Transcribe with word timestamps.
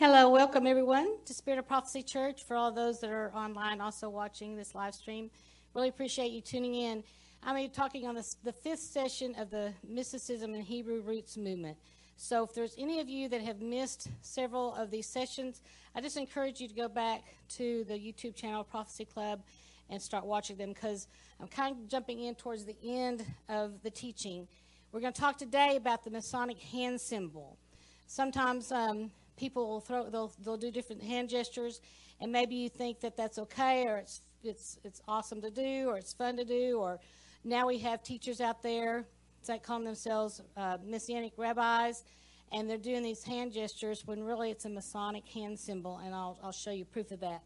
Hello, 0.00 0.30
welcome 0.30 0.66
everyone 0.66 1.18
to 1.26 1.34
Spirit 1.34 1.58
of 1.58 1.68
Prophecy 1.68 2.02
Church. 2.02 2.44
For 2.44 2.56
all 2.56 2.72
those 2.72 3.00
that 3.00 3.10
are 3.10 3.30
online 3.34 3.82
also 3.82 4.08
watching 4.08 4.56
this 4.56 4.74
live 4.74 4.94
stream, 4.94 5.30
really 5.74 5.90
appreciate 5.90 6.30
you 6.32 6.40
tuning 6.40 6.74
in. 6.74 7.04
I'm 7.42 7.54
going 7.54 7.66
to 7.66 7.70
be 7.70 7.74
talking 7.76 8.06
on 8.06 8.14
the 8.14 8.52
fifth 8.54 8.80
session 8.80 9.34
of 9.34 9.50
the 9.50 9.74
Mysticism 9.86 10.54
and 10.54 10.64
Hebrew 10.64 11.02
Roots 11.02 11.36
movement. 11.36 11.76
So, 12.16 12.42
if 12.42 12.54
there's 12.54 12.74
any 12.78 13.00
of 13.00 13.10
you 13.10 13.28
that 13.28 13.42
have 13.42 13.60
missed 13.60 14.08
several 14.22 14.74
of 14.74 14.90
these 14.90 15.06
sessions, 15.06 15.60
I 15.94 16.00
just 16.00 16.16
encourage 16.16 16.62
you 16.62 16.68
to 16.68 16.74
go 16.74 16.88
back 16.88 17.22
to 17.56 17.84
the 17.84 17.92
YouTube 17.92 18.34
channel 18.34 18.64
Prophecy 18.64 19.04
Club 19.04 19.42
and 19.90 20.00
start 20.00 20.24
watching 20.24 20.56
them 20.56 20.70
because 20.70 21.08
I'm 21.38 21.48
kind 21.48 21.76
of 21.76 21.88
jumping 21.88 22.20
in 22.20 22.36
towards 22.36 22.64
the 22.64 22.76
end 22.82 23.26
of 23.50 23.82
the 23.82 23.90
teaching. 23.90 24.48
We're 24.92 25.00
going 25.00 25.12
to 25.12 25.20
talk 25.20 25.36
today 25.36 25.76
about 25.76 26.04
the 26.04 26.10
Masonic 26.10 26.58
hand 26.58 27.02
symbol. 27.02 27.58
Sometimes 28.06 28.72
um, 28.72 29.10
people 29.40 29.66
will 29.66 29.80
throw 29.80 30.08
they'll 30.08 30.32
they'll 30.44 30.56
do 30.56 30.70
different 30.70 31.02
hand 31.02 31.28
gestures, 31.28 31.80
and 32.20 32.30
maybe 32.30 32.54
you 32.54 32.68
think 32.68 33.00
that 33.00 33.16
that's 33.16 33.38
okay 33.38 33.86
or 33.86 33.96
it's 33.96 34.20
it's 34.44 34.78
it's 34.84 35.00
awesome 35.08 35.40
to 35.40 35.50
do 35.50 35.88
or 35.88 35.96
it's 35.96 36.12
fun 36.12 36.36
to 36.36 36.44
do 36.44 36.78
or 36.78 37.00
now 37.44 37.66
we 37.66 37.78
have 37.78 38.02
teachers 38.02 38.40
out 38.40 38.62
there 38.62 39.06
that 39.46 39.62
call 39.62 39.80
themselves 39.80 40.42
uh, 40.56 40.76
messianic 40.84 41.32
rabbis 41.38 42.04
and 42.52 42.68
they're 42.68 42.78
doing 42.78 43.02
these 43.02 43.22
hand 43.22 43.52
gestures 43.52 44.06
when 44.06 44.22
really 44.22 44.50
it's 44.50 44.64
a 44.64 44.68
Masonic 44.68 45.26
hand 45.28 45.58
symbol, 45.58 46.00
and 46.04 46.14
I'll, 46.14 46.38
I'll 46.42 46.52
show 46.52 46.72
you 46.72 46.84
proof 46.84 47.10
of 47.12 47.20
that. 47.20 47.42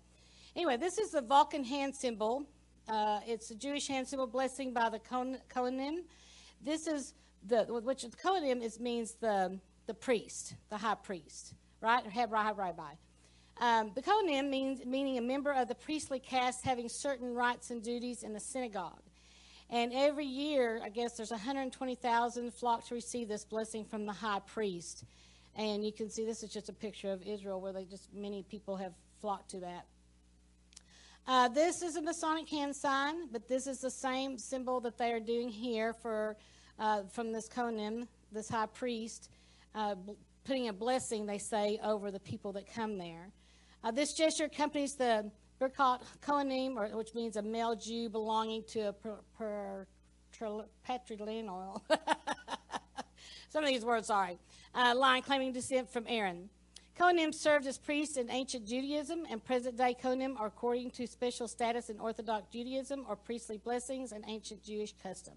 Anyway, 0.56 0.76
this 0.76 0.98
is 0.98 1.10
the 1.10 1.20
Vulcan 1.20 1.64
hand 1.64 1.94
symbol. 1.94 2.46
Uh, 2.88 3.20
it's 3.26 3.50
a 3.50 3.54
Jewish 3.54 3.86
hand 3.86 4.08
symbol, 4.08 4.26
blessing 4.26 4.72
by 4.72 4.88
the 4.88 4.98
Kohanim. 4.98 6.04
This 6.62 6.86
is 6.86 7.14
the 7.46 7.64
which 7.64 8.02
the 8.02 8.16
Kohanim 8.16 8.62
is 8.62 8.80
means 8.80 9.14
the 9.20 9.58
the 9.86 9.94
priest, 9.94 10.54
the 10.70 10.78
high 10.78 10.94
priest 10.94 11.54
right? 11.84 12.04
Or 12.04 12.10
Hebrai 12.10 12.56
Rabbi. 12.56 12.94
Um, 13.60 13.92
the 13.94 14.02
Kohanim 14.02 14.48
means 14.48 14.84
meaning 14.84 15.18
a 15.18 15.20
member 15.20 15.52
of 15.52 15.68
the 15.68 15.74
priestly 15.74 16.18
caste 16.18 16.64
having 16.64 16.88
certain 16.88 17.34
rights 17.34 17.70
and 17.70 17.82
duties 17.82 18.22
in 18.22 18.32
the 18.32 18.40
synagogue. 18.40 19.02
And 19.70 19.92
every 19.94 20.26
year, 20.26 20.80
I 20.82 20.88
guess 20.88 21.16
there's 21.16 21.30
120,000 21.30 22.52
flock 22.54 22.86
to 22.88 22.94
receive 22.94 23.28
this 23.28 23.44
blessing 23.44 23.84
from 23.84 24.06
the 24.06 24.12
high 24.12 24.40
priest. 24.40 25.04
And 25.56 25.84
you 25.84 25.92
can 25.92 26.10
see 26.10 26.24
this 26.24 26.42
is 26.42 26.50
just 26.50 26.68
a 26.68 26.72
picture 26.72 27.12
of 27.12 27.22
Israel 27.22 27.60
where 27.60 27.72
they 27.72 27.84
just 27.84 28.12
many 28.12 28.42
people 28.42 28.76
have 28.76 28.94
flocked 29.20 29.50
to 29.50 29.60
that. 29.60 29.86
Uh, 31.26 31.48
this 31.48 31.82
is 31.82 31.96
a 31.96 32.02
Masonic 32.02 32.48
hand 32.48 32.74
sign, 32.74 33.28
but 33.30 33.48
this 33.48 33.66
is 33.66 33.80
the 33.80 33.90
same 33.90 34.36
symbol 34.36 34.80
that 34.80 34.98
they 34.98 35.12
are 35.12 35.20
doing 35.20 35.48
here 35.48 35.92
for 35.92 36.36
uh, 36.78 37.02
from 37.10 37.32
this 37.32 37.48
Kohanim, 37.48 38.06
this 38.32 38.48
high 38.48 38.66
priest, 38.66 39.30
uh, 39.74 39.94
putting 40.44 40.68
a 40.68 40.72
blessing, 40.72 41.26
they 41.26 41.38
say, 41.38 41.78
over 41.82 42.10
the 42.10 42.20
people 42.20 42.52
that 42.52 42.72
come 42.72 42.98
there. 42.98 43.30
Uh, 43.82 43.90
this 43.90 44.12
gesture 44.12 44.44
accompanies 44.44 44.94
the 44.94 45.30
Birkat 45.60 46.02
Kohanim, 46.22 46.76
or, 46.76 46.96
which 46.96 47.14
means 47.14 47.36
a 47.36 47.42
male 47.42 47.74
Jew 47.74 48.08
belonging 48.08 48.64
to 48.68 48.88
a 48.88 48.92
per, 48.92 49.86
patrilineal. 50.88 51.80
Some 53.48 53.64
of 53.64 53.70
these 53.70 53.84
words, 53.84 54.08
sorry. 54.08 54.38
Uh, 54.74 54.94
line 54.96 55.22
claiming 55.22 55.52
descent 55.52 55.90
from 55.90 56.04
Aaron. 56.08 56.48
Kohanim 56.98 57.34
served 57.34 57.66
as 57.66 57.76
priests 57.76 58.16
in 58.16 58.30
ancient 58.30 58.66
Judaism, 58.66 59.24
and 59.30 59.44
present 59.44 59.76
day 59.76 59.96
Kohanim 60.00 60.38
are 60.38 60.46
according 60.46 60.90
to 60.92 61.06
special 61.06 61.48
status 61.48 61.90
in 61.90 61.98
Orthodox 61.98 62.46
Judaism 62.52 63.04
or 63.08 63.16
priestly 63.16 63.58
blessings 63.58 64.12
and 64.12 64.24
ancient 64.28 64.62
Jewish 64.62 64.94
custom. 65.02 65.34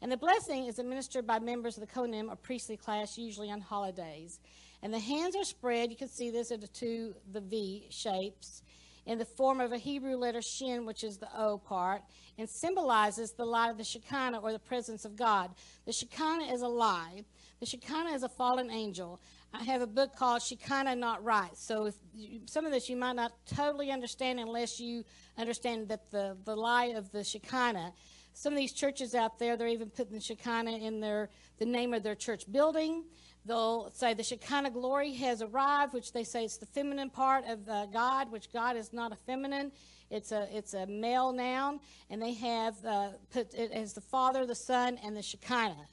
And 0.00 0.12
the 0.12 0.16
blessing 0.16 0.66
is 0.66 0.78
administered 0.78 1.26
by 1.26 1.38
members 1.38 1.76
of 1.76 1.80
the 1.80 1.92
Kohanim, 1.92 2.30
or 2.30 2.36
priestly 2.36 2.76
class, 2.76 3.18
usually 3.18 3.50
on 3.50 3.60
holidays. 3.60 4.40
And 4.82 4.94
the 4.94 5.00
hands 5.00 5.34
are 5.34 5.44
spread, 5.44 5.90
you 5.90 5.96
can 5.96 6.08
see 6.08 6.30
this 6.30 6.52
two, 6.72 7.14
the 7.32 7.40
V 7.40 7.86
shapes, 7.90 8.62
in 9.06 9.18
the 9.18 9.24
form 9.24 9.60
of 9.60 9.72
a 9.72 9.78
Hebrew 9.78 10.16
letter 10.16 10.42
shin, 10.42 10.84
which 10.84 11.02
is 11.02 11.16
the 11.16 11.28
O 11.36 11.58
part, 11.58 12.02
and 12.36 12.48
symbolizes 12.48 13.32
the 13.32 13.44
light 13.44 13.70
of 13.70 13.78
the 13.78 13.84
Shekinah, 13.84 14.38
or 14.38 14.52
the 14.52 14.58
presence 14.58 15.04
of 15.04 15.16
God. 15.16 15.50
The 15.86 15.92
Shekinah 15.92 16.52
is 16.52 16.62
a 16.62 16.68
lie. 16.68 17.24
The 17.58 17.66
Shekinah 17.66 18.10
is 18.10 18.22
a 18.22 18.28
fallen 18.28 18.70
angel. 18.70 19.18
I 19.52 19.64
have 19.64 19.80
a 19.80 19.86
book 19.86 20.14
called 20.14 20.42
Shekinah 20.42 20.94
Not 20.94 21.24
Right. 21.24 21.56
So 21.56 21.90
you, 22.14 22.40
some 22.44 22.66
of 22.66 22.70
this 22.70 22.88
you 22.88 22.96
might 22.96 23.16
not 23.16 23.32
totally 23.46 23.90
understand 23.90 24.38
unless 24.38 24.78
you 24.78 25.04
understand 25.38 25.88
that 25.88 26.10
the, 26.10 26.36
the 26.44 26.54
lie 26.54 26.92
of 26.96 27.10
the 27.10 27.24
Shekinah 27.24 27.94
some 28.38 28.52
of 28.52 28.56
these 28.56 28.72
churches 28.72 29.16
out 29.16 29.40
there, 29.40 29.56
they're 29.56 29.66
even 29.66 29.90
putting 29.90 30.14
the 30.14 30.20
Shekinah 30.20 30.76
in 30.78 31.00
their 31.00 31.28
the 31.58 31.64
name 31.64 31.92
of 31.92 32.04
their 32.04 32.14
church 32.14 32.44
building. 32.50 33.02
They'll 33.44 33.90
say 33.90 34.14
the 34.14 34.22
Shekinah 34.22 34.70
glory 34.70 35.12
has 35.14 35.42
arrived, 35.42 35.92
which 35.92 36.12
they 36.12 36.22
say 36.22 36.44
it's 36.44 36.56
the 36.56 36.66
feminine 36.66 37.10
part 37.10 37.44
of 37.48 37.68
uh, 37.68 37.86
God, 37.86 38.30
which 38.30 38.52
God 38.52 38.76
is 38.76 38.92
not 38.92 39.10
a 39.10 39.16
feminine. 39.16 39.72
It's 40.08 40.30
a 40.30 40.46
it's 40.56 40.74
a 40.74 40.86
male 40.86 41.32
noun, 41.32 41.80
and 42.10 42.22
they 42.22 42.34
have 42.34 42.76
uh, 42.84 43.08
put 43.32 43.54
it 43.54 43.72
as 43.72 43.94
the 43.94 44.02
Father, 44.02 44.46
the 44.46 44.54
Son, 44.54 45.00
and 45.02 45.16
the 45.16 45.22
Shekinah, 45.22 45.88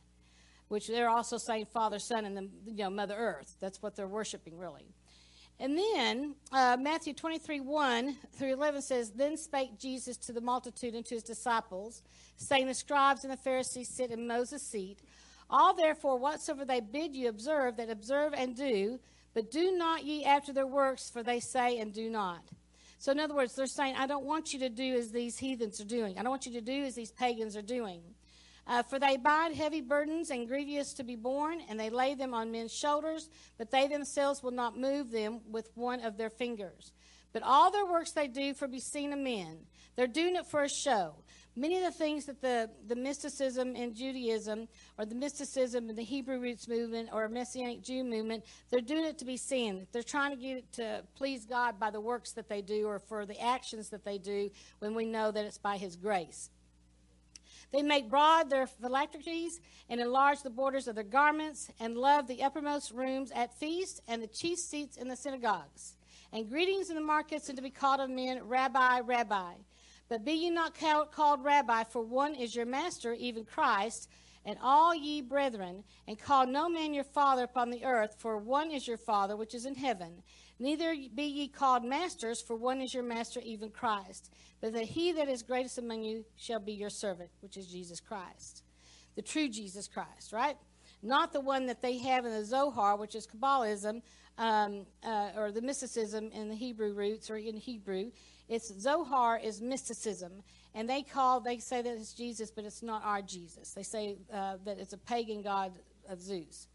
which 0.67 0.87
they're 0.87 1.09
also 1.09 1.37
saying 1.39 1.65
Father, 1.73 1.97
Son, 1.97 2.25
and 2.25 2.37
the 2.37 2.47
you 2.67 2.83
know 2.83 2.91
Mother 2.91 3.15
Earth. 3.17 3.55
That's 3.59 3.81
what 3.81 3.95
they're 3.95 4.07
worshiping, 4.07 4.55
really. 4.55 4.93
And 5.59 5.77
then 5.77 6.35
uh, 6.51 6.77
Matthew 6.79 7.13
23 7.13 7.61
1 7.61 8.17
through 8.33 8.53
11 8.53 8.81
says, 8.81 9.11
Then 9.11 9.37
spake 9.37 9.79
Jesus 9.79 10.17
to 10.17 10.33
the 10.33 10.41
multitude 10.41 10.95
and 10.95 11.05
to 11.05 11.15
his 11.15 11.23
disciples, 11.23 12.03
saying, 12.35 12.67
The 12.67 12.73
scribes 12.73 13.23
and 13.23 13.31
the 13.31 13.37
Pharisees 13.37 13.89
sit 13.89 14.11
in 14.11 14.27
Moses' 14.27 14.63
seat. 14.63 14.99
All 15.49 15.73
therefore, 15.73 16.17
whatsoever 16.17 16.65
they 16.65 16.81
bid 16.81 17.15
you 17.15 17.29
observe, 17.29 17.77
that 17.77 17.89
observe 17.89 18.33
and 18.33 18.55
do, 18.55 18.99
but 19.33 19.51
do 19.51 19.77
not 19.77 20.03
ye 20.03 20.25
after 20.25 20.51
their 20.51 20.67
works, 20.67 21.09
for 21.09 21.23
they 21.23 21.39
say 21.39 21.77
and 21.79 21.93
do 21.93 22.09
not. 22.09 22.41
So, 22.97 23.11
in 23.11 23.19
other 23.19 23.35
words, 23.35 23.55
they're 23.55 23.67
saying, 23.67 23.95
I 23.97 24.07
don't 24.07 24.25
want 24.25 24.53
you 24.53 24.59
to 24.59 24.69
do 24.69 24.95
as 24.95 25.11
these 25.11 25.37
heathens 25.37 25.79
are 25.79 25.85
doing. 25.85 26.17
I 26.17 26.23
don't 26.23 26.31
want 26.31 26.45
you 26.45 26.53
to 26.53 26.61
do 26.61 26.83
as 26.83 26.95
these 26.95 27.11
pagans 27.11 27.55
are 27.55 27.61
doing. 27.61 28.01
Uh, 28.67 28.81
for 28.81 28.97
they 28.97 29.15
bind 29.15 29.55
heavy 29.55 29.81
burdens 29.81 30.31
and 30.31 30.47
grievous 30.47 30.93
to 30.93 31.03
be 31.03 31.15
borne, 31.15 31.61
and 31.69 31.79
they 31.79 31.89
lay 31.89 32.15
them 32.15 32.33
on 32.33 32.51
men's 32.51 32.73
shoulders, 32.73 33.29
but 33.57 33.69
they 33.69 33.87
themselves 33.87 34.41
will 34.41 34.51
not 34.51 34.77
move 34.77 35.11
them 35.11 35.39
with 35.49 35.69
one 35.75 36.01
of 36.01 36.17
their 36.17 36.31
fingers. 36.31 36.91
But 37.31 37.43
all 37.43 37.69
their 37.69 37.85
works 37.85 38.11
they 38.11 38.27
do 38.27 38.53
for 38.53 38.67
be 38.67 38.79
seen 38.79 39.13
of 39.13 39.19
men. 39.19 39.59
They're 39.95 40.07
doing 40.07 40.35
it 40.35 40.47
for 40.47 40.63
a 40.63 40.69
show. 40.69 41.15
Many 41.57 41.77
of 41.77 41.83
the 41.83 41.91
things 41.91 42.25
that 42.25 42.41
the, 42.41 42.69
the 42.87 42.95
mysticism 42.95 43.75
in 43.75 43.93
Judaism, 43.93 44.67
or 44.97 45.05
the 45.05 45.15
mysticism 45.15 45.89
in 45.89 45.95
the 45.95 46.03
Hebrew 46.03 46.39
roots 46.39 46.67
movement, 46.67 47.09
or 47.13 47.29
Messianic 47.29 47.81
Jew 47.81 48.03
movement, 48.03 48.43
they're 48.69 48.81
doing 48.81 49.05
it 49.05 49.17
to 49.19 49.25
be 49.25 49.37
seen. 49.37 49.87
They're 49.93 50.03
trying 50.03 50.31
to 50.31 50.37
get 50.37 50.57
it 50.57 50.73
to 50.73 51.03
please 51.15 51.45
God 51.45 51.79
by 51.79 51.91
the 51.91 52.01
works 52.01 52.33
that 52.33 52.49
they 52.49 52.61
do, 52.61 52.87
or 52.87 52.99
for 52.99 53.25
the 53.25 53.39
actions 53.39 53.89
that 53.89 54.03
they 54.03 54.17
do, 54.17 54.49
when 54.79 54.95
we 54.95 55.05
know 55.05 55.31
that 55.31 55.45
it's 55.45 55.57
by 55.57 55.77
His 55.77 55.95
grace. 55.95 56.49
They 57.75 57.81
make 57.81 58.09
broad 58.09 58.49
their 58.49 58.67
phylacteries 58.67 59.59
and 59.89 59.99
enlarge 59.99 60.41
the 60.41 60.49
borders 60.49 60.87
of 60.87 60.95
their 60.95 61.03
garments, 61.03 61.69
and 61.77 61.97
love 61.97 62.25
the 62.25 62.41
uppermost 62.41 62.91
rooms 62.91 63.33
at 63.35 63.59
feasts 63.59 63.99
and 64.07 64.23
the 64.23 64.27
chief 64.27 64.59
seats 64.59 64.95
in 64.95 65.09
the 65.09 65.15
synagogues. 65.17 65.97
And 66.31 66.49
greetings 66.49 66.89
in 66.89 66.95
the 66.95 67.01
markets, 67.01 67.49
and 67.49 67.57
to 67.57 67.61
be 67.61 67.69
called 67.69 67.99
of 67.99 68.09
men, 68.09 68.47
Rabbi, 68.47 69.01
Rabbi. 69.01 69.55
But 70.07 70.23
be 70.23 70.31
ye 70.31 70.51
not 70.51 70.73
called 71.11 71.43
Rabbi, 71.43 71.83
for 71.83 72.01
one 72.01 72.33
is 72.33 72.55
your 72.55 72.65
master, 72.65 73.11
even 73.11 73.43
Christ, 73.43 74.07
and 74.45 74.57
all 74.61 74.95
ye 74.95 75.19
brethren, 75.19 75.83
and 76.07 76.17
call 76.17 76.47
no 76.47 76.69
man 76.69 76.93
your 76.93 77.03
father 77.03 77.43
upon 77.43 77.71
the 77.71 77.83
earth, 77.83 78.15
for 78.19 78.37
one 78.37 78.71
is 78.71 78.87
your 78.87 78.95
Father 78.95 79.35
which 79.35 79.53
is 79.53 79.65
in 79.65 79.75
heaven. 79.75 80.23
Neither 80.59 80.95
be 81.13 81.23
ye 81.23 81.47
called 81.47 81.83
masters, 81.83 82.41
for 82.41 82.55
one 82.55 82.81
is 82.81 82.93
your 82.93 83.03
master, 83.03 83.41
even 83.43 83.69
Christ. 83.69 84.31
But 84.61 84.73
that 84.73 84.85
he 84.85 85.11
that 85.11 85.27
is 85.27 85.43
greatest 85.43 85.77
among 85.77 86.03
you 86.03 86.23
shall 86.37 86.59
be 86.59 86.71
your 86.71 86.89
servant, 86.89 87.29
which 87.41 87.57
is 87.57 87.67
Jesus 87.67 87.99
Christ. 87.99 88.63
The 89.15 89.21
true 89.21 89.49
Jesus 89.49 89.87
Christ, 89.87 90.31
right? 90.31 90.57
Not 91.03 91.33
the 91.33 91.41
one 91.41 91.65
that 91.67 91.81
they 91.81 91.97
have 91.99 92.25
in 92.25 92.31
the 92.31 92.45
Zohar, 92.45 92.95
which 92.95 93.15
is 93.15 93.27
Kabbalism, 93.27 94.01
um, 94.37 94.85
uh, 95.03 95.31
or 95.37 95.51
the 95.51 95.61
mysticism 95.61 96.31
in 96.31 96.49
the 96.49 96.55
Hebrew 96.55 96.93
roots, 96.93 97.29
or 97.29 97.37
in 97.37 97.57
Hebrew. 97.57 98.11
It's 98.47 98.73
Zohar 98.79 99.37
is 99.37 99.61
mysticism. 99.61 100.43
And 100.73 100.89
they 100.89 101.03
call, 101.03 101.39
they 101.39 101.59
say 101.59 101.81
that 101.81 101.93
it's 101.95 102.13
Jesus, 102.13 102.51
but 102.51 102.65
it's 102.65 102.83
not 102.83 103.03
our 103.03 103.21
Jesus. 103.21 103.71
They 103.71 103.83
say 103.83 104.17
uh, 104.33 104.57
that 104.65 104.77
it's 104.77 104.93
a 104.93 104.97
pagan 104.97 105.41
god 105.41 105.73
of 106.09 106.21
Zeus. 106.21 106.67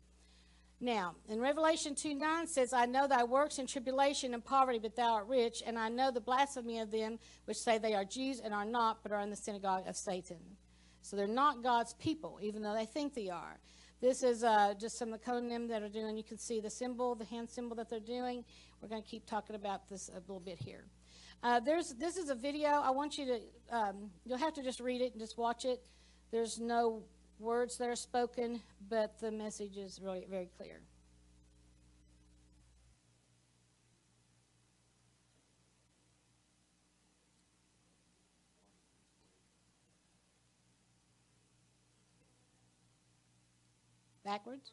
Now, 0.82 1.15
in 1.29 1.41
Revelation 1.41 1.94
2 1.94 2.15
9 2.15 2.47
says, 2.47 2.73
I 2.73 2.87
know 2.87 3.06
thy 3.06 3.25
works 3.25 3.59
in 3.59 3.67
tribulation 3.67 4.32
and 4.32 4.43
poverty, 4.43 4.79
but 4.79 4.97
thou 4.97 5.12
art 5.12 5.27
rich, 5.29 5.62
and 5.67 5.79
I 5.79 5.91
know 5.91 6.11
the 6.11 6.21
blasphemy 6.21 6.79
of 6.79 6.91
them 6.91 7.19
which 7.44 7.59
say 7.59 7.77
they 7.77 7.94
are 7.94 8.05
Jews 8.05 8.41
and 8.41 8.55
are 8.55 8.65
not, 8.65 9.03
but 9.03 9.12
are 9.12 9.21
in 9.21 9.29
the 9.29 9.37
synagogue 9.37 9.87
of 9.87 9.97
Satan. 9.97 10.38
So 11.03 11.17
they're 11.17 11.27
not 11.27 11.62
God's 11.62 11.93
people, 11.94 12.38
even 12.43 12.62
though 12.62 12.75
they 12.75 12.87
think 12.87 13.15
they 13.15 13.29
are. 13.29 13.59
This 14.00 14.23
is 14.23 14.43
uh, 14.43 14.73
just 14.81 14.97
some 14.97 15.12
of 15.12 15.21
the 15.21 15.31
Kohanim 15.31 15.69
that 15.69 15.82
are 15.82 15.88
doing. 15.88 16.17
You 16.17 16.25
can 16.25 16.38
see 16.38 16.61
the 16.61 16.71
symbol, 16.71 17.15
the 17.15 17.27
hand 17.27 17.50
symbol 17.50 17.77
that 17.77 17.91
they're 17.91 18.00
doing. 18.00 18.44
We're 18.81 18.88
going 18.88 19.03
to 19.03 19.09
keep 19.09 19.27
talking 19.27 19.56
about 19.56 19.88
this 19.91 20.09
a 20.09 20.21
little 20.21 20.41
bit 20.41 20.59
here. 20.59 20.85
Uh, 21.43 21.61
there's 21.61 21.94
this 21.94 22.17
is 22.17 22.31
a 22.31 22.35
video. 22.35 22.69
I 22.69 22.91
want 22.91 23.19
you 23.19 23.27
to 23.27 23.77
um, 23.77 24.11
you'll 24.25 24.38
have 24.38 24.55
to 24.55 24.62
just 24.62 24.81
read 24.81 25.03
it 25.03 25.12
and 25.12 25.21
just 25.21 25.37
watch 25.37 25.65
it. 25.67 25.82
There's 26.31 26.59
no 26.59 27.03
words 27.40 27.78
that 27.78 27.88
are 27.88 27.96
spoken, 27.96 28.60
but 28.88 29.19
the 29.19 29.31
message 29.31 29.76
is 29.76 30.00
really 30.02 30.26
very 30.28 30.48
clear. 30.56 30.81
Backwards? 44.25 44.72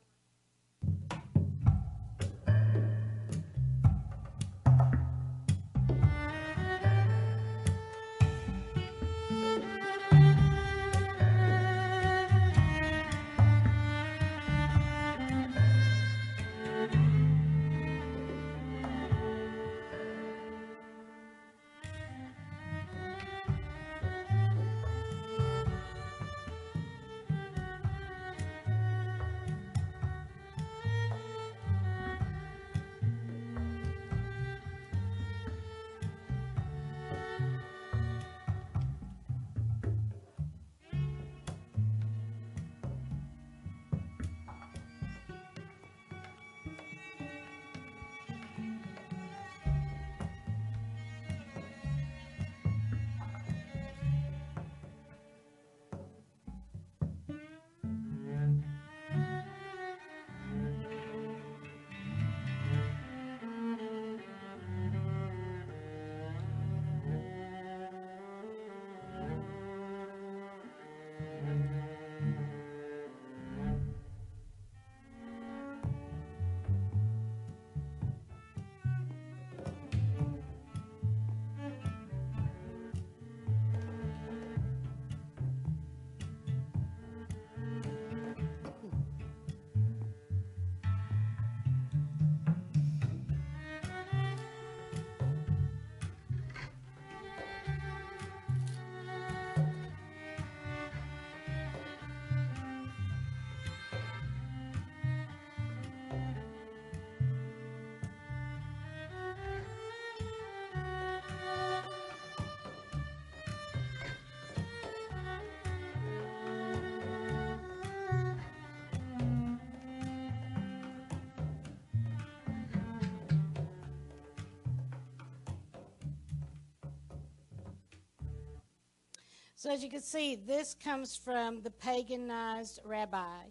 So, 129.67 129.73
as 129.73 129.83
you 129.83 129.89
can 129.89 129.99
see, 129.99 130.35
this 130.35 130.77
comes 130.81 131.17
from 131.17 131.61
the 131.61 131.69
paganized 131.69 132.79
rabbi 132.85 133.47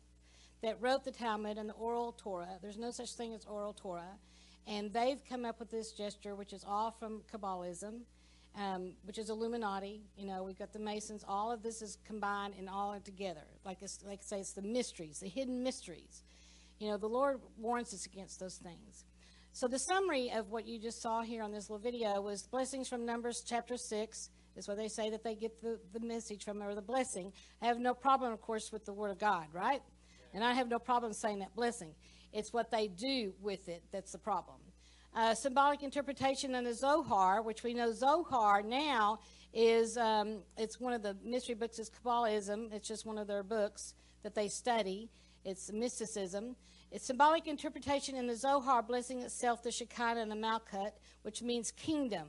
that 0.63 0.81
wrote 0.81 1.05
the 1.05 1.11
Talmud 1.11 1.59
and 1.59 1.69
the 1.69 1.75
oral 1.75 2.13
Torah. 2.13 2.59
There's 2.63 2.79
no 2.79 2.91
such 2.91 3.13
thing 3.13 3.35
as 3.35 3.45
oral 3.45 3.75
Torah. 3.75 4.17
And 4.67 4.91
they've 4.95 5.23
come 5.29 5.45
up 5.45 5.61
with 5.61 5.71
this 5.71 5.93
gesture, 5.93 6.35
which 6.35 6.55
is 6.55 6.65
all 6.67 6.91
from 6.91 7.21
Kabbalism, 7.31 8.01
um, 8.59 8.95
which 9.05 9.19
is 9.19 9.29
Illuminati. 9.29 10.05
You 10.17 10.27
know, 10.27 10.43
we've 10.43 10.59
got 10.59 10.73
the 10.73 10.79
Masons. 10.79 11.23
All 11.29 11.53
of 11.53 11.63
this 11.63 11.83
is 11.83 11.99
combined 12.07 12.55
and 12.59 12.71
all 12.71 12.99
together. 13.05 13.45
Like, 13.67 13.83
it's, 13.83 13.99
like 14.03 14.21
I 14.23 14.25
say, 14.25 14.41
it's 14.41 14.55
the 14.55 14.63
mysteries, 14.63 15.19
the 15.21 15.29
hidden 15.29 15.63
mysteries. 15.63 16.23
You 16.79 16.89
know, 16.89 16.97
the 16.97 17.09
Lord 17.09 17.41
warns 17.59 17.93
us 17.93 18.07
against 18.07 18.41
those 18.41 18.57
things. 18.57 19.05
So, 19.53 19.69
the 19.69 19.79
summary 19.79 20.31
of 20.35 20.51
what 20.51 20.67
you 20.67 20.79
just 20.79 21.03
saw 21.03 21.21
here 21.21 21.43
on 21.43 21.53
this 21.53 21.69
little 21.69 21.85
video 21.85 22.23
was 22.23 22.45
blessings 22.45 22.89
from 22.89 23.05
Numbers 23.05 23.45
chapter 23.47 23.77
6 23.77 24.31
is 24.57 24.67
where 24.67 24.77
they 24.77 24.89
say 24.89 25.11
that 25.11 25.23
they 25.23 25.35
get 25.35 25.61
the, 25.61 25.79
the 25.93 26.01
message 26.01 26.45
from 26.45 26.63
or 26.63 26.75
the 26.75 26.83
blessing. 26.83 27.33
I 27.63 27.67
have 27.67 27.79
no 27.79 27.95
problem, 27.95 28.33
of 28.33 28.41
course, 28.41 28.73
with 28.73 28.85
the 28.85 28.93
Word 28.93 29.11
of 29.11 29.19
God, 29.19 29.47
right? 29.53 29.83
And 30.35 30.43
I 30.43 30.53
have 30.55 30.69
no 30.69 30.79
problem 30.79 31.13
saying 31.13 31.41
that 31.41 31.55
blessing. 31.55 31.95
It's 32.33 32.53
what 32.53 32.71
they 32.71 32.89
do 32.89 33.33
with 33.41 33.69
it 33.69 33.83
that's 33.93 34.13
the 34.13 34.19
problem. 34.19 34.59
Uh, 35.15 35.35
symbolic 35.35 35.83
interpretation 35.83 36.55
in 36.55 36.65
the 36.65 36.75
Zohar, 36.75 37.41
which 37.41 37.63
we 37.63 37.73
know 37.73 37.93
Zohar 37.93 38.63
now 38.63 39.21
is 39.55 39.97
um, 39.97 40.43
it's 40.59 40.79
one 40.79 40.93
of 40.93 41.03
the 41.03 41.17
mystery 41.25 41.55
books 41.55 41.79
is 41.79 41.91
Kabbalism. 41.91 42.73
It's 42.75 42.87
just 42.87 43.07
one 43.07 43.17
of 43.17 43.27
their 43.27 43.43
books 43.43 43.95
that 44.23 44.35
they 44.35 44.49
study. 44.49 45.09
It's 45.45 45.73
mysticism. 45.73 46.57
It's 46.91 47.07
symbolic 47.07 47.47
interpretation 47.47 48.15
in 48.15 48.27
the 48.27 48.37
Zohar, 48.37 48.83
blessing 48.83 49.23
itself 49.23 49.63
the 49.63 49.71
Shekinah 49.71 50.21
and 50.21 50.31
the 50.31 50.37
Malkut, 50.37 50.93
which 51.23 51.43
means 51.43 51.71
kingdom 51.71 52.29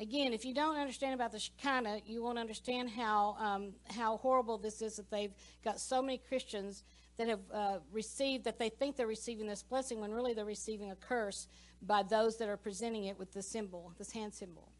again, 0.00 0.32
if 0.32 0.44
you 0.44 0.54
don't 0.54 0.76
understand 0.76 1.14
about 1.14 1.32
the 1.32 1.38
Shekinah, 1.38 2.00
you 2.06 2.22
won't 2.22 2.38
understand 2.38 2.90
how 2.90 3.36
um, 3.38 3.72
how 3.94 4.18
horrible 4.18 4.58
this 4.58 4.82
is 4.82 4.96
that 4.96 5.10
they've 5.10 5.32
got 5.64 5.80
so 5.80 6.02
many 6.02 6.18
Christians 6.18 6.84
that 7.16 7.28
have 7.28 7.40
uh, 7.52 7.78
received 7.92 8.44
that 8.44 8.58
they 8.58 8.68
think 8.68 8.96
they're 8.96 9.06
receiving 9.06 9.46
this 9.46 9.62
blessing 9.62 10.00
when 10.00 10.12
really 10.12 10.34
they're 10.34 10.44
receiving 10.44 10.90
a 10.90 10.96
curse 10.96 11.48
by 11.82 12.02
those 12.02 12.36
that 12.36 12.48
are 12.48 12.56
presenting 12.56 13.04
it 13.04 13.18
with 13.18 13.32
the 13.32 13.42
symbol, 13.42 13.92
this 13.98 14.12
hand 14.12 14.34
symbol. 14.34 14.70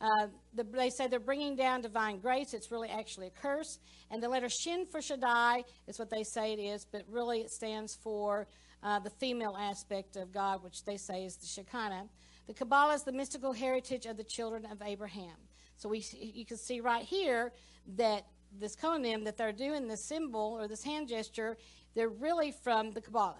Uh, 0.00 0.26
the, 0.54 0.64
they 0.64 0.90
say 0.90 1.06
they're 1.06 1.20
bringing 1.20 1.56
down 1.56 1.80
divine 1.80 2.18
grace. 2.18 2.52
It's 2.52 2.70
really 2.70 2.88
actually 2.88 3.28
a 3.28 3.30
curse. 3.30 3.78
And 4.10 4.22
the 4.22 4.28
letter 4.28 4.48
Shin 4.48 4.86
for 4.86 5.00
Shaddai 5.00 5.64
is 5.86 5.98
what 5.98 6.10
they 6.10 6.24
say 6.24 6.52
it 6.52 6.58
is, 6.58 6.86
but 6.90 7.02
really 7.08 7.40
it 7.40 7.50
stands 7.50 7.94
for 8.02 8.48
uh, 8.82 8.98
the 8.98 9.10
female 9.10 9.56
aspect 9.58 10.16
of 10.16 10.32
God, 10.32 10.62
which 10.62 10.84
they 10.84 10.96
say 10.96 11.24
is 11.24 11.36
the 11.36 11.46
Shekinah. 11.46 12.08
The 12.46 12.54
Kabbalah 12.54 12.94
is 12.94 13.02
the 13.04 13.12
mystical 13.12 13.52
heritage 13.52 14.06
of 14.06 14.16
the 14.16 14.24
children 14.24 14.66
of 14.66 14.82
Abraham. 14.82 15.36
So 15.76 15.88
we, 15.88 16.04
you 16.20 16.44
can 16.44 16.56
see 16.56 16.80
right 16.80 17.04
here 17.04 17.52
that 17.96 18.26
this 18.58 18.76
kohanim 18.76 19.24
that 19.24 19.36
they're 19.36 19.52
doing 19.52 19.88
this 19.88 20.04
symbol 20.04 20.56
or 20.58 20.68
this 20.68 20.84
hand 20.84 21.08
gesture, 21.08 21.56
they're 21.94 22.08
really 22.08 22.52
from 22.52 22.92
the 22.92 23.00
Kabbalah. 23.00 23.36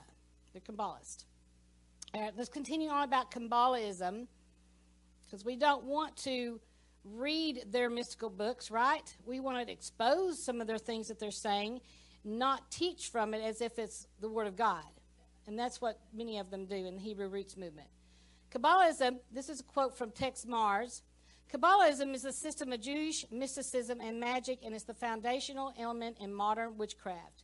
They're 0.52 0.62
Kabbalist. 0.62 1.24
All 2.14 2.22
right, 2.22 2.32
let's 2.36 2.48
continue 2.48 2.88
on 2.88 3.04
about 3.04 3.30
Kabbalism 3.30 4.26
because 5.24 5.44
we 5.44 5.56
don't 5.56 5.84
want 5.84 6.16
to 6.18 6.60
read 7.04 7.64
their 7.70 7.90
mystical 7.90 8.30
books, 8.30 8.70
right? 8.70 9.16
We 9.26 9.40
want 9.40 9.66
to 9.66 9.72
expose 9.72 10.42
some 10.42 10.60
of 10.60 10.66
their 10.66 10.78
things 10.78 11.08
that 11.08 11.18
they're 11.18 11.30
saying, 11.30 11.80
not 12.24 12.70
teach 12.70 13.08
from 13.08 13.34
it 13.34 13.42
as 13.42 13.60
if 13.60 13.78
it's 13.78 14.06
the 14.20 14.28
Word 14.28 14.46
of 14.46 14.56
God. 14.56 14.84
And 15.46 15.58
that's 15.58 15.80
what 15.80 15.98
many 16.14 16.38
of 16.38 16.50
them 16.50 16.66
do 16.66 16.76
in 16.76 16.94
the 16.94 17.00
Hebrew 17.00 17.28
Roots 17.28 17.56
movement. 17.56 17.88
Kabbalism, 18.54 19.18
this 19.32 19.48
is 19.48 19.60
a 19.60 19.64
quote 19.64 19.98
from 19.98 20.12
Texe 20.12 20.44
Marrs. 20.44 21.02
Kabbalism 21.52 22.14
is 22.14 22.24
a 22.24 22.32
system 22.32 22.72
of 22.72 22.80
Jewish 22.80 23.26
mysticism 23.32 24.00
and 24.00 24.20
magic, 24.20 24.60
and 24.64 24.74
it's 24.74 24.84
the 24.84 24.94
foundational 24.94 25.72
element 25.76 26.18
in 26.20 26.32
modern 26.32 26.78
witchcraft. 26.78 27.42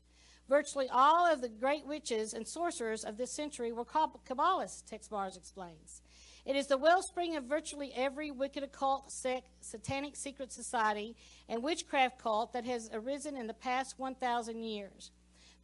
Virtually 0.48 0.88
all 0.88 1.26
of 1.26 1.40
the 1.40 1.48
great 1.48 1.84
witches 1.84 2.32
and 2.32 2.46
sorcerers 2.46 3.02
of 3.04 3.16
this 3.16 3.32
century 3.32 3.72
were 3.72 3.84
Kabbalists, 3.84 4.84
Texe 4.84 5.08
Marrs 5.08 5.36
explains. 5.36 6.02
It 6.46 6.54
is 6.54 6.68
the 6.68 6.78
wellspring 6.78 7.34
of 7.34 7.44
virtually 7.44 7.92
every 7.94 8.30
wicked 8.30 8.62
occult, 8.62 9.10
sect, 9.10 9.48
satanic 9.60 10.14
secret 10.14 10.52
society, 10.52 11.16
and 11.48 11.60
witchcraft 11.60 12.18
cult 12.18 12.52
that 12.52 12.64
has 12.66 12.88
arisen 12.92 13.36
in 13.36 13.48
the 13.48 13.54
past 13.54 13.98
1,000 13.98 14.62
years. 14.62 15.10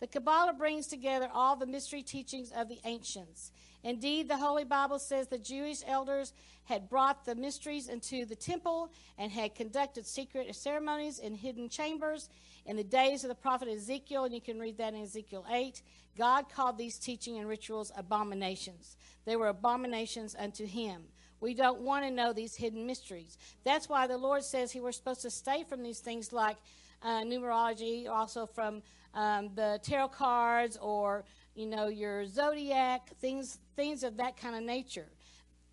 The 0.00 0.06
Kabbalah 0.06 0.52
brings 0.52 0.86
together 0.86 1.28
all 1.32 1.56
the 1.56 1.66
mystery 1.66 2.02
teachings 2.02 2.52
of 2.52 2.68
the 2.68 2.78
ancients. 2.84 3.52
Indeed, 3.82 4.28
the 4.28 4.36
Holy 4.36 4.64
Bible 4.64 4.98
says 4.98 5.28
the 5.28 5.38
Jewish 5.38 5.78
elders 5.86 6.32
had 6.64 6.90
brought 6.90 7.24
the 7.24 7.34
mysteries 7.34 7.88
into 7.88 8.24
the 8.24 8.34
temple 8.34 8.90
and 9.16 9.30
had 9.30 9.54
conducted 9.54 10.06
secret 10.06 10.54
ceremonies 10.54 11.18
in 11.18 11.34
hidden 11.34 11.68
chambers. 11.68 12.28
In 12.66 12.76
the 12.76 12.84
days 12.84 13.22
of 13.22 13.28
the 13.28 13.36
prophet 13.36 13.68
Ezekiel, 13.68 14.24
and 14.24 14.34
you 14.34 14.40
can 14.40 14.58
read 14.58 14.76
that 14.78 14.92
in 14.92 15.02
Ezekiel 15.02 15.46
8, 15.48 15.82
God 16.18 16.48
called 16.48 16.76
these 16.76 16.98
teaching 16.98 17.38
and 17.38 17.48
rituals 17.48 17.92
abominations. 17.96 18.96
They 19.24 19.36
were 19.36 19.48
abominations 19.48 20.34
unto 20.36 20.66
him. 20.66 21.04
We 21.40 21.54
don't 21.54 21.82
want 21.82 22.04
to 22.04 22.10
know 22.10 22.32
these 22.32 22.56
hidden 22.56 22.86
mysteries. 22.86 23.38
That's 23.62 23.88
why 23.88 24.06
the 24.06 24.18
Lord 24.18 24.42
says 24.42 24.72
he 24.72 24.80
was 24.80 24.96
supposed 24.96 25.22
to 25.22 25.30
stay 25.30 25.62
from 25.62 25.82
these 25.82 26.00
things 26.00 26.32
like 26.32 26.56
uh, 27.02 27.22
numerology, 27.22 28.08
also 28.08 28.46
from 28.46 28.82
um, 29.16 29.50
the 29.54 29.80
tarot 29.82 30.08
cards 30.08 30.76
or 30.80 31.24
you 31.54 31.66
know 31.66 31.88
your 31.88 32.26
zodiac 32.26 33.10
things, 33.18 33.58
things 33.74 34.04
of 34.04 34.18
that 34.18 34.36
kind 34.36 34.54
of 34.54 34.62
nature. 34.62 35.08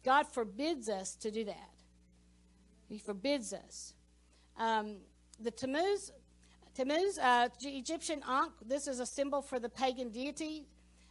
God 0.03 0.25
forbids 0.27 0.89
us 0.89 1.15
to 1.17 1.29
do 1.29 1.43
that. 1.45 1.69
He 2.87 2.97
forbids 2.97 3.53
us. 3.53 3.93
Um, 4.57 4.97
the 5.39 5.51
Tammuz, 5.51 6.11
Tammuz, 6.73 7.17
uh, 7.19 7.49
Egyptian 7.61 8.21
Ankh. 8.27 8.53
This 8.65 8.87
is 8.87 8.99
a 8.99 9.05
symbol 9.05 9.41
for 9.41 9.59
the 9.59 9.69
pagan 9.69 10.09
deity. 10.09 10.65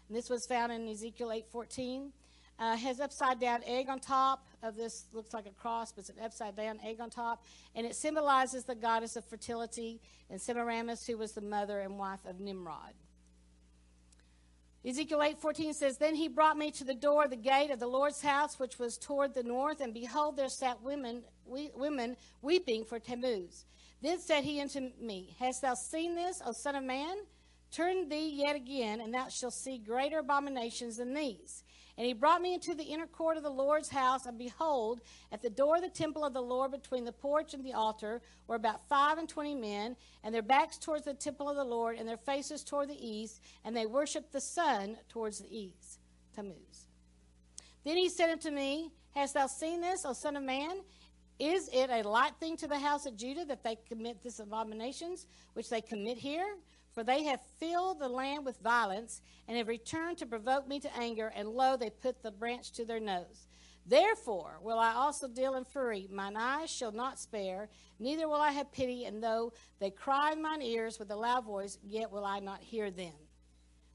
And 0.09 0.17
this 0.17 0.29
was 0.29 0.47
found 0.47 0.73
in 0.73 0.89
Ezekiel 0.89 1.31
8:14. 1.31 2.13
Uh, 2.59 2.77
has 2.77 3.01
upside 3.01 3.41
down 3.41 3.61
egg 3.67 3.89
on 3.89 3.99
top 3.99 4.47
of 4.63 4.77
this. 4.77 5.07
Looks 5.13 5.33
like 5.33 5.47
a 5.47 5.51
cross, 5.51 5.93
but 5.93 6.01
it's 6.01 6.11
an 6.11 6.25
upside 6.25 6.57
down 6.57 6.81
egg 6.85 7.01
on 7.01 7.11
top, 7.11 7.45
and 7.75 7.87
it 7.87 7.95
symbolizes 7.97 8.65
the 8.65 8.75
goddess 8.75 9.17
of 9.17 9.25
fertility 9.25 10.01
and 10.31 10.41
Semiramis, 10.41 11.07
who 11.07 11.17
was 11.19 11.33
the 11.33 11.41
mother 11.41 11.81
and 11.81 11.99
wife 11.99 12.25
of 12.27 12.41
Nimrod. 12.41 12.95
Ezekiel 14.85 15.23
8:14 15.23 15.75
says, 15.75 15.99
"Then 15.99 16.17
he 16.17 16.27
brought 16.27 16.59
me 16.59 16.73
to 16.73 16.83
the 16.83 16.95
door 16.95 17.25
of 17.25 17.31
the 17.31 17.37
gate 17.37 17.71
of 17.71 17.79
the 17.79 17.87
Lord's 17.87 18.23
house, 18.23 18.59
which 18.59 18.81
was 18.81 18.99
toward 18.99 19.33
the 19.33 19.45
north, 19.45 19.81
and 19.81 19.95
behold, 19.95 20.37
there 20.37 20.49
sat 20.49 20.83
women, 20.83 21.25
we, 21.45 21.71
women 21.75 22.17
weeping 22.41 22.85
for 22.85 22.99
Tammuz. 22.99 23.65
Then 24.01 24.19
said 24.19 24.43
he 24.43 24.61
unto 24.61 24.91
me, 24.99 25.37
Hast 25.39 25.63
thou 25.63 25.75
seen 25.75 26.17
this, 26.17 26.43
O 26.45 26.51
son 26.51 26.75
of 26.75 26.83
man? 26.83 27.17
Turn 27.71 28.09
thee 28.09 28.29
yet 28.29 28.57
again, 28.57 29.01
and 29.01 29.15
thou 29.15 29.29
shalt 29.29 29.55
see 29.55 29.79
greater 29.79 30.19
abominations 30.19 30.97
than 30.97 31.15
these. 31.15 31.63
And 31.99 32.07
he 32.07 32.15
brought 32.15 32.41
me 32.41 32.55
into 32.55 32.75
the 32.75 32.85
inner 32.85 33.07
court 33.07 33.37
of 33.37 33.43
the 33.43 33.51
Lord's 33.51 33.91
house, 33.91 34.25
and 34.25 34.39
behold, 34.39 35.01
at 35.31 35.43
the 35.43 35.51
door 35.51 35.77
of 35.77 35.83
the 35.83 35.91
temple 35.91 36.25
of 36.25 36.33
the 36.33 36.41
Lord, 36.41 36.71
between 36.71 37.05
the 37.05 37.13
porch 37.13 37.53
and 37.53 37.65
the 37.65 37.75
altar, 37.75 38.23
were 38.47 38.57
about 38.57 38.89
five 38.89 39.19
and 39.19 39.29
twenty 39.29 39.55
men, 39.55 39.97
and 40.25 40.35
their 40.35 40.43
backs 40.43 40.79
towards 40.79 41.05
the 41.05 41.15
temple 41.15 41.51
of 41.51 41.57
the 41.57 41.65
Lord, 41.65 41.99
and 41.99 42.09
their 42.09 42.17
faces 42.17 42.65
toward 42.65 42.89
the 42.89 43.07
east, 43.07 43.43
and 43.65 43.77
they 43.77 43.87
worshipped 43.87 44.33
the 44.33 44.41
sun 44.41 44.97
towards 45.09 45.39
the 45.41 45.55
east. 45.55 45.99
Tammuz. 46.35 46.89
Then 47.85 47.97
he 47.97 48.09
said 48.09 48.31
unto 48.31 48.51
me, 48.51 48.91
Hast 49.15 49.35
thou 49.35 49.47
seen 49.47 49.83
this, 49.83 50.05
O 50.07 50.15
son 50.15 50.37
of 50.37 50.43
man? 50.43 50.81
Is 51.39 51.69
it 51.73 51.91
a 51.91 52.09
light 52.09 52.33
thing 52.39 52.57
to 52.59 52.69
the 52.69 52.79
house 52.79 53.05
of 53.05 53.17
Judah 53.17 53.45
that 53.47 53.65
they 53.65 53.77
commit 53.89 54.23
this 54.23 54.39
abominations 54.39 55.27
which 55.55 55.69
they 55.69 55.81
commit 55.81 56.17
here? 56.17 56.57
For 56.95 57.03
they 57.03 57.25
have 57.25 57.41
filled 57.59 58.01
the 58.01 58.09
land 58.09 58.45
with 58.45 58.61
violence, 58.61 59.23
and 59.49 59.57
have 59.57 59.69
returned 59.69 60.19
to 60.19 60.27
provoke 60.27 60.69
me 60.69 60.79
to 60.81 60.97
anger, 60.97 61.33
and 61.35 61.49
lo, 61.49 61.77
they 61.77 61.91
put 61.91 62.23
the 62.23 62.31
branch 62.31 62.73
to 62.73 62.85
their 62.85 63.01
nose. 63.01 63.47
Therefore 63.87 64.59
will 64.63 64.79
I 64.79 64.93
also 64.93 65.27
deal 65.27 65.55
in 65.55 65.65
fury. 65.65 66.07
Mine 66.11 66.37
eyes 66.37 66.71
shall 66.71 66.93
not 66.93 67.19
spare, 67.19 67.69
neither 67.99 68.29
will 68.29 68.41
I 68.41 68.53
have 68.53 68.71
pity, 68.73 69.07
and 69.07 69.23
though 69.23 69.53
they 69.81 69.91
cry 69.91 70.33
in 70.33 70.43
mine 70.43 70.63
ears 70.63 70.99
with 70.99 71.11
a 71.11 71.17
loud 71.17 71.45
voice, 71.45 71.79
yet 71.83 72.11
will 72.11 72.25
I 72.25 72.39
not 72.39 72.61
hear 72.61 72.91
them. 72.91 73.15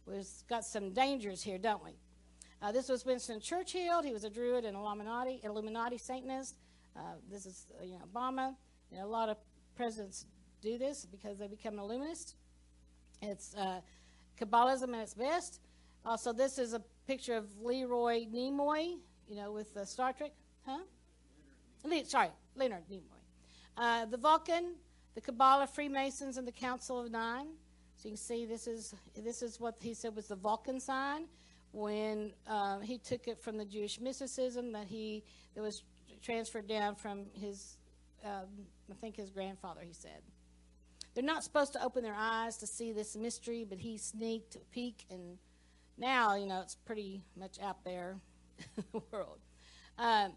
We've 0.06 0.28
got 0.50 0.66
some 0.66 0.94
dangers 0.94 1.42
here, 1.42 1.58
don't 1.58 1.84
we? 1.84 1.92
Uh, 2.62 2.72
this 2.72 2.90
was 2.90 3.06
Winston 3.06 3.40
Churchill. 3.40 4.02
He 4.02 4.12
was 4.12 4.24
a 4.24 4.30
Druid 4.30 4.66
and 4.66 4.76
Illuminati, 4.76 5.40
Illuminati 5.44 5.98
Satanist. 5.98 6.56
Uh, 6.96 7.02
this 7.30 7.46
is, 7.46 7.68
you 7.84 7.92
know, 7.92 8.06
Obama. 8.12 8.56
You 8.92 8.98
know, 8.98 9.06
a 9.06 9.08
lot 9.08 9.30
of 9.30 9.38
presidents 9.76 10.26
do 10.62 10.78
this 10.78 11.06
because 11.06 11.38
they 11.38 11.48
become 11.48 11.78
Illuminist. 11.78 12.36
It's 13.22 13.56
uh, 13.56 13.82
Kabbalism 14.40 14.96
at 14.96 15.04
its 15.04 15.14
best. 15.14 15.60
Also, 16.06 16.32
this 16.32 16.58
is 16.58 16.74
a 16.74 16.82
picture 17.08 17.36
of 17.36 17.46
Leroy 17.62 18.26
Nimoy, 18.26 18.98
you 19.28 19.36
know, 19.36 19.52
with 19.52 19.76
uh, 19.76 19.86
Star 19.86 20.14
Trek. 20.14 20.32
Huh? 20.66 20.80
Le- 21.84 22.06
sorry, 22.06 22.30
Leonard 22.56 22.84
Nimoy. 22.92 23.02
Uh, 23.78 24.06
the 24.06 24.18
Vulcan, 24.18 24.76
the 25.16 25.22
Kabbalah, 25.22 25.68
Freemasons, 25.68 26.38
and 26.38 26.48
the 26.48 26.52
Council 26.52 27.00
of 27.00 27.12
Nine. 27.12 27.48
So 27.96 28.08
you 28.08 28.12
can 28.12 28.18
see 28.18 28.46
this 28.46 28.68
is 28.68 28.94
this 29.16 29.42
is 29.42 29.60
what 29.60 29.76
he 29.82 29.94
said 29.94 30.16
was 30.16 30.28
the 30.28 30.36
Vulcan 30.36 30.80
sign 30.80 31.26
when 31.72 32.32
uh, 32.48 32.80
he 32.80 32.98
took 32.98 33.28
it 33.28 33.40
from 33.40 33.58
the 33.58 33.66
Jewish 33.66 34.00
mysticism 34.00 34.72
that 34.72 34.88
he 34.88 35.24
that 35.56 35.62
was 35.62 35.84
transferred 36.22 36.68
down 36.68 36.96
from 36.96 37.26
his, 37.34 37.78
um, 38.24 38.48
I 38.92 38.96
think 39.02 39.16
his 39.16 39.30
grandfather. 39.30 39.82
He 39.86 39.94
said. 39.94 40.22
They're 41.18 41.26
not 41.26 41.44
supposed 41.44 41.74
to 41.74 41.84
open 41.84 42.04
their 42.04 42.16
eyes 42.16 42.58
to 42.58 42.68
see 42.68 42.92
this 42.92 43.16
mystery, 43.16 43.66
but 43.68 43.80
he 43.80 43.98
sneaked 43.98 44.56
a 44.56 44.60
peek, 44.72 45.04
and 45.10 45.40
now, 45.98 46.36
you 46.36 46.46
know, 46.46 46.62
it's 46.62 46.76
pretty 46.76 47.24
much 47.36 47.60
out 47.60 47.84
there 47.84 48.18
in 48.78 48.84
the 48.94 49.02
world. 49.12 49.40
Uh, 49.98 50.30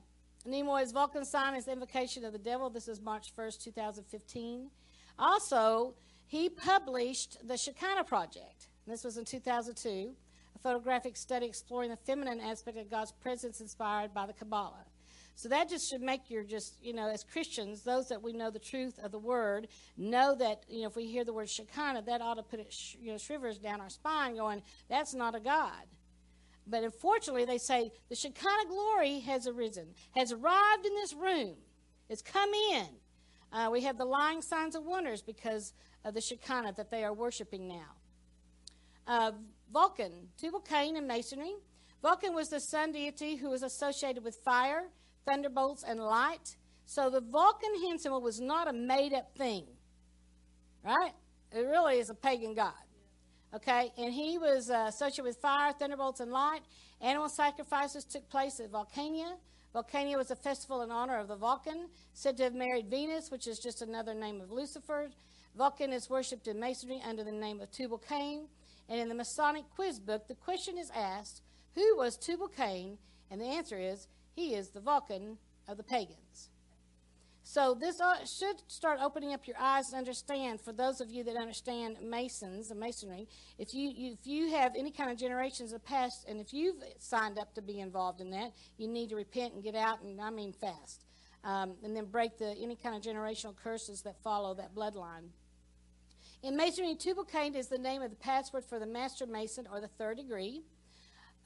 Nimoy's 0.49 0.93
Vulcan 0.93 1.27
sign 1.27 1.55
is 1.55 1.69
invocation 1.69 2.25
of 2.25 2.33
the 2.33 2.39
devil. 2.39 2.71
This 2.71 2.89
is 2.89 2.99
March 2.99 3.37
1st, 3.37 3.63
2015. 3.63 4.71
Also, 5.19 5.93
he 6.27 6.49
published 6.49 7.47
the 7.47 7.59
Shekinah 7.59 8.05
Project. 8.05 8.69
This 8.87 9.05
was 9.05 9.19
in 9.19 9.27
2002, 9.27 10.15
a 10.57 10.59
photographic 10.61 11.19
study 11.19 11.45
exploring 11.45 11.91
the 11.91 11.97
feminine 11.99 12.41
aspect 12.41 12.79
of 12.79 12.91
God's 12.91 13.13
presence 13.13 13.61
inspired 13.61 14.15
by 14.15 14.25
the 14.25 14.33
Kabbalah. 14.33 14.87
So 15.41 15.49
that 15.49 15.71
just 15.71 15.89
should 15.89 16.03
make 16.03 16.29
your 16.29 16.43
just, 16.45 16.75
you 16.83 16.93
know, 16.93 17.09
as 17.09 17.25
Christians, 17.25 17.81
those 17.81 18.09
that 18.09 18.23
we 18.23 18.35
know 18.35 18.51
the 18.51 18.59
truth 18.59 18.99
of 19.03 19.11
the 19.11 19.19
word, 19.19 19.69
know 19.97 20.35
that, 20.35 20.65
you 20.69 20.83
know, 20.83 20.89
if 20.89 20.97
we 20.97 21.07
hear 21.07 21.25
the 21.25 21.33
word 21.33 21.49
Shekinah, 21.49 22.03
that 22.03 22.21
ought 22.21 22.35
to 22.35 22.43
put 22.43 22.61
it, 22.61 22.71
sh- 22.71 22.97
you 23.01 23.11
know, 23.13 23.17
shivers 23.17 23.57
down 23.57 23.81
our 23.81 23.89
spine 23.89 24.37
going, 24.37 24.61
that's 24.91 25.15
not 25.15 25.35
a 25.35 25.41
God. 25.41 25.87
But 26.67 26.85
unfortunately, 26.85 27.47
they 27.47 27.57
say 27.57 27.91
the 28.11 28.17
Shekinah 28.17 28.69
glory 28.69 29.21
has 29.21 29.47
arisen, 29.47 29.95
has 30.15 30.31
arrived 30.31 30.85
in 30.85 30.95
this 30.97 31.15
room. 31.15 31.55
It's 32.11 32.21
come 32.21 32.51
in. 32.73 32.89
Uh, 33.51 33.71
we 33.73 33.81
have 33.81 33.97
the 33.97 34.05
lying 34.05 34.43
signs 34.43 34.75
of 34.75 34.85
wonders 34.85 35.23
because 35.23 35.73
of 36.05 36.13
the 36.13 36.21
Shekinah 36.21 36.75
that 36.75 36.91
they 36.91 37.03
are 37.03 37.15
worshiping 37.15 37.67
now. 37.67 37.97
Uh, 39.07 39.33
Vulcan, 39.73 40.29
Tubal 40.37 40.61
Cain 40.61 40.99
and 40.99 41.09
Masonry. 41.09 41.55
Vulcan 42.03 42.35
was 42.35 42.51
the 42.51 42.61
sun 42.61 42.93
deity 42.93 43.37
who 43.37 43.49
was 43.49 43.63
associated 43.63 44.23
with 44.23 44.37
fire, 44.45 44.91
thunderbolts, 45.27 45.83
and 45.83 46.01
light. 46.01 46.57
So 46.87 47.11
the 47.11 47.21
Vulcan 47.21 47.83
hand 47.83 48.01
symbol 48.01 48.21
was 48.21 48.41
not 48.41 48.69
a 48.69 48.73
made 48.73 49.13
up 49.13 49.35
thing, 49.37 49.65
right? 50.85 51.13
It 51.53 51.61
really 51.61 51.99
is 51.99 52.11
a 52.11 52.15
pagan 52.15 52.55
god. 52.55 52.73
Okay, 53.53 53.91
and 53.99 54.15
he 54.15 54.39
was 54.39 54.71
uh, 54.71 54.87
associated 54.89 55.25
with 55.25 55.37
fire, 55.39 55.73
thunderbolts, 55.73 56.21
and 56.21 56.31
light. 56.31 56.61
Animal 57.01 57.29
sacrifices 57.29 58.05
took 58.05 58.29
place 58.29 58.61
at 58.61 58.71
Vulcania. 58.71 59.35
Vulcania 59.75 60.17
was 60.17 60.31
a 60.31 60.37
festival 60.37 60.83
in 60.83 60.91
honor 60.91 61.19
of 61.19 61.29
the 61.29 61.37
Vulcan, 61.37 61.89
said 62.13 62.37
to 62.37 62.45
have 62.45 62.55
married 62.55 62.89
Venus, 62.89 63.31
which 63.31 63.47
is 63.47 63.59
just 63.59 63.83
another 63.83 64.15
name 64.15 64.41
of 64.41 64.53
Lucifer. 64.53 65.11
Vulcan 65.57 65.93
is 65.93 66.09
worshipped 66.09 66.47
in 66.47 66.61
Masonry 66.61 67.01
under 67.05 67.25
the 67.25 67.33
name 67.33 67.61
of 67.61 67.71
Tubal 67.73 67.99
Cain. 67.99 68.47
And 68.89 69.01
in 69.01 69.09
the 69.09 69.15
Masonic 69.15 69.65
quiz 69.75 69.99
book, 70.01 70.27
the 70.27 70.35
question 70.35 70.79
is 70.79 70.91
asked, 70.95 71.43
Who 71.75 71.97
was 71.97 72.17
Tubal 72.17 72.49
Cain? 72.49 72.99
And 73.31 73.41
the 73.41 73.47
answer 73.47 73.79
is, 73.79 74.09
He 74.35 74.55
is 74.55 74.71
the 74.71 74.81
Vulcan 74.81 75.39
of 75.69 75.77
the 75.77 75.83
pagans. 75.83 76.51
So 77.43 77.75
this 77.75 78.01
uh, 78.01 78.25
should 78.27 78.63
start 78.69 79.01
opening 79.03 79.35
up 79.35 79.47
your 79.47 79.57
eyes 79.59 79.89
and 79.89 79.99
understand. 79.99 80.61
For 80.61 80.73
those 80.73 81.01
of 81.01 81.11
you 81.11 81.25
that 81.25 81.37
understand 81.37 81.97
Masons 82.01 82.71
and 82.71 82.79
Masonry, 82.79 83.27
if 83.59 83.75
you, 83.75 83.91
you, 83.91 84.13
if 84.13 84.25
you 84.25 84.51
have 84.51 84.75
any 84.77 84.93
kind 84.93 85.11
of 85.11 85.19
generations 85.19 85.73
of 85.73 85.85
past, 85.85 86.27
and 86.29 86.41
if 86.41 86.53
you've 86.53 86.77
signed 86.99 87.39
up 87.39 87.53
to 87.55 87.63
be 87.63 87.81
involved 87.81 88.21
in 88.21 88.31
that, 88.31 88.53
you 88.77 88.87
need 88.87 89.09
to 89.09 89.17
repent 89.17 89.55
and 89.55 89.65
get 89.65 89.75
out, 89.75 90.01
and 90.03 90.21
I 90.21 90.31
mean 90.31 90.53
fast, 90.53 91.05
um, 91.43 91.75
and 91.83 91.97
then 91.97 92.05
break 92.05 92.39
the 92.39 92.55
any 92.63 92.77
kind 92.77 92.95
of 92.95 93.03
generational 93.03 93.57
curses 93.57 94.03
that 94.03 94.23
follow 94.23 94.55
that 94.55 94.75
bloodline. 94.75 95.31
In 96.43 96.57
Masonry, 96.57 96.95
Tubal 96.95 97.25
Cain 97.25 97.55
is 97.55 97.67
the 97.67 97.79
name 97.79 98.01
of 98.01 98.11
the 98.11 98.17
password 98.17 98.65
for 98.65 98.79
the 98.79 98.87
Master 98.87 99.27
Mason 99.27 99.67
or 99.73 99.81
the 99.81 99.89
third 99.89 100.19
degree. 100.19 100.63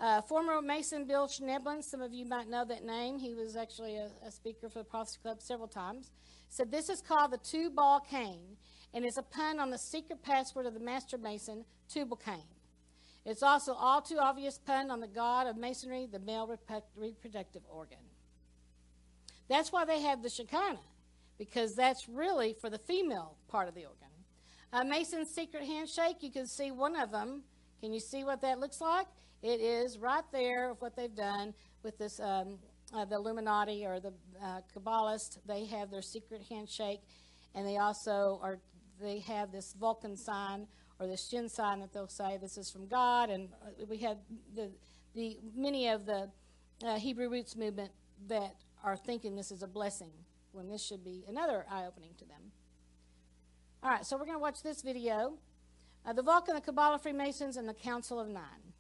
Uh, 0.04 0.20
former 0.20 0.60
Mason 0.60 1.06
Bill 1.06 1.26
Schnoebelen, 1.26 1.82
some 1.82 2.02
of 2.02 2.12
you 2.12 2.26
might 2.26 2.46
know 2.46 2.62
that 2.66 2.84
name. 2.84 3.18
He 3.18 3.32
was 3.32 3.56
actually 3.56 3.96
a, 3.96 4.10
a 4.22 4.30
speaker 4.30 4.68
for 4.68 4.80
the 4.80 4.84
Prophecy 4.84 5.16
Club 5.22 5.40
several 5.40 5.66
times. 5.66 6.10
Said 6.50 6.70
this 6.70 6.90
is 6.90 7.00
called 7.00 7.30
the 7.30 7.38
two 7.38 7.70
ball 7.70 8.00
cane 8.00 8.58
and 8.92 9.06
is 9.06 9.16
a 9.16 9.22
pun 9.22 9.58
on 9.58 9.70
the 9.70 9.78
secret 9.78 10.22
password 10.22 10.66
of 10.66 10.74
the 10.74 10.80
Master 10.80 11.16
Mason, 11.16 11.64
Tubal 11.88 12.18
Cain. 12.18 12.44
It's 13.24 13.42
also 13.42 13.72
all 13.72 14.02
too 14.02 14.18
obvious 14.18 14.58
pun 14.58 14.90
on 14.90 15.00
the 15.00 15.08
god 15.08 15.46
of 15.46 15.56
masonry, 15.56 16.06
the 16.06 16.18
male 16.18 16.46
rep- 16.46 16.84
reproductive 16.94 17.62
organ. 17.70 17.96
That's 19.48 19.72
why 19.72 19.86
they 19.86 20.02
have 20.02 20.22
the 20.22 20.28
Shekinah, 20.28 20.80
because 21.38 21.74
that's 21.74 22.10
really 22.10 22.52
for 22.52 22.68
the 22.68 22.76
female 22.76 23.38
part 23.48 23.68
of 23.68 23.74
the 23.74 23.86
organ. 23.86 24.08
A 24.70 24.84
Mason's 24.84 25.30
secret 25.30 25.64
handshake, 25.64 26.16
you 26.20 26.30
can 26.30 26.46
see 26.46 26.70
one 26.70 26.94
of 26.94 27.10
them. 27.10 27.44
Can 27.80 27.94
you 27.94 28.00
see 28.00 28.22
what 28.22 28.42
that 28.42 28.60
looks 28.60 28.82
like? 28.82 29.06
It 29.44 29.60
is 29.60 29.98
right 29.98 30.24
there 30.32 30.70
of 30.70 30.80
what 30.80 30.96
they've 30.96 31.14
done 31.14 31.52
with 31.82 31.98
this, 31.98 32.18
um, 32.18 32.58
uh, 32.94 33.04
the 33.04 33.16
Illuminati 33.16 33.84
or 33.84 34.00
the 34.00 34.14
uh. 34.42 34.60
They 35.46 35.66
have 35.66 35.90
their 35.90 36.00
secret 36.00 36.42
handshake, 36.48 37.02
and 37.54 37.66
they 37.66 37.76
also 37.76 38.40
are 38.42 38.58
they 38.98 39.18
have 39.20 39.52
this 39.52 39.74
Vulcan 39.78 40.16
sign 40.16 40.66
or 40.98 41.06
this 41.06 41.28
Shin 41.28 41.50
sign 41.50 41.80
that 41.80 41.92
they'll 41.92 42.08
say 42.08 42.38
this 42.40 42.56
is 42.56 42.70
from 42.70 42.88
God. 42.88 43.28
And 43.28 43.50
uh, 43.62 43.84
we 43.86 43.98
have 43.98 44.16
the 44.56 44.70
the 45.14 45.38
many 45.54 45.88
of 45.88 46.06
the 46.06 46.30
uh, 46.82 46.98
Hebrew 46.98 47.28
roots 47.28 47.54
movement 47.54 47.92
that 48.28 48.54
are 48.82 48.96
thinking 48.96 49.36
this 49.36 49.50
is 49.50 49.62
a 49.62 49.68
blessing 49.68 50.12
when 50.52 50.68
this 50.68 50.82
should 50.82 51.04
be 51.04 51.24
another 51.28 51.66
eye 51.70 51.84
opening 51.86 52.14
to 52.18 52.24
them. 52.24 52.52
All 53.82 53.90
right, 53.90 54.06
so 54.06 54.16
we're 54.16 54.24
going 54.24 54.38
to 54.38 54.42
watch 54.42 54.62
this 54.62 54.80
video 54.80 55.34
uh, 56.06 56.14
The 56.14 56.22
Vulcan, 56.22 56.54
the 56.54 56.62
Kabbalah 56.62 56.98
Freemasons, 56.98 57.58
and 57.58 57.68
the 57.68 57.74
Council 57.74 58.18
of 58.18 58.28
Nine. 58.28 58.72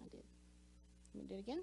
I 0.00 0.08
did. 0.08 0.24
It 1.32 1.38
again. 1.38 1.62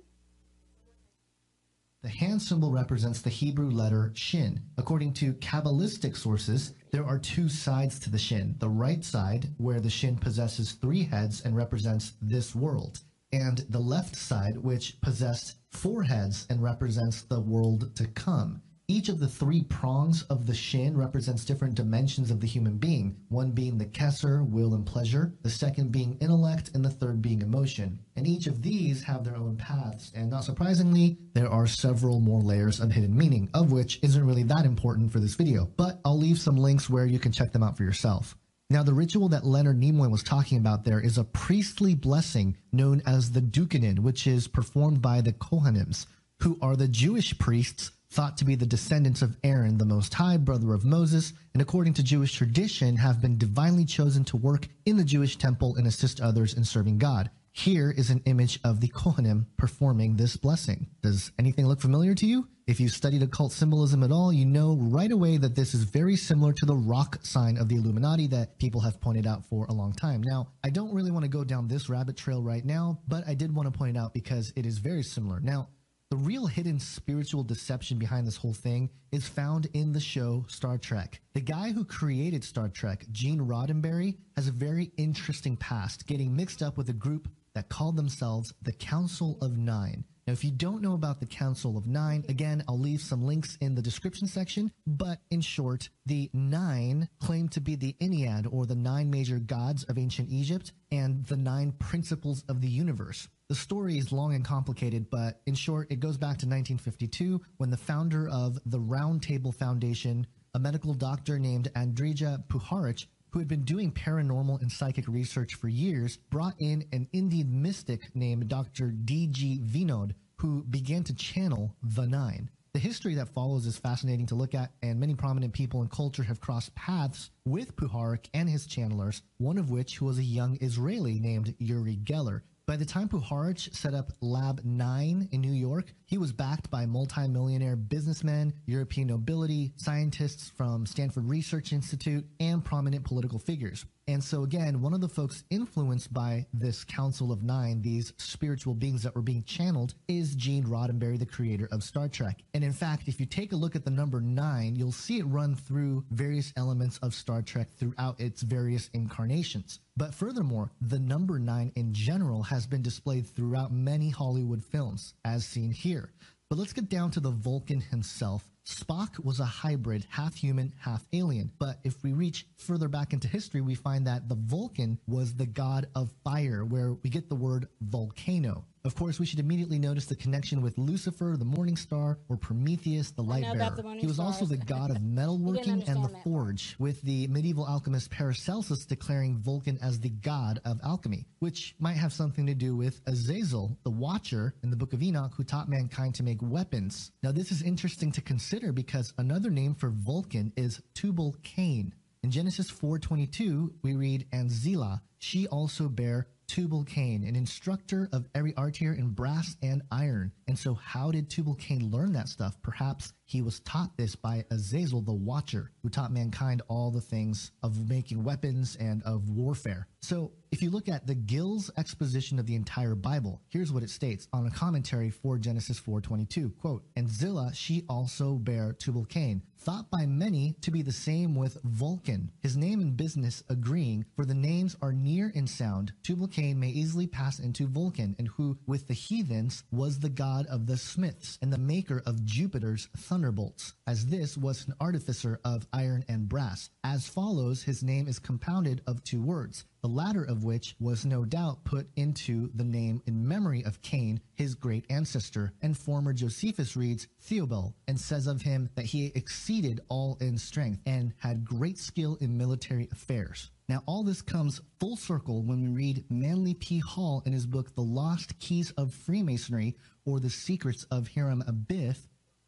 The 2.02 2.10
hand 2.10 2.42
symbol 2.42 2.72
represents 2.72 3.22
the 3.22 3.30
Hebrew 3.30 3.70
letter 3.70 4.12
shin. 4.16 4.64
According 4.78 5.14
to 5.16 5.34
Kabbalistic 5.34 6.18
sources, 6.18 6.74
there 6.92 7.06
are 7.06 7.20
two 7.20 7.50
sides 7.50 8.00
to 8.00 8.10
the 8.10 8.18
shin. 8.18 8.56
The 8.58 8.70
right 8.70 9.04
side, 9.04 9.54
where 9.58 9.80
the 9.80 9.90
shin 9.90 10.18
possesses 10.18 10.72
three 10.72 11.04
heads 11.04 11.42
and 11.42 11.56
represents 11.56 12.14
this 12.20 12.56
world, 12.56 13.02
and 13.32 13.60
the 13.70 13.80
left 13.80 14.16
side, 14.16 14.58
which 14.58 15.00
possessed 15.02 15.58
four 15.70 16.02
heads 16.02 16.48
and 16.50 16.64
represents 16.64 17.22
the 17.22 17.40
world 17.40 17.96
to 17.98 18.08
come. 18.08 18.64
Each 18.92 19.08
of 19.08 19.20
the 19.20 19.28
three 19.28 19.62
prongs 19.66 20.24
of 20.32 20.48
the 20.48 20.56
shin 20.56 20.98
represents 20.98 21.46
different 21.46 21.76
dimensions 21.76 22.32
of 22.32 22.40
the 22.40 22.48
human 22.48 22.78
being, 22.78 23.18
one 23.28 23.52
being 23.52 23.78
the 23.78 23.86
kesser, 23.86 24.44
will 24.44 24.74
and 24.74 24.84
pleasure, 24.84 25.32
the 25.44 25.50
second 25.52 25.92
being 25.92 26.18
intellect, 26.20 26.72
and 26.74 26.84
the 26.84 26.90
third 26.90 27.22
being 27.22 27.44
emotion. 27.44 28.00
And 28.16 28.26
each 28.26 28.48
of 28.48 28.64
these 28.64 29.04
have 29.04 29.24
their 29.24 29.36
own 29.36 29.58
paths, 29.58 30.12
and 30.16 30.32
not 30.32 30.44
surprisingly, 30.44 31.20
there 31.36 31.52
are 31.52 31.68
several 31.68 32.20
more 32.20 32.42
layers 32.42 32.80
of 32.80 32.92
hidden 32.92 33.16
meaning, 33.16 33.48
of 33.54 33.72
which 33.72 34.00
isn't 34.02 34.26
really 34.26 34.42
that 34.42 34.66
important 34.66 35.12
for 35.12 35.20
this 35.20 35.36
video, 35.36 35.70
but 35.78 36.00
I'll 36.04 36.18
leave 36.18 36.40
some 36.40 36.58
links 36.58 36.90
where 36.90 37.06
you 37.06 37.20
can 37.20 37.32
check 37.32 37.52
them 37.52 37.62
out 37.62 37.78
for 37.78 37.84
yourself. 37.84 38.36
Now, 38.72 38.82
the 38.82 38.96
ritual 38.96 39.30
that 39.30 39.46
Leonard 39.46 39.80
Nimoy 39.80 40.10
was 40.10 40.24
talking 40.24 40.58
about 40.58 40.84
there 40.84 41.00
is 41.00 41.20
a 41.20 41.26
priestly 41.26 41.94
blessing 41.94 42.58
known 42.72 43.04
as 43.06 43.34
the 43.34 43.42
Dukanin, 43.42 44.00
which 44.00 44.26
is 44.26 44.48
performed 44.48 45.00
by 45.00 45.22
the 45.22 45.34
Kohanims, 45.34 46.08
who 46.42 46.58
are 46.60 46.76
the 46.76 46.88
Jewish 46.88 47.38
priests 47.38 47.92
thought 48.12 48.38
to 48.38 48.46
be 48.46 48.56
the 48.56 48.66
descendants 48.66 49.22
of 49.22 49.38
Aaron, 49.44 49.78
the 49.78 49.86
Most 49.86 50.14
High, 50.14 50.38
brother 50.38 50.74
of 50.74 50.84
Moses, 50.84 51.34
and 51.54 51.62
according 51.62 51.94
to 51.94 52.04
Jewish 52.04 52.34
tradition, 52.34 52.96
have 52.98 53.22
been 53.22 53.38
divinely 53.38 53.86
chosen 53.86 54.24
to 54.26 54.38
work 54.38 54.68
in 54.86 54.98
the 54.98 55.04
Jewish 55.04 55.38
temple 55.38 55.76
and 55.76 55.86
assist 55.86 56.20
others 56.20 56.56
in 56.56 56.64
serving 56.64 56.98
God. 56.98 57.30
Here 57.52 57.92
is 57.92 58.10
an 58.10 58.22
image 58.26 58.60
of 58.64 58.80
the 58.80 58.88
Kohanim 58.88 59.46
performing 59.58 60.16
this 60.16 60.38
blessing. 60.38 60.88
Does 61.02 61.32
anything 61.38 61.68
look 61.68 61.82
familiar 61.82 62.16
to 62.16 62.26
you? 62.26 62.48
If 62.68 62.80
you've 62.80 62.92
studied 62.92 63.24
occult 63.24 63.52
symbolism 63.52 64.04
at 64.04 64.12
all, 64.12 64.32
you 64.32 64.46
know 64.46 64.78
right 64.80 65.12
away 65.12 65.38
that 65.38 65.56
this 65.56 65.74
is 65.74 65.84
very 65.84 66.16
similar 66.16 66.54
to 66.54 66.66
the 66.66 66.76
rock 66.76 67.20
sign 67.24 67.58
of 67.58 67.68
the 67.68 67.76
Illuminati 67.76 68.28
that 68.28 68.60
people 68.60 68.82
have 68.82 69.02
pointed 69.02 69.28
out 69.28 69.46
for 69.48 69.66
a 69.66 69.74
long 69.74 69.94
time. 69.94 70.22
Now, 70.24 70.50
I 70.64 70.70
don't 70.70 70.94
really 70.94 71.12
want 71.12 71.26
to 71.26 71.30
go 71.30 71.44
down 71.44 71.68
this 71.68 71.90
rabbit 71.90 72.16
trail 72.16 72.42
right 72.44 72.64
now, 72.64 73.00
but 73.08 73.28
I 73.28 73.34
did 73.34 73.54
want 73.54 73.72
to 73.72 73.78
point 73.78 73.98
it 73.98 74.00
out 74.00 74.14
because 74.14 74.54
it 74.56 74.66
is 74.66 74.78
very 74.78 75.04
similar. 75.04 75.40
Now, 75.40 75.70
the 76.10 76.18
real 76.18 76.48
hidden 76.48 76.80
spiritual 76.80 77.44
deception 77.44 78.00
behind 78.00 78.26
this 78.26 78.36
whole 78.36 78.54
thing 78.54 78.90
is 79.12 79.28
found 79.28 79.68
in 79.76 79.94
the 79.94 80.00
show 80.00 80.44
Star 80.48 80.76
Trek. 80.76 81.22
The 81.36 81.42
guy 81.42 81.72
who 81.72 81.86
created 81.86 82.44
Star 82.44 82.68
Trek, 82.68 83.06
Gene 83.12 83.40
Roddenberry, 83.40 84.18
has 84.36 84.48
a 84.48 84.52
very 84.52 84.92
interesting 84.98 85.56
past, 85.56 86.08
getting 86.08 86.36
mixed 86.36 86.64
up 86.64 86.78
with 86.78 86.90
a 86.90 86.94
group 86.94 87.28
that 87.54 87.70
called 87.70 87.96
themselves 87.96 88.52
the 88.64 88.74
Council 88.74 89.38
of 89.40 89.56
Nine. 89.56 90.04
Now, 90.30 90.34
if 90.34 90.44
you 90.44 90.52
don't 90.52 90.84
know 90.84 90.94
about 90.94 91.20
the 91.20 91.26
Council 91.26 91.76
of 91.76 91.88
Nine, 91.88 92.24
again, 92.30 92.64
I'll 92.68 92.78
leave 92.78 93.02
some 93.02 93.26
links 93.26 93.58
in 93.62 93.74
the 93.74 93.82
description 93.82 94.28
section. 94.28 94.72
But 94.86 95.22
in 95.32 95.42
short, 95.42 95.90
the 96.06 96.30
Nine 96.34 97.10
claim 97.20 97.50
to 97.50 97.60
be 97.60 97.74
the 97.74 97.96
Ennead, 98.00 98.48
or 98.54 98.68
the 98.68 98.76
nine 98.76 99.10
major 99.10 99.40
gods 99.40 99.86
of 99.86 99.98
ancient 99.98 100.30
Egypt, 100.30 100.72
and 100.92 101.26
the 101.26 101.36
nine 101.36 101.72
principles 101.72 102.44
of 102.48 102.62
the 102.62 102.68
universe. 102.68 103.28
The 103.48 103.56
story 103.56 103.98
is 103.98 104.12
long 104.12 104.36
and 104.36 104.46
complicated, 104.46 105.10
but 105.10 105.42
in 105.48 105.56
short, 105.56 105.88
it 105.90 106.00
goes 106.00 106.18
back 106.18 106.38
to 106.38 106.46
1952 106.46 107.42
when 107.58 107.72
the 107.72 107.78
founder 107.78 108.30
of 108.30 108.60
the 108.68 108.80
Round 108.80 109.24
Table 109.24 109.52
Foundation, 109.52 110.28
a 110.54 110.60
medical 110.60 110.94
doctor 110.94 111.40
named 111.40 111.72
Andrija 111.76 112.46
Puharich, 112.50 113.08
who 113.32 113.40
had 113.40 113.48
been 113.48 113.64
doing 113.64 113.92
paranormal 113.92 114.62
and 114.62 114.72
psychic 114.72 115.08
research 115.08 115.56
for 115.56 115.68
years, 115.68 116.18
brought 116.30 116.56
in 116.60 116.86
an 116.92 117.08
Indian 117.14 117.62
mystic 117.62 118.16
named 118.16 118.48
Dr. 118.48 118.92
D.G. 118.92 119.62
Vinod, 119.66 120.14
who 120.38 120.64
began 120.64 121.04
to 121.04 121.14
channel 121.14 121.76
the 121.84 122.08
Nine. 122.08 122.50
The 122.74 122.80
history 122.80 123.16
that 123.16 123.34
follows 123.34 123.66
is 123.66 123.80
fascinating 123.80 124.28
to 124.28 124.36
look 124.36 124.54
at, 124.54 124.72
and 124.84 125.00
many 125.00 125.16
prominent 125.16 125.54
people 125.54 125.82
in 125.82 125.88
culture 125.90 126.24
have 126.24 126.40
crossed 126.40 126.76
paths 126.76 127.32
with 127.44 127.76
Puharich 127.76 128.28
and 128.34 128.48
his 128.48 128.68
channelers, 128.68 129.24
one 129.38 129.58
of 129.58 129.72
which 129.72 130.02
was 130.02 130.20
a 130.20 130.24
young 130.24 130.58
Israeli 130.62 131.20
named 131.20 131.56
Uri 131.58 131.98
Geller. 131.98 132.42
By 132.70 132.78
the 132.78 132.86
time 132.86 133.10
Puharich 133.10 133.74
set 133.74 133.96
up 133.96 134.12
Lab 134.22 134.62
9 134.64 135.30
in 135.32 135.42
New 135.42 135.54
York, 135.54 135.92
he 136.06 136.20
was 136.20 136.32
backed 136.32 136.70
by 136.70 136.86
multimillionaire 136.86 137.76
businessmen, 137.76 138.54
European 138.68 139.08
nobility, 139.08 139.74
scientists 139.76 140.52
from 140.56 140.86
Stanford 140.86 141.28
Research 141.28 141.74
Institute, 141.74 142.28
and 142.40 142.64
prominent 142.64 143.04
political 143.04 143.40
figures. 143.40 143.86
And 144.10 144.24
so, 144.24 144.42
again, 144.42 144.82
one 144.82 144.96
of 144.96 145.02
the 145.02 145.08
folks 145.08 145.44
influenced 145.52 146.12
by 146.12 146.48
this 146.52 146.84
Council 146.84 147.32
of 147.32 147.44
Nine, 147.44 147.80
these 147.84 148.12
spiritual 148.18 148.74
beings 148.74 149.04
that 149.04 149.16
were 149.16 149.22
being 149.22 149.44
channeled, 149.44 149.94
is 150.08 150.34
Gene 150.34 150.64
Roddenberry, 150.64 151.20
the 151.20 151.28
creator 151.28 151.70
of 151.72 151.84
Star 151.84 152.08
Trek. 152.08 152.42
And 152.56 152.64
in 152.64 152.74
fact, 152.74 153.08
if 153.08 153.20
you 153.20 153.28
take 153.28 153.52
a 153.52 153.56
look 153.56 153.76
at 153.76 153.86
the 153.86 153.92
number 153.92 154.20
nine, 154.20 154.76
you'll 154.76 154.92
see 154.92 155.20
it 155.20 155.28
run 155.28 155.54
through 155.54 156.04
various 156.10 156.52
elements 156.58 156.98
of 157.04 157.14
Star 157.14 157.44
Trek 157.44 157.68
throughout 157.78 158.20
its 158.20 158.42
various 158.42 158.90
incarnations. 158.96 159.80
But 159.96 160.16
furthermore, 160.16 160.72
the 160.82 161.00
number 161.00 161.38
nine 161.38 161.72
in 161.76 161.94
general 161.94 162.42
has 162.42 162.66
been 162.66 162.82
displayed 162.82 163.28
throughout 163.28 163.72
many 163.72 164.10
Hollywood 164.10 164.66
films, 164.66 165.14
as 165.24 165.46
seen 165.46 165.70
here. 165.70 166.10
But 166.50 166.58
let's 166.58 166.74
get 166.74 166.90
down 166.90 167.12
to 167.12 167.20
the 167.20 167.30
Vulcan 167.30 167.80
himself. 167.80 168.44
Spock 168.70 169.24
was 169.26 169.40
a 169.40 169.46
hybrid, 169.46 170.06
half 170.10 170.36
human, 170.36 170.72
half 170.80 171.04
alien. 171.12 171.52
But 171.58 171.80
if 171.84 172.04
we 172.04 172.14
reach 172.14 172.46
further 172.56 172.88
back 172.88 173.14
into 173.14 173.28
history, 173.28 173.62
we 173.62 173.74
find 173.74 174.06
that 174.06 174.30
the 174.30 174.36
Vulcan 174.36 175.00
was 175.08 175.34
the 175.34 175.48
god 175.48 175.88
of 175.96 176.12
fire, 176.24 176.64
where 176.64 176.94
we 176.94 177.10
get 177.10 177.30
the 177.30 177.36
word 177.36 177.68
volcano. 177.82 178.66
Of 178.86 178.96
course, 178.96 179.20
we 179.20 179.26
should 179.26 179.40
immediately 179.40 179.78
notice 179.78 180.06
the 180.06 180.16
connection 180.16 180.62
with 180.62 180.78
Lucifer, 180.78 181.36
the 181.38 181.44
morning 181.46 181.76
star, 181.76 182.18
or 182.30 182.38
Prometheus, 182.38 183.12
the 183.12 183.22
light 183.22 183.44
bearer. 183.44 183.76
the 183.76 183.98
he 184.00 184.08
was 184.08 184.20
also 184.20 184.46
the 184.46 184.58
god 184.58 184.90
of 184.90 184.98
metalworking 185.02 185.86
and 185.88 186.04
the 186.04 186.08
that. 186.08 186.24
forge, 186.24 186.76
with 186.80 187.02
the 187.02 187.28
medieval 187.28 187.66
alchemist 187.66 188.10
Paracelsus 188.10 188.86
declaring 188.86 189.38
Vulcan 189.38 189.78
as 189.82 190.00
the 190.00 190.10
god 190.10 190.62
of 190.64 190.80
alchemy, 190.84 191.26
which 191.40 191.76
might 191.80 191.98
have 191.98 192.14
something 192.14 192.46
to 192.46 192.54
do 192.54 192.76
with 192.76 193.02
Azazel, 193.06 193.78
the 193.84 193.90
watcher 193.90 194.54
in 194.64 194.70
the 194.70 194.78
Book 194.78 194.94
of 194.94 195.04
Enoch, 195.04 195.34
who 195.36 195.44
taught 195.44 195.68
mankind 195.68 196.16
to 196.16 196.24
make 196.24 196.42
weapons. 196.42 197.12
Now, 197.22 197.34
this 197.34 197.52
is 197.52 197.62
interesting 197.62 198.12
to 198.14 198.22
consider 198.22 198.72
because 198.72 199.14
another 199.18 199.50
name 199.50 199.76
for 199.76 199.90
Vulcan 199.90 200.54
is 200.56 200.82
Tubal 200.94 201.36
Cain. 201.44 201.94
In 202.24 202.32
Genesis 202.32 202.70
4:22, 202.70 203.74
we 203.82 203.96
read, 203.96 204.26
"And 204.32 204.50
Zillah, 204.50 205.02
she 205.18 205.48
also 205.48 205.90
bare 205.90 206.28
Tubal 206.50 206.84
Cain, 206.84 207.24
an 207.24 207.36
instructor 207.36 208.10
of 208.12 208.28
every 208.34 208.56
art 208.56 208.76
here 208.76 208.94
in 208.94 209.10
brass 209.10 209.56
and 209.62 209.84
iron." 209.92 210.34
And 210.50 210.58
so, 210.58 210.74
how 210.74 211.12
did 211.12 211.30
Tubal 211.30 211.54
Cain 211.54 211.92
learn 211.92 212.12
that 212.14 212.28
stuff? 212.28 212.60
Perhaps 212.64 213.14
he 213.26 213.44
was 213.44 213.60
taught 213.60 213.96
this 213.98 214.16
by 214.16 214.46
Azazel, 214.50 215.02
the 215.02 215.14
Watcher, 215.14 215.70
who 215.84 215.90
taught 215.90 216.12
mankind 216.12 216.64
all 216.68 216.90
the 216.90 217.00
things 217.00 217.52
of 217.62 217.88
making 217.88 218.24
weapons 218.24 218.76
and 218.78 219.04
of 219.04 219.30
warfare. 219.30 219.88
So, 220.02 220.32
if 220.52 220.64
you 220.64 220.72
look 220.72 220.90
at 220.90 221.06
the 221.06 221.14
Gill's 221.14 221.70
exposition 221.78 222.40
of 222.40 222.48
the 222.48 222.56
entire 222.56 222.96
Bible, 222.96 223.40
here's 223.50 223.72
what 223.72 223.84
it 223.84 223.92
states 223.92 224.28
on 224.34 224.48
a 224.48 224.52
commentary 224.52 225.12
for 225.12 225.38
Genesis 225.38 225.78
4:22. 225.78 226.50
Quote, 226.58 226.84
"And 226.96 227.08
Zillah 227.08 227.54
she 227.54 227.86
also 227.88 228.40
bare 228.40 228.74
Tubal 228.74 229.06
Cain, 229.06 229.44
thought 229.60 229.92
by 229.92 230.08
many 230.08 230.56
to 230.62 230.72
be 230.72 230.82
the 230.82 230.92
same 230.92 231.36
with 231.36 231.62
Vulcan, 231.64 232.32
his 232.40 232.58
name 232.58 232.80
and 232.80 232.98
business 232.98 233.44
agreeing, 233.50 234.06
for 234.16 234.26
the 234.26 234.34
names 234.34 234.76
are 234.82 234.94
near 234.94 235.30
in 235.30 235.46
sound. 235.46 235.94
Tubal 236.02 236.28
Cain 236.28 236.60
may 236.60 236.70
easily 236.70 237.06
pass 237.06 237.38
into 237.38 237.68
Vulcan, 237.68 238.16
and 238.18 238.30
who 238.30 238.58
with 238.66 238.88
the 238.88 238.94
heathens 238.96 239.64
was 239.70 240.00
the 240.00 240.10
god 240.10 240.39
of 240.48 240.68
the 240.68 240.78
smiths 240.78 241.38
and 241.42 241.52
the 241.52 241.58
maker 241.58 242.02
of 242.06 242.26
Jupiter's 242.26 242.88
thunderbolts, 242.96 243.74
as 243.88 244.08
this 244.08 244.38
was 244.38 244.68
an 244.68 244.74
artificer 244.80 245.40
of 245.44 245.68
iron 245.74 246.06
and 246.08 246.30
brass. 246.30 246.70
As 246.84 247.08
follows, 247.08 247.64
his 247.64 247.84
name 247.84 248.08
is 248.08 248.20
compounded 248.20 248.82
of 248.88 249.04
two 249.04 249.22
words, 249.22 249.66
the 249.82 249.88
latter 249.88 250.24
of 250.24 250.44
which 250.44 250.76
was 250.80 251.06
no 251.06 251.26
doubt 251.26 251.64
put 251.64 251.88
into 251.96 252.50
the 252.54 252.64
name 252.64 253.02
in 253.06 253.28
memory 253.28 253.64
of 253.64 253.82
Cain, 253.82 254.20
his 254.34 254.56
great 254.56 254.86
ancestor, 254.90 255.54
and 255.62 255.78
former 255.78 256.14
Josephus 256.14 256.76
reads 256.76 257.08
Theobald, 257.22 257.74
and 257.88 258.00
says 258.00 258.28
of 258.28 258.42
him 258.42 258.70
that 258.76 258.86
he 258.86 259.12
exceeded 259.16 259.80
all 259.90 260.18
in 260.20 260.38
strength 260.38 260.82
and 260.86 261.14
had 261.18 261.46
great 261.46 261.78
skill 261.78 262.18
in 262.20 262.38
military 262.38 262.90
affairs. 262.92 263.52
Now, 263.68 263.84
all 263.86 264.04
this 264.04 264.22
comes 264.22 264.62
full 264.80 264.98
circle 264.98 265.44
when 265.44 265.62
we 265.62 265.68
read 265.70 266.06
Manly 266.10 266.56
P. 266.56 266.80
Hall 266.80 267.22
in 267.26 267.34
his 267.34 267.46
book, 267.46 267.76
The 267.76 267.82
Lost 267.82 268.40
Keys 268.40 268.72
of 268.72 268.94
Freemasonry 268.94 269.78
or 270.06 270.20
The 270.20 270.30
Secrets 270.30 270.86
of 270.86 271.10
Hiram 271.10 271.44
Abiff. 271.48 271.98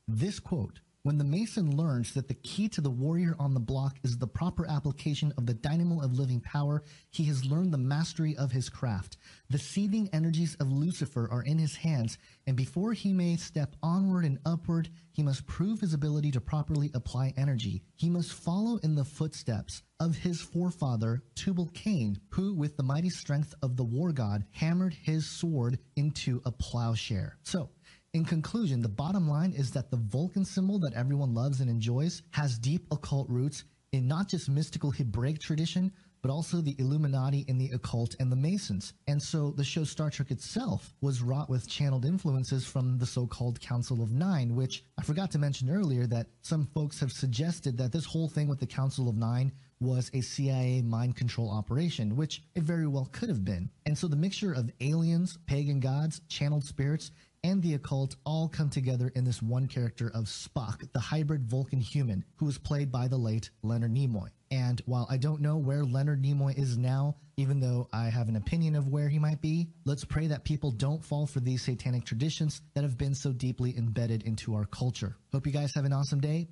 This 0.07 0.39
quote 0.39 0.79
When 1.03 1.17
the 1.17 1.23
Mason 1.23 1.75
learns 1.75 2.13
that 2.13 2.27
the 2.27 2.35
key 2.35 2.69
to 2.69 2.79
the 2.79 2.91
warrior 2.91 3.35
on 3.39 3.55
the 3.55 3.59
block 3.59 3.97
is 4.03 4.19
the 4.19 4.27
proper 4.27 4.67
application 4.69 5.33
of 5.35 5.47
the 5.47 5.55
dynamo 5.55 5.99
of 5.99 6.13
living 6.13 6.41
power, 6.41 6.83
he 7.09 7.23
has 7.23 7.43
learned 7.43 7.73
the 7.73 7.79
mastery 7.79 8.37
of 8.37 8.51
his 8.51 8.69
craft. 8.69 9.17
The 9.49 9.57
seething 9.57 10.11
energies 10.13 10.53
of 10.59 10.71
Lucifer 10.71 11.27
are 11.31 11.41
in 11.41 11.57
his 11.57 11.77
hands, 11.77 12.19
and 12.45 12.55
before 12.55 12.93
he 12.93 13.13
may 13.13 13.35
step 13.37 13.75
onward 13.81 14.25
and 14.25 14.37
upward, 14.45 14.89
he 15.11 15.23
must 15.23 15.47
prove 15.47 15.79
his 15.79 15.95
ability 15.95 16.29
to 16.31 16.39
properly 16.39 16.91
apply 16.93 17.33
energy. 17.35 17.81
He 17.95 18.11
must 18.11 18.33
follow 18.33 18.77
in 18.83 18.93
the 18.93 19.03
footsteps 19.03 19.81
of 19.99 20.17
his 20.17 20.39
forefather 20.39 21.23
Tubal 21.33 21.71
Cain, 21.73 22.19
who, 22.29 22.53
with 22.53 22.77
the 22.77 22.83
mighty 22.83 23.09
strength 23.09 23.55
of 23.63 23.75
the 23.75 23.83
war 23.83 24.11
god, 24.11 24.45
hammered 24.51 24.93
his 24.93 25.25
sword 25.25 25.79
into 25.95 26.43
a 26.45 26.51
plowshare. 26.51 27.37
So, 27.41 27.71
in 28.13 28.25
conclusion, 28.25 28.81
the 28.81 28.89
bottom 28.89 29.29
line 29.29 29.53
is 29.53 29.71
that 29.71 29.89
the 29.89 29.97
Vulcan 29.97 30.43
symbol 30.43 30.79
that 30.79 30.93
everyone 30.93 31.33
loves 31.33 31.61
and 31.61 31.69
enjoys 31.69 32.21
has 32.31 32.57
deep 32.57 32.85
occult 32.91 33.29
roots 33.29 33.63
in 33.93 34.07
not 34.07 34.27
just 34.27 34.49
mystical 34.49 34.91
Hebraic 34.91 35.39
tradition, 35.39 35.91
but 36.21 36.29
also 36.29 36.61
the 36.61 36.75
Illuminati 36.77 37.45
and 37.47 37.59
the 37.59 37.71
occult 37.71 38.15
and 38.19 38.31
the 38.31 38.35
Masons. 38.35 38.93
And 39.07 39.21
so 39.21 39.51
the 39.51 39.63
show 39.63 39.83
Star 39.85 40.09
Trek 40.09 40.29
itself 40.29 40.93
was 41.01 41.21
wrought 41.21 41.49
with 41.49 41.69
channeled 41.69 42.05
influences 42.05 42.65
from 42.65 42.97
the 42.97 43.05
so-called 43.05 43.59
Council 43.59 44.03
of 44.03 44.11
Nine, 44.11 44.55
which 44.55 44.83
I 44.99 45.03
forgot 45.03 45.31
to 45.31 45.39
mention 45.39 45.69
earlier 45.69 46.05
that 46.07 46.27
some 46.41 46.67
folks 46.75 46.99
have 46.99 47.11
suggested 47.11 47.77
that 47.77 47.91
this 47.91 48.05
whole 48.05 48.27
thing 48.27 48.47
with 48.47 48.59
the 48.59 48.67
Council 48.67 49.09
of 49.09 49.15
Nine 49.15 49.51
was 49.79 50.11
a 50.13 50.21
CIA 50.21 50.83
mind 50.83 51.15
control 51.15 51.49
operation, 51.49 52.15
which 52.15 52.43
it 52.55 52.61
very 52.61 52.87
well 52.87 53.09
could 53.11 53.29
have 53.29 53.43
been. 53.43 53.69
And 53.87 53.97
so 53.97 54.07
the 54.07 54.15
mixture 54.15 54.53
of 54.53 54.69
aliens, 54.79 55.39
pagan 55.47 55.79
gods, 55.79 56.21
channeled 56.29 56.65
spirits, 56.65 57.11
and 57.43 57.61
the 57.61 57.73
occult 57.73 58.15
all 58.25 58.47
come 58.47 58.69
together 58.69 59.11
in 59.15 59.23
this 59.23 59.41
one 59.41 59.67
character 59.67 60.11
of 60.13 60.25
Spock, 60.25 60.91
the 60.93 60.99
hybrid 60.99 61.43
Vulcan 61.49 61.79
human, 61.79 62.23
who 62.35 62.45
was 62.45 62.57
played 62.57 62.91
by 62.91 63.07
the 63.07 63.17
late 63.17 63.49
Leonard 63.63 63.93
Nimoy. 63.93 64.27
And 64.51 64.81
while 64.85 65.07
I 65.09 65.17
don't 65.17 65.41
know 65.41 65.57
where 65.57 65.83
Leonard 65.83 66.21
Nimoy 66.21 66.57
is 66.57 66.77
now, 66.77 67.15
even 67.37 67.59
though 67.59 67.87
I 67.91 68.09
have 68.09 68.29
an 68.29 68.35
opinion 68.35 68.75
of 68.75 68.87
where 68.87 69.09
he 69.09 69.17
might 69.17 69.41
be, 69.41 69.69
let's 69.85 70.05
pray 70.05 70.27
that 70.27 70.43
people 70.43 70.71
don't 70.71 71.03
fall 71.03 71.25
for 71.25 71.39
these 71.39 71.63
satanic 71.63 72.05
traditions 72.05 72.61
that 72.75 72.83
have 72.83 72.97
been 72.97 73.15
so 73.15 73.31
deeply 73.31 73.75
embedded 73.75 74.23
into 74.23 74.53
our 74.53 74.65
culture. 74.65 75.15
Hope 75.31 75.47
you 75.47 75.53
guys 75.53 75.73
have 75.73 75.85
an 75.85 75.93
awesome 75.93 76.19
day. 76.19 76.47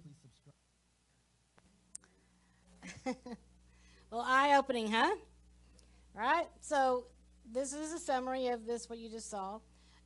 well, 3.05 4.23
eye 4.25 4.55
opening, 4.57 4.91
huh? 4.91 5.15
Right? 6.15 6.47
So, 6.61 7.05
this 7.51 7.73
is 7.73 7.93
a 7.93 7.99
summary 7.99 8.47
of 8.47 8.65
this, 8.65 8.89
what 8.89 8.97
you 8.97 9.09
just 9.09 9.29
saw. 9.29 9.59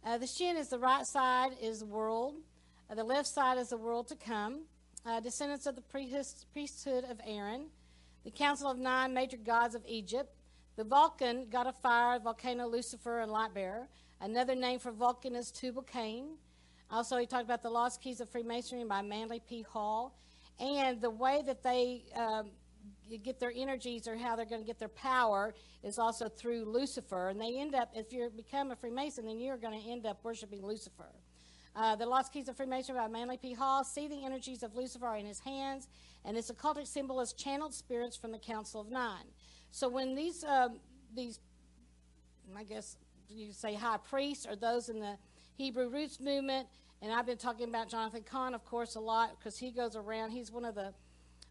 Uh, 0.06 0.18
the 0.18 0.28
shin 0.28 0.58
is 0.58 0.68
the 0.68 0.80
right 0.80 1.08
side 1.08 1.52
is 1.62 1.80
the 1.80 1.86
world. 1.86 2.36
Uh, 2.90 2.96
the 2.96 3.04
left 3.04 3.28
side 3.28 3.58
is 3.58 3.70
the 3.70 3.78
world 3.78 4.08
to 4.10 4.16
come. 4.16 4.64
Uh, 5.06 5.22
descendants 5.22 5.66
of 5.66 5.76
the 5.76 5.82
priesthood 5.82 7.06
of 7.10 7.22
Aaron. 7.26 7.68
The 8.26 8.32
council 8.32 8.70
of 8.70 8.78
nine 8.78 9.14
major 9.14 9.38
gods 9.38 9.76
of 9.76 9.84
Egypt. 9.88 10.30
The 10.76 10.84
Vulcan, 10.84 11.48
god 11.50 11.68
of 11.68 11.78
fire, 11.78 12.20
volcano, 12.20 12.68
Lucifer, 12.68 13.20
and 13.20 13.32
light 13.32 13.54
bearer. 13.54 13.88
Another 14.20 14.56
name 14.56 14.80
for 14.80 14.92
Vulcan 14.92 15.36
is 15.36 15.52
Tubal 15.52 15.84
Cain. 15.84 16.38
Also, 16.92 17.18
he 17.18 17.26
talked 17.26 17.46
about 17.46 17.64
the 17.64 17.70
lost 17.70 18.02
keys 18.02 18.20
of 18.20 18.30
Freemasonry 18.30 18.84
by 18.84 19.02
Manly 19.02 19.42
P. 19.48 19.62
Hall. 19.62 20.18
And 20.60 21.00
the 21.00 21.10
way 21.10 21.44
that 21.46 21.64
they 21.64 22.04
um, 22.16 22.52
get 23.24 23.40
their 23.40 23.54
energies 23.56 24.08
or 24.08 24.18
how 24.18 24.36
they're 24.36 24.46
going 24.46 24.62
to 24.62 24.68
get 24.68 24.80
their 24.80 24.88
power 24.88 25.54
is 25.84 26.00
also 26.00 26.28
through 26.30 26.66
Lucifer. 26.66 27.30
And 27.30 27.40
they 27.40 27.60
end 27.60 27.76
up, 27.76 27.92
if 27.96 28.12
you 28.12 28.30
become 28.36 28.72
a 28.72 28.76
Freemason, 28.76 29.26
then 29.26 29.40
you're 29.40 29.58
going 29.58 29.80
to 29.80 29.90
end 29.90 30.06
up 30.06 30.24
worshiping 30.24 30.66
Lucifer. 30.66 31.12
Uh, 31.76 31.96
the 31.96 32.06
Lost 32.06 32.32
Keys 32.32 32.48
of 32.50 32.56
Freemasonry 32.56 33.00
by 33.00 33.08
Manly 33.08 33.38
P. 33.38 33.54
Hall. 33.54 33.84
See 33.84 34.08
the 34.08 34.24
energies 34.24 34.62
of 34.62 34.76
Lucifer 34.76 35.08
are 35.08 35.18
in 35.18 35.26
his 35.26 35.40
hands, 35.40 35.88
and 36.24 36.38
this 36.38 36.52
occultic 36.52 36.86
symbol 36.86 37.20
is 37.20 37.34
channeled 37.34 37.74
spirits 37.74 38.16
from 38.16 38.32
the 38.32 38.38
Council 38.38 38.80
of 38.80 38.92
Nine. 38.92 39.26
So 39.72 39.90
when 39.90 40.14
these, 40.14 40.44
um, 40.44 40.80
these, 41.16 41.40
I 42.56 42.64
guess 42.64 42.98
you 43.28 43.52
say 43.52 43.74
high 43.74 43.98
priests, 43.98 44.46
or 44.46 44.56
those 44.56 44.90
in 44.90 45.00
the 45.00 45.18
Hebrew 45.56 45.90
roots 45.90 46.20
movement, 46.20 46.68
and 47.02 47.12
I've 47.12 47.26
been 47.26 47.38
talking 47.38 47.68
about 47.68 47.90
Jonathan 47.90 48.22
Cahn, 48.22 48.54
of 48.54 48.64
course, 48.66 48.94
a 48.94 49.00
lot 49.00 49.40
because 49.40 49.58
he 49.58 49.72
goes 49.72 49.96
around. 49.96 50.30
He's 50.30 50.52
one 50.52 50.66
of 50.66 50.76
the 50.76 50.94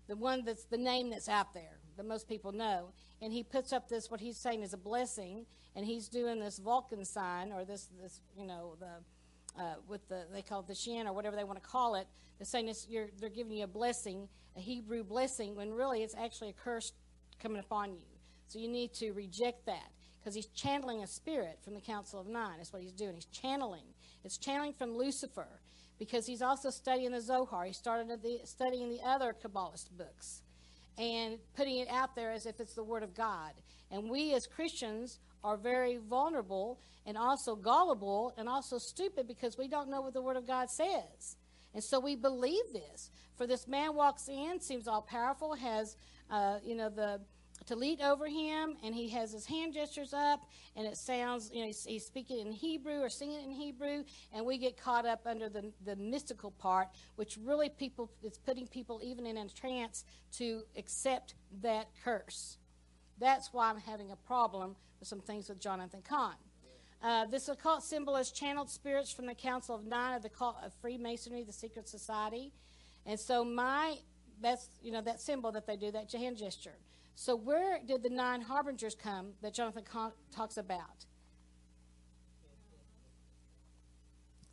the 0.08 0.16
one 0.16 0.44
that's 0.44 0.64
the 0.64 0.78
name 0.78 1.10
that's 1.10 1.28
out 1.28 1.54
there 1.54 1.78
that 1.96 2.06
most 2.06 2.28
people 2.28 2.52
know. 2.52 2.92
And 3.20 3.32
he 3.32 3.42
puts 3.42 3.72
up 3.72 3.88
this, 3.88 4.10
what 4.10 4.20
he's 4.20 4.36
saying 4.36 4.62
is 4.62 4.72
a 4.72 4.78
blessing, 4.78 5.46
and 5.76 5.86
he's 5.86 6.08
doing 6.08 6.40
this 6.40 6.58
Vulcan 6.58 7.04
sign, 7.04 7.52
or 7.52 7.64
this, 7.64 7.88
this 8.00 8.20
you 8.36 8.46
know, 8.46 8.76
the, 8.80 9.62
uh, 9.62 9.74
with 9.86 10.06
the, 10.08 10.24
they 10.32 10.42
call 10.42 10.60
it 10.60 10.66
the 10.66 10.74
shin, 10.74 11.06
or 11.06 11.12
whatever 11.12 11.36
they 11.36 11.44
want 11.44 11.62
to 11.62 11.68
call 11.68 11.94
it. 11.94 12.06
They're 12.38 12.46
saying 12.46 12.66
this, 12.66 12.86
you're, 12.88 13.08
they're 13.20 13.30
giving 13.30 13.52
you 13.52 13.64
a 13.64 13.68
blessing, 13.68 14.28
a 14.56 14.60
Hebrew 14.60 15.04
blessing, 15.04 15.54
when 15.54 15.72
really 15.72 16.02
it's 16.02 16.16
actually 16.16 16.50
a 16.50 16.54
curse 16.54 16.92
coming 17.40 17.60
upon 17.60 17.92
you. 17.92 18.06
So 18.48 18.58
you 18.58 18.68
need 18.68 18.92
to 18.94 19.12
reject 19.12 19.66
that 19.66 19.90
because 20.20 20.34
he's 20.34 20.46
channeling 20.46 21.02
a 21.02 21.06
spirit 21.06 21.58
from 21.64 21.74
the 21.74 21.80
Council 21.80 22.20
of 22.20 22.26
Nine. 22.26 22.58
That's 22.58 22.72
what 22.72 22.82
he's 22.82 22.92
doing. 22.92 23.14
He's 23.14 23.26
channeling. 23.26 23.84
It's 24.24 24.38
channeling 24.38 24.72
from 24.72 24.96
Lucifer 24.96 25.48
because 26.02 26.26
he's 26.26 26.42
also 26.42 26.68
studying 26.68 27.12
the 27.12 27.20
Zohar. 27.20 27.64
He 27.64 27.72
started 27.72 28.08
the, 28.20 28.40
studying 28.42 28.88
the 28.88 28.98
other 29.06 29.32
Kabbalist 29.40 29.88
books 29.96 30.42
and 30.98 31.38
putting 31.56 31.78
it 31.78 31.86
out 31.88 32.16
there 32.16 32.32
as 32.32 32.44
if 32.44 32.58
it's 32.58 32.74
the 32.74 32.82
Word 32.82 33.04
of 33.04 33.14
God. 33.14 33.52
And 33.88 34.10
we 34.10 34.34
as 34.34 34.48
Christians 34.48 35.20
are 35.44 35.56
very 35.56 35.98
vulnerable 35.98 36.80
and 37.06 37.16
also 37.16 37.54
gullible 37.54 38.34
and 38.36 38.48
also 38.48 38.78
stupid 38.78 39.28
because 39.28 39.56
we 39.56 39.68
don't 39.68 39.88
know 39.88 40.00
what 40.00 40.12
the 40.12 40.20
Word 40.20 40.36
of 40.36 40.44
God 40.44 40.70
says. 40.70 41.36
And 41.72 41.84
so 41.84 42.00
we 42.00 42.16
believe 42.16 42.64
this. 42.72 43.12
For 43.36 43.46
this 43.46 43.68
man 43.68 43.94
walks 43.94 44.28
in, 44.28 44.58
seems 44.58 44.88
all 44.88 45.02
powerful, 45.02 45.54
has, 45.54 45.96
uh, 46.28 46.58
you 46.64 46.74
know, 46.74 46.88
the 46.88 47.20
to 47.66 47.77
lead 47.77 48.01
over 48.01 48.27
him, 48.27 48.77
and 48.83 48.94
he 48.94 49.09
has 49.11 49.33
his 49.33 49.46
hand 49.46 49.75
gestures 49.75 50.12
up, 50.12 50.40
and 50.77 50.87
it 50.87 50.96
sounds, 50.96 51.51
you 51.53 51.61
know, 51.61 51.66
he's, 51.66 51.85
he's, 51.85 52.05
speaking 52.05 52.40
in 52.40 52.53
Hebrew 52.53 53.01
or 53.01 53.09
singing 53.09 53.42
in 53.44 53.51
Hebrew, 53.51 54.05
and 54.33 54.44
we 54.44 54.59
get 54.59 54.77
caught 54.77 55.07
up 55.07 55.22
under 55.27 55.48
the, 55.48 55.72
the 55.85 55.96
mystical 55.96 56.51
part, 56.51 56.88
which 57.16 57.38
really 57.42 57.68
people 57.68 58.11
is 58.22 58.38
putting 58.38 58.66
people 58.66 59.01
even 59.03 59.27
in 59.27 59.37
a 59.37 59.48
trance 59.48 60.05
to 60.33 60.62
accept 60.77 61.35
that 61.62 61.88
curse. 62.05 62.59
That's 63.18 63.53
why 63.53 63.70
I'm 63.70 63.79
having 63.79 64.11
a 64.11 64.16
problem 64.16 64.77
with 64.98 65.09
some 65.09 65.20
things 65.20 65.48
with 65.48 65.61
Jonathan 65.61 66.03
Cahn. 66.09 66.35
Uh, 67.03 67.27
this 67.27 67.48
occult 67.48 67.83
symbol 67.83 68.16
is 68.16 68.31
channeled 68.31 68.70
spirits 68.70 69.12
from 69.12 69.27
the 69.27 69.35
Council 69.35 69.75
of 69.75 69.85
Nine 69.85 70.14
of 70.14 70.22
the 70.22 70.29
cult 70.29 70.57
of 70.64 70.72
Freemasonry, 70.81 71.42
the 71.42 71.53
secret 71.53 71.88
society, 71.88 72.53
and 73.05 73.18
so 73.18 73.44
my 73.44 73.96
that's 74.40 74.68
you 74.83 74.92
know 74.92 75.01
that 75.01 75.20
symbol 75.20 75.51
that 75.53 75.66
they 75.66 75.77
do 75.77 75.90
that 75.90 76.12
hand 76.12 76.37
gesture. 76.37 76.77
So, 77.14 77.37
where 77.37 77.79
did 77.87 78.03
the 78.03 78.11
nine 78.11 78.40
harbingers 78.40 78.94
come 78.94 79.33
that 79.42 79.55
Jonathan 79.55 79.85
talks 80.35 80.57
about? 80.57 81.07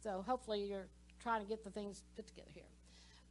So, 0.02 0.24
hopefully, 0.28 0.64
you're 0.64 0.88
trying 1.22 1.42
to 1.42 1.48
get 1.48 1.64
the 1.64 1.70
things 1.70 2.04
put 2.16 2.28
together 2.28 2.50
here. 2.54 2.64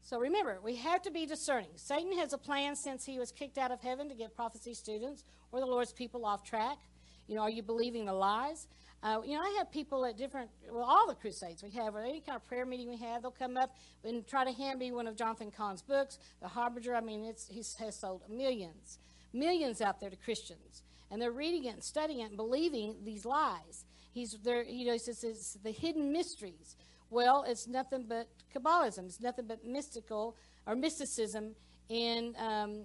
So, 0.00 0.18
remember, 0.18 0.58
we 0.62 0.76
have 0.76 1.02
to 1.02 1.10
be 1.10 1.26
discerning. 1.26 1.70
Satan 1.76 2.16
has 2.18 2.32
a 2.32 2.38
plan 2.38 2.74
since 2.74 3.04
he 3.04 3.18
was 3.18 3.30
kicked 3.30 3.58
out 3.58 3.70
of 3.70 3.80
heaven 3.80 4.08
to 4.08 4.14
get 4.14 4.34
prophecy 4.34 4.74
students 4.74 5.24
or 5.52 5.60
the 5.60 5.66
Lord's 5.66 5.92
people 5.92 6.24
off 6.24 6.42
track. 6.42 6.78
You 7.26 7.36
know, 7.36 7.42
are 7.42 7.50
you 7.50 7.62
believing 7.62 8.06
the 8.06 8.14
lies? 8.14 8.66
Uh, 9.02 9.20
you 9.24 9.36
know, 9.36 9.42
I 9.42 9.54
have 9.58 9.70
people 9.70 10.04
at 10.06 10.16
different, 10.16 10.50
well, 10.72 10.82
all 10.82 11.06
the 11.06 11.14
crusades 11.14 11.62
we 11.62 11.70
have, 11.70 11.94
or 11.94 12.00
any 12.00 12.20
kind 12.20 12.34
of 12.34 12.46
prayer 12.48 12.66
meeting 12.66 12.88
we 12.88 12.96
have, 12.96 13.22
they'll 13.22 13.30
come 13.30 13.56
up 13.56 13.76
and 14.02 14.26
try 14.26 14.44
to 14.44 14.50
hand 14.50 14.78
me 14.78 14.90
one 14.90 15.06
of 15.06 15.14
Jonathan 15.14 15.52
Cahn's 15.52 15.82
books, 15.82 16.18
The 16.40 16.48
Harbinger. 16.48 16.94
I 16.96 17.00
mean, 17.00 17.24
it's, 17.24 17.46
he 17.46 17.62
has 17.84 17.94
sold 17.94 18.22
millions 18.28 18.98
millions 19.32 19.80
out 19.80 20.00
there 20.00 20.10
to 20.10 20.16
Christians, 20.16 20.82
and 21.10 21.20
they're 21.20 21.32
reading 21.32 21.64
it 21.64 21.74
and 21.74 21.82
studying 21.82 22.20
it 22.20 22.28
and 22.28 22.36
believing 22.36 22.96
these 23.04 23.24
lies. 23.24 23.84
He's 24.12 24.36
there, 24.42 24.62
you 24.62 24.86
know, 24.86 24.92
he 24.92 24.98
says 24.98 25.22
it's 25.24 25.54
the 25.54 25.70
hidden 25.70 26.12
mysteries. 26.12 26.76
Well, 27.10 27.44
it's 27.46 27.66
nothing 27.66 28.04
but 28.08 28.28
Kabbalism. 28.54 29.06
It's 29.06 29.20
nothing 29.20 29.46
but 29.46 29.64
mystical 29.64 30.36
or 30.66 30.74
mysticism 30.74 31.54
in, 31.88 32.34
um, 32.38 32.82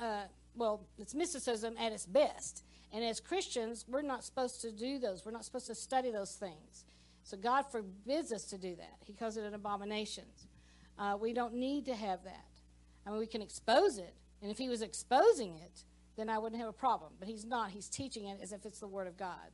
uh, 0.00 0.24
well, 0.54 0.86
it's 0.98 1.14
mysticism 1.14 1.74
at 1.78 1.92
its 1.92 2.06
best. 2.06 2.64
And 2.92 3.04
as 3.04 3.20
Christians, 3.20 3.84
we're 3.88 4.02
not 4.02 4.24
supposed 4.24 4.60
to 4.62 4.72
do 4.72 4.98
those. 4.98 5.24
We're 5.24 5.32
not 5.32 5.44
supposed 5.44 5.66
to 5.66 5.74
study 5.74 6.10
those 6.10 6.32
things. 6.34 6.84
So 7.24 7.36
God 7.36 7.62
forbids 7.70 8.32
us 8.32 8.44
to 8.44 8.58
do 8.58 8.76
that. 8.76 8.96
He 9.04 9.12
calls 9.12 9.36
it 9.36 9.44
an 9.44 9.54
abomination. 9.54 10.24
Uh, 10.98 11.16
we 11.20 11.32
don't 11.32 11.54
need 11.54 11.84
to 11.86 11.94
have 11.94 12.22
that. 12.24 12.46
I 13.06 13.10
mean, 13.10 13.18
we 13.18 13.26
can 13.26 13.42
expose 13.42 13.98
it, 13.98 14.14
and 14.42 14.50
if 14.50 14.58
he 14.58 14.68
was 14.68 14.82
exposing 14.82 15.56
it, 15.56 15.84
then 16.16 16.28
I 16.28 16.38
wouldn't 16.38 16.60
have 16.60 16.68
a 16.68 16.72
problem. 16.72 17.12
But 17.18 17.28
he's 17.28 17.44
not. 17.44 17.70
He's 17.70 17.88
teaching 17.88 18.26
it 18.26 18.38
as 18.42 18.52
if 18.52 18.64
it's 18.64 18.80
the 18.80 18.88
Word 18.88 19.06
of 19.06 19.16
God. 19.16 19.50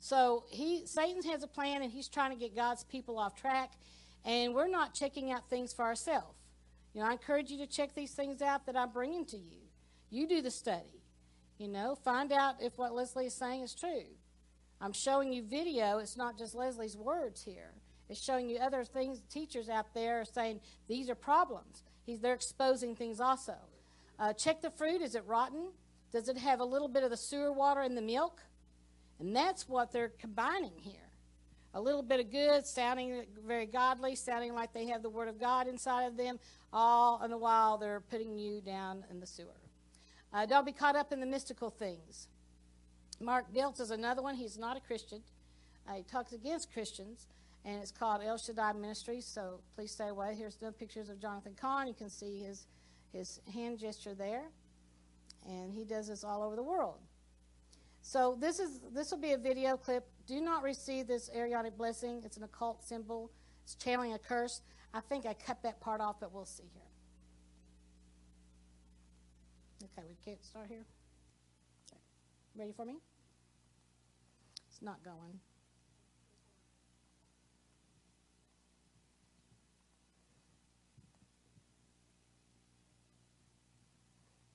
So 0.00 0.44
he 0.50 0.86
Satan 0.86 1.22
has 1.24 1.42
a 1.42 1.46
plan, 1.46 1.82
and 1.82 1.92
he's 1.92 2.08
trying 2.08 2.30
to 2.30 2.36
get 2.36 2.56
God's 2.56 2.84
people 2.84 3.18
off 3.18 3.34
track. 3.34 3.72
And 4.24 4.54
we're 4.54 4.68
not 4.68 4.94
checking 4.94 5.32
out 5.32 5.48
things 5.50 5.72
for 5.72 5.84
ourselves. 5.84 6.38
You 6.94 7.00
know, 7.00 7.08
I 7.08 7.12
encourage 7.12 7.50
you 7.50 7.58
to 7.58 7.66
check 7.66 7.94
these 7.94 8.12
things 8.12 8.42
out 8.42 8.66
that 8.66 8.76
I'm 8.76 8.90
bringing 8.90 9.24
to 9.26 9.36
you. 9.36 9.58
You 10.10 10.28
do 10.28 10.42
the 10.42 10.50
study. 10.50 11.02
You 11.58 11.68
know, 11.68 11.94
find 11.94 12.32
out 12.32 12.56
if 12.60 12.76
what 12.76 12.94
Leslie 12.94 13.26
is 13.26 13.34
saying 13.34 13.62
is 13.62 13.74
true. 13.74 14.04
I'm 14.80 14.92
showing 14.92 15.32
you 15.32 15.42
video. 15.42 15.98
It's 15.98 16.16
not 16.16 16.36
just 16.36 16.54
Leslie's 16.54 16.96
words 16.96 17.42
here. 17.42 17.72
It's 18.08 18.22
showing 18.22 18.48
you 18.48 18.58
other 18.58 18.84
things. 18.84 19.22
Teachers 19.30 19.68
out 19.68 19.94
there 19.94 20.20
are 20.20 20.24
saying 20.24 20.60
these 20.88 21.08
are 21.08 21.14
problems. 21.14 21.84
He's, 22.04 22.20
they're 22.20 22.34
exposing 22.34 22.94
things 22.94 23.20
also. 23.20 23.54
Uh, 24.22 24.32
check 24.32 24.62
the 24.62 24.70
fruit. 24.70 25.02
Is 25.02 25.16
it 25.16 25.24
rotten? 25.26 25.72
Does 26.12 26.28
it 26.28 26.38
have 26.38 26.60
a 26.60 26.64
little 26.64 26.86
bit 26.86 27.02
of 27.02 27.10
the 27.10 27.16
sewer 27.16 27.52
water 27.52 27.82
in 27.82 27.96
the 27.96 28.00
milk? 28.00 28.40
And 29.18 29.34
that's 29.34 29.68
what 29.68 29.90
they're 29.90 30.12
combining 30.20 30.74
here. 30.76 31.10
A 31.74 31.80
little 31.80 32.04
bit 32.04 32.20
of 32.20 32.30
good, 32.30 32.64
sounding 32.64 33.24
very 33.44 33.66
godly, 33.66 34.14
sounding 34.14 34.54
like 34.54 34.72
they 34.72 34.86
have 34.86 35.02
the 35.02 35.10
Word 35.10 35.26
of 35.26 35.40
God 35.40 35.66
inside 35.66 36.04
of 36.04 36.16
them, 36.16 36.38
all 36.72 37.20
in 37.24 37.32
the 37.32 37.36
while 37.36 37.78
they're 37.78 37.98
putting 37.98 38.38
you 38.38 38.60
down 38.60 39.04
in 39.10 39.18
the 39.18 39.26
sewer. 39.26 39.48
Uh, 40.32 40.46
don't 40.46 40.64
be 40.64 40.72
caught 40.72 40.94
up 40.94 41.12
in 41.12 41.18
the 41.18 41.26
mystical 41.26 41.70
things. 41.70 42.28
Mark 43.18 43.52
Biltz 43.52 43.80
is 43.80 43.90
another 43.90 44.22
one. 44.22 44.36
He's 44.36 44.56
not 44.56 44.76
a 44.76 44.80
Christian. 44.80 45.22
Uh, 45.88 45.94
he 45.94 46.04
talks 46.04 46.32
against 46.32 46.72
Christians, 46.72 47.26
and 47.64 47.82
it's 47.82 47.90
called 47.90 48.22
El 48.24 48.38
Shaddai 48.38 48.74
Ministries. 48.74 49.24
So 49.26 49.62
please 49.74 49.90
stay 49.90 50.06
away. 50.06 50.36
Here's 50.38 50.54
the 50.54 50.70
pictures 50.70 51.08
of 51.08 51.20
Jonathan 51.20 51.56
Cahn. 51.60 51.88
You 51.88 51.94
can 51.94 52.08
see 52.08 52.38
his 52.38 52.68
his 53.12 53.40
hand 53.52 53.78
gesture 53.78 54.14
there, 54.14 54.44
and 55.46 55.72
he 55.72 55.84
does 55.84 56.08
this 56.08 56.24
all 56.24 56.42
over 56.42 56.56
the 56.56 56.62
world. 56.62 56.98
So 58.00 58.36
this 58.40 58.58
is 58.58 58.80
this 58.92 59.10
will 59.10 59.18
be 59.18 59.32
a 59.32 59.38
video 59.38 59.76
clip. 59.76 60.06
Do 60.26 60.40
not 60.40 60.62
receive 60.62 61.06
this 61.06 61.30
Aaronic 61.32 61.76
blessing. 61.76 62.22
It's 62.24 62.36
an 62.36 62.42
occult 62.42 62.82
symbol. 62.84 63.30
It's 63.64 63.74
channeling 63.76 64.12
a 64.12 64.18
curse. 64.18 64.62
I 64.92 65.00
think 65.00 65.24
I 65.24 65.34
cut 65.34 65.62
that 65.62 65.80
part 65.80 66.00
off, 66.00 66.16
but 66.20 66.32
we'll 66.32 66.44
see 66.44 66.64
here. 66.74 66.82
Okay, 69.84 70.06
we 70.08 70.16
can't 70.24 70.44
start 70.44 70.66
here. 70.68 70.84
Ready 72.56 72.72
for 72.72 72.84
me? 72.84 72.96
It's 74.68 74.82
not 74.82 75.02
going. 75.04 75.40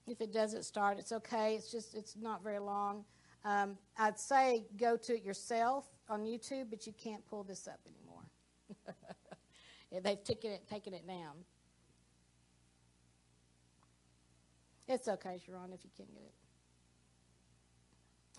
If 0.08 0.22
it 0.22 0.32
doesn't 0.32 0.64
start, 0.64 0.98
it's 1.00 1.12
okay. 1.12 1.56
It's 1.56 1.72
just, 1.72 1.94
it's 1.96 2.16
not 2.16 2.44
very 2.44 2.60
long. 2.60 3.04
Um, 3.44 3.78
I'd 3.98 4.20
say 4.20 4.66
go 4.78 4.98
to 4.98 5.16
it 5.16 5.24
yourself 5.24 5.86
on 6.10 6.24
YouTube, 6.24 6.70
but 6.70 6.88
you 6.88 6.94
can't 6.94 7.26
pull 7.30 7.44
this 7.44 7.68
up 7.68 7.80
anymore. 7.86 8.94
They've 10.04 10.24
taken 10.24 10.52
it, 10.52 10.68
taken 10.68 10.94
it 10.94 11.08
down. 11.08 11.36
It's 14.88 15.08
okay, 15.08 15.40
Sharon, 15.46 15.74
if 15.74 15.84
you 15.84 15.90
can't 15.96 16.14
get 16.14 16.24
it. 16.24 16.34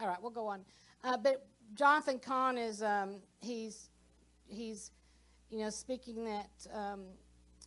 All 0.01 0.09
right, 0.09 0.21
we'll 0.21 0.31
go 0.31 0.47
on. 0.47 0.61
Uh, 1.05 1.17
but 1.17 1.47
Jonathan 1.75 2.19
Cahn 2.19 2.57
is 2.57 2.83
um, 2.83 3.17
he's 3.41 3.91
he's 4.47 4.91
you 5.51 5.59
know 5.59 5.71
speaking 5.71 6.25
that 6.25 6.51
um, 6.73 7.05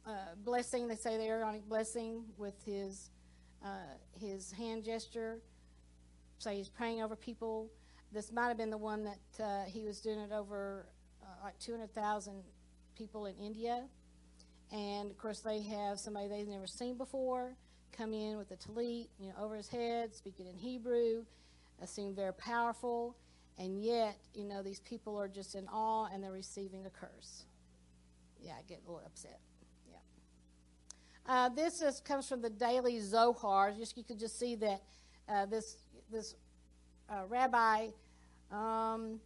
uh, 0.07 0.35
blessing. 0.43 0.87
They 0.87 0.95
say 0.95 1.17
the 1.17 1.25
Aaronic 1.25 1.67
blessing 1.67 2.23
with 2.37 2.55
his 2.65 3.11
uh, 3.63 3.95
his 4.19 4.51
hand 4.51 4.83
gesture. 4.83 5.39
Say 6.39 6.57
he's 6.57 6.69
praying 6.69 7.01
over 7.01 7.15
people. 7.15 7.69
This 8.11 8.31
might 8.31 8.47
have 8.47 8.57
been 8.57 8.69
the 8.69 8.77
one 8.77 9.03
that 9.03 9.43
uh, 9.43 9.63
he 9.65 9.85
was 9.85 10.01
doing 10.01 10.19
it 10.19 10.31
over 10.31 10.87
uh, 11.21 11.45
like 11.45 11.57
200,000 11.59 12.43
people 12.97 13.25
in 13.25 13.35
India. 13.37 13.83
And 14.71 15.11
of 15.11 15.17
course, 15.17 15.39
they 15.39 15.61
have 15.61 15.99
somebody 15.99 16.27
they've 16.27 16.47
never 16.47 16.67
seen 16.67 16.97
before 16.97 17.55
come 17.91 18.13
in 18.13 18.37
with 18.37 18.51
a 18.51 18.55
talit, 18.55 19.07
you 19.19 19.27
know, 19.27 19.33
over 19.39 19.55
his 19.55 19.67
head, 19.67 20.15
speaking 20.15 20.47
in 20.47 20.55
Hebrew. 20.55 21.23
It 21.81 21.89
seemed 21.89 22.15
very 22.15 22.33
powerful. 22.33 23.15
And 23.57 23.83
yet, 23.83 24.17
you 24.33 24.45
know, 24.45 24.63
these 24.63 24.79
people 24.79 25.19
are 25.19 25.27
just 25.27 25.55
in 25.55 25.67
awe 25.67 26.07
and 26.11 26.23
they're 26.23 26.31
receiving 26.31 26.85
a 26.85 26.89
curse. 26.89 27.45
Yeah, 28.39 28.53
I 28.57 28.63
get 28.67 28.79
a 28.85 28.91
little 28.91 29.05
upset. 29.05 29.39
Uh, 31.27 31.49
this 31.49 31.81
is, 31.81 31.99
comes 31.99 32.27
from 32.27 32.41
the 32.41 32.49
Daily 32.49 32.99
Zohar. 32.99 33.71
Just 33.71 33.95
you 33.97 34.03
can 34.03 34.17
just 34.17 34.39
see 34.39 34.55
that 34.55 34.81
uh, 35.29 35.45
this 35.45 35.77
this 36.11 36.35
uh, 37.09 37.25
Rabbi 37.27 37.87
um, 38.51 39.19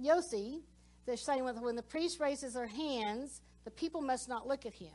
Yossi, 0.00 0.60
they're 1.06 1.16
saying 1.16 1.44
when, 1.44 1.76
the 1.76 1.82
priest 1.82 2.20
raises 2.20 2.54
their 2.54 2.66
hands, 2.66 3.40
the 3.64 3.70
people 3.70 4.02
must 4.02 4.28
not 4.28 4.46
look 4.46 4.66
at 4.66 4.74
him, 4.74 4.92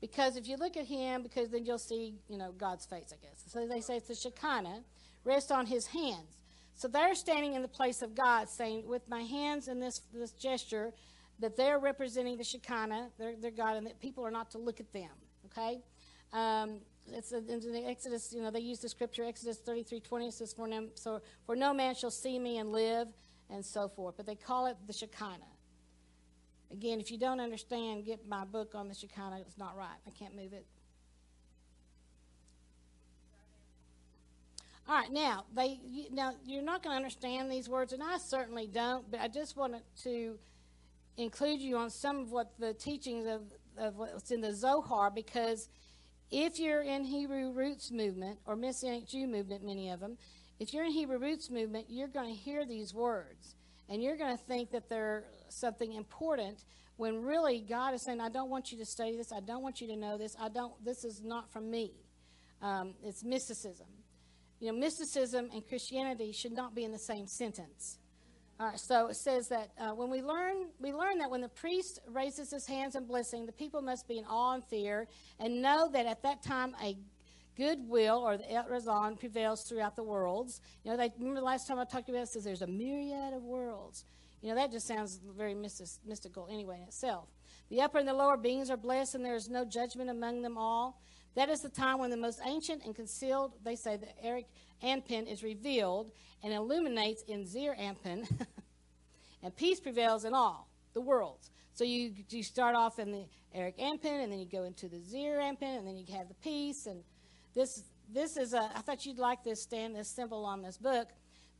because 0.00 0.36
if 0.36 0.48
you 0.48 0.56
look 0.56 0.76
at 0.76 0.86
him, 0.86 1.22
because 1.22 1.50
then 1.50 1.66
you'll 1.66 1.78
see 1.78 2.14
you 2.28 2.38
know 2.38 2.52
God's 2.52 2.86
face, 2.86 3.12
I 3.12 3.16
guess. 3.24 3.42
So 3.48 3.66
they 3.66 3.80
say 3.80 3.96
it's 3.96 4.08
the 4.08 4.14
Shekinah 4.14 4.82
rest 5.24 5.52
on 5.52 5.66
his 5.66 5.86
hands. 5.86 6.38
So 6.74 6.88
they're 6.88 7.14
standing 7.14 7.54
in 7.54 7.62
the 7.62 7.68
place 7.68 8.02
of 8.02 8.14
God, 8.14 8.48
saying, 8.48 8.86
with 8.86 9.08
my 9.08 9.22
hands 9.22 9.68
in 9.68 9.78
this 9.78 10.00
this 10.14 10.32
gesture, 10.32 10.92
that 11.40 11.56
they're 11.56 11.78
representing 11.78 12.38
the 12.38 12.44
Shekinah, 12.44 13.10
they're, 13.18 13.34
they're 13.36 13.50
God, 13.50 13.76
and 13.76 13.86
that 13.86 14.00
people 14.00 14.24
are 14.24 14.30
not 14.30 14.50
to 14.52 14.58
look 14.58 14.80
at 14.80 14.92
them. 14.92 15.10
Okay? 15.52 15.80
Um, 16.32 16.78
it's 17.12 17.32
in 17.32 17.46
the 17.46 17.84
Exodus, 17.86 18.32
you 18.32 18.42
know, 18.42 18.50
they 18.50 18.60
use 18.60 18.78
the 18.78 18.88
scripture, 18.88 19.24
Exodus 19.24 19.58
33 19.58 20.00
20, 20.00 20.28
it 20.28 20.34
says, 20.34 20.52
for 20.52 20.66
no, 20.66 20.88
so, 20.94 21.20
for 21.44 21.56
no 21.56 21.74
man 21.74 21.94
shall 21.94 22.10
see 22.10 22.38
me 22.38 22.58
and 22.58 22.72
live, 22.72 23.08
and 23.50 23.64
so 23.64 23.88
forth. 23.88 24.16
But 24.16 24.26
they 24.26 24.34
call 24.34 24.66
it 24.66 24.76
the 24.86 24.92
Shekinah. 24.92 25.38
Again, 26.72 27.00
if 27.00 27.10
you 27.10 27.18
don't 27.18 27.40
understand, 27.40 28.06
get 28.06 28.26
my 28.26 28.44
book 28.44 28.74
on 28.74 28.88
the 28.88 28.94
Shekinah. 28.94 29.40
It's 29.40 29.58
not 29.58 29.76
right. 29.76 29.98
I 30.06 30.10
can't 30.10 30.34
move 30.34 30.52
it. 30.54 30.64
All 34.88 34.96
right, 34.96 35.12
now 35.12 35.44
they 35.54 35.78
now 36.10 36.34
you're 36.44 36.62
not 36.62 36.82
going 36.82 36.92
to 36.92 36.96
understand 36.96 37.50
these 37.50 37.68
words, 37.68 37.92
and 37.92 38.02
I 38.02 38.18
certainly 38.18 38.66
don't. 38.66 39.08
But 39.10 39.20
I 39.20 39.28
just 39.28 39.56
wanted 39.56 39.82
to 40.02 40.38
include 41.16 41.60
you 41.60 41.76
on 41.76 41.88
some 41.88 42.20
of 42.20 42.32
what 42.32 42.52
the 42.58 42.74
teachings 42.74 43.26
of 43.26 43.42
of 43.78 43.96
what's 43.96 44.30
in 44.30 44.40
the 44.40 44.54
Zohar 44.54 45.10
because 45.10 45.68
if 46.30 46.58
you're 46.58 46.82
in 46.82 47.04
Hebrew 47.04 47.52
Roots 47.52 47.90
movement 47.90 48.38
or 48.46 48.56
Messianic 48.56 49.06
Jew 49.06 49.26
movement, 49.26 49.64
many 49.64 49.90
of 49.90 50.00
them, 50.00 50.16
if 50.58 50.72
you're 50.72 50.84
in 50.84 50.92
Hebrew 50.92 51.18
Roots 51.18 51.50
movement, 51.50 51.86
you're 51.88 52.08
going 52.08 52.28
to 52.28 52.40
hear 52.40 52.64
these 52.64 52.94
words 52.94 53.56
and 53.88 54.02
you're 54.02 54.16
going 54.16 54.36
to 54.36 54.42
think 54.44 54.70
that 54.70 54.88
they're 54.88 55.24
something 55.48 55.92
important 55.92 56.64
when 56.96 57.22
really 57.22 57.60
God 57.60 57.94
is 57.94 58.02
saying, 58.02 58.20
I 58.20 58.28
don't 58.28 58.48
want 58.48 58.72
you 58.72 58.78
to 58.78 58.84
study 58.84 59.16
this. 59.16 59.32
I 59.32 59.40
don't 59.40 59.62
want 59.62 59.80
you 59.80 59.88
to 59.88 59.96
know 59.96 60.16
this. 60.16 60.36
I 60.40 60.48
don't, 60.48 60.72
this 60.84 61.04
is 61.04 61.22
not 61.22 61.52
from 61.52 61.70
me. 61.70 61.92
Um, 62.60 62.94
it's 63.02 63.24
mysticism. 63.24 63.88
You 64.60 64.70
know, 64.70 64.78
mysticism 64.78 65.50
and 65.52 65.66
Christianity 65.66 66.32
should 66.32 66.52
not 66.52 66.74
be 66.74 66.84
in 66.84 66.92
the 66.92 66.98
same 66.98 67.26
sentence. 67.26 67.98
So 68.76 69.08
it 69.08 69.16
says 69.16 69.48
that 69.48 69.70
uh, 69.78 69.90
when 69.90 70.10
we 70.10 70.22
learn, 70.22 70.66
we 70.78 70.92
learn 70.92 71.18
that 71.18 71.30
when 71.30 71.40
the 71.40 71.48
priest 71.48 72.00
raises 72.06 72.50
his 72.50 72.66
hands 72.66 72.94
in 72.94 73.06
blessing, 73.06 73.46
the 73.46 73.52
people 73.52 73.82
must 73.82 74.06
be 74.08 74.18
in 74.18 74.24
awe 74.24 74.54
and 74.54 74.64
fear, 74.64 75.08
and 75.38 75.60
know 75.62 75.88
that 75.92 76.06
at 76.06 76.22
that 76.22 76.42
time 76.42 76.74
a 76.82 76.96
goodwill 77.56 78.18
or 78.18 78.36
the 78.36 78.50
El 78.50 78.64
Razan 78.64 79.18
prevails 79.18 79.62
throughout 79.62 79.96
the 79.96 80.02
worlds. 80.02 80.60
You 80.84 80.90
know, 80.90 80.96
they 80.96 81.10
remember 81.18 81.40
the 81.40 81.46
last 81.46 81.68
time 81.68 81.78
I 81.78 81.84
talked 81.84 82.08
about 82.08 82.22
it 82.22 82.28
says 82.28 82.44
there's 82.44 82.62
a 82.62 82.66
myriad 82.66 83.34
of 83.34 83.42
worlds. 83.42 84.04
You 84.40 84.48
know, 84.48 84.54
that 84.56 84.72
just 84.72 84.86
sounds 84.86 85.20
very 85.36 85.54
mystical 85.54 86.48
anyway 86.50 86.78
in 86.82 86.88
itself. 86.88 87.28
The 87.70 87.80
upper 87.80 87.98
and 87.98 88.08
the 88.08 88.14
lower 88.14 88.36
beings 88.36 88.70
are 88.70 88.76
blessed, 88.76 89.14
and 89.14 89.24
there 89.24 89.36
is 89.36 89.48
no 89.48 89.64
judgment 89.64 90.10
among 90.10 90.42
them 90.42 90.58
all. 90.58 91.00
That 91.34 91.48
is 91.48 91.60
the 91.60 91.68
time 91.68 91.98
when 91.98 92.10
the 92.10 92.16
most 92.16 92.40
ancient 92.44 92.84
and 92.84 92.94
concealed, 92.94 93.52
they 93.64 93.76
say, 93.76 93.96
the 93.96 94.08
Arikh 94.26 94.46
Anpin 94.82 95.30
is 95.30 95.42
revealed 95.42 96.12
and 96.42 96.52
illuminates 96.52 97.22
in 97.22 97.46
Zeir 97.46 97.76
Anpin, 97.78 98.28
and 99.42 99.56
peace 99.56 99.80
prevails 99.80 100.24
in 100.24 100.34
all 100.34 100.68
the 100.92 101.00
worlds. 101.00 101.50
So 101.74 101.84
you 101.84 102.12
you 102.28 102.42
start 102.42 102.74
off 102.74 102.98
in 102.98 103.12
the 103.12 103.24
Arikh 103.56 103.78
Anpin, 103.78 104.22
and 104.22 104.32
then 104.32 104.38
you 104.38 104.46
go 104.46 104.64
into 104.64 104.88
the 104.88 105.00
Zeir 105.00 105.38
Anpin, 105.38 105.78
and 105.78 105.86
then 105.86 105.96
you 105.96 106.04
have 106.16 106.28
the 106.28 106.34
peace. 106.34 106.86
And 106.86 107.02
this 107.54 107.84
this 108.12 108.36
is 108.36 108.52
a. 108.52 108.70
I 108.74 108.80
thought 108.80 109.06
you'd 109.06 109.18
like 109.18 109.42
this 109.44 109.62
stand 109.62 109.94
this 109.94 110.08
symbol 110.08 110.44
on 110.44 110.62
this 110.62 110.76
book. 110.76 111.08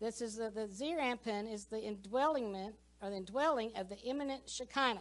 This 0.00 0.20
is 0.20 0.37
the, 0.37 0.50
the 0.50 0.68
Zeir 0.68 0.98
Anpin 0.98 1.52
is 1.52 1.66
the 1.66 1.80
indwelling 1.80 2.72
or 3.00 3.11
the 3.11 3.16
indwelling 3.16 3.72
of 3.76 3.88
the 3.88 3.98
imminent 4.00 4.48
Shekinah. 4.48 5.00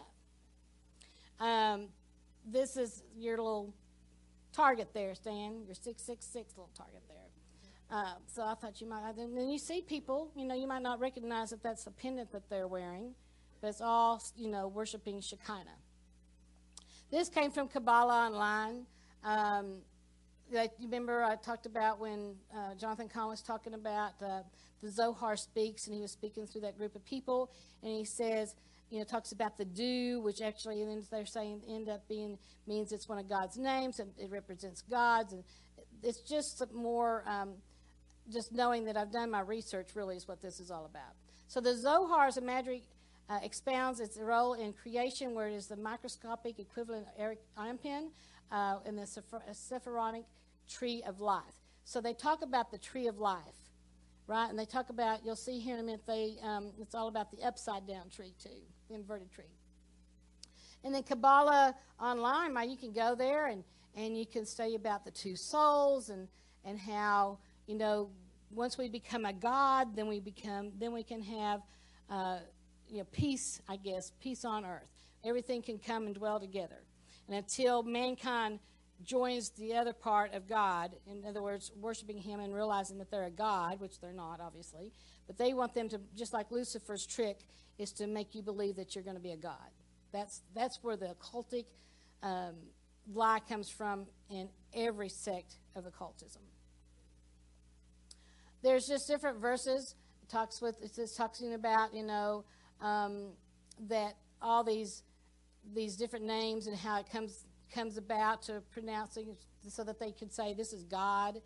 Um, 1.40 1.88
this 2.46 2.78
is 2.78 3.04
your 3.18 3.38
little 3.38 3.74
target 4.54 4.90
there, 4.94 5.16
Stan. 5.16 5.64
Your 5.66 5.76
six 5.76 6.04
six 6.04 6.26
six 6.26 6.54
little 6.56 6.72
target. 6.76 7.02
Uh, 7.92 8.14
so 8.26 8.44
I 8.44 8.54
thought 8.56 8.80
you 8.80 8.88
might. 8.88 9.18
And 9.18 9.38
then 9.38 9.50
you 9.50 9.58
see 9.58 9.82
people, 9.82 10.32
you 10.36 10.46
know, 10.46 10.56
you 10.56 10.66
might 10.66 10.82
not 10.82 11.02
recognize 11.02 11.50
that 11.50 11.62
that's 11.62 11.86
a 11.88 11.92
pendant 11.92 12.32
that 12.32 12.50
they're 12.50 12.68
wearing, 12.68 13.14
but 13.60 13.68
it's 13.68 13.82
all, 13.82 14.24
you 14.38 14.50
know, 14.50 14.70
worshiping 14.70 15.20
Shekinah. 15.20 15.78
This 17.12 17.28
came 17.28 17.52
from 17.52 17.68
Kabbalah 17.68 18.28
Online. 18.28 18.86
Um, 19.26 19.82
that 20.54 20.72
you 20.80 20.88
remember 20.88 21.24
I 21.24 21.36
talked 21.36 21.66
about 21.66 22.00
when 22.00 22.36
uh, 22.56 22.76
Jonathan 22.76 23.08
Cahn 23.08 23.28
was 23.28 23.42
talking 23.42 23.74
about 23.74 24.14
uh, 24.22 24.42
the 24.82 24.90
Zohar 24.90 25.36
speaks, 25.36 25.88
and 25.88 25.96
he 25.96 26.02
was 26.02 26.12
speaking 26.12 26.46
through 26.48 26.62
that 26.62 26.78
group 26.78 26.96
of 26.96 27.06
people, 27.06 27.52
and 27.84 27.92
he 27.92 28.06
says, 28.06 28.56
you 28.90 29.00
know, 29.00 29.06
talks 29.06 29.32
about 29.32 29.58
the 29.58 29.66
dew, 29.66 30.20
which 30.22 30.42
actually 30.42 30.84
then 30.84 31.04
they're 31.10 31.26
saying 31.26 31.62
end 31.70 31.88
up 31.90 32.08
being 32.08 32.38
means 32.68 32.92
it's 32.92 33.08
one 33.08 33.18
of 33.18 33.30
God's 33.30 33.58
names, 33.58 34.00
and 34.00 34.12
it 34.18 34.30
represents 34.30 34.82
God's, 34.82 35.34
and 35.34 35.44
it's 36.04 36.22
just 36.22 36.64
more. 36.74 37.24
Um, 37.28 37.56
just 38.30 38.52
knowing 38.52 38.86
that 38.86 38.98
I've 38.98 39.12
done 39.12 39.32
my 39.32 39.42
research 39.42 39.90
really 39.96 40.16
is 40.16 40.28
what 40.28 40.42
this 40.42 40.60
is 40.60 40.72
all 40.72 40.86
about. 40.86 41.14
So 41.48 41.60
the 41.60 41.76
Zohar 41.76 42.28
is 42.28 42.38
a 42.38 42.42
magic, 42.42 42.84
uh, 43.30 43.40
expounds 43.44 44.00
its 44.00 44.18
role 44.18 44.54
in 44.54 44.74
creation, 44.74 45.34
where 45.34 45.48
it 45.48 45.54
is 45.54 45.68
the 45.68 45.76
microscopic 45.76 46.60
equivalent 46.60 47.08
of 47.08 47.22
Arikh 47.22 47.40
Anpin 47.58 48.10
uh, 48.52 48.78
in 48.86 48.96
the 48.96 49.04
Sephironic 49.04 50.26
tree 50.70 51.04
of 51.06 51.20
life. 51.20 51.44
So 51.84 52.00
they 52.00 52.14
talk 52.14 52.42
about 52.42 52.72
the 52.72 52.78
tree 52.78 53.08
of 53.08 53.20
life, 53.20 53.70
right? 54.28 54.50
And 54.50 54.58
they 54.58 54.66
talk 54.66 54.90
about, 54.90 55.26
you'll 55.26 55.36
see 55.36 55.60
here 55.60 55.74
in 55.74 55.82
a 55.82 55.84
minute, 55.84 56.02
they, 56.08 56.38
um, 56.44 56.72
it's 56.80 56.96
all 56.96 57.08
about 57.08 57.32
the 57.32 57.44
upside 57.44 57.88
down 57.88 58.10
tree, 58.10 58.34
too, 58.42 58.50
the 58.88 58.96
inverted 58.96 59.32
tree. 59.32 59.46
And 60.84 60.96
then 60.96 61.04
Kabbalah 61.04 61.76
online, 62.00 62.70
you 62.70 62.78
can 62.78 62.92
go 62.92 63.14
there 63.16 63.48
and, 63.48 63.64
and 63.96 64.18
you 64.18 64.26
can 64.26 64.46
study 64.46 64.76
about 64.76 65.06
the 65.06 65.12
two 65.12 65.36
souls 65.36 66.10
and, 66.10 66.28
and 66.64 66.80
how, 66.80 67.40
you 67.68 67.76
know, 67.76 68.10
once 68.54 68.78
we 68.78 68.90
become 68.90 69.26
a 69.26 69.34
God, 69.34 69.96
then 69.96 70.08
we 70.08 70.20
become, 70.20 70.72
then 70.80 70.94
we 70.94 71.04
can 71.04 71.22
have, 71.22 71.62
uh, 72.10 72.40
you 72.90 72.98
know, 72.98 73.08
peace, 73.12 73.62
I 73.68 73.78
guess, 73.78 74.12
peace 74.20 74.44
on 74.44 74.66
earth. 74.66 74.90
Everything 75.24 75.62
can 75.62 75.78
come 75.78 76.06
and 76.06 76.16
dwell 76.16 76.40
together. 76.40 76.84
And 77.28 77.38
until 77.38 77.84
mankind 77.84 78.60
joins 79.04 79.50
the 79.52 79.76
other 79.76 79.94
part 79.94 80.34
of 80.34 80.48
God, 80.48 80.92
in 81.08 81.26
other 81.26 81.42
words, 81.42 81.72
worshiping 81.80 82.18
Him 82.18 82.40
and 82.40 82.54
realizing 82.54 82.98
that 82.98 83.10
they're 83.10 83.26
a 83.26 83.32
God, 83.32 83.80
which 83.80 84.00
they're 84.00 84.14
not, 84.14 84.40
obviously, 84.40 84.92
but 85.28 85.38
they 85.38 85.54
want 85.54 85.74
them 85.74 85.90
to, 85.90 86.00
just 86.16 86.34
like 86.34 86.52
Lucifer's 86.52 87.06
trick, 87.06 87.40
is 87.78 87.92
to 87.94 88.08
make 88.08 88.36
you 88.36 88.42
believe 88.42 88.76
that 88.76 88.96
you're 88.96 89.04
going 89.04 89.16
to 89.16 89.22
be 89.22 89.32
a 89.32 89.38
God. 89.38 89.56
That's, 90.12 90.42
that's 90.54 90.80
where 90.84 90.98
the 90.98 91.16
occultic 91.16 91.66
um, 92.22 92.56
lie 93.12 93.40
comes 93.48 93.70
from 93.70 94.06
in 94.30 94.50
every 94.74 95.10
sect 95.10 95.56
of 95.76 95.86
occultism. 95.86 96.42
There's 98.64 98.88
just 98.88 99.08
different 99.08 99.40
verses. 99.40 99.96
Talks 100.30 100.62
with 100.62 100.78
it's 100.82 100.96
just 100.96 101.18
talking 101.18 101.54
about 101.54 101.94
you 101.94 102.04
know 102.04 102.46
um, 102.80 103.32
that 103.90 104.14
all 104.42 104.64
these 104.64 105.04
these 105.76 105.96
different 105.98 106.26
names 106.26 106.68
and 106.68 106.78
how 106.78 107.00
it 107.00 107.06
comes 107.12 107.46
comes 107.74 107.98
about 107.98 108.42
to 108.44 108.62
pronouncing 108.72 109.36
so 109.68 109.84
that 109.84 110.00
they 110.00 110.12
can 110.12 110.30
say 110.30 110.54
this 110.54 110.74
is 110.74 110.84
God. 110.84 111.42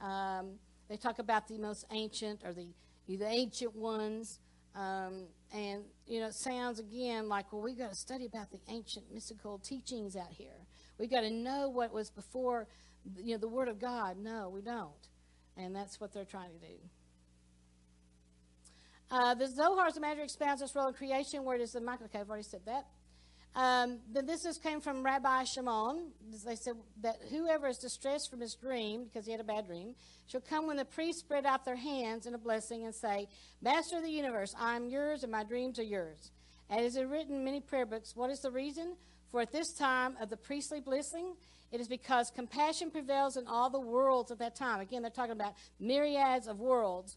Um, 0.00 0.58
they 0.88 0.96
talk 0.96 1.18
about 1.18 1.48
the 1.48 1.58
most 1.58 1.84
ancient 1.90 2.42
or 2.44 2.52
the 2.52 2.68
the 3.08 3.26
ancient 3.26 3.74
ones. 3.74 4.38
Um, 4.74 5.26
and, 5.52 5.82
you 6.06 6.20
know, 6.20 6.26
it 6.26 6.34
sounds 6.34 6.78
again 6.78 7.28
like, 7.28 7.52
well, 7.52 7.62
we've 7.62 7.78
got 7.78 7.90
to 7.90 7.96
study 7.96 8.26
about 8.26 8.50
the 8.52 8.60
ancient 8.68 9.06
mystical 9.12 9.58
teachings 9.58 10.14
out 10.14 10.30
here. 10.30 10.66
We've 10.98 11.10
got 11.10 11.22
to 11.22 11.30
know 11.30 11.68
what 11.68 11.92
was 11.92 12.10
before, 12.10 12.68
you 13.16 13.32
know, 13.32 13.38
the 13.38 13.48
Word 13.48 13.68
of 13.68 13.80
God. 13.80 14.18
No, 14.18 14.50
we 14.50 14.60
don't. 14.60 15.08
And 15.58 15.74
that's 15.74 16.00
what 16.00 16.14
they're 16.14 16.24
trying 16.24 16.50
to 16.52 16.58
do. 16.58 16.74
Uh, 19.10 19.34
the 19.34 19.46
Zohar's 19.46 19.98
Magic 19.98 20.24
expounds 20.24 20.60
this 20.60 20.74
role 20.76 20.88
in 20.88 20.94
creation, 20.94 21.44
where 21.44 21.56
it 21.56 21.62
is 21.62 21.72
the 21.72 21.80
micro. 21.80 22.06
Okay, 22.06 22.20
I've 22.20 22.28
already 22.28 22.44
said 22.44 22.60
that. 22.66 22.86
Um, 23.54 23.98
then 24.12 24.26
this 24.26 24.44
is, 24.44 24.58
came 24.58 24.80
from 24.80 25.02
Rabbi 25.02 25.44
Shimon. 25.44 26.12
They 26.46 26.54
said 26.54 26.74
that 27.02 27.16
whoever 27.30 27.66
is 27.66 27.78
distressed 27.78 28.30
from 28.30 28.40
his 28.40 28.54
dream, 28.54 29.04
because 29.04 29.26
he 29.26 29.32
had 29.32 29.40
a 29.40 29.44
bad 29.44 29.66
dream, 29.66 29.94
shall 30.26 30.42
come 30.42 30.66
when 30.66 30.76
the 30.76 30.84
priests 30.84 31.22
spread 31.22 31.44
out 31.44 31.64
their 31.64 31.76
hands 31.76 32.26
in 32.26 32.34
a 32.34 32.38
blessing 32.38 32.84
and 32.84 32.94
say, 32.94 33.26
Master 33.60 33.96
of 33.96 34.04
the 34.04 34.10
universe, 34.10 34.54
I 34.56 34.76
am 34.76 34.88
yours 34.88 35.22
and 35.22 35.32
my 35.32 35.42
dreams 35.42 35.78
are 35.78 35.84
yours. 35.84 36.30
Is 36.70 36.96
it 36.96 37.08
written 37.08 37.36
in 37.36 37.44
many 37.44 37.60
prayer 37.60 37.86
books, 37.86 38.14
what 38.14 38.30
is 38.30 38.40
the 38.40 38.50
reason? 38.50 38.94
For 39.30 39.40
at 39.40 39.50
this 39.50 39.72
time 39.72 40.16
of 40.20 40.28
the 40.28 40.36
priestly 40.36 40.80
blessing, 40.80 41.34
it 41.70 41.80
is 41.80 41.88
because 41.88 42.30
compassion 42.30 42.90
prevails 42.90 43.36
in 43.36 43.46
all 43.46 43.70
the 43.70 43.80
worlds 43.80 44.30
at 44.30 44.38
that 44.38 44.56
time. 44.56 44.80
Again, 44.80 45.02
they're 45.02 45.10
talking 45.10 45.32
about 45.32 45.54
myriads 45.78 46.46
of 46.46 46.58
worlds 46.58 47.16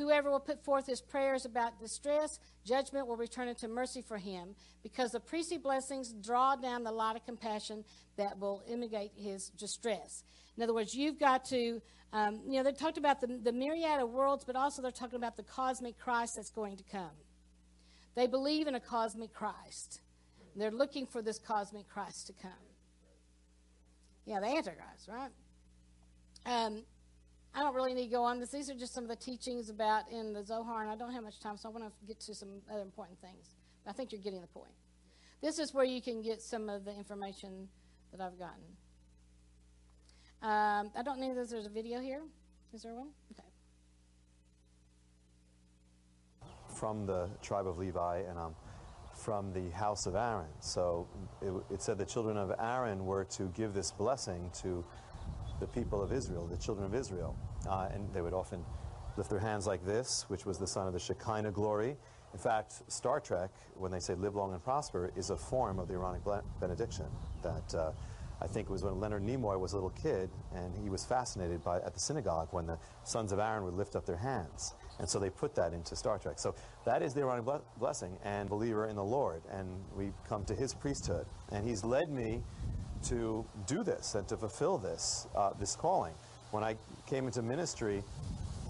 Whoever 0.00 0.30
will 0.30 0.40
put 0.40 0.64
forth 0.64 0.86
his 0.86 1.02
prayers 1.02 1.44
about 1.44 1.78
distress, 1.78 2.38
judgment 2.64 3.06
will 3.06 3.18
return 3.18 3.48
into 3.48 3.68
mercy 3.68 4.00
for 4.00 4.16
him, 4.16 4.54
because 4.82 5.10
the 5.10 5.20
priestly 5.20 5.58
blessings 5.58 6.14
draw 6.24 6.56
down 6.56 6.84
the 6.84 6.90
light 6.90 7.16
of 7.16 7.26
compassion 7.26 7.84
that 8.16 8.38
will 8.38 8.62
imitate 8.66 9.12
his 9.14 9.50
distress. 9.50 10.24
In 10.56 10.62
other 10.62 10.72
words, 10.72 10.94
you've 10.94 11.18
got 11.18 11.44
to, 11.46 11.82
um, 12.14 12.40
you 12.46 12.56
know, 12.56 12.62
they 12.62 12.72
talked 12.72 12.96
about 12.96 13.20
the, 13.20 13.26
the 13.26 13.52
myriad 13.52 14.00
of 14.00 14.08
worlds, 14.08 14.42
but 14.42 14.56
also 14.56 14.80
they're 14.80 14.90
talking 14.90 15.16
about 15.16 15.36
the 15.36 15.42
cosmic 15.42 15.98
Christ 15.98 16.36
that's 16.36 16.50
going 16.50 16.78
to 16.78 16.84
come. 16.84 17.10
They 18.14 18.26
believe 18.26 18.68
in 18.68 18.74
a 18.74 18.80
cosmic 18.80 19.34
Christ. 19.34 20.00
They're 20.56 20.70
looking 20.70 21.06
for 21.06 21.20
this 21.20 21.38
cosmic 21.38 21.88
Christ 21.88 22.26
to 22.28 22.32
come. 22.32 22.69
Yeah, 24.26 24.40
the 24.40 24.46
Antichrist, 24.46 25.08
right? 25.08 25.30
Um, 26.46 26.82
I 27.54 27.62
don't 27.62 27.74
really 27.74 27.94
need 27.94 28.04
to 28.04 28.10
go 28.10 28.22
on 28.22 28.38
this. 28.38 28.50
These 28.50 28.70
are 28.70 28.74
just 28.74 28.94
some 28.94 29.04
of 29.04 29.10
the 29.10 29.16
teachings 29.16 29.70
about 29.70 30.10
in 30.10 30.32
the 30.32 30.44
Zohar, 30.44 30.82
and 30.82 30.90
I 30.90 30.96
don't 30.96 31.12
have 31.12 31.24
much 31.24 31.40
time, 31.40 31.56
so 31.56 31.68
I 31.68 31.72
want 31.72 31.84
to 31.84 32.06
get 32.06 32.20
to 32.20 32.34
some 32.34 32.48
other 32.72 32.82
important 32.82 33.20
things. 33.20 33.56
I 33.86 33.92
think 33.92 34.12
you're 34.12 34.20
getting 34.20 34.40
the 34.40 34.46
point. 34.46 34.72
This 35.42 35.58
is 35.58 35.74
where 35.74 35.84
you 35.84 36.00
can 36.02 36.22
get 36.22 36.42
some 36.42 36.68
of 36.68 36.84
the 36.84 36.94
information 36.94 37.68
that 38.12 38.20
I've 38.20 38.38
gotten. 38.38 38.62
Um, 40.42 40.90
I 40.96 41.02
don't 41.02 41.18
know 41.18 41.30
if 41.30 41.50
there's 41.50 41.66
a 41.66 41.70
video 41.70 42.00
here. 42.00 42.22
Is 42.72 42.82
there 42.82 42.94
one? 42.94 43.08
Okay. 43.32 43.48
From 46.68 47.04
the 47.04 47.28
tribe 47.42 47.66
of 47.66 47.78
Levi 47.78 48.20
and 48.28 48.38
um, 48.38 48.54
from 49.20 49.52
the 49.52 49.70
house 49.70 50.06
of 50.06 50.14
Aaron. 50.14 50.48
So 50.60 51.06
it, 51.42 51.52
it 51.74 51.82
said 51.82 51.98
the 51.98 52.06
children 52.06 52.36
of 52.36 52.52
Aaron 52.58 53.04
were 53.04 53.24
to 53.24 53.44
give 53.56 53.74
this 53.74 53.90
blessing 53.90 54.50
to 54.62 54.84
the 55.60 55.66
people 55.66 56.02
of 56.02 56.12
Israel, 56.12 56.46
the 56.46 56.56
children 56.56 56.86
of 56.86 56.94
Israel. 56.94 57.36
Uh, 57.68 57.88
and 57.92 58.12
they 58.14 58.22
would 58.22 58.32
often 58.32 58.64
lift 59.16 59.30
their 59.30 59.38
hands 59.38 59.66
like 59.66 59.84
this, 59.84 60.24
which 60.28 60.46
was 60.46 60.58
the 60.58 60.66
sign 60.66 60.86
of 60.86 60.92
the 60.92 60.98
Shekinah 60.98 61.52
glory. 61.52 61.96
In 62.32 62.38
fact, 62.38 62.90
Star 62.90 63.20
Trek, 63.20 63.50
when 63.74 63.90
they 63.90 63.98
say 63.98 64.14
live 64.14 64.34
long 64.34 64.52
and 64.52 64.62
prosper, 64.62 65.10
is 65.16 65.30
a 65.30 65.36
form 65.36 65.78
of 65.78 65.88
the 65.88 65.94
Aaronic 65.94 66.22
benediction 66.60 67.06
that 67.42 67.74
uh, 67.74 67.92
I 68.40 68.46
think 68.46 68.68
it 68.68 68.72
was 68.72 68.82
when 68.82 68.98
Leonard 68.98 69.22
Nimoy 69.22 69.58
was 69.58 69.72
a 69.72 69.76
little 69.76 69.90
kid 69.90 70.30
and 70.54 70.74
he 70.82 70.88
was 70.88 71.04
fascinated 71.04 71.62
by 71.62 71.76
at 71.76 71.92
the 71.92 72.00
synagogue 72.00 72.48
when 72.52 72.66
the 72.66 72.78
sons 73.04 73.32
of 73.32 73.38
Aaron 73.38 73.64
would 73.64 73.74
lift 73.74 73.96
up 73.96 74.06
their 74.06 74.16
hands. 74.16 74.74
And 75.00 75.08
so 75.08 75.18
they 75.18 75.30
put 75.30 75.54
that 75.54 75.72
into 75.72 75.96
Star 75.96 76.18
Trek. 76.18 76.38
So 76.38 76.54
that 76.84 77.02
is 77.02 77.14
the 77.14 77.22
Aaronic 77.22 77.62
blessing 77.78 78.16
and 78.22 78.48
believer 78.48 78.86
in 78.86 78.96
the 78.96 79.04
Lord. 79.04 79.40
And 79.50 79.66
we 79.96 80.12
come 80.28 80.44
to 80.44 80.54
his 80.54 80.74
priesthood. 80.74 81.26
And 81.50 81.66
he's 81.66 81.82
led 81.82 82.10
me 82.10 82.42
to 83.04 83.44
do 83.66 83.82
this 83.82 84.14
and 84.14 84.28
to 84.28 84.36
fulfill 84.36 84.76
this, 84.76 85.26
uh, 85.34 85.54
this 85.58 85.74
calling. 85.74 86.12
When 86.50 86.62
I 86.62 86.76
came 87.06 87.26
into 87.26 87.40
ministry, 87.40 88.04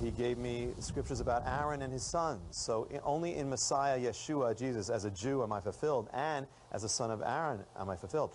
he 0.00 0.12
gave 0.12 0.38
me 0.38 0.68
scriptures 0.78 1.18
about 1.18 1.42
Aaron 1.46 1.82
and 1.82 1.92
his 1.92 2.04
sons. 2.04 2.40
So 2.52 2.88
only 3.04 3.34
in 3.34 3.50
Messiah, 3.50 3.98
Yeshua, 3.98 4.56
Jesus, 4.56 4.88
as 4.88 5.04
a 5.04 5.10
Jew 5.10 5.42
am 5.42 5.52
I 5.52 5.60
fulfilled, 5.60 6.08
and 6.14 6.46
as 6.72 6.84
a 6.84 6.88
son 6.88 7.10
of 7.10 7.22
Aaron 7.22 7.60
am 7.78 7.90
I 7.90 7.96
fulfilled. 7.96 8.30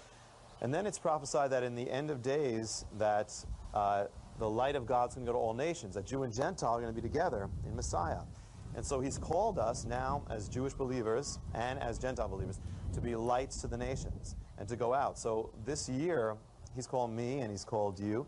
And 0.61 0.73
then 0.73 0.85
it's 0.85 0.99
prophesied 0.99 1.51
that 1.51 1.63
in 1.63 1.75
the 1.75 1.89
end 1.89 2.11
of 2.11 2.21
days 2.21 2.85
that 2.97 3.33
uh, 3.73 4.05
the 4.39 4.49
light 4.49 4.75
of 4.75 4.85
God's 4.85 5.15
going 5.15 5.25
to 5.25 5.31
go 5.31 5.37
to 5.37 5.41
all 5.41 5.53
nations, 5.53 5.95
that 5.95 6.05
Jew 6.05 6.23
and 6.23 6.33
Gentile 6.33 6.75
are 6.75 6.81
going 6.81 6.93
to 6.93 7.01
be 7.01 7.07
together 7.07 7.49
in 7.65 7.75
Messiah. 7.75 8.21
And 8.75 8.85
so 8.85 8.99
he's 8.99 9.17
called 9.17 9.57
us 9.57 9.85
now 9.85 10.23
as 10.29 10.49
Jewish 10.49 10.73
believers 10.73 11.39
and 11.53 11.79
as 11.79 11.97
Gentile 11.97 12.27
believers 12.27 12.59
to 12.93 13.01
be 13.01 13.15
lights 13.15 13.61
to 13.61 13.67
the 13.67 13.77
nations 13.77 14.35
and 14.57 14.67
to 14.67 14.75
go 14.75 14.93
out. 14.93 15.17
So 15.17 15.51
this 15.65 15.87
year, 15.87 16.35
he's 16.75 16.87
called 16.87 17.11
me 17.11 17.39
and 17.39 17.49
he's 17.51 17.63
called 17.63 17.99
you 17.99 18.27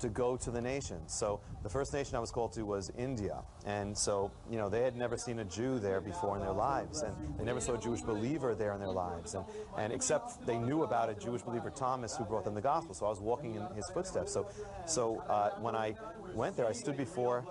to 0.00 0.08
go 0.08 0.36
to 0.36 0.50
the 0.50 0.60
nations. 0.60 1.12
So 1.12 1.40
the 1.62 1.68
first 1.68 1.92
nation 1.92 2.16
I 2.16 2.20
was 2.20 2.30
called 2.30 2.52
to 2.52 2.62
was 2.62 2.90
India. 2.96 3.42
And 3.66 3.96
so, 3.96 4.30
you 4.50 4.56
know, 4.56 4.68
they 4.68 4.82
had 4.82 4.96
never 4.96 5.16
seen 5.16 5.40
a 5.40 5.44
Jew 5.44 5.78
there 5.78 6.00
before 6.00 6.36
in 6.36 6.42
their 6.42 6.52
lives. 6.52 7.02
And 7.02 7.14
they 7.38 7.44
never 7.44 7.60
saw 7.60 7.74
a 7.74 7.78
Jewish 7.78 8.00
believer 8.00 8.54
there 8.54 8.72
in 8.72 8.80
their 8.80 8.92
lives. 8.92 9.34
And, 9.34 9.44
and 9.76 9.92
except 9.92 10.46
they 10.46 10.58
knew 10.58 10.82
about 10.82 11.10
a 11.10 11.14
Jewish 11.14 11.42
believer, 11.42 11.70
Thomas, 11.70 12.16
who 12.16 12.24
brought 12.24 12.44
them 12.44 12.54
the 12.54 12.60
gospel. 12.60 12.94
So 12.94 13.06
I 13.06 13.10
was 13.10 13.20
walking 13.20 13.54
in 13.54 13.62
his 13.74 13.86
footsteps. 13.90 14.32
So, 14.32 14.48
so 14.86 15.18
uh, 15.28 15.50
when 15.60 15.74
I 15.74 15.94
went 16.34 16.56
there, 16.56 16.66
I 16.66 16.72
stood 16.72 16.96
before 16.96 17.44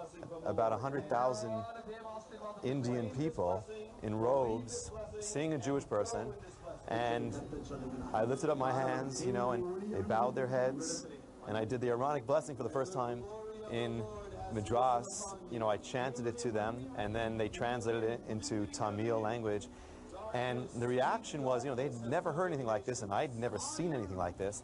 about 0.45 0.71
100,000 0.71 1.51
Indian 2.63 3.09
people 3.11 3.65
in 4.03 4.15
robes, 4.15 4.91
seeing 5.19 5.53
a 5.53 5.57
Jewish 5.57 5.87
person 5.87 6.33
and 6.87 7.39
I 8.13 8.23
lifted 8.23 8.49
up 8.49 8.57
my 8.57 8.71
hands, 8.71 9.25
you 9.25 9.33
know, 9.33 9.51
and 9.51 9.93
they 9.93 10.01
bowed 10.01 10.35
their 10.35 10.47
heads. 10.47 11.05
And 11.47 11.57
I 11.57 11.65
did 11.65 11.81
the 11.81 11.87
Aaronic 11.87 12.25
blessing 12.25 12.55
for 12.55 12.63
the 12.63 12.69
first 12.69 12.93
time 12.93 13.23
in 13.71 14.03
Madras. 14.53 15.35
You 15.51 15.59
know, 15.59 15.69
I 15.69 15.77
chanted 15.77 16.27
it 16.27 16.37
to 16.39 16.51
them, 16.51 16.87
and 16.97 17.15
then 17.15 17.37
they 17.37 17.47
translated 17.47 18.03
it 18.03 18.21
into 18.29 18.65
Tamil 18.67 19.19
language. 19.19 19.67
And 20.33 20.67
the 20.77 20.87
reaction 20.87 21.43
was, 21.43 21.63
you 21.63 21.69
know, 21.69 21.75
they'd 21.75 22.01
never 22.01 22.31
heard 22.33 22.47
anything 22.47 22.65
like 22.65 22.85
this, 22.85 23.01
and 23.01 23.13
I'd 23.13 23.35
never 23.35 23.57
seen 23.57 23.93
anything 23.93 24.17
like 24.17 24.37
this. 24.37 24.63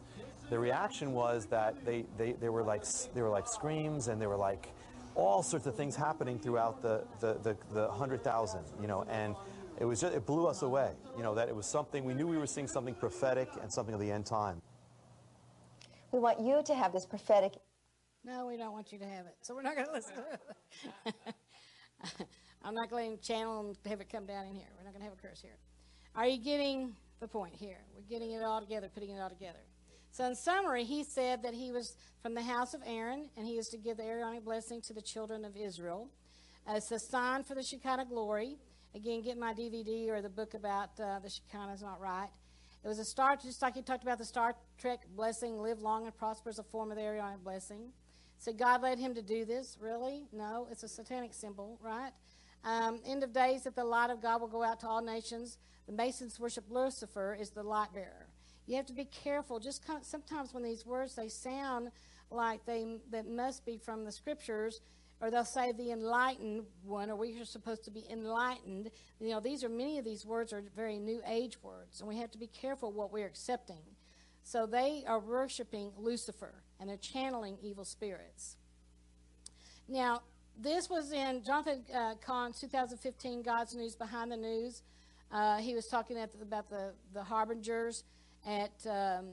The 0.50 0.58
reaction 0.58 1.12
was 1.12 1.46
that 1.46 1.84
they, 1.86 2.04
they, 2.18 2.32
they 2.32 2.50
were 2.50 2.62
like 2.62 2.84
they 3.14 3.22
were 3.22 3.30
like 3.30 3.48
screams, 3.48 4.08
and 4.08 4.20
they 4.20 4.26
were 4.26 4.36
like 4.36 4.68
all 5.14 5.42
sorts 5.42 5.66
of 5.66 5.74
things 5.74 5.96
happening 5.96 6.38
throughout 6.38 6.82
the 6.82 7.04
the, 7.20 7.34
the, 7.42 7.56
the 7.72 7.90
hundred 7.90 8.22
thousand, 8.22 8.64
you 8.80 8.86
know, 8.86 9.06
and 9.08 9.34
it 9.78 9.84
was 9.84 10.00
just, 10.00 10.14
it 10.14 10.26
blew 10.26 10.46
us 10.46 10.62
away. 10.62 10.92
You 11.16 11.22
know, 11.22 11.34
that 11.34 11.48
it 11.48 11.56
was 11.56 11.66
something, 11.66 12.04
we 12.04 12.14
knew 12.14 12.26
we 12.26 12.36
were 12.36 12.46
seeing 12.46 12.68
something 12.68 12.94
prophetic 12.94 13.48
and 13.60 13.72
something 13.72 13.94
of 13.94 14.00
the 14.00 14.10
end 14.10 14.26
time. 14.26 14.60
We 16.14 16.20
want 16.20 16.38
you 16.38 16.62
to 16.66 16.74
have 16.76 16.92
this 16.92 17.06
prophetic. 17.06 17.54
No, 18.24 18.46
we 18.46 18.56
don't 18.56 18.70
want 18.70 18.92
you 18.92 19.00
to 19.00 19.04
have 19.04 19.26
it. 19.26 19.34
So 19.40 19.52
we're 19.52 19.62
not 19.62 19.74
going 19.74 19.88
to 19.88 19.92
listen 19.92 20.12
to 20.14 20.22
it. 21.06 22.28
I'm 22.62 22.72
not 22.72 22.88
going 22.88 23.18
to 23.18 23.20
channel 23.20 23.66
and 23.66 23.76
have 23.90 24.00
it 24.00 24.12
come 24.12 24.24
down 24.24 24.46
in 24.46 24.54
here. 24.54 24.68
We're 24.78 24.84
not 24.84 24.92
going 24.92 25.04
to 25.04 25.10
have 25.10 25.18
a 25.18 25.20
curse 25.20 25.40
here. 25.40 25.56
Are 26.14 26.24
you 26.24 26.38
getting 26.38 26.94
the 27.18 27.26
point 27.26 27.56
here? 27.56 27.78
We're 27.96 28.08
getting 28.08 28.30
it 28.30 28.44
all 28.44 28.60
together, 28.60 28.88
putting 28.94 29.10
it 29.10 29.18
all 29.18 29.28
together. 29.28 29.58
So, 30.12 30.26
in 30.26 30.36
summary, 30.36 30.84
he 30.84 31.02
said 31.02 31.42
that 31.42 31.52
he 31.52 31.72
was 31.72 31.96
from 32.22 32.36
the 32.36 32.42
house 32.42 32.74
of 32.74 32.82
Aaron, 32.86 33.28
and 33.36 33.44
he 33.44 33.54
is 33.54 33.66
to 33.70 33.76
give 33.76 33.96
the 33.96 34.04
Aaronic 34.04 34.44
blessing 34.44 34.80
to 34.82 34.92
the 34.92 35.02
children 35.02 35.44
of 35.44 35.56
Israel. 35.56 36.06
It's 36.68 36.92
a 36.92 37.00
sign 37.00 37.42
for 37.42 37.56
the 37.56 37.62
Shekinah 37.64 38.04
glory. 38.04 38.58
Again, 38.94 39.20
get 39.20 39.36
my 39.36 39.52
DVD 39.52 40.10
or 40.10 40.22
the 40.22 40.28
book 40.28 40.54
about 40.54 40.90
uh, 41.00 41.18
the 41.18 41.28
Shekinah 41.28 41.72
is 41.72 41.82
not 41.82 42.00
right. 42.00 42.28
It 42.84 42.88
was 42.88 42.98
a 42.98 43.04
star, 43.04 43.36
just 43.36 43.62
like 43.62 43.74
he 43.74 43.82
talked 43.82 44.02
about 44.02 44.18
the 44.18 44.26
Star 44.26 44.54
Trek 44.76 45.00
blessing, 45.16 45.58
live 45.58 45.80
long 45.80 46.04
and 46.04 46.14
prosper 46.14 46.50
as 46.50 46.58
a 46.58 46.62
form 46.62 46.90
of 46.90 46.98
the 46.98 47.02
Aaronic 47.02 47.42
blessing. 47.42 47.92
So 48.38 48.52
God 48.52 48.82
led 48.82 48.98
him 48.98 49.14
to 49.14 49.22
do 49.22 49.46
this? 49.46 49.78
Really? 49.80 50.26
No, 50.32 50.68
it's 50.70 50.82
a 50.82 50.88
satanic 50.88 51.32
symbol, 51.32 51.78
right? 51.82 52.12
Um, 52.62 53.00
end 53.06 53.24
of 53.24 53.32
days 53.32 53.62
that 53.62 53.74
the 53.74 53.84
light 53.84 54.10
of 54.10 54.20
God 54.20 54.42
will 54.42 54.48
go 54.48 54.62
out 54.62 54.80
to 54.80 54.86
all 54.86 55.00
nations. 55.00 55.56
The 55.86 55.92
Masons 55.92 56.38
worship 56.38 56.64
Lucifer 56.68 57.34
is 57.40 57.50
the 57.50 57.62
light 57.62 57.94
bearer. 57.94 58.26
You 58.66 58.76
have 58.76 58.86
to 58.86 58.92
be 58.92 59.06
careful. 59.06 59.58
Just 59.60 59.86
kind 59.86 60.00
of, 60.00 60.06
sometimes 60.06 60.52
when 60.52 60.62
these 60.62 60.84
words 60.84 61.14
they 61.14 61.28
sound 61.28 61.90
like 62.30 62.66
they 62.66 62.98
that 63.10 63.26
must 63.26 63.64
be 63.64 63.78
from 63.78 64.04
the 64.04 64.12
scriptures, 64.12 64.80
or 65.20 65.30
they'll 65.30 65.44
say 65.44 65.72
the 65.72 65.90
enlightened 65.90 66.64
one, 66.84 67.10
or 67.10 67.16
we 67.16 67.40
are 67.40 67.44
supposed 67.44 67.84
to 67.84 67.90
be 67.90 68.04
enlightened. 68.10 68.90
You 69.20 69.30
know, 69.30 69.40
these 69.40 69.64
are 69.64 69.68
many 69.68 69.98
of 69.98 70.04
these 70.04 70.26
words 70.26 70.52
are 70.52 70.62
very 70.74 70.98
new 70.98 71.22
age 71.26 71.62
words, 71.62 72.00
and 72.00 72.08
we 72.08 72.16
have 72.18 72.30
to 72.32 72.38
be 72.38 72.48
careful 72.48 72.92
what 72.92 73.12
we're 73.12 73.26
accepting. 73.26 73.82
So 74.44 74.66
they 74.66 75.04
are 75.06 75.18
worshiping 75.18 75.90
Lucifer 75.96 76.52
and 76.78 76.88
they're 76.88 76.98
channeling 76.98 77.56
evil 77.62 77.84
spirits. 77.84 78.56
Now, 79.88 80.20
this 80.56 80.88
was 80.88 81.12
in 81.12 81.42
Jonathan 81.42 81.82
uh, 81.92 82.14
Cahn's 82.24 82.60
2015 82.60 83.42
God's 83.42 83.74
News 83.74 83.96
Behind 83.96 84.30
the 84.30 84.36
News. 84.36 84.82
Uh, 85.32 85.56
he 85.58 85.74
was 85.74 85.88
talking 85.88 86.16
the, 86.16 86.28
about 86.42 86.68
the, 86.68 86.92
the 87.14 87.22
harbingers 87.24 88.04
at 88.46 88.72
um, 88.88 89.30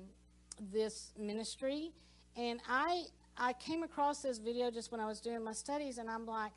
this 0.71 1.11
ministry. 1.19 1.91
And 2.37 2.61
I, 2.67 3.03
I 3.37 3.53
came 3.53 3.83
across 3.83 4.21
this 4.21 4.37
video 4.37 4.71
just 4.71 4.91
when 4.91 5.01
I 5.01 5.07
was 5.07 5.19
doing 5.19 5.43
my 5.43 5.53
studies, 5.53 5.97
and 5.97 6.09
I'm 6.09 6.25
like, 6.25 6.51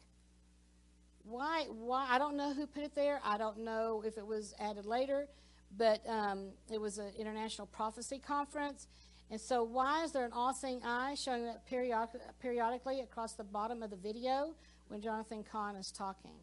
why? 1.25 1.67
Why? 1.71 2.07
I 2.09 2.19
don't 2.19 2.37
know 2.37 2.53
who 2.53 2.67
put 2.67 2.83
it 2.83 2.95
there. 2.95 3.21
I 3.25 3.39
don't 3.39 3.61
know 3.61 4.03
if 4.07 4.19
it 4.19 4.27
was 4.27 4.55
added 4.61 4.85
later, 4.85 5.29
but 5.77 6.03
um, 6.09 6.51
it 6.71 6.81
was 6.81 6.99
an 6.99 7.13
international 7.19 7.67
prophecy 7.67 8.19
conference. 8.19 8.87
And 9.31 9.41
so, 9.41 9.63
why 9.63 10.05
is 10.05 10.13
there 10.13 10.25
an 10.25 10.33
all-seeing 10.33 10.83
eye 10.85 11.15
showing 11.15 11.49
up 11.49 11.67
periodic, 11.67 12.21
periodically 12.41 13.01
across 13.01 13.33
the 13.33 13.45
bottom 13.45 13.83
of 13.83 13.91
the 13.91 13.97
video 13.97 14.55
when 14.89 15.01
Jonathan 15.01 15.45
Cahn 15.51 15.77
is 15.77 15.91
talking? 15.91 16.39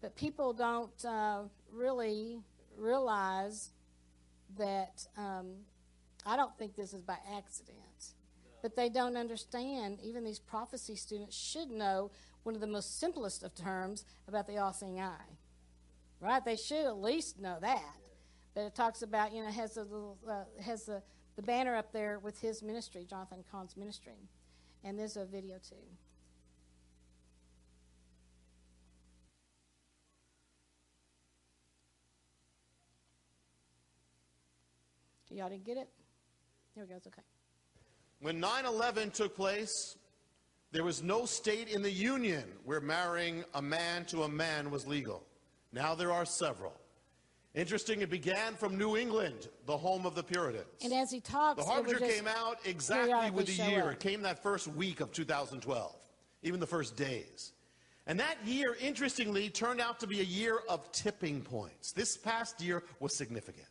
But 0.00 0.16
people 0.16 0.52
don't 0.52 1.04
uh, 1.04 1.42
really 1.70 2.40
realize 2.76 3.70
that 4.58 5.06
um, 5.16 5.54
I 6.26 6.36
don't 6.36 6.56
think 6.58 6.74
this 6.74 6.92
is 6.92 7.02
by 7.02 7.18
accident. 7.36 7.78
But 8.62 8.76
they 8.76 8.88
don't 8.88 9.16
understand, 9.16 9.98
even 10.02 10.24
these 10.24 10.38
prophecy 10.38 10.94
students 10.94 11.36
should 11.36 11.70
know 11.70 12.12
one 12.44 12.54
of 12.54 12.60
the 12.60 12.66
most 12.66 13.00
simplest 13.00 13.42
of 13.42 13.54
terms 13.54 14.04
about 14.28 14.46
the 14.46 14.58
all 14.58 14.72
seeing 14.72 15.00
eye. 15.00 15.36
Right? 16.20 16.44
They 16.44 16.56
should 16.56 16.86
at 16.86 16.96
least 16.96 17.40
know 17.40 17.58
that. 17.60 17.96
But 18.54 18.62
it 18.62 18.74
talks 18.74 19.02
about, 19.02 19.32
you 19.32 19.42
know, 19.42 19.50
has 19.50 19.74
the 19.74 19.86
uh, 20.28 20.44
has 20.62 20.84
the, 20.84 21.02
the 21.36 21.42
banner 21.42 21.74
up 21.74 21.92
there 21.92 22.18
with 22.18 22.40
his 22.40 22.62
ministry, 22.62 23.04
Jonathan 23.08 23.42
Cahn's 23.50 23.76
ministry. 23.76 24.28
And 24.84 24.98
there's 24.98 25.16
a 25.16 25.24
video 25.24 25.56
too. 25.56 25.76
Y'all 35.30 35.48
didn't 35.48 35.64
get 35.64 35.78
it? 35.78 35.88
There 36.74 36.84
it 36.84 36.90
goes, 36.90 37.06
okay. 37.06 37.22
When 38.22 38.38
9 38.38 38.66
11 38.66 39.10
took 39.10 39.34
place, 39.34 39.96
there 40.70 40.84
was 40.84 41.02
no 41.02 41.26
state 41.26 41.68
in 41.68 41.82
the 41.82 41.90
Union 41.90 42.44
where 42.64 42.80
marrying 42.80 43.44
a 43.54 43.60
man 43.60 44.04
to 44.06 44.22
a 44.22 44.28
man 44.28 44.70
was 44.70 44.86
legal. 44.86 45.24
Now 45.72 45.96
there 45.96 46.12
are 46.12 46.24
several. 46.24 46.72
Interesting, 47.54 48.00
it 48.00 48.10
began 48.10 48.54
from 48.54 48.78
New 48.78 48.96
England, 48.96 49.48
the 49.66 49.76
home 49.76 50.06
of 50.06 50.14
the 50.14 50.22
Puritans. 50.22 50.66
And 50.84 50.92
as 50.92 51.10
he 51.10 51.20
talks, 51.20 51.64
the 51.64 51.68
Harbinger 51.68 51.98
came 51.98 52.28
out 52.28 52.58
exactly 52.64 53.30
with 53.32 53.46
the 53.46 53.70
year. 53.70 53.86
Up. 53.86 53.92
It 53.94 54.00
came 54.00 54.22
that 54.22 54.40
first 54.40 54.68
week 54.68 55.00
of 55.00 55.10
2012, 55.10 55.92
even 56.44 56.60
the 56.60 56.66
first 56.66 56.96
days. 56.96 57.52
And 58.06 58.20
that 58.20 58.36
year, 58.46 58.76
interestingly, 58.80 59.50
turned 59.50 59.80
out 59.80 59.98
to 59.98 60.06
be 60.06 60.20
a 60.20 60.24
year 60.24 60.60
of 60.68 60.90
tipping 60.92 61.40
points. 61.40 61.90
This 61.90 62.16
past 62.16 62.60
year 62.62 62.84
was 63.00 63.16
significant. 63.16 63.68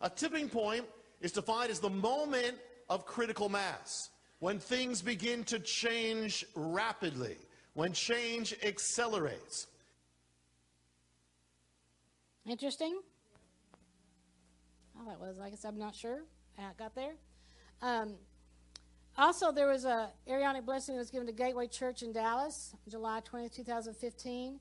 A 0.00 0.08
tipping 0.08 0.48
point 0.48 0.84
is 1.20 1.32
defined 1.32 1.72
as 1.72 1.80
the 1.80 1.90
moment 1.90 2.56
of 2.88 3.06
critical 3.06 3.48
mass, 3.48 4.10
when 4.38 4.58
things 4.58 5.02
begin 5.02 5.44
to 5.44 5.58
change 5.58 6.44
rapidly, 6.54 7.36
when 7.74 7.92
change 7.92 8.54
accelerates. 8.62 9.66
Interesting. 12.46 13.00
How 14.98 15.04
that 15.06 15.18
was, 15.18 15.38
I 15.38 15.50
guess 15.50 15.64
I'm 15.64 15.78
not 15.78 15.94
sure 15.94 16.22
how 16.58 16.70
it 16.70 16.76
got 16.76 16.94
there. 16.94 17.14
Um, 17.82 18.14
also, 19.16 19.52
there 19.52 19.68
was 19.68 19.84
a 19.84 20.10
Aaronic 20.26 20.66
blessing 20.66 20.96
that 20.96 21.00
was 21.00 21.10
given 21.10 21.26
to 21.26 21.32
Gateway 21.32 21.68
Church 21.68 22.02
in 22.02 22.12
Dallas, 22.12 22.74
July 22.88 23.20
20, 23.24 23.48
2015. 23.48 24.58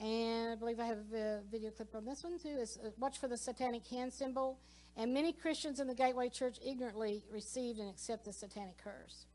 And 0.00 0.52
I 0.52 0.54
believe 0.56 0.80
I 0.80 0.86
have 0.86 0.98
a 1.14 1.40
video 1.50 1.70
clip 1.70 1.94
on 1.94 2.04
this 2.04 2.22
one 2.22 2.38
too. 2.38 2.56
It's, 2.58 2.76
uh, 2.76 2.90
watch 2.98 3.18
for 3.18 3.28
the 3.28 3.36
satanic 3.36 3.86
hand 3.86 4.12
symbol. 4.12 4.58
And 4.96 5.12
many 5.12 5.32
Christians 5.32 5.80
in 5.80 5.86
the 5.86 5.94
Gateway 5.94 6.28
Church 6.28 6.58
ignorantly 6.64 7.24
received 7.32 7.80
and 7.80 7.90
accept 7.90 8.24
the 8.24 8.32
satanic 8.32 8.78
curse. 8.82 9.26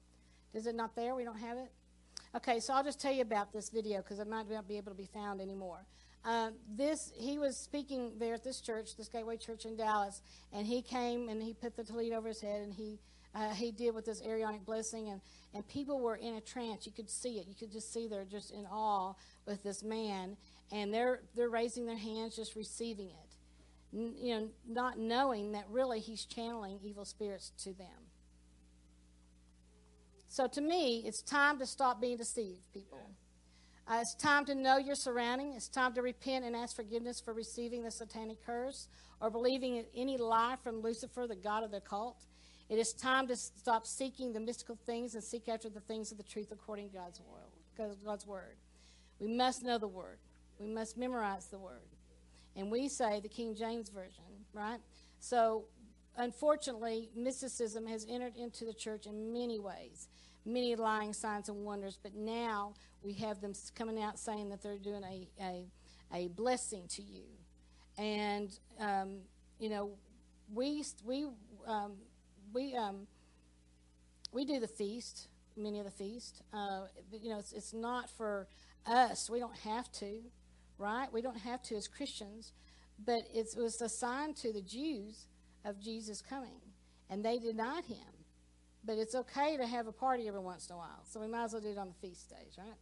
Is 0.54 0.68
it 0.68 0.76
not 0.76 0.96
there? 0.96 1.16
We 1.16 1.26
don't 1.26 1.40
have 1.40 1.58
it? 1.58 1.72
Okay, 2.36 2.60
so 2.60 2.74
I'll 2.74 2.84
just 2.84 3.02
tell 3.02 3.12
you 3.12 3.22
about 3.22 3.52
this 3.52 3.70
video 3.70 3.98
because 3.98 4.20
it 4.20 4.28
might 4.28 4.50
not 4.50 4.68
be 4.68 4.78
able 4.78 4.92
to 4.92 4.98
be 4.98 5.10
found 5.14 5.42
anymore. 5.42 5.86
Uh, 6.24 6.52
this 6.76 7.12
he 7.16 7.38
was 7.38 7.58
speaking 7.58 8.12
there 8.20 8.34
at 8.34 8.44
this 8.44 8.62
church, 8.62 8.96
this 8.98 9.08
Gateway 9.08 9.38
Church 9.38 9.66
in 9.66 9.76
Dallas, 9.76 10.22
and 10.54 10.68
he 10.68 10.82
came 10.82 11.30
and 11.30 11.42
he 11.42 11.54
put 11.54 11.76
the 11.76 11.84
tallit 11.84 12.14
over 12.14 12.28
his 12.28 12.42
head 12.42 12.62
and 12.62 12.74
he 12.74 13.00
uh, 13.36 13.54
he 13.54 13.72
did 13.72 13.94
with 13.94 14.06
this 14.06 14.22
Aaronic 14.22 14.66
blessing, 14.66 15.10
and 15.10 15.22
and 15.54 15.68
people 15.68 16.00
were 16.00 16.16
in 16.16 16.36
a 16.36 16.42
trance. 16.42 16.86
You 16.86 16.92
could 16.92 17.10
see 17.10 17.40
it. 17.40 17.48
You 17.48 17.56
could 17.56 17.72
just 17.72 17.94
see 17.94 18.08
they're 18.08 18.26
just 18.26 18.52
in 18.52 18.66
awe 18.66 19.14
with 19.46 19.64
this 19.64 19.84
man, 19.84 20.36
and 20.72 20.94
they're 20.94 21.22
they're 21.36 21.50
raising 21.50 21.86
their 21.86 21.98
hands, 21.98 22.36
just 22.36 22.56
receiving 22.56 23.08
it 23.08 23.29
you 23.92 24.40
know, 24.40 24.50
not 24.68 25.00
knowing 25.00 25.54
that 25.54 25.66
really 25.70 26.00
he's 26.00 26.26
channeling 26.26 26.80
evil 26.84 27.06
spirits 27.06 27.52
to 27.64 27.74
them. 27.74 27.88
So 30.28 30.48
to 30.48 30.62
me, 30.62 31.04
it's 31.06 31.24
time 31.24 31.58
to 31.60 31.66
stop 31.66 32.00
being 32.00 32.18
deceived, 32.18 32.72
people. 32.72 33.10
Uh, 33.88 33.98
it's 34.02 34.14
time 34.14 34.46
to 34.46 34.54
know 34.54 34.78
your 34.78 34.94
surrounding. 34.94 35.54
It's 35.54 35.68
time 35.68 35.94
to 35.94 36.04
repent 36.04 36.46
and 36.46 36.56
ask 36.56 36.76
forgiveness 36.76 37.20
for 37.20 37.34
receiving 37.34 37.84
the 37.84 37.90
satanic 37.90 38.46
curse 38.46 38.88
or 39.20 39.32
believing 39.32 39.78
in 39.78 39.86
any 39.96 40.18
lie 40.18 40.56
from 40.64 40.82
Lucifer, 40.82 41.26
the 41.26 41.36
god 41.36 41.64
of 41.64 41.72
the 41.72 41.82
cult. 41.82 42.26
It 42.70 42.78
is 42.78 42.94
time 42.94 43.28
to 43.28 43.36
stop 43.36 43.88
seeking 43.88 44.32
the 44.32 44.40
mystical 44.40 44.78
things 44.86 45.16
and 45.16 45.24
seek 45.24 45.50
after 45.50 45.70
the 45.70 45.80
things 45.80 46.12
of 46.12 46.18
the 46.20 46.24
truth 46.24 46.52
according 46.52 46.90
to 46.90 46.96
God's 46.96 47.20
word. 47.22 47.50
Because 47.76 47.96
God's 48.06 48.28
word. 48.28 48.58
We 49.20 49.28
must 49.28 49.64
know 49.64 49.80
the 49.80 49.88
word. 49.88 50.20
We 50.60 50.68
must 50.68 50.96
memorize 50.96 51.48
the 51.48 51.58
word 51.58 51.82
and 52.56 52.72
we 52.72 52.88
say 52.88 53.20
the 53.20 53.30
King 53.30 53.56
James 53.56 53.90
Version, 53.90 54.24
right? 54.54 54.80
So, 55.20 55.66
unfortunately, 56.18 57.10
mysticism 57.16 57.86
has 57.88 58.06
entered 58.10 58.36
into 58.36 58.66
the 58.66 58.74
church 58.74 59.06
in 59.06 59.32
many 59.34 59.60
ways, 59.60 60.08
many 60.46 60.76
lying 60.76 61.14
signs 61.14 61.50
and 61.50 61.64
wonders, 61.64 61.98
but 62.02 62.16
now 62.16 62.74
we 63.02 63.14
have 63.14 63.42
them 63.42 63.54
coming 63.76 64.02
out 64.02 64.20
saying 64.20 64.50
that 64.50 64.62
they're 64.62 64.78
doing 64.78 65.04
a, 65.04 65.28
a, 65.42 65.66
a 66.14 66.28
blessing 66.30 66.84
to 66.90 67.02
you. 67.02 67.24
And, 67.98 68.58
um, 68.80 69.20
you 69.60 69.70
know, 69.70 69.92
we, 70.54 70.84
we, 71.06 71.28
um, 71.68 71.94
we, 72.54 72.76
um, 72.76 73.08
we 74.32 74.46
do 74.46 74.60
the 74.60 74.68
feast, 74.68 75.28
many 75.56 75.80
of 75.80 75.86
the 75.86 75.92
feast. 75.92 76.42
Uh, 76.54 76.82
but, 77.12 77.22
you 77.22 77.30
know, 77.30 77.40
it's, 77.40 77.52
it's 77.52 77.74
not 77.74 78.10
for 78.10 78.48
us. 78.86 79.30
We 79.30 79.40
don't 79.40 79.58
have 79.60 79.92
to 79.94 80.22
right? 80.80 81.12
We 81.14 81.22
don't 81.22 81.38
have 81.38 81.62
to 81.64 81.76
as 81.76 81.88
Christians, 81.88 82.54
but 83.06 83.22
it 83.34 83.48
was 83.56 83.80
a 83.82 83.90
sign 83.90 84.34
to 84.36 84.52
the 84.52 84.62
Jews 84.62 85.28
of 85.66 85.80
Jesus 85.80 86.22
coming, 86.22 86.62
and 87.10 87.24
they 87.24 87.38
denied 87.38 87.86
him. 87.86 87.98
But 88.86 88.98
it's 88.98 89.14
okay 89.14 89.58
to 89.58 89.68
have 89.68 89.88
a 89.88 89.92
party 89.92 90.28
every 90.28 90.40
once 90.40 90.70
in 90.70 90.76
a 90.76 90.78
while, 90.78 91.04
so 91.04 91.20
we 91.20 91.28
might 91.28 91.44
as 91.44 91.54
well 91.54 91.62
do 91.62 91.70
it 91.70 91.78
on 91.78 91.90
the 91.90 92.08
feast 92.08 92.30
days, 92.30 92.58
right? 92.58 92.78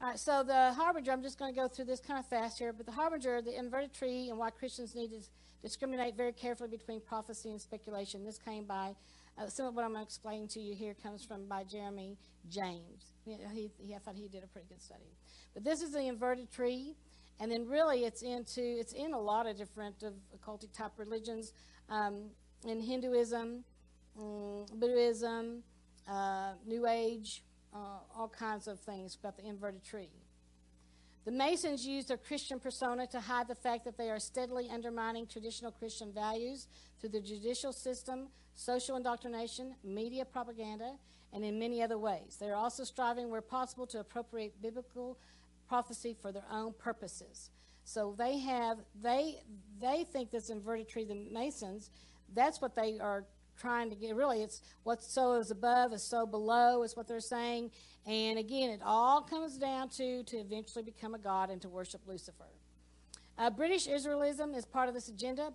All 0.00 0.08
right, 0.08 0.18
so 0.18 0.42
the 0.42 0.72
harbinger, 0.72 1.12
I'm 1.12 1.22
just 1.22 1.38
going 1.38 1.54
to 1.54 1.60
go 1.60 1.68
through 1.68 1.84
this 1.84 2.00
kind 2.00 2.18
of 2.18 2.26
fast 2.26 2.58
here, 2.58 2.72
but 2.72 2.86
the 2.86 2.92
harbinger, 2.92 3.40
the 3.40 3.56
inverted 3.56 3.94
tree, 3.94 4.28
and 4.30 4.38
why 4.38 4.50
Christians 4.50 4.96
need 4.96 5.10
to 5.10 5.20
discriminate 5.62 6.16
very 6.16 6.32
carefully 6.32 6.68
between 6.68 7.00
prophecy 7.00 7.50
and 7.50 7.60
speculation. 7.60 8.24
This 8.24 8.38
came 8.38 8.64
by, 8.64 8.96
uh, 9.38 9.46
some 9.46 9.66
of 9.66 9.76
what 9.76 9.84
I'm 9.84 9.92
going 9.92 10.04
to 10.04 10.08
explain 10.08 10.48
to 10.48 10.60
you 10.60 10.74
here 10.74 10.94
comes 11.00 11.24
from 11.24 11.46
by 11.46 11.62
Jeremy 11.62 12.18
James. 12.48 13.11
He, 13.24 13.70
he, 13.78 13.94
I 13.94 13.98
thought 13.98 14.16
he 14.16 14.28
did 14.28 14.44
a 14.44 14.46
pretty 14.46 14.68
good 14.68 14.82
study. 14.82 15.16
But 15.54 15.64
this 15.64 15.82
is 15.82 15.92
the 15.92 16.00
inverted 16.00 16.50
tree, 16.50 16.96
and 17.40 17.50
then 17.50 17.66
really 17.66 18.04
it's 18.04 18.22
into 18.22 18.62
it's 18.62 18.92
in 18.92 19.12
a 19.12 19.20
lot 19.20 19.46
of 19.46 19.56
different 19.56 20.02
of 20.02 20.14
occultic 20.36 20.72
type 20.72 20.92
religions, 20.96 21.52
um, 21.88 22.30
in 22.66 22.80
Hinduism, 22.80 23.64
um, 24.18 24.66
Buddhism, 24.74 25.62
uh, 26.08 26.52
New 26.66 26.86
Age, 26.86 27.42
uh, 27.74 27.78
all 28.16 28.28
kinds 28.28 28.68
of 28.68 28.80
things 28.80 29.16
about 29.16 29.36
the 29.36 29.46
inverted 29.46 29.84
tree. 29.84 30.10
The 31.24 31.30
Masons 31.30 31.86
use 31.86 32.06
their 32.06 32.16
Christian 32.16 32.58
persona 32.58 33.06
to 33.08 33.20
hide 33.20 33.46
the 33.46 33.54
fact 33.54 33.84
that 33.84 33.96
they 33.96 34.10
are 34.10 34.18
steadily 34.18 34.68
undermining 34.68 35.26
traditional 35.26 35.70
Christian 35.70 36.12
values 36.12 36.66
through 37.00 37.10
the 37.10 37.20
judicial 37.20 37.72
system, 37.72 38.28
social 38.56 38.96
indoctrination, 38.96 39.76
media 39.84 40.24
propaganda, 40.24 40.94
and 41.32 41.44
in 41.44 41.58
many 41.58 41.82
other 41.82 41.98
ways. 41.98 42.36
They 42.38 42.50
are 42.50 42.56
also 42.56 42.84
striving, 42.84 43.30
where 43.30 43.40
possible, 43.40 43.86
to 43.88 44.00
appropriate 44.00 44.60
biblical 44.60 45.18
prophecy 45.68 46.14
for 46.20 46.32
their 46.32 46.44
own 46.50 46.74
purposes. 46.78 47.50
So 47.84 48.14
they 48.16 48.38
have 48.38 48.78
they 49.02 49.42
they 49.80 50.04
think 50.12 50.30
this 50.30 50.50
inverted 50.50 50.88
tree, 50.88 51.04
the 51.04 51.14
Masons, 51.14 51.90
that's 52.34 52.60
what 52.60 52.74
they 52.74 52.98
are 53.00 53.24
trying 53.58 53.90
to 53.90 53.96
get. 53.96 54.14
Really, 54.14 54.42
it's 54.42 54.62
what 54.82 55.02
so 55.02 55.34
is 55.34 55.50
above 55.50 55.92
is 55.92 56.02
so 56.02 56.26
below 56.26 56.82
is 56.82 56.96
what 56.96 57.08
they're 57.08 57.20
saying. 57.20 57.70
And 58.06 58.38
again, 58.38 58.70
it 58.70 58.80
all 58.84 59.22
comes 59.22 59.56
down 59.56 59.88
to 59.90 60.22
to 60.24 60.36
eventually 60.36 60.84
become 60.84 61.14
a 61.14 61.18
god 61.18 61.50
and 61.50 61.60
to 61.62 61.68
worship 61.68 62.02
Lucifer. 62.06 62.44
Uh, 63.38 63.50
British 63.50 63.88
Israelism 63.88 64.56
is 64.56 64.64
part 64.64 64.88
of 64.88 64.94
this 64.94 65.08
agenda. 65.08 65.52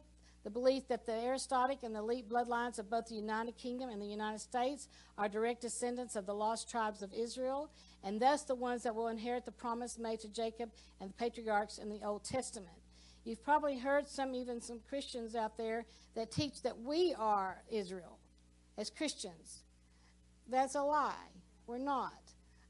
The 0.47 0.51
belief 0.51 0.87
that 0.87 1.05
the 1.05 1.27
aristocratic 1.27 1.83
and 1.83 1.93
the 1.93 1.99
elite 1.99 2.29
bloodlines 2.29 2.79
of 2.79 2.89
both 2.89 3.07
the 3.07 3.15
United 3.15 3.57
Kingdom 3.57 3.89
and 3.89 4.01
the 4.01 4.07
United 4.07 4.39
States 4.39 4.87
are 5.17 5.27
direct 5.27 5.59
descendants 5.59 6.15
of 6.15 6.25
the 6.25 6.33
lost 6.33 6.71
tribes 6.71 7.01
of 7.03 7.11
Israel, 7.11 7.69
and 8.01 8.17
thus 8.17 8.43
the 8.43 8.55
ones 8.55 8.83
that 8.83 8.95
will 8.95 9.09
inherit 9.09 9.43
the 9.43 9.51
promise 9.51 9.99
made 9.99 10.21
to 10.21 10.29
Jacob 10.29 10.69
and 11.01 11.09
the 11.09 11.13
patriarchs 11.15 11.79
in 11.79 11.89
the 11.89 12.01
Old 12.01 12.23
Testament. 12.23 12.77
You've 13.25 13.43
probably 13.43 13.77
heard 13.77 14.07
some, 14.07 14.33
even 14.33 14.61
some 14.61 14.79
Christians 14.87 15.35
out 15.35 15.57
there, 15.57 15.85
that 16.15 16.31
teach 16.31 16.61
that 16.61 16.79
we 16.79 17.13
are 17.19 17.61
Israel 17.69 18.17
as 18.77 18.89
Christians. 18.89 19.63
That's 20.49 20.75
a 20.75 20.81
lie. 20.81 21.27
We're 21.67 21.77
not. 21.77 22.13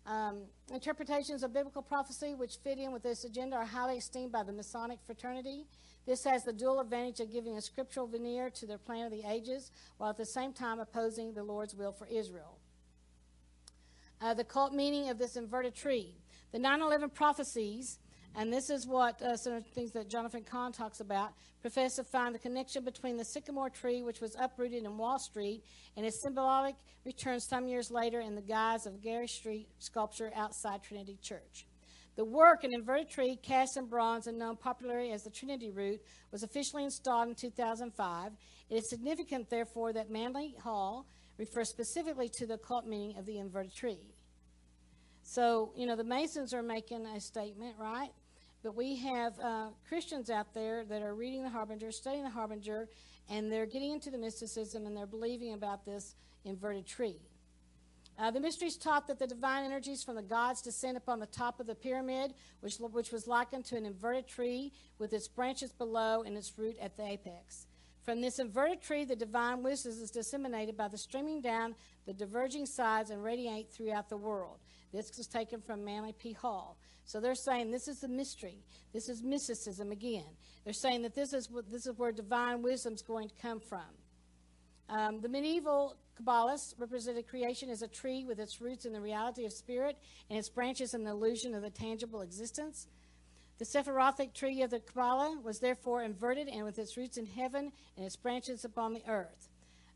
Um, 0.07 0.45
interpretations 0.73 1.43
of 1.43 1.53
biblical 1.53 1.83
prophecy 1.83 2.33
which 2.33 2.55
fit 2.63 2.79
in 2.79 2.91
with 2.91 3.03
this 3.03 3.23
agenda 3.23 3.55
are 3.55 3.65
highly 3.65 3.97
esteemed 3.97 4.31
by 4.31 4.41
the 4.41 4.53
Masonic 4.53 4.97
fraternity. 5.05 5.67
This 6.07 6.23
has 6.23 6.45
the 6.45 6.53
dual 6.53 6.79
advantage 6.79 7.19
of 7.19 7.33
giving 7.33 7.57
a 7.57 7.61
scriptural 7.61 8.07
veneer 8.07 8.49
to 8.51 8.65
their 8.65 8.77
plan 8.77 9.05
of 9.05 9.11
the 9.11 9.29
ages, 9.29 9.71
while 9.97 10.09
at 10.09 10.15
the 10.15 10.25
same 10.25 10.53
time 10.53 10.79
opposing 10.79 11.33
the 11.33 11.43
Lord's 11.43 11.75
will 11.75 11.91
for 11.91 12.07
Israel. 12.07 12.57
Uh, 14.21 14.33
the 14.33 14.45
cult 14.45 14.73
meaning 14.73 15.09
of 15.09 15.17
this 15.17 15.35
inverted 15.35 15.75
tree. 15.75 16.15
The 16.53 16.59
9 16.59 16.81
11 16.81 17.09
prophecies, 17.09 17.99
and 18.33 18.53
this 18.53 18.69
is 18.69 18.87
what 18.87 19.21
uh, 19.21 19.35
some 19.35 19.51
of 19.51 19.65
the 19.65 19.69
things 19.69 19.91
that 19.91 20.09
Jonathan 20.09 20.43
Cahn 20.43 20.71
talks 20.71 21.01
about, 21.01 21.33
profess 21.61 21.97
to 21.97 22.05
find 22.05 22.33
the 22.33 22.39
connection 22.39 22.85
between 22.85 23.17
the 23.17 23.25
sycamore 23.25 23.69
tree, 23.69 24.01
which 24.01 24.21
was 24.21 24.37
uprooted 24.39 24.85
in 24.85 24.97
Wall 24.97 25.19
Street, 25.19 25.61
and 25.97 26.05
its 26.05 26.21
symbolic 26.21 26.75
return 27.03 27.41
some 27.41 27.67
years 27.67 27.91
later 27.91 28.21
in 28.21 28.33
the 28.33 28.41
guise 28.41 28.85
of 28.85 29.01
Gary 29.01 29.27
Street 29.27 29.67
sculpture 29.77 30.31
outside 30.33 30.81
Trinity 30.81 31.19
Church. 31.21 31.66
The 32.17 32.25
work, 32.25 32.63
an 32.63 32.73
inverted 32.73 33.11
tree 33.11 33.37
cast 33.43 33.77
in 33.77 33.85
bronze 33.85 34.25
and 34.25 34.39
known 34.39 34.57
popularly 34.57 35.11
as 35.11 35.23
the 35.23 35.29
Trinity 35.29 35.69
Root, 35.69 36.01
was 36.31 36.41
officially 36.41 36.83
installed 36.83 37.29
in 37.29 37.35
2005. 37.35 38.31
It 38.71 38.75
is 38.75 38.89
significant, 38.89 39.51
therefore, 39.51 39.93
that 39.93 40.09
Manly 40.09 40.55
Hall 40.63 41.05
refers 41.37 41.69
specifically 41.69 42.27
to 42.39 42.47
the 42.47 42.55
occult 42.55 42.87
meaning 42.87 43.15
of 43.19 43.27
the 43.27 43.37
inverted 43.37 43.75
tree. 43.75 43.99
So, 45.21 45.73
you 45.75 45.85
know, 45.85 45.95
the 45.95 46.03
Masons 46.03 46.55
are 46.55 46.63
making 46.63 47.05
a 47.05 47.21
statement, 47.21 47.75
right? 47.77 48.09
But 48.63 48.75
we 48.75 48.95
have 48.95 49.33
uh, 49.39 49.67
Christians 49.87 50.31
out 50.31 50.55
there 50.55 50.85
that 50.85 51.03
are 51.03 51.13
reading 51.13 51.43
the 51.43 51.49
Harbinger, 51.49 51.91
studying 51.91 52.23
the 52.23 52.31
Harbinger, 52.31 52.87
and 53.29 53.51
they're 53.51 53.67
getting 53.67 53.91
into 53.91 54.09
the 54.09 54.17
mysticism 54.17 54.87
and 54.87 54.97
they're 54.97 55.05
believing 55.05 55.53
about 55.53 55.85
this 55.85 56.15
inverted 56.45 56.87
tree. 56.87 57.19
Uh, 58.19 58.31
the 58.31 58.39
mysteries 58.39 58.77
taught 58.77 59.05
that 59.07 59.19
the 59.19 59.27
divine 59.27 59.63
energies 59.63 60.03
from 60.03 60.15
the 60.15 60.23
gods 60.23 60.61
descend 60.61 60.97
upon 60.97 61.19
the 61.19 61.27
top 61.27 61.59
of 61.59 61.67
the 61.67 61.75
pyramid, 61.75 62.33
which, 62.61 62.77
which 62.79 63.11
was 63.11 63.27
likened 63.27 63.63
to 63.63 63.77
an 63.77 63.85
inverted 63.85 64.27
tree 64.27 64.73
with 64.97 65.13
its 65.13 65.27
branches 65.27 65.71
below 65.71 66.23
and 66.23 66.35
its 66.35 66.57
root 66.57 66.75
at 66.81 66.97
the 66.97 67.05
apex. 67.05 67.67
From 68.03 68.21
this 68.21 68.39
inverted 68.39 68.81
tree, 68.81 69.05
the 69.05 69.15
divine 69.15 69.61
wisdom 69.61 69.91
is 69.91 70.09
disseminated 70.09 70.77
by 70.77 70.87
the 70.87 70.97
streaming 70.97 71.41
down 71.41 71.75
the 72.07 72.13
diverging 72.13 72.65
sides 72.65 73.11
and 73.11 73.23
radiate 73.23 73.71
throughout 73.71 74.09
the 74.09 74.17
world. 74.17 74.59
This 74.93 75.11
was 75.17 75.27
taken 75.27 75.61
from 75.61 75.83
Manly 75.83 76.13
P. 76.13 76.31
Hall. 76.31 76.77
So 77.03 77.19
they're 77.19 77.35
saying 77.35 77.69
this 77.69 77.87
is 77.87 77.99
the 77.99 78.07
mystery. 78.07 78.63
This 78.93 79.09
is 79.09 79.21
mysticism 79.21 79.91
again. 79.91 80.25
They're 80.63 80.73
saying 80.73 81.03
that 81.03 81.15
this 81.15 81.33
is, 81.33 81.49
this 81.69 81.85
is 81.85 81.97
where 81.97 82.11
divine 82.11 82.61
wisdom 82.61 82.93
is 82.93 83.01
going 83.01 83.29
to 83.29 83.35
come 83.41 83.59
from. 83.59 83.85
Um, 84.89 85.21
the 85.21 85.29
medieval 85.29 85.97
Kabbalists 86.19 86.73
represented 86.77 87.27
creation 87.27 87.69
as 87.69 87.81
a 87.81 87.87
tree 87.87 88.25
with 88.25 88.39
its 88.39 88.59
roots 88.61 88.85
in 88.85 88.93
the 88.93 89.01
reality 89.01 89.45
of 89.45 89.53
spirit 89.53 89.97
and 90.29 90.39
its 90.39 90.49
branches 90.49 90.93
in 90.93 91.03
the 91.03 91.11
illusion 91.11 91.53
of 91.53 91.61
the 91.61 91.69
tangible 91.69 92.21
existence. 92.21 92.87
The 93.59 93.65
Sephirothic 93.65 94.33
tree 94.33 94.61
of 94.61 94.69
the 94.69 94.79
Kabbalah 94.79 95.39
was 95.43 95.59
therefore 95.59 96.03
inverted 96.03 96.47
and 96.47 96.63
with 96.63 96.79
its 96.79 96.95
roots 96.95 97.17
in 97.17 97.25
heaven 97.25 97.71
and 97.95 98.05
its 98.05 98.15
branches 98.15 98.65
upon 98.65 98.93
the 98.93 99.03
earth. 99.07 99.49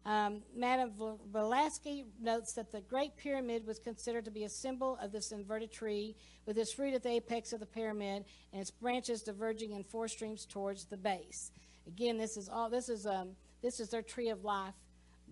Um, 0.04 0.42
Madame 0.56 0.94
Blavatsky 1.32 2.06
notes 2.20 2.54
that 2.54 2.72
the 2.72 2.82
Great 2.82 3.16
Pyramid 3.18 3.68
was 3.68 3.78
considered 3.78 4.26
to 4.26 4.32
be 4.32 4.46
a 4.46 4.50
symbol 4.50 4.98
of 5.00 5.12
this 5.12 5.32
inverted 5.32 5.72
tree, 5.72 6.16
with 6.48 6.58
its 6.58 6.78
root 6.80 6.96
at 6.96 7.04
the 7.04 7.10
apex 7.10 7.54
of 7.54 7.60
the 7.60 7.68
pyramid 7.68 8.26
and 8.52 8.62
its 8.62 8.72
branches 8.72 9.22
diverging 9.22 9.74
in 9.74 9.84
four 9.84 10.08
streams 10.08 10.46
towards 10.46 10.86
the 10.86 10.98
base. 10.98 11.52
Again, 11.86 12.18
this 12.18 12.36
is 12.36 12.50
all. 12.50 12.68
This 12.68 12.89
is 12.89 13.06
um, 13.06 13.36
this 13.62 13.80
is 13.80 13.89
their 13.89 14.02
tree 14.02 14.30
of 14.30 14.44
life 14.44 14.74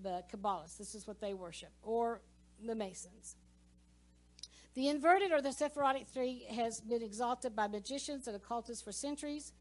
the 0.03 0.23
Kabbalists. 0.31 0.77
This 0.77 0.95
is 0.95 1.07
what 1.07 1.19
they 1.19 1.33
worship, 1.33 1.71
or 1.81 2.21
the 2.65 2.75
Masons. 2.75 3.35
The 4.75 4.87
inverted 4.87 5.31
or 5.31 5.41
the 5.41 5.51
Sephirotic 5.51 6.11
tree 6.13 6.45
has 6.55 6.79
been 6.79 7.01
exalted 7.01 7.55
by 7.55 7.67
magicians 7.67 8.27
and 8.27 8.35
occultists 8.35 8.83
for 8.83 8.91
centuries. 8.91 9.53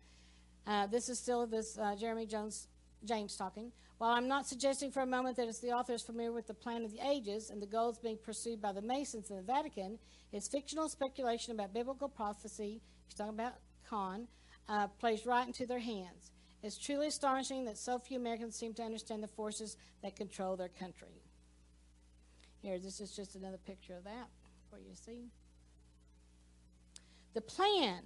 Uh, 0.67 0.87
this 0.87 1.09
is 1.09 1.19
still 1.19 1.47
this 1.47 1.79
uh, 1.79 1.97
Jeremy 1.97 2.27
Jones 2.27 2.69
James 3.05 3.37
talking. 3.37 3.73
While 3.99 4.11
I'm 4.11 4.29
not 4.29 4.47
suggesting 4.47 4.93
for 4.93 5.01
a 5.01 5.07
moment 5.07 5.37
that 5.37 5.49
it's 5.49 5.59
the 5.59 5.73
author 5.73 5.95
is 5.95 6.03
familiar 6.03 6.31
with 6.31 6.47
the 6.47 6.55
plan 6.55 6.85
of 6.85 6.93
the 6.93 7.05
ages 7.05 7.51
and 7.51 7.61
the 7.61 7.67
goals 7.67 7.99
being 7.99 8.19
pursued 8.19 8.61
by 8.61 8.73
the 8.73 8.83
Masons 8.83 9.31
in 9.31 9.37
the 9.37 9.43
Vatican, 9.43 9.99
his 10.31 10.47
fictional 10.47 10.89
speculation 10.89 11.53
about 11.53 11.75
biblical 11.75 12.09
prophecy, 12.09 12.81
he's 13.07 13.15
talking 13.15 13.35
about 13.35 13.55
Cahn, 13.89 14.29
uh, 14.69 14.87
plays 14.87 15.27
right 15.27 15.47
into 15.47 15.67
their 15.67 15.81
hands. 15.81 16.31
It's 16.63 16.77
truly 16.77 17.07
astonishing 17.07 17.65
that 17.67 17.79
so 17.79 17.99
few 17.99 18.19
Americans 18.19 18.57
seem 18.57 18.75
to 18.75 18.83
understand 18.83 19.23
the 19.23 19.29
forces 19.29 19.77
that 20.03 20.17
control 20.17 20.57
their 20.57 20.69
country. 20.69 21.23
Here, 22.61 22.79
this 22.79 23.01
is 23.01 23.15
just 23.15 23.37
another 23.37 23.59
picture 23.59 23.95
of 23.95 24.05
that 24.05 24.29
for 24.69 24.79
you 24.79 24.95
see. 24.95 25.29
The 27.35 27.41
plan, 27.41 28.03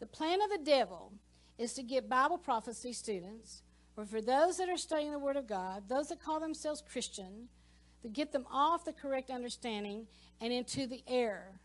the 0.00 0.06
plan 0.06 0.40
of 0.40 0.50
the 0.50 0.64
devil 0.64 1.12
is 1.58 1.74
to 1.74 1.82
get 1.82 2.08
Bible 2.08 2.38
prophecy 2.38 2.92
students, 2.92 3.62
or 3.96 4.04
for 4.06 4.20
those 4.20 4.56
that 4.56 4.68
are 4.68 4.76
studying 4.76 5.12
the 5.12 5.18
Word 5.18 5.36
of 5.36 5.46
God, 5.46 5.84
those 5.88 6.08
that 6.08 6.20
call 6.20 6.40
themselves 6.40 6.82
Christian, 6.90 7.48
to 8.02 8.08
get 8.08 8.32
them 8.32 8.46
off 8.50 8.84
the 8.84 8.92
correct 8.92 9.30
understanding 9.30 10.06
and 10.40 10.52
into 10.52 10.86
the 10.86 11.02
error. 11.06 11.60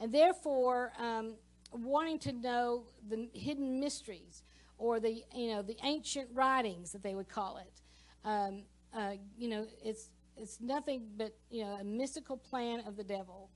And 0.00 0.12
therefore, 0.12 0.92
um, 0.98 1.34
wanting 1.72 2.18
to 2.20 2.32
know 2.32 2.84
the 3.08 3.28
hidden 3.32 3.78
mysteries 3.78 4.42
or 4.80 4.98
the 4.98 5.22
you 5.34 5.48
know 5.48 5.62
the 5.62 5.76
ancient 5.84 6.28
writings 6.32 6.90
that 6.92 7.02
they 7.02 7.14
would 7.14 7.28
call 7.28 7.58
it. 7.58 7.80
Um, 8.24 8.62
uh, 8.96 9.12
you 9.38 9.48
know, 9.48 9.66
it's 9.84 10.08
it's 10.36 10.60
nothing 10.60 11.02
but 11.16 11.36
you 11.50 11.64
know 11.64 11.74
a 11.80 11.84
mystical 11.84 12.36
plan 12.36 12.82
of 12.86 12.96
the 12.96 13.04
devil. 13.04 13.50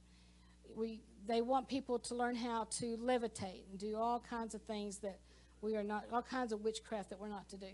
We 0.76 1.00
they 1.26 1.40
want 1.40 1.66
people 1.66 1.98
to 1.98 2.14
learn 2.14 2.36
how 2.36 2.64
to 2.78 2.96
levitate 2.98 3.62
and 3.70 3.78
do 3.78 3.96
all 3.96 4.20
kinds 4.20 4.54
of 4.54 4.62
things 4.62 4.98
that 4.98 5.18
we 5.62 5.76
are 5.76 5.82
not 5.82 6.04
all 6.12 6.22
kinds 6.22 6.52
of 6.52 6.60
witchcraft 6.60 7.08
that 7.10 7.18
we're 7.18 7.28
not 7.28 7.48
to 7.48 7.56
do. 7.56 7.72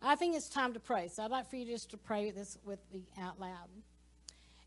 I 0.00 0.14
think 0.14 0.36
it's 0.36 0.48
time 0.48 0.72
to 0.74 0.80
pray. 0.80 1.08
So 1.08 1.24
I'd 1.24 1.30
like 1.30 1.50
for 1.50 1.56
you 1.56 1.66
just 1.66 1.90
to 1.90 1.96
pray 1.96 2.30
this 2.30 2.58
with 2.64 2.78
me 2.92 3.08
out 3.20 3.40
loud. 3.40 3.68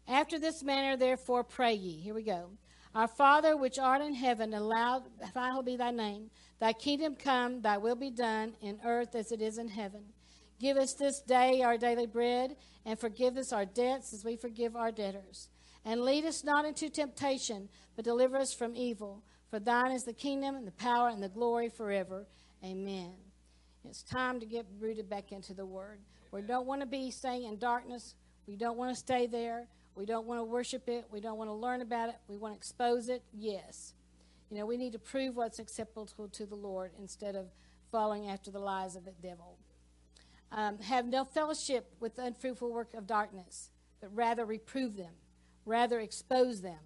After 0.07 0.39
this 0.39 0.63
manner, 0.63 0.97
therefore, 0.97 1.43
pray 1.43 1.73
ye. 1.73 1.99
Here 1.99 2.13
we 2.13 2.23
go. 2.23 2.49
Our 2.97 3.07
Father, 3.07 3.55
which 3.55 3.77
art 3.77 4.01
in 4.01 4.15
heaven, 4.15 4.55
allowed, 4.55 5.03
hallowed 5.35 5.65
be 5.65 5.77
thy 5.77 5.91
name. 5.91 6.31
Thy 6.59 6.73
kingdom 6.73 7.15
come, 7.15 7.61
thy 7.61 7.77
will 7.77 7.95
be 7.95 8.09
done, 8.09 8.53
in 8.59 8.79
earth 8.83 9.13
as 9.13 9.31
it 9.31 9.39
is 9.39 9.59
in 9.59 9.67
heaven. 9.67 10.01
Give 10.59 10.77
us 10.77 10.95
this 10.95 11.19
day 11.19 11.61
our 11.61 11.77
daily 11.77 12.07
bread, 12.07 12.55
and 12.87 12.97
forgive 12.97 13.37
us 13.37 13.53
our 13.53 13.65
debts 13.65 14.13
as 14.13 14.25
we 14.25 14.35
forgive 14.35 14.75
our 14.75 14.91
debtors. 14.91 15.49
And 15.85 16.01
lead 16.01 16.25
us 16.25 16.43
not 16.43 16.65
into 16.65 16.89
temptation, 16.89 17.69
but 17.95 18.03
deliver 18.03 18.35
us 18.35 18.51
from 18.51 18.75
evil. 18.75 19.21
For 19.51 19.59
thine 19.59 19.91
is 19.91 20.03
the 20.03 20.11
kingdom, 20.11 20.55
and 20.55 20.65
the 20.65 20.71
power, 20.71 21.09
and 21.09 21.21
the 21.21 21.29
glory 21.29 21.69
forever. 21.69 22.25
Amen. 22.65 23.11
It's 23.87 24.01
time 24.01 24.39
to 24.39 24.47
get 24.47 24.65
rooted 24.79 25.07
back 25.07 25.31
into 25.31 25.53
the 25.53 25.67
Word. 25.67 25.99
We 26.31 26.41
don't 26.41 26.65
want 26.65 26.81
to 26.81 26.87
be 26.87 27.11
staying 27.11 27.43
in 27.43 27.59
darkness. 27.59 28.15
We 28.47 28.55
don't 28.55 28.75
want 28.75 28.89
to 28.89 28.99
stay 28.99 29.27
there. 29.27 29.67
We 29.97 30.05
don't 30.05 30.27
want 30.27 30.39
to 30.39 30.43
worship 30.43 30.87
it. 30.87 31.05
We 31.11 31.19
don't 31.19 31.39
want 31.39 31.49
to 31.49 31.55
learn 31.55 31.81
about 31.81 32.09
it. 32.09 32.15
We 32.27 32.37
want 32.37 32.53
to 32.53 32.57
expose 32.57 33.09
it. 33.09 33.23
Yes. 33.33 33.95
You 34.51 34.57
know, 34.57 34.65
we 34.67 34.77
need 34.77 34.93
to 34.93 34.99
prove 34.99 35.35
what's 35.35 35.57
acceptable 35.57 36.05
to 36.05 36.45
the 36.45 36.55
Lord 36.55 36.91
instead 36.99 37.35
of 37.35 37.47
following 37.91 38.29
after 38.29 38.51
the 38.51 38.59
lies 38.59 38.95
of 38.95 39.05
the 39.05 39.11
devil. 39.23 39.57
Um, 40.51 40.77
have 40.79 41.07
no 41.07 41.25
fellowship 41.25 41.91
with 41.99 42.15
the 42.15 42.25
unfruitful 42.25 42.71
work 42.71 42.93
of 42.93 43.07
darkness, 43.07 43.71
but 43.99 44.15
rather 44.15 44.45
reprove 44.45 44.95
them, 44.95 45.13
rather 45.65 45.99
expose 45.99 46.61
them. 46.61 46.79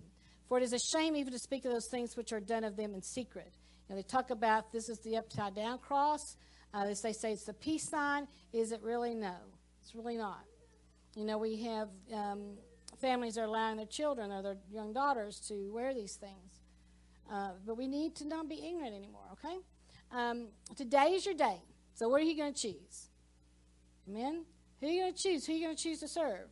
For 0.47 0.57
it 0.57 0.63
is 0.63 0.73
a 0.73 0.79
shame 0.79 1.15
even 1.17 1.33
to 1.33 1.39
speak 1.39 1.65
of 1.65 1.73
those 1.73 1.89
things 1.91 2.15
which 2.15 2.31
are 2.31 2.39
done 2.39 2.63
of 2.63 2.77
them 2.77 2.95
in 2.95 3.01
secret. 3.01 3.53
You 3.87 3.95
know, 3.95 4.01
they 4.01 4.07
talk 4.07 4.31
about 4.31 4.71
this 4.71 4.87
is 4.87 4.99
the 4.99 5.17
upside 5.17 5.53
down 5.53 5.79
cross. 5.79 6.37
Uh, 6.73 6.85
they 6.85 7.13
say 7.13 7.31
it's 7.31 7.43
the 7.43 7.53
peace 7.53 7.89
sign. 7.89 8.27
Is 8.53 8.71
it 8.71 8.81
really? 8.81 9.13
No, 9.13 9.35
it's 9.81 9.93
really 9.93 10.17
not. 10.17 10.45
You 11.15 11.25
know, 11.25 11.37
we 11.37 11.61
have 11.63 11.89
um, 12.13 12.57
families 13.01 13.37
are 13.37 13.45
allowing 13.45 13.77
their 13.77 13.85
children 13.85 14.31
or 14.31 14.41
their 14.41 14.57
young 14.71 14.93
daughters 14.93 15.39
to 15.47 15.71
wear 15.73 15.93
these 15.93 16.15
things. 16.15 16.61
Uh, 17.31 17.51
but 17.65 17.77
we 17.77 17.87
need 17.87 18.15
to 18.15 18.27
not 18.27 18.47
be 18.47 18.55
ignorant 18.55 18.93
anymore, 18.93 19.25
okay? 19.33 19.57
Um, 20.11 20.47
today 20.75 21.13
is 21.13 21.25
your 21.25 21.35
day. 21.35 21.57
So 21.95 22.09
what 22.09 22.21
are 22.21 22.25
you 22.25 22.37
going 22.37 22.53
to 22.53 22.61
choose? 22.61 23.09
Amen? 24.09 24.45
Who 24.79 24.87
are 24.87 24.89
you 24.89 25.01
going 25.01 25.13
to 25.13 25.19
choose? 25.19 25.45
Who 25.45 25.53
are 25.53 25.55
you 25.55 25.65
going 25.65 25.75
to 25.75 25.83
choose 25.83 25.99
to 25.99 26.07
serve? 26.07 26.49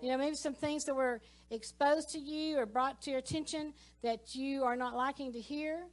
You 0.00 0.10
know, 0.10 0.18
maybe 0.18 0.36
some 0.36 0.54
things 0.54 0.84
that 0.84 0.94
were 0.94 1.20
exposed 1.50 2.10
to 2.10 2.18
you 2.18 2.58
or 2.58 2.66
brought 2.66 3.02
to 3.02 3.10
your 3.10 3.18
attention 3.18 3.72
that 4.02 4.34
you 4.34 4.64
are 4.64 4.76
not 4.76 4.94
liking 4.94 5.32
to 5.32 5.40
hear. 5.40 5.86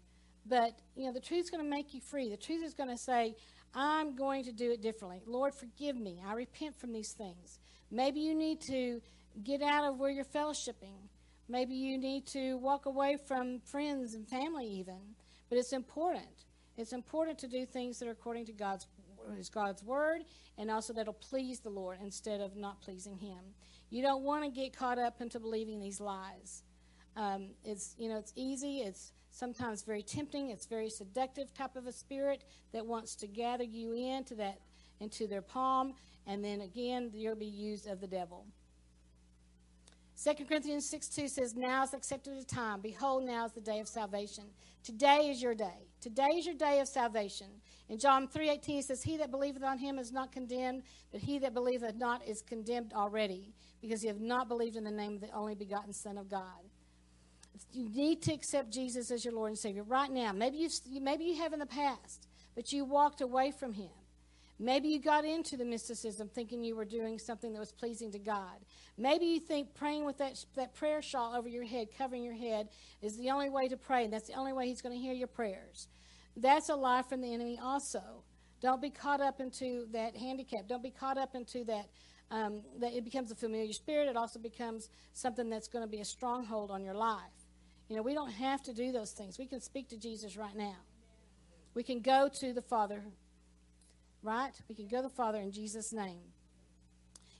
But, 0.46 0.78
you 0.96 1.06
know, 1.06 1.14
the 1.14 1.22
truth's 1.22 1.50
going 1.50 1.64
to 1.64 1.70
make 1.70 1.94
you 1.94 2.02
free. 2.02 2.30
The 2.30 2.38
truth 2.38 2.64
is 2.64 2.74
going 2.74 2.90
to 2.90 2.98
say, 2.98 3.36
I'm 3.74 4.16
going 4.16 4.44
to 4.44 4.52
do 4.52 4.72
it 4.72 4.82
differently. 4.82 5.22
Lord, 5.26 5.54
forgive 5.56 5.96
me. 5.98 6.22
I 6.26 6.34
repent 6.34 6.80
from 6.80 6.94
these 6.94 7.12
things. 7.12 7.60
Maybe 7.90 8.20
you 8.20 8.36
need 8.36 8.62
to 8.62 9.02
get 9.44 9.62
out 9.62 9.86
of 9.86 9.98
where 9.98 10.10
you're 10.10 10.26
fellowshipping. 10.26 11.10
Maybe 11.50 11.76
you 11.76 11.98
need 11.98 12.26
to 12.28 12.58
walk 12.58 12.86
away 12.86 13.18
from 13.28 13.60
friends 13.60 14.14
and 14.14 14.28
family, 14.28 14.66
even. 14.66 15.16
But 15.50 15.58
it's 15.58 15.74
important. 15.74 16.46
It's 16.78 16.94
important 16.94 17.38
to 17.40 17.48
do 17.48 17.66
things 17.66 18.00
that 18.00 18.08
are 18.08 18.12
according 18.12 18.46
to 18.48 18.54
God's 18.54 18.88
God's 19.54 19.84
word, 19.84 20.24
and 20.58 20.70
also 20.70 20.94
that'll 20.94 21.14
please 21.14 21.60
the 21.60 21.70
Lord 21.70 22.00
instead 22.02 22.42
of 22.42 22.56
not 22.56 22.82
pleasing 22.82 23.18
Him. 23.18 23.40
You 23.90 24.02
don't 24.02 24.24
want 24.24 24.44
to 24.44 24.50
get 24.50 24.76
caught 24.76 25.00
up 25.00 25.22
into 25.22 25.40
believing 25.40 25.80
these 25.80 26.02
lies. 26.02 26.64
Um, 27.16 27.52
it's 27.64 27.96
you 27.98 28.10
know 28.10 28.18
it's 28.18 28.34
easy. 28.36 28.80
It's 28.80 29.12
sometimes 29.32 29.84
very 29.84 30.04
tempting. 30.04 30.50
It's 30.50 30.66
very 30.66 30.90
seductive 30.90 31.54
type 31.54 31.76
of 31.76 31.88
a 31.88 31.92
spirit 31.92 32.44
that 32.74 32.86
wants 32.86 33.16
to 33.18 33.28
gather 33.28 33.64
you 33.64 33.94
into 33.94 34.36
that 34.36 34.60
into 35.00 35.28
their 35.28 35.42
palm, 35.42 35.94
and 36.28 36.44
then 36.44 36.62
again 36.62 37.12
you'll 37.14 37.36
be 37.36 37.46
used 37.46 37.88
of 37.88 38.02
the 38.02 38.08
devil. 38.08 38.46
2 40.22 40.46
Corinthians 40.46 40.88
6 40.90 41.08
2 41.10 41.28
says, 41.28 41.56
Now 41.56 41.84
is 41.84 41.94
accepted 41.94 42.40
the 42.40 42.46
time. 42.46 42.82
Behold, 42.82 43.26
now 43.26 43.46
is 43.46 43.52
the 43.52 43.62
day 43.62 43.80
of 43.80 43.88
salvation. 43.88 44.46
Today 44.84 45.30
is 45.30 45.42
your 45.42 45.56
day. 45.56 45.88
Today 46.02 46.30
is 46.36 46.46
your 46.46 46.56
day 46.56 46.80
of 46.80 46.88
salvation. 46.88 47.48
In 47.90 47.98
John 47.98 48.28
3 48.28 48.50
18 48.50 48.84
says, 48.84 49.02
He 49.02 49.18
that 49.18 49.32
believeth 49.32 49.64
on 49.64 49.78
him 49.78 49.98
is 49.98 50.12
not 50.12 50.32
condemned, 50.32 50.84
but 51.12 51.22
he 51.22 51.40
that 51.40 51.54
believeth 51.54 51.96
not 51.96 52.26
is 52.28 52.42
condemned 52.42 52.94
already, 52.94 53.54
because 53.82 54.04
you 54.04 54.10
have 54.10 54.22
not 54.22 54.48
believed 54.48 54.76
in 54.76 54.84
the 54.84 54.92
name 54.92 55.16
of 55.16 55.22
the 55.22 55.32
only 55.32 55.56
begotten 55.56 55.94
Son 55.94 56.18
of 56.18 56.30
God. 56.30 56.62
You 57.72 57.90
need 57.90 58.22
to 58.24 58.34
accept 58.34 58.72
Jesus 58.72 59.10
as 59.12 59.26
your 59.26 59.34
Lord 59.34 59.50
and 59.50 59.58
Savior 59.58 59.84
right 59.84 60.12
now. 60.12 60.32
Maybe, 60.32 60.58
you 60.58 61.02
maybe 61.02 61.24
you 61.24 61.36
have 61.38 61.54
in 61.54 61.60
the 61.60 61.66
past, 61.66 62.28
but 62.56 62.72
you 62.72 62.86
walked 62.86 63.22
away 63.22 63.52
from 63.52 63.74
Him. 63.74 63.90
Maybe 64.64 64.88
you 64.88 65.02
got 65.02 65.26
into 65.26 65.58
the 65.58 65.66
mysticism 65.66 66.30
thinking 66.30 66.64
you 66.64 66.78
were 66.78 66.86
doing 66.86 67.20
something 67.20 67.52
that 67.52 67.60
was 67.60 67.74
pleasing 67.74 68.14
to 68.14 68.20
God. 68.20 68.64
Maybe 68.98 69.26
you 69.26 69.42
think 69.42 69.76
praying 69.76 70.06
with 70.06 70.18
that, 70.20 70.42
that 70.56 70.74
prayer 70.74 71.02
shawl 71.02 71.36
over 71.36 71.50
your 71.50 71.66
head, 71.66 71.90
covering 71.98 72.24
your 72.24 72.34
head, 72.34 72.70
is 73.02 73.18
the 73.18 73.30
only 73.30 73.50
way 73.50 73.68
to 73.68 73.76
pray, 73.76 74.06
and 74.06 74.14
that's 74.14 74.28
the 74.28 74.36
only 74.36 74.54
way 74.54 74.68
He's 74.68 74.82
going 74.82 74.96
to 74.96 75.02
hear 75.02 75.14
your 75.14 75.28
prayers. 75.28 75.90
That's 76.38 76.70
a 76.70 76.76
lie 76.76 77.02
from 77.02 77.20
the 77.20 77.34
enemy, 77.34 77.60
also. 77.62 78.24
Don't 78.62 78.82
be 78.82 78.90
caught 78.90 79.20
up 79.20 79.42
into 79.42 79.86
that 79.92 80.16
handicap. 80.16 80.70
Don't 80.70 80.82
be 80.82 80.92
caught 80.92 81.18
up 81.18 81.36
into 81.36 81.66
that. 81.66 81.90
Um, 82.32 82.62
that 82.80 82.94
it 82.94 83.04
becomes 83.04 83.32
a 83.32 83.36
familiar 83.36 83.74
spirit. 83.74 84.08
It 84.08 84.16
also 84.16 84.40
becomes 84.40 84.90
something 85.12 85.50
that's 85.50 85.68
going 85.68 85.84
to 85.84 85.92
be 85.92 86.00
a 86.00 86.06
stronghold 86.06 86.72
on 86.72 86.84
your 86.84 86.96
life. 86.96 87.20
You 87.90 87.98
know, 87.98 88.02
we 88.02 88.14
don't 88.14 88.32
have 88.32 88.64
to 88.64 88.74
do 88.74 88.94
those 88.94 89.12
things. 89.12 89.38
We 89.38 89.46
can 89.46 89.60
speak 89.60 89.90
to 89.90 89.98
Jesus 89.98 90.38
right 90.38 90.56
now. 90.56 90.78
We 91.76 91.84
can 91.84 92.00
go 92.00 92.30
to 92.40 92.54
the 92.54 92.62
Father 92.62 93.04
right? 94.24 94.52
We 94.68 94.76
can 94.76 94.88
go 94.88 94.98
to 94.98 95.04
the 95.04 95.10
Father 95.10 95.40
in 95.40 95.52
Jesus' 95.52 95.94
name. 95.94 96.22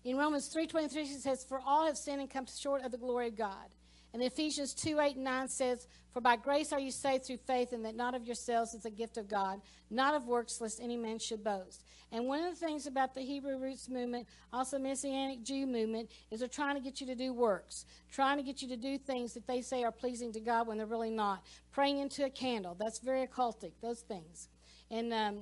In 0.04 0.18
Romans 0.18 0.54
3.23 0.54 0.96
it 0.98 1.22
says, 1.22 1.46
For 1.48 1.62
all 1.66 1.86
have 1.86 1.98
sinned 1.98 2.22
and 2.22 2.30
come 2.30 2.46
short 2.46 2.84
of 2.84 2.92
the 2.92 2.98
glory 2.98 3.30
of 3.30 3.38
God. 3.38 3.70
And 4.14 4.22
Ephesians 4.22 4.76
2, 4.76 5.00
8, 5.00 5.16
and 5.16 5.24
9 5.24 5.48
says, 5.48 5.88
For 6.14 6.22
by 6.22 6.36
grace 6.36 6.72
are 6.72 6.80
you 6.80 6.92
saved 6.92 7.26
through 7.26 7.38
faith, 7.48 7.74
and 7.74 7.84
that 7.86 7.96
not 7.96 8.14
of 8.14 8.26
yourselves 8.26 8.76
is 8.76 8.86
a 8.86 8.92
gift 8.92 9.18
of 9.18 9.28
God, 9.28 9.60
not 9.90 10.14
of 10.14 10.28
works, 10.28 10.62
lest 10.62 10.80
any 10.80 10.98
man 10.98 11.18
should 11.18 11.44
boast. 11.44 11.84
And 12.12 12.28
one 12.28 12.44
of 12.44 12.52
the 12.52 12.64
things 12.64 12.86
about 12.86 13.16
the 13.16 13.22
Hebrew 13.22 13.58
roots 13.58 13.90
movement, 13.90 14.28
also 14.52 14.78
Messianic 14.78 15.42
Jew 15.42 15.66
movement, 15.66 16.12
is 16.30 16.42
they're 16.42 16.48
trying 16.48 16.76
to 16.76 16.82
get 16.82 17.02
you 17.02 17.08
to 17.08 17.16
do 17.16 17.34
works, 17.34 17.86
trying 18.12 18.38
to 18.38 18.44
get 18.44 18.62
you 18.62 18.68
to 18.68 18.78
do 18.78 19.00
things 19.00 19.34
that 19.34 19.48
they 19.48 19.64
say 19.64 19.84
are 19.84 19.92
pleasing 19.92 20.32
to 20.34 20.40
God 20.40 20.68
when 20.68 20.78
they're 20.78 20.86
really 20.86 21.10
not. 21.10 21.44
Praying 21.72 21.98
into 21.98 22.24
a 22.24 22.30
candle, 22.30 22.78
that's 22.80 23.00
very 23.00 23.26
occultic, 23.26 23.72
those 23.82 24.02
things. 24.02 24.50
And 24.92 25.12
um, 25.12 25.40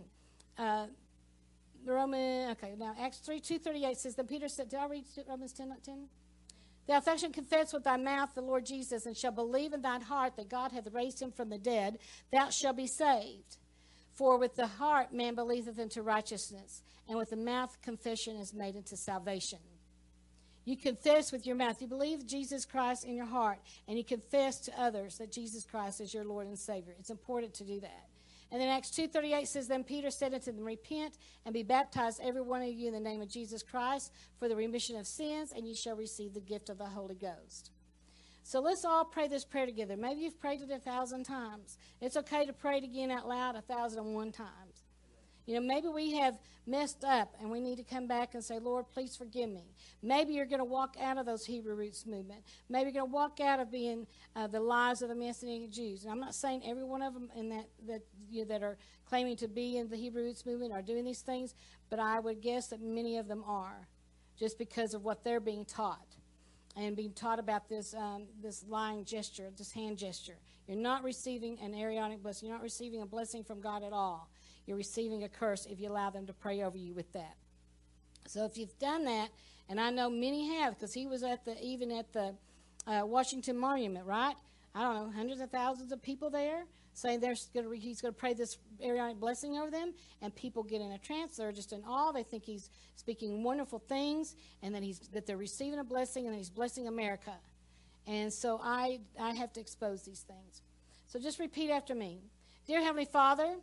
uh, 0.58 0.86
Roman, 1.86 2.52
okay, 2.52 2.76
now 2.78 2.96
Acts 3.00 3.20
3 3.20 3.40
238 3.40 3.98
says, 3.98 4.16
Then 4.16 4.28
Peter 4.28 4.48
said, 4.48 4.70
Did 4.70 4.80
I 4.80 4.88
read 4.88 5.06
Romans 5.28 5.54
10, 5.54 5.70
not 5.70 5.84
10? 5.84 6.08
Thou 6.88 7.00
shalt 7.00 7.34
confess 7.34 7.74
with 7.74 7.84
thy 7.84 7.98
mouth 7.98 8.34
the 8.36 8.42
Lord 8.42 8.66
Jesus, 8.66 9.06
and 9.06 9.16
shall 9.16 9.32
believe 9.32 9.74
in 9.74 9.82
thine 9.82 10.02
heart 10.02 10.36
that 10.36 10.50
God 10.50 10.72
hath 10.72 10.92
raised 10.92 11.22
him 11.22 11.32
from 11.32 11.50
the 11.50 11.58
dead, 11.58 12.00
thou 12.32 12.50
shalt 12.50 12.78
be 12.78 12.88
saved. 12.88 13.58
For 14.14 14.38
with 14.38 14.56
the 14.56 14.68
heart 14.68 15.14
man 15.14 15.36
believeth 15.36 15.80
unto 15.80 16.02
righteousness, 16.02 16.84
and 17.08 17.18
with 17.18 17.30
the 17.30 17.38
mouth 17.38 17.78
confession 17.82 18.36
is 18.36 18.54
made 18.54 18.76
unto 18.76 18.96
salvation. 18.96 19.60
You 20.66 20.78
confess 20.78 21.32
with 21.32 21.48
your 21.48 21.56
mouth. 21.56 21.82
You 21.82 21.88
believe 21.88 22.26
Jesus 22.28 22.66
Christ 22.66 23.04
in 23.06 23.16
your 23.16 23.26
heart, 23.26 23.60
and 23.88 23.98
you 23.98 24.04
confess 24.04 24.60
to 24.62 24.80
others 24.80 25.18
that 25.18 25.32
Jesus 25.32 25.66
Christ 25.66 26.02
is 26.02 26.14
your 26.14 26.24
Lord 26.24 26.48
and 26.48 26.60
Savior. 26.60 26.94
It's 27.00 27.10
important 27.10 27.54
to 27.56 27.64
do 27.64 27.80
that. 27.80 28.11
And 28.52 28.60
then 28.60 28.68
Acts 28.68 28.90
2.38 28.92 29.48
says, 29.48 29.68
Then 29.68 29.84
Peter 29.84 30.12
said 30.12 30.34
unto 30.34 30.52
them, 30.52 30.66
Repent 30.66 31.18
and 31.46 31.54
be 31.54 31.64
baptized, 31.64 32.20
every 32.22 32.42
one 32.42 32.62
of 32.62 32.68
you, 32.68 32.88
in 32.88 32.94
the 32.94 33.00
name 33.00 33.22
of 33.22 33.30
Jesus 33.30 33.64
Christ, 33.64 34.12
for 34.38 34.50
the 34.50 34.56
remission 34.56 34.98
of 34.98 35.08
sins, 35.08 35.54
and 35.56 35.66
ye 35.66 35.74
shall 35.74 35.96
receive 35.96 36.34
the 36.34 36.42
gift 36.42 36.70
of 36.70 36.78
the 36.78 36.86
Holy 36.86 37.16
Ghost. 37.16 37.72
So 38.44 38.60
let's 38.60 38.84
all 38.84 39.06
pray 39.06 39.28
this 39.28 39.46
prayer 39.46 39.66
together. 39.66 39.96
Maybe 39.96 40.22
you've 40.22 40.40
prayed 40.40 40.62
it 40.62 40.72
a 40.72 40.80
thousand 40.80 41.24
times. 41.24 41.78
It's 42.02 42.18
okay 42.18 42.46
to 42.46 42.54
pray 42.54 42.80
it 42.80 42.84
again 42.84 43.12
out 43.12 43.28
loud 43.28 43.56
a 43.56 43.62
thousand 43.62 44.00
and 44.00 44.16
one 44.16 44.32
times. 44.32 44.50
You 45.46 45.56
know, 45.56 45.62
maybe 45.62 45.88
we 45.88 46.14
have 46.18 46.38
messed 46.68 47.04
up 47.04 47.36
and 47.40 47.50
we 47.50 47.60
need 47.60 47.78
to 47.78 47.84
come 47.84 48.08
back 48.08 48.36
and 48.36 48.44
say, 48.44 48.60
Lord, 48.60 48.86
please 48.94 49.16
forgive 49.16 49.50
me. 49.50 49.74
Maybe 50.04 50.34
you're 50.34 50.46
going 50.46 50.60
to 50.60 50.66
walk 50.66 50.96
out 51.02 51.18
of 51.18 51.26
those 51.26 51.46
Hebrew 51.46 51.76
roots 51.76 52.06
movement. 52.06 52.44
Maybe 52.70 52.92
you're 52.92 53.02
going 53.02 53.12
to 53.12 53.14
walk 53.14 53.40
out 53.40 53.60
of 53.60 53.72
being 53.72 54.06
uh, 54.36 54.48
the 54.48 54.60
lies 54.60 55.02
of 55.02 55.10
the 55.10 55.16
Messianic 55.16 55.72
Jews. 55.72 56.04
And 56.04 56.12
I'm 56.12 56.20
not 56.20 56.36
saying 56.36 56.62
every 56.66 56.84
one 56.84 57.02
of 57.02 57.14
them 57.14 57.30
in 57.36 57.50
that 57.50 57.66
that 57.88 58.02
you 58.30 58.42
know, 58.42 58.48
that 58.50 58.64
are 58.64 58.78
claiming 59.06 59.36
to 59.38 59.48
be 59.48 59.78
in 59.78 59.90
the 59.90 59.98
Hebrew 59.98 60.24
roots 60.24 60.46
movement 60.46 60.72
are 60.72 60.82
doing 60.82 61.04
these 61.04 61.22
things, 61.22 61.56
but 61.90 62.00
I 62.00 62.20
would 62.20 62.42
guess 62.42 62.68
that 62.68 62.82
many 62.82 63.18
of 63.18 63.28
them 63.28 63.44
are, 63.46 63.88
just 64.38 64.58
because 64.58 64.94
of 64.94 65.04
what 65.04 65.24
they're 65.24 65.40
being 65.40 65.66
taught 65.66 66.16
and 66.78 66.96
being 66.96 67.12
taught 67.12 67.40
about 67.40 67.68
this 67.68 67.94
um, 67.94 68.28
this 68.42 68.64
lying 68.68 69.04
gesture, 69.04 69.50
this 69.58 69.72
hand 69.72 69.98
gesture. 69.98 70.38
You're 70.68 70.78
not 70.78 71.04
receiving 71.04 71.60
an 71.60 71.74
Aaronic 71.74 72.22
blessing. 72.22 72.48
You're 72.48 72.58
not 72.58 72.64
receiving 72.64 73.02
a 73.02 73.06
blessing 73.06 73.44
from 73.44 73.60
God 73.60 73.84
at 73.84 73.92
all 73.92 74.30
you're 74.72 74.78
receiving 74.78 75.26
a 75.26 75.28
curse 75.28 75.66
if 75.66 75.82
you 75.82 75.90
allow 75.90 76.10
them 76.10 76.26
to 76.26 76.32
pray 76.32 76.64
over 76.64 76.78
you 76.78 76.94
with 76.94 77.12
that. 77.12 77.36
So 78.26 78.46
if 78.46 78.58
you've 78.58 78.80
done 78.80 79.04
that, 79.04 79.28
and 79.68 79.82
I 79.82 79.90
know 79.90 80.10
many 80.10 80.48
have, 80.60 80.76
because 80.76 80.94
he 80.94 81.06
was 81.08 81.24
at 81.24 81.44
the 81.44 81.62
even 81.62 81.92
at 81.92 82.14
the 82.14 82.34
uh, 82.88 83.06
Washington 83.06 83.58
Monument, 83.58 84.06
right? 84.06 84.36
I 84.74 84.82
don't 84.82 84.96
know, 84.96 85.12
hundreds 85.14 85.42
of 85.42 85.50
thousands 85.50 85.92
of 85.92 86.02
people 86.02 86.30
there 86.30 86.64
saying 86.94 87.20
they're 87.20 87.36
gonna, 87.54 87.76
he's 87.76 88.00
going 88.00 88.14
to 88.14 88.18
pray 88.18 88.34
this 88.34 88.60
Aaronic 88.82 89.20
blessing 89.20 89.58
over 89.58 89.70
them, 89.70 89.94
and 90.22 90.34
people 90.34 90.64
get 90.64 90.80
in 90.80 90.94
a 90.94 90.98
trance. 90.98 91.36
They're 91.36 91.52
just 91.52 91.74
in 91.74 91.84
awe. 91.84 92.14
They 92.14 92.24
think 92.24 92.46
he's 92.46 92.70
speaking 92.96 93.44
wonderful 93.44 93.80
things, 93.80 94.38
and 94.64 94.74
that 94.74 94.84
he's 94.84 95.00
that 95.12 95.26
they're 95.26 95.36
receiving 95.36 95.80
a 95.80 95.84
blessing, 95.84 96.28
and 96.28 96.34
that 96.34 96.38
he's 96.38 96.50
blessing 96.50 96.88
America. 96.88 97.34
And 98.08 98.32
so 98.32 98.62
I 98.64 99.02
I 99.20 99.34
have 99.34 99.52
to 99.52 99.60
expose 99.60 100.04
these 100.04 100.22
things. 100.22 100.62
So 101.08 101.20
just 101.20 101.40
repeat 101.40 101.70
after 101.72 101.94
me, 101.94 102.22
dear 102.66 102.82
Heavenly 102.82 103.04
Father. 103.04 103.58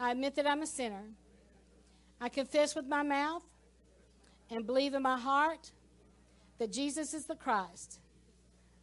I 0.00 0.12
admit 0.12 0.34
that 0.36 0.46
I'm 0.46 0.62
a 0.62 0.66
sinner. 0.66 1.04
I 2.22 2.30
confess 2.30 2.74
with 2.74 2.86
my 2.86 3.02
mouth 3.02 3.44
and 4.50 4.66
believe 4.66 4.94
in 4.94 5.02
my 5.02 5.18
heart 5.18 5.72
that 6.58 6.72
Jesus 6.72 7.12
is 7.12 7.26
the 7.26 7.34
Christ, 7.34 8.00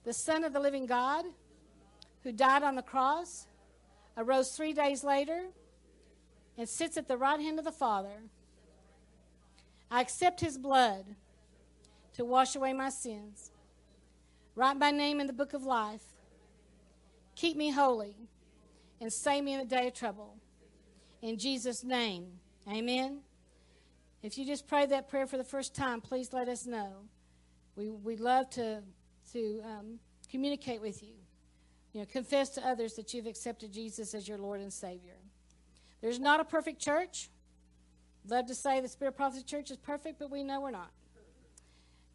the 0.04 0.14
Son 0.14 0.44
of 0.44 0.54
the 0.54 0.60
living 0.60 0.86
God, 0.86 1.26
who 2.24 2.32
died 2.32 2.62
on 2.62 2.76
the 2.76 2.84
cross, 2.84 3.48
arose 4.16 4.52
three 4.52 4.74
days 4.74 5.04
later, 5.04 5.46
and 6.56 6.70
sits 6.70 6.98
at 6.98 7.08
the 7.08 7.18
right 7.18 7.40
hand 7.40 7.58
of 7.58 7.66
the 7.66 7.72
Father. 7.72 8.22
I 9.90 10.02
accept 10.02 10.40
his 10.40 10.58
blood 10.58 11.04
to 12.14 12.26
wash 12.26 12.56
away 12.56 12.74
my 12.74 12.90
sins. 12.90 13.52
Write 14.56 14.78
my 14.78 14.92
name 14.92 15.20
in 15.20 15.26
the 15.26 15.34
book 15.34 15.54
of 15.54 15.64
life. 15.64 16.04
Keep 17.36 17.58
me 17.58 17.72
holy 17.72 18.16
and 19.02 19.12
save 19.12 19.44
me 19.44 19.54
in 19.54 19.60
the 19.60 19.66
day 19.66 19.88
of 19.88 19.94
trouble. 19.94 20.36
In 21.28 21.38
Jesus' 21.38 21.84
name, 21.84 22.40
amen. 22.72 23.20
If 24.24 24.38
you 24.38 24.46
just 24.46 24.66
prayed 24.66 24.92
that 24.92 25.10
prayer 25.10 25.28
for 25.28 25.36
the 25.36 25.44
first 25.44 25.76
time, 25.76 26.00
please 26.00 26.32
let 26.32 26.48
us 26.48 26.66
know. 26.66 26.94
We, 27.76 27.90
we'd 27.90 28.22
love 28.22 28.50
to, 28.52 28.82
to 29.34 29.62
um, 29.66 30.00
communicate 30.32 30.80
with 30.80 31.04
you. 31.04 31.16
You 31.92 32.00
know, 32.00 32.06
confess 32.06 32.52
to 32.52 32.66
others 32.66 32.94
that 32.94 33.14
you've 33.14 33.28
accepted 33.28 33.74
Jesus 33.74 34.14
as 34.14 34.26
your 34.26 34.38
Lord 34.38 34.62
and 34.62 34.72
Savior. 34.72 35.18
There's 36.00 36.18
not 36.18 36.40
a 36.40 36.46
perfect 36.46 36.80
church. 36.80 37.30
Love 38.30 38.46
to 38.46 38.56
say 38.56 38.80
the 38.80 38.88
Spirit 38.88 39.18
Prophecy 39.18 39.44
Church 39.44 39.70
is 39.70 39.76
perfect, 39.76 40.20
but 40.20 40.32
we 40.32 40.44
know 40.44 40.62
we're 40.62 40.72
not. 40.72 40.92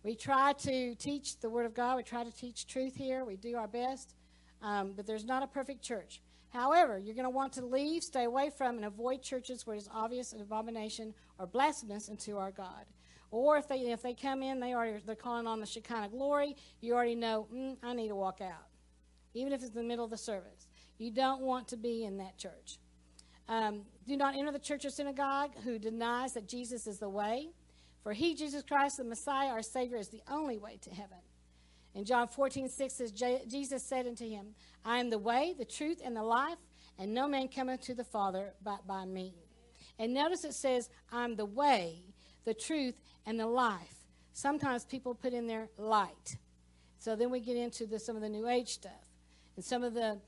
We 0.05 0.15
try 0.15 0.55
to 0.55 0.95
teach 0.95 1.39
the 1.39 1.51
Word 1.51 1.67
of 1.67 1.75
God. 1.75 1.99
We 1.99 2.03
try 2.03 2.25
to 2.25 2.33
teach 2.35 2.67
truth 2.67 2.97
here. 2.97 3.27
We 3.27 3.37
do 3.37 3.57
our 3.57 3.69
best. 3.69 4.15
Um, 4.63 4.95
but 4.97 5.07
there's 5.07 5.27
not 5.27 5.43
a 5.43 5.47
perfect 5.47 5.83
church. 5.83 6.22
However, 6.53 6.99
you're 6.99 7.15
going 7.15 7.25
to 7.25 7.31
want 7.31 7.55
to 7.55 7.65
leave, 7.65 8.03
stay 8.03 8.25
away 8.25 8.51
from, 8.51 8.77
and 8.77 8.85
avoid 8.85 9.23
churches 9.23 9.67
where 9.67 9.75
it's 9.75 9.89
obvious 9.93 10.33
an 10.33 10.41
abomination 10.43 11.15
or 11.39 11.47
blasphemous 11.47 12.11
unto 12.11 12.37
our 12.37 12.51
God. 12.51 12.85
Or 13.31 13.57
if 13.57 13.67
they 13.67 13.79
if 13.91 14.03
they 14.03 14.13
come 14.13 14.43
in, 14.43 14.61
they 14.61 14.75
already 14.75 14.99
they're 15.07 15.15
calling 15.15 15.47
on 15.47 15.61
the 15.61 15.67
Shekinah 15.67 16.11
glory. 16.11 16.55
You 16.83 16.93
already 16.93 17.15
know 17.15 17.47
mm, 17.53 17.77
I 17.83 17.95
need 17.95 18.09
to 18.09 18.15
walk 18.15 18.43
out, 18.43 18.67
even 19.33 19.55
if 19.55 19.63
it's 19.63 19.71
in 19.71 19.77
the 19.77 19.89
middle 19.89 20.05
of 20.05 20.11
the 20.11 20.19
service. 20.19 20.69
You 20.99 21.11
don't 21.11 21.41
want 21.41 21.69
to 21.69 21.79
be 21.79 22.05
in 22.05 22.19
that 22.19 22.37
church. 22.37 22.79
Um, 23.49 23.83
do 24.07 24.19
not 24.19 24.37
enter 24.37 24.53
the 24.53 24.59
church 24.59 24.85
or 24.85 24.91
synagogue 24.91 25.53
who 25.65 25.79
denies 25.79 26.35
that 26.35 26.47
Jesus 26.47 26.87
is 26.87 26.99
the 26.99 27.09
way. 27.09 27.49
For 28.03 28.13
he, 28.13 28.35
Jesus 28.35 28.63
Christ, 28.63 28.99
the 28.99 29.05
Messiah, 29.05 29.49
our 29.49 29.63
Savior, 29.63 29.97
is 29.97 30.09
the 30.09 30.23
only 30.31 30.59
way 30.59 30.79
to 30.83 30.91
heaven. 30.91 31.19
In 31.95 32.05
John 32.05 32.29
14, 32.29 32.69
6 32.69 32.95
says, 32.95 33.13
Jesus 33.13 33.83
said 33.83 34.07
unto 34.07 34.29
him, 34.29 34.55
I 34.85 34.99
am 34.99 35.11
the 35.11 35.19
way, 35.19 35.55
the 35.59 35.65
truth, 35.65 36.01
and 36.03 36.17
the 36.17 36.23
life, 36.23 36.59
and 36.99 37.13
no 37.13 37.29
man 37.29 37.49
cometh 37.49 37.83
to 37.83 37.95
the 37.95 38.05
Father 38.05 38.55
but 38.65 38.87
by 38.87 39.05
me. 39.05 39.35
And 39.99 40.15
notice 40.15 40.45
it 40.45 40.55
says, 40.55 40.89
I'm 41.13 41.37
the 41.37 41.45
way, 41.45 41.99
the 42.45 42.55
truth, 42.55 42.95
and 43.27 43.39
the 43.39 43.47
life. 43.47 44.07
Sometimes 44.33 44.85
people 44.85 45.15
put 45.15 45.35
in 45.35 45.47
there 45.47 45.69
light. 45.77 46.39
So 46.99 47.15
then 47.15 47.31
we 47.31 47.41
get 47.41 47.57
into 47.57 47.87
the, 47.87 47.99
some 47.99 48.17
of 48.17 48.23
the 48.23 48.29
New 48.29 48.49
Age 48.49 48.69
stuff. 48.69 48.93
And 49.57 49.65
some 49.65 49.85
of 49.85 49.93
the 49.93 50.19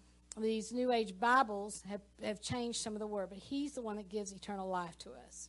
these 0.41 0.73
New 0.73 0.93
Age 0.93 1.19
Bibles 1.19 1.83
have, 1.89 2.01
have 2.23 2.41
changed 2.41 2.81
some 2.81 2.95
of 2.95 2.99
the 2.99 3.07
word, 3.07 3.29
but 3.31 3.39
He's 3.39 3.73
the 3.73 3.83
one 3.83 3.97
that 3.97 4.09
gives 4.09 4.33
eternal 4.33 4.69
life 4.69 4.99
to 4.99 5.11
us. 5.27 5.49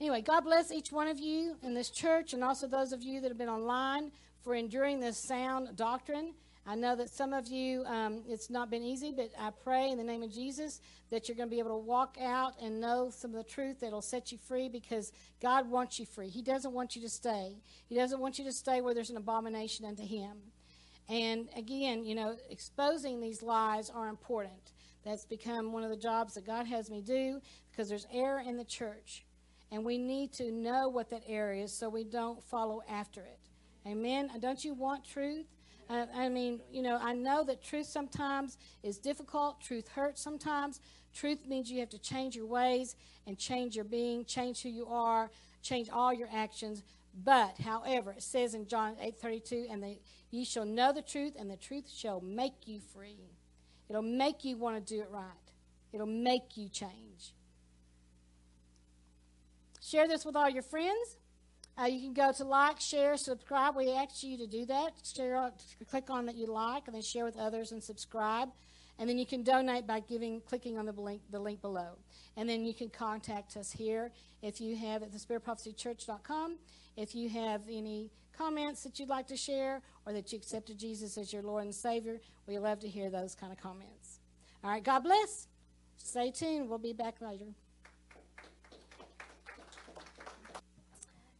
Anyway, 0.00 0.22
God 0.22 0.42
bless 0.42 0.70
each 0.70 0.92
one 0.92 1.08
of 1.08 1.18
you 1.18 1.56
in 1.62 1.74
this 1.74 1.90
church 1.90 2.32
and 2.32 2.44
also 2.44 2.68
those 2.68 2.92
of 2.92 3.02
you 3.02 3.20
that 3.20 3.28
have 3.28 3.38
been 3.38 3.48
online 3.48 4.12
for 4.44 4.54
enduring 4.54 5.00
this 5.00 5.18
sound 5.18 5.76
doctrine. 5.76 6.34
I 6.64 6.76
know 6.76 6.94
that 6.94 7.10
some 7.10 7.32
of 7.32 7.48
you, 7.48 7.84
um, 7.84 8.22
it's 8.28 8.48
not 8.48 8.70
been 8.70 8.84
easy, 8.84 9.10
but 9.10 9.30
I 9.36 9.50
pray 9.50 9.90
in 9.90 9.98
the 9.98 10.04
name 10.04 10.22
of 10.22 10.30
Jesus 10.30 10.80
that 11.10 11.26
you're 11.26 11.36
going 11.36 11.48
to 11.48 11.54
be 11.54 11.58
able 11.58 11.70
to 11.70 11.84
walk 11.84 12.16
out 12.20 12.52
and 12.62 12.80
know 12.80 13.10
some 13.10 13.34
of 13.34 13.38
the 13.38 13.50
truth 13.50 13.80
that'll 13.80 14.02
set 14.02 14.30
you 14.30 14.38
free 14.38 14.68
because 14.68 15.12
God 15.40 15.68
wants 15.68 15.98
you 15.98 16.06
free. 16.06 16.28
He 16.28 16.42
doesn't 16.42 16.72
want 16.72 16.94
you 16.94 17.02
to 17.02 17.08
stay. 17.08 17.56
He 17.88 17.96
doesn't 17.96 18.20
want 18.20 18.38
you 18.38 18.44
to 18.44 18.52
stay 18.52 18.80
where 18.80 18.94
there's 18.94 19.10
an 19.10 19.16
abomination 19.16 19.84
unto 19.84 20.04
Him. 20.04 20.36
And 21.08 21.48
again, 21.56 22.04
you 22.04 22.14
know, 22.14 22.36
exposing 22.50 23.20
these 23.20 23.42
lies 23.42 23.90
are 23.90 24.08
important. 24.08 24.74
That's 25.04 25.24
become 25.24 25.72
one 25.72 25.82
of 25.82 25.90
the 25.90 25.96
jobs 25.96 26.34
that 26.34 26.46
God 26.46 26.66
has 26.66 26.88
me 26.90 27.00
do 27.00 27.40
because 27.70 27.88
there's 27.88 28.06
error 28.12 28.42
in 28.46 28.58
the 28.58 28.64
church. 28.64 29.24
And 29.70 29.84
we 29.84 29.98
need 29.98 30.32
to 30.34 30.50
know 30.50 30.88
what 30.88 31.10
that 31.10 31.22
error 31.26 31.52
is 31.52 31.72
so 31.72 31.88
we 31.88 32.04
don't 32.04 32.42
follow 32.44 32.82
after 32.88 33.20
it. 33.20 33.38
Amen. 33.86 34.30
Don't 34.40 34.64
you 34.64 34.74
want 34.74 35.04
truth? 35.04 35.46
Uh, 35.90 36.06
I 36.14 36.28
mean, 36.28 36.60
you 36.70 36.82
know, 36.82 36.98
I 37.00 37.14
know 37.14 37.44
that 37.44 37.62
truth 37.62 37.86
sometimes 37.86 38.58
is 38.82 38.98
difficult. 38.98 39.60
Truth 39.60 39.88
hurts 39.88 40.20
sometimes. 40.20 40.80
Truth 41.14 41.46
means 41.46 41.70
you 41.70 41.80
have 41.80 41.88
to 41.90 41.98
change 41.98 42.36
your 42.36 42.46
ways 42.46 42.96
and 43.26 43.38
change 43.38 43.74
your 43.74 43.84
being, 43.84 44.24
change 44.24 44.62
who 44.62 44.68
you 44.68 44.86
are, 44.86 45.30
change 45.62 45.88
all 45.90 46.12
your 46.12 46.28
actions. 46.32 46.82
But, 47.24 47.58
however, 47.60 48.12
it 48.12 48.22
says 48.22 48.54
in 48.54 48.66
John 48.66 48.96
8:32, 49.00 49.68
and 49.70 49.82
the 49.82 49.98
Ye 50.30 50.44
shall 50.44 50.66
know 50.66 50.92
the 50.92 51.02
truth, 51.02 51.34
and 51.38 51.50
the 51.50 51.56
truth 51.56 51.88
shall 51.88 52.20
make 52.20 52.66
you 52.66 52.80
free. 52.80 53.30
It'll 53.88 54.02
make 54.02 54.44
you 54.44 54.56
want 54.56 54.76
to 54.76 54.94
do 54.94 55.00
it 55.00 55.08
right. 55.10 55.24
It'll 55.92 56.06
make 56.06 56.56
you 56.56 56.68
change. 56.68 57.32
Share 59.88 60.06
this 60.06 60.26
with 60.26 60.36
all 60.36 60.50
your 60.50 60.62
friends. 60.62 61.16
Uh, 61.80 61.86
you 61.86 62.00
can 62.00 62.12
go 62.12 62.30
to 62.30 62.44
like, 62.44 62.78
share, 62.78 63.16
subscribe. 63.16 63.74
We 63.74 63.90
ask 63.90 64.22
you 64.22 64.36
to 64.36 64.46
do 64.46 64.66
that. 64.66 64.92
Share, 65.02 65.50
click 65.88 66.10
on 66.10 66.26
that 66.26 66.34
you 66.34 66.46
like, 66.46 66.82
and 66.86 66.94
then 66.94 67.00
share 67.00 67.24
with 67.24 67.38
others 67.38 67.72
and 67.72 67.82
subscribe. 67.82 68.50
And 68.98 69.08
then 69.08 69.16
you 69.16 69.24
can 69.24 69.42
donate 69.42 69.86
by 69.86 70.00
giving, 70.00 70.42
clicking 70.42 70.76
on 70.76 70.84
the 70.84 70.92
link, 70.92 71.22
the 71.30 71.38
link 71.38 71.62
below. 71.62 71.92
And 72.36 72.46
then 72.46 72.66
you 72.66 72.74
can 72.74 72.90
contact 72.90 73.56
us 73.56 73.72
here 73.72 74.10
if 74.42 74.60
you 74.60 74.76
have 74.76 75.02
at 75.02 75.10
thespiritprophecychurch.com. 75.10 76.58
If 76.96 77.14
you 77.14 77.30
have 77.30 77.62
any 77.70 78.10
comments 78.36 78.82
that 78.82 78.98
you'd 78.98 79.08
like 79.08 79.28
to 79.28 79.36
share 79.36 79.80
or 80.04 80.12
that 80.12 80.32
you 80.32 80.38
accepted 80.38 80.76
Jesus 80.76 81.16
as 81.16 81.32
your 81.32 81.42
Lord 81.42 81.64
and 81.64 81.74
Savior, 81.74 82.20
we 82.46 82.58
love 82.58 82.80
to 82.80 82.88
hear 82.88 83.08
those 83.08 83.34
kind 83.34 83.52
of 83.52 83.58
comments. 83.58 84.18
All 84.62 84.70
right, 84.70 84.84
God 84.84 85.00
bless. 85.00 85.46
Stay 85.96 86.30
tuned. 86.30 86.68
We'll 86.68 86.78
be 86.78 86.92
back 86.92 87.22
later. 87.22 87.54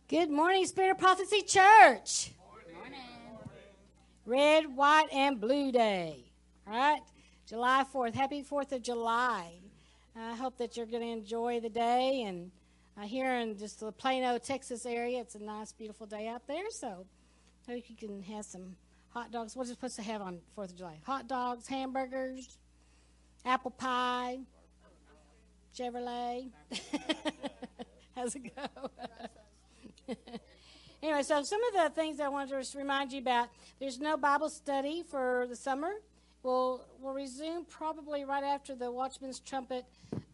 Good 0.09 0.31
morning, 0.31 0.65
Spirit 0.65 0.93
of 0.93 0.99
Prophecy 0.99 1.43
Church. 1.43 2.33
Morning. 2.75 2.99
Red, 4.25 4.75
white, 4.75 5.09
and 5.13 5.39
blue 5.39 5.71
day. 5.71 6.33
All 6.67 6.73
right, 6.73 7.03
July 7.47 7.85
4th. 7.93 8.15
Happy 8.15 8.43
4th 8.43 8.73
of 8.73 8.83
July. 8.83 9.53
I 10.17 10.35
hope 10.35 10.57
that 10.57 10.79
you're 10.79 10.87
going 10.87 11.03
to 11.03 11.11
enjoy 11.11 11.61
the 11.61 11.69
day 11.69 12.23
and 12.23 12.51
uh, 12.97 13.03
here 13.03 13.35
in 13.35 13.59
just 13.59 13.81
the 13.81 13.93
Plano, 13.93 14.39
Texas 14.39 14.87
area. 14.87 15.21
It's 15.21 15.35
a 15.35 15.43
nice, 15.43 15.73
beautiful 15.73 16.07
day 16.07 16.27
out 16.27 16.47
there. 16.47 16.71
So 16.71 17.05
I 17.69 17.73
hope 17.73 17.85
you 17.89 17.97
can 17.97 18.23
have 18.23 18.47
some 18.47 18.77
hot 19.11 19.31
dogs. 19.31 19.57
What 19.57 19.67
are 19.67 19.69
you 19.69 19.75
supposed 19.75 19.97
to 19.97 20.03
have 20.05 20.23
on 20.23 20.39
Fourth 20.55 20.71
of 20.71 20.79
July? 20.79 21.01
Hot 21.05 21.29
dogs, 21.29 21.67
hamburgers, 21.67 22.57
apple 23.45 23.73
pie, 23.73 24.39
Chevrolet. 25.77 26.49
How's 28.17 28.35
it 28.37 28.57
go? 28.57 28.89
anyway, 31.03 31.23
so 31.23 31.43
some 31.43 31.61
of 31.65 31.75
the 31.75 31.91
things 31.95 32.21
I 32.21 32.29
wanted 32.29 32.63
to 32.63 32.79
remind 32.79 33.13
you 33.13 33.21
about. 33.21 33.49
There's 33.81 33.99
no 33.99 34.17
Bible 34.17 34.49
study 34.49 35.05
for 35.09 35.47
the 35.49 35.57
summer. 35.57 35.93
We'll 36.43 36.85
we'll 37.01 37.15
resume 37.15 37.65
probably 37.65 38.25
right 38.25 38.45
after 38.45 38.75
the 38.75 38.91
Watchman's 38.91 39.41
trumpet 39.41 39.85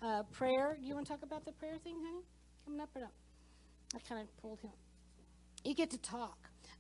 uh, 0.03 0.23
prayer. 0.33 0.77
Do 0.81 0.87
you 0.87 0.95
want 0.95 1.07
to 1.07 1.13
talk 1.13 1.23
about 1.23 1.45
the 1.45 1.53
prayer 1.53 1.77
thing, 1.83 1.97
honey? 2.05 2.25
coming 2.65 2.81
up 2.81 2.91
or 2.95 3.01
not? 3.01 3.13
I 3.95 3.99
kind 4.09 4.21
of 4.21 4.43
pulled 4.43 4.61
him. 4.61 4.71
You 5.65 5.75
get 5.75 5.91
to 5.91 5.99
talk. 5.99 6.37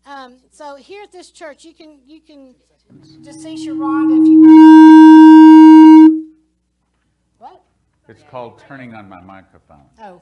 Um, 0.07 0.39
so 0.51 0.77
here 0.77 1.03
at 1.03 1.13
this 1.13 1.31
church, 1.31 1.65
you 1.65 1.73
can 1.73 2.01
you 2.07 2.21
can 2.21 2.55
just 3.23 3.41
see 3.41 3.55
Sharonda 3.55 4.21
if 4.21 4.29
you 4.29 4.41
want. 4.43 6.25
What? 7.39 7.63
It's 8.09 8.23
called 8.31 8.59
turning 8.59 8.95
on 8.95 9.09
my 9.09 9.21
microphone. 9.21 9.87
Oh. 10.03 10.21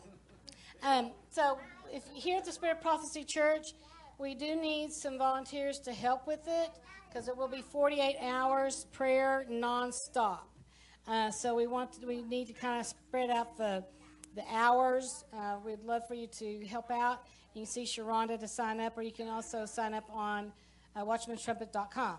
Um, 0.83 1.11
so 1.31 1.59
if 1.93 2.05
here 2.14 2.38
at 2.38 2.45
the 2.45 2.53
Spirit 2.53 2.80
Prophecy 2.80 3.22
Church, 3.22 3.74
we 4.18 4.34
do 4.34 4.57
need 4.57 4.93
some 4.93 5.18
volunteers 5.18 5.78
to 5.80 5.93
help 5.93 6.26
with 6.26 6.47
it 6.47 6.70
because 7.09 7.28
it 7.28 7.36
will 7.36 7.49
be 7.49 7.61
48 7.61 8.16
hours 8.22 8.86
prayer 8.93 9.47
nonstop. 9.51 10.40
Uh, 11.07 11.30
so 11.30 11.55
we 11.55 11.66
want 11.66 11.93
to, 11.95 12.07
we 12.07 12.22
need 12.22 12.47
to 12.47 12.53
kind 12.55 12.80
of 12.80 12.86
spread 12.86 13.30
out 13.30 13.57
the 13.57 13.84
the 14.34 14.43
hours. 14.51 15.24
Uh, 15.34 15.57
we'd 15.64 15.84
love 15.84 16.09
for 16.09 16.14
you 16.14 16.26
to 16.26 16.64
help 16.66 16.90
out. 16.90 17.26
You 17.55 17.62
can 17.62 17.70
see 17.70 17.84
Sharonda 17.84 18.40
to 18.40 18.49
sign 18.49 18.80
up, 18.80 18.97
or 18.97 19.03
you 19.03 19.12
can 19.12 19.28
also 19.28 19.66
sign 19.66 19.93
up 19.93 20.09
on 20.11 20.53
uh, 20.97 21.05
watchmanstrumpet.com. 21.05 22.16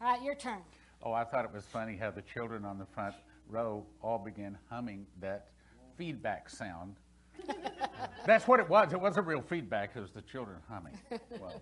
All 0.00 0.12
right, 0.12 0.22
your 0.22 0.34
turn. 0.34 0.60
Oh, 1.02 1.12
I 1.12 1.24
thought 1.24 1.44
it 1.44 1.52
was 1.52 1.64
funny 1.64 1.96
how 1.96 2.10
the 2.10 2.22
children 2.22 2.64
on 2.64 2.78
the 2.78 2.86
front 2.86 3.14
row 3.50 3.84
all 4.02 4.18
began 4.18 4.56
humming 4.70 5.06
that 5.20 5.48
feedback 5.98 6.48
sound. 6.48 6.96
That's 8.26 8.48
what 8.48 8.58
it 8.58 8.68
was. 8.68 8.92
It 8.92 9.00
wasn't 9.00 9.26
real 9.26 9.42
feedback, 9.42 9.92
it 9.94 10.00
was 10.00 10.10
the 10.10 10.22
children 10.22 10.58
humming. 10.68 10.98
Well, 11.40 11.60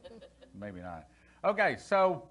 maybe 0.58 0.80
not. 0.80 1.06
Okay, 1.44 1.76
so 1.78 2.28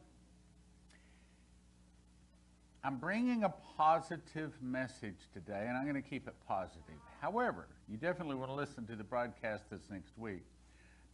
I'm 2.84 2.98
bringing 2.98 3.44
a 3.44 3.54
positive 3.78 4.52
message 4.62 5.30
today, 5.34 5.66
and 5.68 5.78
I'm 5.78 5.84
going 5.84 6.02
to 6.02 6.10
keep 6.10 6.28
it 6.28 6.34
positive. 6.48 6.96
However, 7.22 7.68
you 7.88 7.96
definitely 7.96 8.36
want 8.36 8.50
to 8.50 8.56
listen 8.56 8.86
to 8.88 8.96
the 8.96 9.04
broadcast 9.04 9.70
this 9.70 9.84
next 9.90 10.18
week 10.18 10.44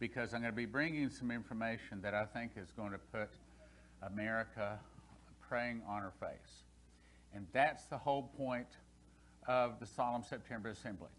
because 0.00 0.32
I'm 0.32 0.40
going 0.40 0.52
to 0.52 0.56
be 0.56 0.66
bringing 0.66 1.10
some 1.10 1.30
information 1.30 2.00
that 2.02 2.14
I 2.14 2.24
think 2.24 2.52
is 2.56 2.72
going 2.72 2.92
to 2.92 2.98
put 3.12 3.28
America 4.02 4.78
praying 5.46 5.82
on 5.86 6.00
her 6.02 6.12
face. 6.18 6.64
And 7.34 7.46
that's 7.52 7.84
the 7.84 7.98
whole 7.98 8.32
point 8.36 8.66
of 9.46 9.78
the 9.78 9.86
Solemn 9.86 10.22
September 10.22 10.70
Assembly. 10.70 11.10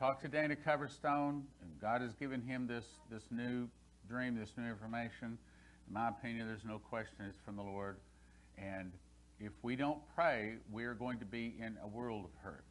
Talk 0.00 0.22
to 0.22 0.28
Dana 0.28 0.56
Coverstone, 0.56 1.42
and 1.60 1.78
God 1.78 2.00
has 2.00 2.14
given 2.14 2.40
him 2.40 2.66
this, 2.66 2.86
this 3.10 3.24
new 3.30 3.68
dream, 4.08 4.34
this 4.34 4.54
new 4.56 4.64
information. 4.64 5.36
In 5.86 5.92
my 5.92 6.08
opinion, 6.08 6.46
there's 6.46 6.64
no 6.64 6.78
question 6.78 7.16
it's 7.28 7.38
from 7.44 7.56
the 7.56 7.62
Lord. 7.62 7.98
And 8.56 8.92
if 9.38 9.52
we 9.60 9.76
don't 9.76 9.98
pray, 10.14 10.54
we're 10.72 10.94
going 10.94 11.18
to 11.18 11.26
be 11.26 11.54
in 11.60 11.76
a 11.82 11.86
world 11.86 12.24
of 12.24 12.30
hurt. 12.42 12.64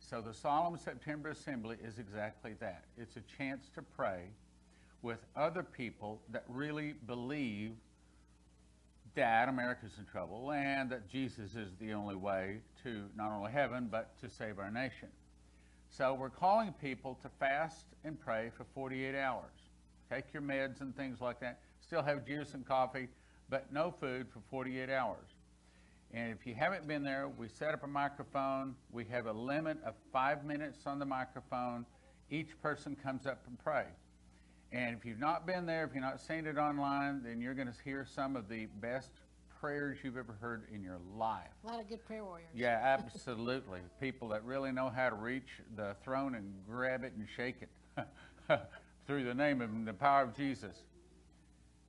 So 0.00 0.20
the 0.20 0.34
Solemn 0.34 0.76
September 0.76 1.30
Assembly 1.30 1.78
is 1.82 1.98
exactly 1.98 2.52
that. 2.60 2.84
It's 2.98 3.16
a 3.16 3.22
chance 3.38 3.70
to 3.74 3.80
pray 3.80 4.24
with 5.00 5.24
other 5.34 5.62
people 5.62 6.20
that 6.30 6.44
really 6.46 6.92
believe 7.06 7.72
that 9.14 9.48
America's 9.48 9.92
in 9.98 10.04
trouble 10.04 10.52
and 10.52 10.90
that 10.90 11.08
Jesus 11.08 11.54
is 11.54 11.70
the 11.80 11.94
only 11.94 12.16
way 12.16 12.58
to 12.82 13.04
not 13.16 13.32
only 13.32 13.50
heaven, 13.50 13.88
but 13.90 14.20
to 14.20 14.28
save 14.28 14.58
our 14.58 14.70
nation. 14.70 15.08
So 15.96 16.12
we're 16.12 16.28
calling 16.28 16.72
people 16.72 17.16
to 17.22 17.28
fast 17.38 17.86
and 18.02 18.18
pray 18.18 18.50
for 18.56 18.64
48 18.74 19.14
hours. 19.14 19.52
Take 20.10 20.24
your 20.32 20.42
meds 20.42 20.80
and 20.80 20.96
things 20.96 21.20
like 21.20 21.38
that. 21.38 21.60
Still 21.80 22.02
have 22.02 22.26
juice 22.26 22.54
and 22.54 22.66
coffee, 22.66 23.06
but 23.48 23.72
no 23.72 23.92
food 23.92 24.26
for 24.32 24.40
48 24.50 24.90
hours. 24.90 25.28
And 26.12 26.32
if 26.32 26.48
you 26.48 26.54
haven't 26.56 26.88
been 26.88 27.04
there, 27.04 27.28
we 27.28 27.46
set 27.46 27.74
up 27.74 27.84
a 27.84 27.86
microphone. 27.86 28.74
We 28.90 29.04
have 29.04 29.26
a 29.26 29.32
limit 29.32 29.78
of 29.86 29.94
five 30.12 30.44
minutes 30.44 30.84
on 30.84 30.98
the 30.98 31.06
microphone. 31.06 31.86
Each 32.28 32.60
person 32.60 32.96
comes 32.96 33.24
up 33.24 33.44
and 33.46 33.56
pray. 33.56 33.84
And 34.72 34.96
if 34.96 35.04
you've 35.04 35.20
not 35.20 35.46
been 35.46 35.64
there, 35.64 35.84
if 35.84 35.92
you're 35.92 36.02
not 36.02 36.20
seen 36.20 36.48
it 36.48 36.58
online, 36.58 37.22
then 37.22 37.40
you're 37.40 37.54
going 37.54 37.68
to 37.68 37.84
hear 37.84 38.04
some 38.04 38.34
of 38.34 38.48
the 38.48 38.66
best 38.80 39.12
prayers 39.64 39.96
you've 40.02 40.18
ever 40.18 40.36
heard 40.42 40.64
in 40.74 40.82
your 40.82 40.98
life. 41.16 41.48
A 41.64 41.66
lot 41.68 41.80
of 41.80 41.88
good 41.88 42.04
prayer 42.04 42.22
warriors. 42.22 42.50
Yeah, 42.54 42.78
absolutely. 42.84 43.80
People 43.98 44.28
that 44.28 44.44
really 44.44 44.70
know 44.72 44.92
how 44.94 45.08
to 45.08 45.16
reach 45.16 45.48
the 45.74 45.96
throne 46.04 46.34
and 46.34 46.52
grab 46.68 47.02
it 47.02 47.14
and 47.16 47.26
shake 47.34 47.62
it 47.62 48.06
through 49.06 49.24
the 49.24 49.32
name 49.32 49.62
and 49.62 49.88
the 49.88 49.94
power 49.94 50.22
of 50.22 50.36
Jesus. 50.36 50.76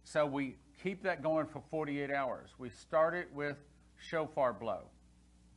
So 0.06 0.26
we 0.26 0.56
keep 0.82 1.04
that 1.04 1.22
going 1.22 1.48
for 1.48 1.62
48 1.70 2.12
hours. 2.12 2.52
We 2.58 2.70
start 2.70 3.14
it 3.14 3.28
with 3.34 3.58
shofar 3.98 4.54
blow, 4.54 4.84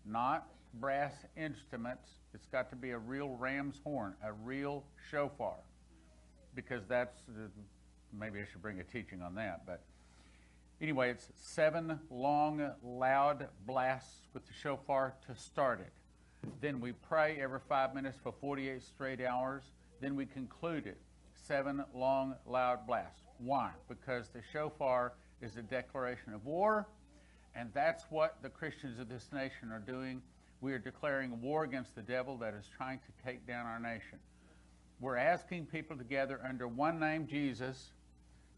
not 0.04 0.48
brass 0.74 1.14
instruments. 1.36 2.08
It's 2.34 2.46
got 2.46 2.68
to 2.70 2.76
be 2.76 2.90
a 2.90 2.98
real 2.98 3.28
ram's 3.28 3.80
horn, 3.84 4.14
a 4.24 4.32
real 4.32 4.82
shofar, 5.08 5.58
because 6.56 6.82
that's 6.88 7.16
maybe 8.12 8.40
I 8.40 8.44
should 8.50 8.60
bring 8.60 8.80
a 8.80 8.84
teaching 8.84 9.22
on 9.22 9.36
that. 9.36 9.64
But 9.66 9.84
anyway, 10.80 11.10
it's 11.10 11.28
seven 11.36 11.98
long, 12.10 12.70
loud 12.82 13.48
blasts 13.66 14.28
with 14.34 14.46
the 14.46 14.52
shofar 14.52 15.14
to 15.26 15.34
start 15.34 15.80
it. 15.80 15.92
Then 16.60 16.80
we 16.80 16.92
pray 16.92 17.38
every 17.40 17.60
five 17.68 17.94
minutes 17.94 18.18
for 18.22 18.32
48 18.40 18.82
straight 18.82 19.20
hours. 19.20 19.62
Then 20.00 20.14
we 20.14 20.26
conclude 20.26 20.86
it. 20.86 20.98
Seven 21.34 21.84
long, 21.94 22.34
loud 22.46 22.86
blasts. 22.86 23.22
Why? 23.38 23.70
Because 23.88 24.28
the 24.28 24.42
shofar 24.52 25.14
is 25.40 25.56
a 25.56 25.62
declaration 25.62 26.32
of 26.34 26.44
war 26.44 26.86
and 27.58 27.70
that's 27.74 28.04
what 28.10 28.36
the 28.42 28.48
Christians 28.48 29.00
of 29.00 29.08
this 29.08 29.30
nation 29.32 29.72
are 29.72 29.80
doing. 29.80 30.22
We 30.60 30.72
are 30.72 30.78
declaring 30.78 31.40
war 31.40 31.64
against 31.64 31.96
the 31.96 32.02
devil 32.02 32.36
that 32.38 32.54
is 32.54 32.64
trying 32.76 33.00
to 33.00 33.24
take 33.24 33.46
down 33.46 33.66
our 33.66 33.80
nation. 33.80 34.18
We're 35.00 35.16
asking 35.16 35.66
people 35.66 35.96
together 35.96 36.40
under 36.48 36.68
one 36.68 37.00
name, 37.00 37.26
Jesus, 37.26 37.90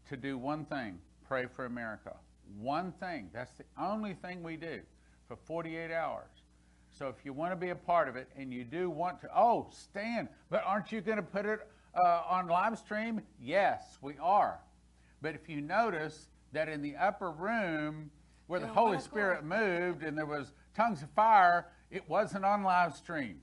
to 0.09 0.17
do 0.17 0.37
one 0.37 0.65
thing 0.65 0.99
pray 1.31 1.45
for 1.45 1.63
America. 1.63 2.13
One 2.59 2.91
thing. 2.99 3.29
That's 3.31 3.53
the 3.53 3.63
only 3.81 4.15
thing 4.15 4.43
we 4.43 4.57
do 4.57 4.81
for 5.29 5.37
48 5.37 5.89
hours. 5.89 6.27
So 6.89 7.07
if 7.07 7.23
you 7.23 7.31
want 7.31 7.53
to 7.53 7.55
be 7.55 7.69
a 7.69 7.75
part 7.75 8.09
of 8.09 8.17
it 8.17 8.27
and 8.35 8.53
you 8.53 8.65
do 8.65 8.89
want 8.89 9.21
to, 9.21 9.29
oh, 9.33 9.69
Stan, 9.71 10.27
but 10.49 10.61
aren't 10.65 10.91
you 10.91 10.99
going 10.99 11.15
to 11.15 11.23
put 11.23 11.45
it 11.45 11.61
uh, 11.95 12.23
on 12.29 12.47
live 12.47 12.77
stream? 12.77 13.21
Yes, 13.41 13.97
we 14.01 14.15
are. 14.21 14.59
But 15.21 15.35
if 15.35 15.47
you 15.47 15.61
notice 15.61 16.27
that 16.51 16.67
in 16.67 16.81
the 16.81 16.97
upper 16.97 17.31
room, 17.31 18.11
where 18.47 18.59
the 18.59 18.67
Holy 18.67 18.99
Spirit 18.99 19.45
moved 19.45 20.03
and 20.03 20.17
there 20.17 20.25
was 20.25 20.51
tongues 20.75 21.01
of 21.01 21.09
fire, 21.11 21.67
it 21.89 22.09
wasn't 22.09 22.43
on 22.43 22.61
live 22.61 22.93
stream. 22.93 23.39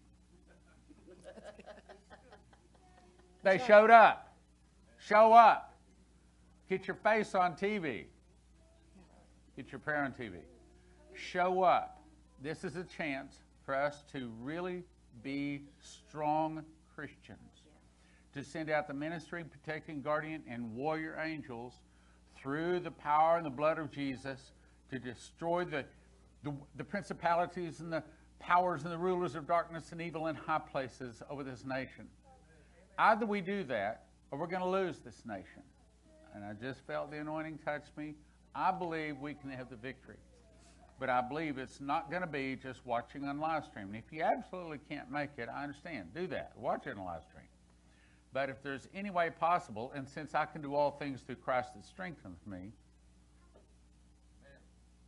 they 3.42 3.56
showed 3.56 3.88
up. 3.88 4.36
Show 4.98 5.32
up. 5.32 5.67
Get 6.68 6.86
your 6.86 6.96
face 6.96 7.34
on 7.34 7.54
TV. 7.54 8.04
Get 9.56 9.72
your 9.72 9.78
prayer 9.78 10.04
on 10.04 10.12
TV. 10.12 10.34
Show 11.14 11.62
up. 11.62 12.02
This 12.42 12.62
is 12.62 12.76
a 12.76 12.84
chance 12.84 13.38
for 13.64 13.74
us 13.74 14.02
to 14.12 14.30
really 14.40 14.84
be 15.22 15.62
strong 15.80 16.62
Christians. 16.94 17.38
To 18.34 18.44
send 18.44 18.70
out 18.70 18.86
the 18.86 18.94
ministry, 18.94 19.44
protecting, 19.44 20.02
guardian, 20.02 20.42
and 20.48 20.74
warrior 20.74 21.18
angels 21.22 21.74
through 22.36 22.80
the 22.80 22.90
power 22.90 23.38
and 23.38 23.46
the 23.46 23.50
blood 23.50 23.78
of 23.78 23.90
Jesus 23.90 24.52
to 24.90 24.98
destroy 24.98 25.64
the, 25.64 25.84
the, 26.44 26.52
the 26.76 26.84
principalities 26.84 27.80
and 27.80 27.92
the 27.92 28.02
powers 28.38 28.84
and 28.84 28.92
the 28.92 28.98
rulers 28.98 29.34
of 29.34 29.46
darkness 29.46 29.90
and 29.92 30.02
evil 30.02 30.26
in 30.26 30.36
high 30.36 30.60
places 30.60 31.22
over 31.30 31.42
this 31.42 31.64
nation. 31.64 32.06
Either 32.98 33.26
we 33.26 33.40
do 33.40 33.64
that 33.64 34.04
or 34.30 34.38
we're 34.38 34.46
going 34.46 34.62
to 34.62 34.68
lose 34.68 34.98
this 34.98 35.22
nation. 35.26 35.62
And 36.38 36.46
I 36.46 36.52
just 36.52 36.86
felt 36.86 37.10
the 37.10 37.18
anointing 37.18 37.58
touch 37.64 37.86
me. 37.96 38.14
I 38.54 38.70
believe 38.70 39.18
we 39.18 39.34
can 39.34 39.50
have 39.50 39.70
the 39.70 39.76
victory. 39.76 40.18
But 41.00 41.10
I 41.10 41.20
believe 41.20 41.58
it's 41.58 41.80
not 41.80 42.10
going 42.10 42.22
to 42.22 42.28
be 42.28 42.54
just 42.54 42.86
watching 42.86 43.24
on 43.24 43.40
live 43.40 43.64
stream. 43.64 43.86
And 43.88 43.96
if 43.96 44.12
you 44.12 44.22
absolutely 44.22 44.78
can't 44.88 45.10
make 45.10 45.30
it, 45.36 45.48
I 45.52 45.64
understand. 45.64 46.14
Do 46.14 46.28
that. 46.28 46.52
Watch 46.56 46.86
it 46.86 46.96
on 46.96 47.04
live 47.04 47.22
stream. 47.28 47.48
But 48.32 48.50
if 48.50 48.62
there's 48.62 48.86
any 48.94 49.10
way 49.10 49.30
possible, 49.30 49.90
and 49.96 50.08
since 50.08 50.32
I 50.32 50.44
can 50.44 50.62
do 50.62 50.76
all 50.76 50.92
things 50.92 51.22
through 51.22 51.36
Christ 51.36 51.74
that 51.74 51.84
strengthens 51.84 52.46
me, 52.46 52.70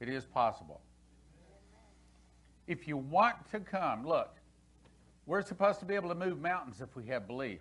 it 0.00 0.08
is 0.08 0.24
possible. 0.24 0.80
If 2.66 2.88
you 2.88 2.96
want 2.96 3.36
to 3.52 3.60
come, 3.60 4.04
look, 4.04 4.34
we're 5.26 5.42
supposed 5.42 5.78
to 5.78 5.84
be 5.84 5.94
able 5.94 6.08
to 6.08 6.16
move 6.16 6.40
mountains 6.40 6.80
if 6.80 6.96
we 6.96 7.06
have 7.06 7.28
belief. 7.28 7.60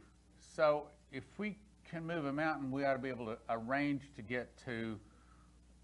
So 0.55 0.87
if 1.11 1.23
we 1.37 1.55
can 1.89 2.05
move 2.05 2.25
a 2.25 2.33
mountain, 2.33 2.71
we 2.71 2.85
ought 2.85 2.93
to 2.93 2.99
be 2.99 3.09
able 3.09 3.25
to 3.25 3.37
arrange 3.49 4.03
to 4.15 4.21
get 4.21 4.55
to 4.65 4.99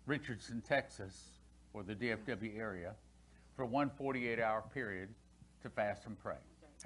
Richardson, 0.05 0.61
Texas, 0.61 1.31
or 1.73 1.83
the 1.83 1.95
DFW 1.95 2.57
area 2.57 2.93
for 3.55 3.65
one 3.65 3.89
48 3.97 4.39
hour 4.39 4.63
period 4.73 5.09
to 5.63 5.69
fast 5.69 6.05
and 6.05 6.17
pray. 6.19 6.35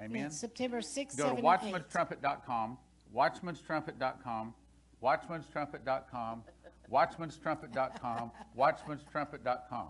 Amen? 0.00 0.26
It's 0.26 0.40
September 0.40 0.80
6th, 0.80 1.16
Go 1.16 1.24
7, 1.24 1.36
to 1.36 1.42
watchmanstrumpet.com, 1.42 2.78
watchmanstrumpet.com, 3.14 4.54
watchmanstrumpet.com, 5.02 6.44
watchmanstrumpet.com, 6.90 8.30
watchmanstrumpet.com. 8.58 9.88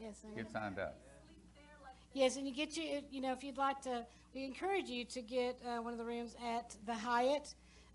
Yes, 0.00 0.24
I. 0.30 0.36
Get 0.36 0.50
signed 0.50 0.78
up. 0.78 0.98
Yes, 2.12 2.36
and 2.36 2.46
you 2.46 2.54
get 2.54 2.76
you, 2.76 3.00
you 3.10 3.20
know, 3.20 3.32
if 3.32 3.42
you'd 3.44 3.58
like 3.58 3.80
to, 3.82 4.04
we 4.34 4.44
encourage 4.44 4.88
you 4.88 5.04
to 5.04 5.22
get 5.22 5.58
uh, 5.66 5.80
one 5.82 5.92
of 5.92 5.98
the 5.98 6.04
rooms 6.04 6.36
at 6.44 6.74
the 6.86 6.94
Hyatt 6.94 7.54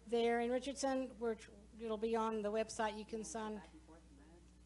there 0.10 0.42
in 0.42 0.50
Richardson, 0.52 1.10
which 1.20 1.50
it'll 1.84 1.98
be 1.98 2.16
on 2.16 2.42
the 2.42 2.52
website. 2.52 2.98
You 2.98 3.06
can 3.06 3.24
sign. 3.24 3.60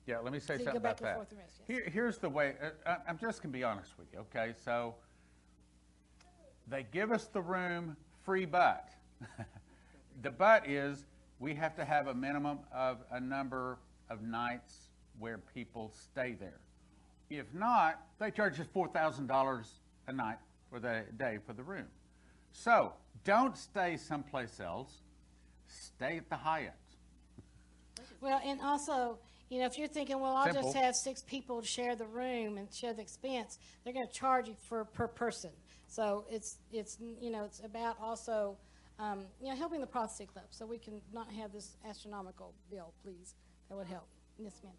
Yeah, 0.06 0.20
let 0.20 0.32
me 0.32 0.40
say 0.40 0.46
So 0.46 0.54
you 0.54 0.60
something 0.60 0.74
go 0.74 0.80
back 0.80 1.00
about 1.00 1.02
and 1.02 1.08
that. 1.08 1.16
forth 1.16 1.30
the 1.30 1.36
rest, 1.36 1.54
yes. 1.60 1.68
Here, 1.68 1.90
here's 1.92 2.18
the 2.18 2.30
way, 2.30 2.56
uh, 2.62 2.70
I- 2.86 3.10
I'm 3.10 3.18
just 3.18 3.42
going 3.44 3.52
to 3.52 3.58
be 3.58 3.64
honest 3.66 3.92
with 4.00 4.08
you, 4.14 4.20
okay? 4.20 4.54
So 4.64 4.96
they 6.70 6.84
give 6.92 7.12
us 7.12 7.26
the 7.28 7.42
room 7.42 7.98
free 8.24 8.46
but. 8.46 8.90
the 10.22 10.32
but 10.32 10.68
is 10.70 11.06
we 11.40 11.54
have 11.56 11.76
to 11.76 11.84
have 11.84 12.08
a 12.08 12.14
minimum 12.14 12.60
of 12.74 13.00
a 13.12 13.20
number 13.20 13.80
of 14.10 14.22
nights 14.22 14.92
where 15.20 15.40
people 15.54 15.92
stay 15.94 16.34
there. 16.40 16.60
If 17.30 17.54
not, 17.54 18.02
they 18.18 18.32
charge 18.32 18.60
us 18.62 18.68
$4,000 18.74 19.68
a 20.08 20.14
night 20.14 20.38
for 20.70 20.80
the 20.80 21.04
day 21.18 21.40
for 21.46 21.52
the 21.52 21.64
room. 21.64 21.88
So 22.54 22.94
don't 23.26 23.58
stay 23.58 23.98
someplace 23.98 24.62
else. 24.62 25.02
Stay 25.68 26.18
at 26.18 26.30
the 26.30 26.36
Hyatt. 26.36 26.74
Well, 28.22 28.41
and 28.43 28.61
also, 28.61 29.20
you 29.49 29.59
know, 29.59 29.65
if 29.65 29.78
you're 29.78 29.88
thinking, 29.88 30.20
well, 30.20 30.36
I'll 30.36 30.53
just 30.53 30.76
have 30.76 30.95
six 30.95 31.22
people 31.22 31.61
to 31.61 31.68
share 31.68 31.95
the 31.95 32.05
room 32.05 32.57
and 32.57 32.72
share 32.74 32.93
the 32.93 33.01
expense, 33.01 33.59
they're 33.84 33.93
going 33.93 34.07
to 34.07 34.13
charge 34.13 34.47
you 34.47 34.55
for 34.68 34.86
per 34.86 35.07
person. 35.07 35.51
So 35.88 36.26
it's 36.30 36.57
it's 36.72 36.97
you 36.99 37.32
know 37.32 37.45
it's 37.45 37.61
about 37.63 37.97
also 38.01 38.57
um, 38.99 39.22
you 39.41 39.49
know 39.49 39.55
helping 39.55 39.80
the 39.80 39.88
prophecy 39.88 40.26
club 40.26 40.45
so 40.49 40.65
we 40.65 40.78
can 40.78 41.01
not 41.13 41.32
have 41.32 41.53
this 41.53 41.78
astronomical 41.88 42.53
bill, 42.70 42.93
please. 43.03 43.36
That 43.70 43.78
would 43.78 43.88
help. 43.88 44.07
Yes, 44.38 44.59
ma'am. 44.63 44.74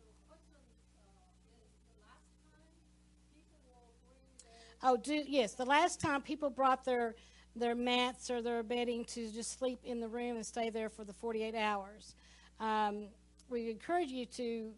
Oh, 4.82 4.96
do 4.96 5.24
yes. 5.26 5.54
The 5.54 5.64
last 5.64 6.00
time 6.00 6.22
people 6.22 6.50
brought 6.50 6.84
their 6.84 7.16
their 7.58 7.74
mats 7.74 8.30
or 8.30 8.40
their 8.42 8.62
bedding 8.62 9.04
to 9.06 9.30
just 9.30 9.58
sleep 9.58 9.80
in 9.84 10.00
the 10.00 10.08
room 10.08 10.36
and 10.36 10.46
stay 10.46 10.70
there 10.70 10.88
for 10.88 11.04
the 11.04 11.12
48 11.12 11.54
hours. 11.54 12.14
Um, 12.60 13.08
we 13.48 13.70
encourage 13.70 14.10
you 14.10 14.26
to 14.26 14.70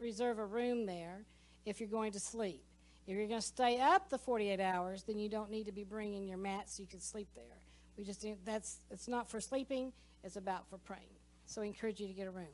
reserve 0.00 0.38
a 0.38 0.44
room 0.44 0.86
there 0.86 1.24
if 1.66 1.80
you're 1.80 1.88
going 1.88 2.12
to 2.12 2.20
sleep. 2.20 2.62
If 3.06 3.16
you're 3.16 3.26
going 3.26 3.40
to 3.40 3.46
stay 3.46 3.80
up 3.80 4.10
the 4.10 4.18
48 4.18 4.60
hours, 4.60 5.02
then 5.04 5.18
you 5.18 5.28
don't 5.28 5.50
need 5.50 5.66
to 5.66 5.72
be 5.72 5.84
bringing 5.84 6.26
your 6.26 6.38
mat 6.38 6.68
so 6.68 6.82
you 6.82 6.88
can 6.88 7.00
sleep 7.00 7.28
there. 7.34 7.44
We 7.96 8.04
just 8.04 8.24
that's 8.44 8.78
it's 8.90 9.08
not 9.08 9.28
for 9.28 9.40
sleeping; 9.40 9.92
it's 10.22 10.36
about 10.36 10.68
for 10.68 10.78
praying. 10.78 11.02
So 11.46 11.62
we 11.62 11.66
encourage 11.66 12.00
you 12.00 12.06
to 12.06 12.12
get 12.12 12.28
a 12.28 12.30
room. 12.30 12.46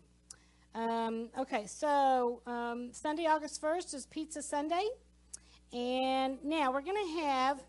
Um, 0.75 1.29
okay, 1.39 1.67
so 1.67 2.41
um, 2.47 2.93
Sunday, 2.93 3.27
August 3.27 3.61
1st 3.61 3.95
is 3.95 4.07
Pizza 4.07 4.43
Sunday. 4.43 4.89
And 5.73 6.39
now 6.45 6.73
we're 6.73 6.83
going 6.83 7.17
to 7.17 7.21
have 7.23 7.61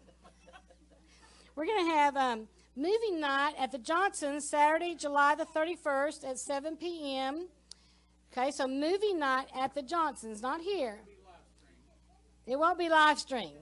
we're 1.56 1.66
going 1.66 1.86
to 1.86 1.92
have 1.92 2.18
um, 2.18 2.48
movie 2.76 3.12
night 3.12 3.54
at 3.58 3.72
the 3.72 3.78
Johnsons 3.78 4.48
Saturday, 4.48 4.96
July 4.96 5.36
the 5.36 5.46
31st 5.46 6.30
at 6.30 6.38
7 6.38 6.76
p.m. 6.76 7.48
Okay, 8.32 8.52
so 8.52 8.68
movie 8.68 9.14
night 9.14 9.48
at 9.56 9.74
the 9.74 9.82
Johnsons, 9.82 10.42
not 10.42 10.62
here. 10.62 11.00
It 12.46 12.60
won't 12.60 12.78
be 12.78 12.90
live 12.90 13.20
streamed. 13.20 13.54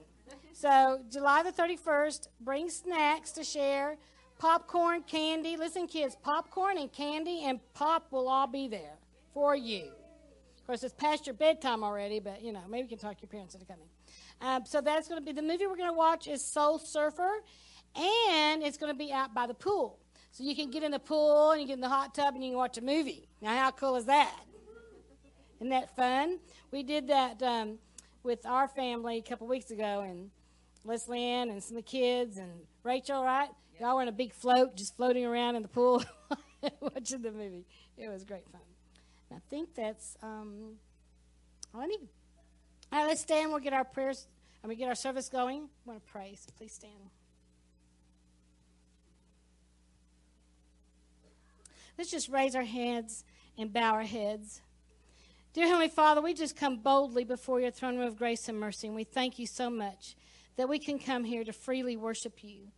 So 0.52 1.00
July 1.10 1.42
the 1.42 1.52
31st, 1.52 2.28
bring 2.40 2.68
snacks 2.68 3.30
to 3.32 3.44
share, 3.44 3.96
popcorn, 4.38 5.02
candy. 5.02 5.56
Listen, 5.56 5.86
kids, 5.86 6.16
popcorn 6.22 6.78
and 6.78 6.92
candy 6.92 7.44
and 7.44 7.60
pop 7.74 8.10
will 8.10 8.28
all 8.28 8.46
be 8.46 8.68
there 8.68 8.98
for 9.32 9.54
you. 9.54 9.84
Of 10.58 10.66
course, 10.66 10.82
it's 10.82 10.94
past 10.94 11.26
your 11.26 11.34
bedtime 11.34 11.84
already, 11.84 12.20
but 12.20 12.42
you 12.42 12.52
know, 12.52 12.62
maybe 12.68 12.82
you 12.82 12.88
can 12.88 12.98
talk 12.98 13.20
your 13.20 13.28
parents 13.28 13.54
into 13.54 13.66
coming. 13.66 13.86
Um, 14.40 14.64
so 14.66 14.80
that's 14.80 15.08
going 15.08 15.20
to 15.20 15.24
be 15.24 15.32
the 15.32 15.46
movie 15.46 15.66
we're 15.66 15.76
going 15.76 15.90
to 15.90 15.96
watch 15.96 16.26
is 16.26 16.44
Soul 16.44 16.78
Surfer, 16.78 17.42
and 17.96 18.62
it's 18.62 18.76
going 18.76 18.92
to 18.92 18.98
be 18.98 19.12
out 19.12 19.34
by 19.34 19.46
the 19.46 19.54
pool. 19.54 19.98
So 20.30 20.42
you 20.42 20.56
can 20.56 20.70
get 20.70 20.82
in 20.82 20.90
the 20.90 20.98
pool 20.98 21.52
and 21.52 21.60
you 21.60 21.66
get 21.66 21.74
in 21.74 21.80
the 21.80 21.88
hot 21.88 22.14
tub 22.14 22.34
and 22.34 22.42
you 22.42 22.50
can 22.50 22.58
watch 22.58 22.76
a 22.76 22.82
movie. 22.82 23.28
Now, 23.40 23.56
how 23.56 23.70
cool 23.70 23.96
is 23.96 24.06
that? 24.06 24.34
Isn't 25.60 25.70
that 25.70 25.94
fun? 25.94 26.40
We 26.72 26.82
did 26.82 27.06
that 27.08 27.42
um, 27.42 27.78
with 28.24 28.44
our 28.44 28.66
family 28.66 29.18
a 29.18 29.22
couple 29.22 29.46
weeks 29.46 29.70
ago, 29.70 30.00
and 30.00 30.30
Leslie 30.84 31.22
Ann 31.22 31.50
and 31.50 31.62
some 31.62 31.76
of 31.76 31.84
the 31.84 31.88
kids 31.88 32.36
and 32.36 32.50
Rachel, 32.82 33.22
right? 33.22 33.48
Y'all 33.80 33.96
were 33.96 34.02
in 34.02 34.08
a 34.08 34.12
big 34.12 34.32
float, 34.32 34.76
just 34.76 34.96
floating 34.96 35.24
around 35.24 35.56
in 35.56 35.62
the 35.62 35.68
pool, 35.68 36.04
watching 36.80 37.22
the 37.22 37.30
movie. 37.30 37.64
It 37.96 38.08
was 38.08 38.24
great 38.24 38.48
fun. 38.50 38.60
I 39.32 39.38
think 39.48 39.74
that's 39.74 40.16
um, 40.22 40.74
all 41.74 41.80
I 41.80 41.86
need. 41.86 42.08
All 42.92 43.00
right, 43.00 43.08
let's 43.08 43.20
stand. 43.20 43.50
We'll 43.50 43.60
get 43.60 43.72
our 43.72 43.84
prayers, 43.84 44.26
and 44.62 44.68
we 44.68 44.76
get 44.76 44.88
our 44.88 44.94
service 44.94 45.28
going. 45.28 45.62
I 45.86 45.90
want 45.90 46.04
to 46.04 46.12
pray, 46.12 46.36
so 46.36 46.50
please 46.56 46.72
stand. 46.72 46.92
Let's 51.96 52.10
just 52.10 52.28
raise 52.28 52.56
our 52.56 52.64
hands 52.64 53.24
and 53.56 53.72
bow 53.72 53.92
our 53.92 54.02
heads. 54.02 54.60
Dear 55.52 55.66
Heavenly 55.66 55.88
Father, 55.88 56.20
we 56.20 56.34
just 56.34 56.56
come 56.56 56.78
boldly 56.78 57.22
before 57.22 57.60
your 57.60 57.70
throne 57.70 57.96
room 57.96 58.08
of 58.08 58.16
grace 58.16 58.48
and 58.48 58.58
mercy, 58.58 58.88
and 58.88 58.96
we 58.96 59.04
thank 59.04 59.38
you 59.38 59.46
so 59.46 59.70
much 59.70 60.16
that 60.56 60.68
we 60.68 60.80
can 60.80 60.98
come 60.98 61.22
here 61.22 61.44
to 61.44 61.52
freely 61.52 61.96
worship 61.96 62.42
you. 62.42 62.72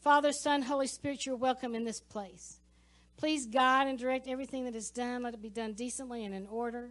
Father, 0.00 0.32
Son, 0.32 0.62
Holy 0.62 0.86
Spirit, 0.86 1.26
you're 1.26 1.36
welcome 1.36 1.74
in 1.74 1.84
this 1.84 2.00
place. 2.00 2.60
Please 3.18 3.46
guide 3.46 3.88
and 3.88 3.98
direct 3.98 4.26
everything 4.26 4.64
that 4.64 4.74
is 4.74 4.88
done. 4.88 5.22
Let 5.22 5.34
it 5.34 5.42
be 5.42 5.50
done 5.50 5.74
decently 5.74 6.24
and 6.24 6.34
in 6.34 6.46
order. 6.46 6.90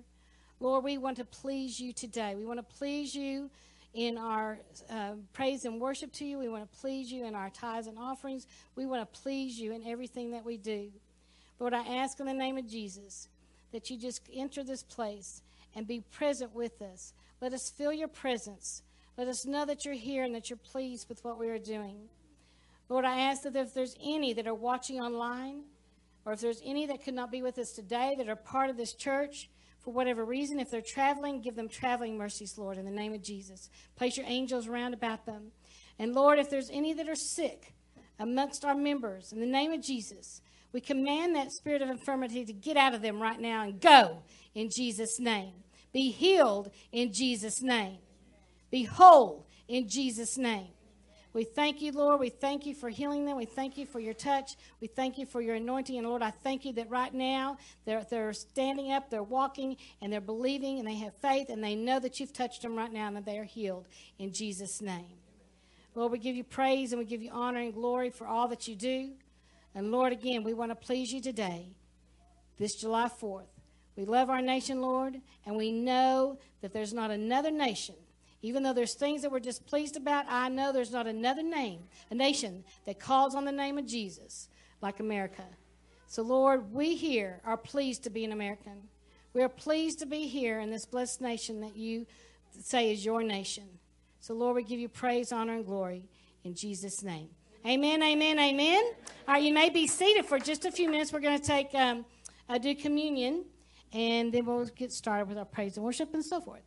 Lord, 0.59 0.83
we 0.83 0.99
want 0.99 1.17
to 1.17 1.25
please 1.25 1.79
you 1.79 1.93
today. 1.93 2.35
We 2.35 2.45
want 2.45 2.59
to 2.59 2.75
please 2.77 3.15
you 3.15 3.49
in 3.95 4.19
our 4.19 4.59
uh, 4.91 5.13
praise 5.33 5.65
and 5.65 5.81
worship 5.81 6.13
to 6.13 6.25
you. 6.25 6.37
We 6.37 6.47
want 6.47 6.71
to 6.71 6.79
please 6.79 7.11
you 7.11 7.25
in 7.25 7.33
our 7.33 7.49
tithes 7.49 7.87
and 7.87 7.97
offerings. 7.97 8.45
We 8.75 8.85
want 8.85 9.01
to 9.11 9.19
please 9.21 9.57
you 9.57 9.73
in 9.73 9.85
everything 9.87 10.31
that 10.31 10.45
we 10.45 10.57
do. 10.57 10.91
Lord, 11.61 11.75
I 11.75 11.97
ask 11.97 12.19
in 12.19 12.25
the 12.25 12.33
name 12.33 12.57
of 12.57 12.67
Jesus 12.67 13.29
that 13.71 13.91
you 13.91 13.95
just 13.95 14.27
enter 14.33 14.63
this 14.63 14.81
place 14.81 15.43
and 15.75 15.85
be 15.85 16.03
present 16.11 16.55
with 16.55 16.81
us. 16.81 17.13
Let 17.39 17.53
us 17.53 17.69
feel 17.69 17.93
your 17.93 18.07
presence. 18.07 18.81
Let 19.15 19.27
us 19.27 19.45
know 19.45 19.63
that 19.65 19.85
you're 19.85 19.93
here 19.93 20.23
and 20.23 20.33
that 20.33 20.49
you're 20.49 20.57
pleased 20.57 21.07
with 21.07 21.23
what 21.23 21.37
we 21.37 21.49
are 21.49 21.59
doing. 21.59 22.09
Lord, 22.89 23.05
I 23.05 23.19
ask 23.21 23.43
that 23.43 23.55
if 23.55 23.75
there's 23.75 23.95
any 24.03 24.33
that 24.33 24.47
are 24.47 24.55
watching 24.55 24.99
online, 24.99 25.61
or 26.25 26.33
if 26.33 26.41
there's 26.41 26.63
any 26.65 26.87
that 26.87 27.03
could 27.03 27.13
not 27.13 27.31
be 27.31 27.43
with 27.43 27.59
us 27.59 27.73
today 27.73 28.15
that 28.17 28.27
are 28.27 28.35
part 28.35 28.71
of 28.71 28.75
this 28.75 28.93
church 28.93 29.47
for 29.81 29.93
whatever 29.93 30.25
reason, 30.25 30.59
if 30.59 30.71
they're 30.71 30.81
traveling, 30.81 31.41
give 31.41 31.55
them 31.55 31.69
traveling 31.69 32.17
mercies, 32.17 32.57
Lord, 32.57 32.79
in 32.79 32.85
the 32.85 32.91
name 32.91 33.13
of 33.13 33.21
Jesus. 33.21 33.69
Place 33.95 34.17
your 34.17 34.25
angels 34.25 34.67
round 34.67 34.95
about 34.95 35.27
them. 35.27 35.51
And 35.99 36.15
Lord, 36.15 36.39
if 36.39 36.49
there's 36.49 36.71
any 36.71 36.95
that 36.95 37.07
are 37.07 37.13
sick 37.13 37.75
amongst 38.17 38.65
our 38.65 38.75
members, 38.75 39.31
in 39.31 39.39
the 39.39 39.45
name 39.45 39.71
of 39.71 39.83
Jesus, 39.83 40.41
we 40.73 40.81
command 40.81 41.35
that 41.35 41.51
spirit 41.51 41.81
of 41.81 41.89
infirmity 41.89 42.45
to 42.45 42.53
get 42.53 42.77
out 42.77 42.93
of 42.93 43.01
them 43.01 43.21
right 43.21 43.39
now 43.39 43.63
and 43.63 43.79
go 43.79 44.23
in 44.55 44.69
Jesus' 44.69 45.19
name. 45.19 45.53
Be 45.93 46.11
healed 46.11 46.71
in 46.91 47.11
Jesus' 47.11 47.61
name. 47.61 47.97
Be 48.69 48.83
whole 48.83 49.47
in 49.67 49.89
Jesus' 49.89 50.37
name. 50.37 50.67
We 51.33 51.45
thank 51.45 51.81
you, 51.81 51.93
Lord. 51.93 52.19
We 52.19 52.29
thank 52.29 52.65
you 52.65 52.75
for 52.75 52.89
healing 52.89 53.25
them. 53.25 53.37
We 53.37 53.45
thank 53.45 53.77
you 53.77 53.85
for 53.85 54.01
your 54.01 54.13
touch. 54.13 54.51
We 54.81 54.87
thank 54.87 55.17
you 55.17 55.25
for 55.25 55.41
your 55.41 55.55
anointing. 55.55 55.97
And 55.97 56.05
Lord, 56.05 56.21
I 56.21 56.31
thank 56.31 56.65
you 56.65 56.73
that 56.73 56.89
right 56.89 57.13
now 57.13 57.57
they're, 57.85 58.05
they're 58.09 58.33
standing 58.33 58.91
up, 58.91 59.09
they're 59.09 59.23
walking, 59.23 59.77
and 60.01 60.11
they're 60.11 60.19
believing, 60.19 60.79
and 60.79 60.87
they 60.87 60.95
have 60.95 61.15
faith, 61.21 61.47
and 61.49 61.63
they 61.63 61.75
know 61.75 61.99
that 61.99 62.19
you've 62.19 62.33
touched 62.33 62.61
them 62.63 62.75
right 62.75 62.91
now 62.91 63.07
and 63.07 63.15
that 63.15 63.25
they 63.25 63.37
are 63.37 63.45
healed 63.45 63.87
in 64.19 64.33
Jesus' 64.33 64.81
name. 64.81 65.17
Lord, 65.95 66.11
we 66.11 66.19
give 66.19 66.35
you 66.35 66.43
praise 66.43 66.91
and 66.91 66.99
we 66.99 67.05
give 67.05 67.21
you 67.21 67.31
honor 67.31 67.59
and 67.59 67.73
glory 67.73 68.09
for 68.09 68.27
all 68.27 68.47
that 68.49 68.67
you 68.67 68.75
do. 68.75 69.11
And 69.73 69.91
Lord, 69.91 70.11
again, 70.13 70.43
we 70.43 70.53
want 70.53 70.71
to 70.71 70.75
please 70.75 71.11
you 71.11 71.21
today, 71.21 71.67
this 72.57 72.75
July 72.75 73.09
4th. 73.09 73.45
We 73.95 74.05
love 74.05 74.29
our 74.29 74.41
nation, 74.41 74.81
Lord, 74.81 75.21
and 75.45 75.55
we 75.55 75.71
know 75.71 76.39
that 76.61 76.73
there's 76.73 76.93
not 76.93 77.11
another 77.11 77.51
nation 77.51 77.95
even 78.41 78.63
though 78.63 78.73
there's 78.73 78.95
things 78.95 79.21
that 79.21 79.31
we're 79.31 79.39
displeased 79.39 79.95
about, 79.95 80.25
I 80.27 80.49
know 80.49 80.71
there's 80.71 80.91
not 80.91 81.07
another 81.07 81.43
name, 81.43 81.81
a 82.09 82.15
nation 82.15 82.63
that 82.85 82.99
calls 82.99 83.35
on 83.35 83.45
the 83.45 83.51
name 83.51 83.77
of 83.77 83.85
Jesus 83.85 84.49
like 84.81 84.99
America. 84.99 85.45
So, 86.07 86.23
Lord, 86.23 86.73
we 86.73 86.95
here 86.95 87.39
are 87.45 87.57
pleased 87.57 88.03
to 88.03 88.09
be 88.09 88.25
an 88.25 88.31
American. 88.31 88.89
We 89.33 89.43
are 89.43 89.49
pleased 89.49 89.99
to 89.99 90.05
be 90.05 90.27
here 90.27 90.59
in 90.59 90.71
this 90.71 90.85
blessed 90.85 91.21
nation 91.21 91.61
that 91.61 91.77
you 91.77 92.05
say 92.59 92.91
is 92.91 93.05
your 93.05 93.23
nation. 93.23 93.65
So, 94.19 94.33
Lord, 94.33 94.55
we 94.55 94.63
give 94.63 94.79
you 94.79 94.89
praise, 94.89 95.31
honor, 95.31 95.53
and 95.53 95.65
glory 95.65 96.09
in 96.43 96.55
Jesus' 96.55 97.03
name. 97.03 97.29
Amen, 97.63 98.01
amen, 98.01 98.39
amen. 98.39 98.83
All 99.27 99.35
right, 99.35 99.43
you 99.43 99.53
may 99.53 99.69
be 99.69 99.85
seated 99.85 100.25
for 100.25 100.39
just 100.39 100.65
a 100.65 100.71
few 100.71 100.89
minutes. 100.89 101.13
We're 101.13 101.19
going 101.19 101.39
to 101.39 101.45
take, 101.45 101.75
um, 101.75 102.05
do 102.59 102.73
communion, 102.73 103.45
and 103.93 104.33
then 104.33 104.45
we'll 104.47 104.65
get 104.65 104.91
started 104.91 105.27
with 105.27 105.37
our 105.37 105.45
praise 105.45 105.77
and 105.77 105.85
worship 105.85 106.11
and 106.15 106.25
so 106.25 106.41
forth. 106.41 106.63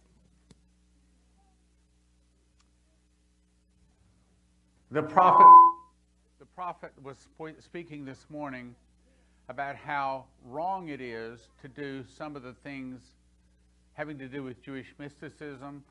The 4.93 5.03
prophet, 5.03 5.49
the 6.39 6.47
prophet 6.47 6.93
was 7.03 7.27
speaking 7.59 8.05
this 8.05 8.27
morning 8.29 8.77
about 9.49 9.75
how 9.75 10.27
wrong 10.45 10.91
it 10.91 11.01
is 11.01 11.49
to 11.63 11.67
do 11.67 12.05
some 12.17 12.37
of 12.37 12.45
the 12.45 12.55
things 12.63 13.01
having 13.95 14.17
to 14.19 14.29
do 14.29 14.45
with 14.45 14.63
Jewish 14.63 14.95
mysticism, 15.01 15.83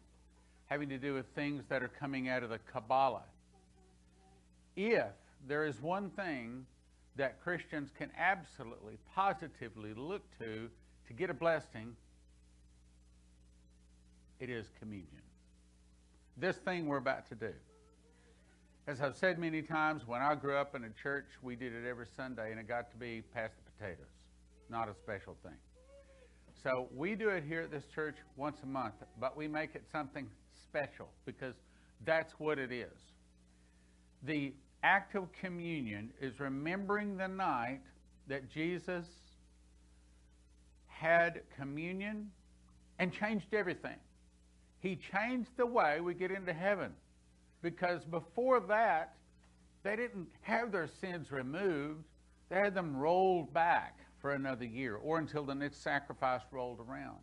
having 0.67 0.87
to 0.87 0.97
do 0.97 1.13
with 1.13 1.25
things 1.35 1.65
that 1.67 1.83
are 1.83 1.89
coming 1.89 2.29
out 2.29 2.41
of 2.41 2.51
the 2.51 2.59
Kabbalah. 2.71 3.23
If 4.75 5.11
there 5.47 5.65
is 5.65 5.81
one 5.81 6.09
thing 6.11 6.65
that 7.15 7.41
Christians 7.41 7.91
can 7.97 8.09
absolutely, 8.17 8.97
positively 9.15 9.93
look 9.93 10.23
to 10.39 10.69
to 11.07 11.13
get 11.13 11.29
a 11.29 11.33
blessing, 11.33 11.95
it 14.39 14.49
is 14.49 14.67
communion. 14.79 15.21
This 16.37 16.57
thing 16.57 16.87
we're 16.87 16.97
about 16.97 17.27
to 17.29 17.35
do. 17.35 17.53
As 18.87 18.99
I've 18.99 19.15
said 19.15 19.37
many 19.37 19.61
times, 19.61 20.07
when 20.07 20.21
I 20.21 20.35
grew 20.35 20.55
up 20.55 20.75
in 20.75 20.83
a 20.83 20.89
church, 20.89 21.27
we 21.41 21.55
did 21.55 21.73
it 21.73 21.87
every 21.87 22.07
Sunday, 22.17 22.51
and 22.51 22.59
it 22.59 22.67
got 22.67 22.91
to 22.91 22.97
be 22.97 23.21
past 23.33 23.53
the 23.57 23.71
potatoes, 23.71 24.11
not 24.69 24.89
a 24.89 24.93
special 24.93 25.37
thing. 25.43 25.57
So 26.61 26.87
we 26.95 27.15
do 27.15 27.29
it 27.29 27.43
here 27.47 27.61
at 27.61 27.71
this 27.71 27.85
church 27.85 28.15
once 28.35 28.57
a 28.63 28.65
month, 28.65 28.95
but 29.19 29.37
we 29.37 29.47
make 29.47 29.75
it 29.75 29.83
something 29.91 30.27
special 30.53 31.09
because 31.25 31.55
that's 32.05 32.33
what 32.39 32.59
it 32.59 32.71
is. 32.71 33.12
The 34.23 34.53
act 34.83 35.15
of 35.15 35.31
communion 35.31 36.11
is 36.21 36.39
remembering 36.39 37.17
the 37.17 37.27
night 37.27 37.81
that 38.27 38.49
Jesus 38.49 39.05
had 40.87 41.41
communion 41.57 42.31
and 42.99 43.11
changed 43.11 43.53
everything. 43.53 43.97
He 44.79 44.95
changed 44.95 45.49
the 45.57 45.65
way 45.65 45.99
we 46.01 46.13
get 46.13 46.31
into 46.31 46.53
heaven 46.53 46.93
because 47.61 48.03
before 48.05 48.59
that, 48.61 49.15
they 49.83 49.95
didn't 49.95 50.27
have 50.41 50.71
their 50.71 50.87
sins 51.01 51.31
removed, 51.31 52.03
they 52.49 52.57
had 52.57 52.73
them 52.73 52.95
rolled 52.95 53.53
back 53.53 53.99
for 54.19 54.31
another 54.33 54.65
year 54.65 54.95
or 54.95 55.19
until 55.19 55.43
the 55.43 55.55
next 55.55 55.81
sacrifice 55.81 56.41
rolled 56.51 56.79
around. 56.79 57.17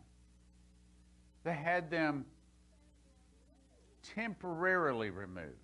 They 1.43 1.53
had 1.53 1.89
them 1.89 2.25
temporarily 4.15 5.09
removed. 5.09 5.60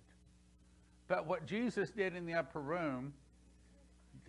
But 1.08 1.26
what 1.26 1.46
Jesus 1.46 1.90
did 1.90 2.14
in 2.14 2.26
the 2.26 2.34
upper 2.34 2.60
room, 2.60 3.14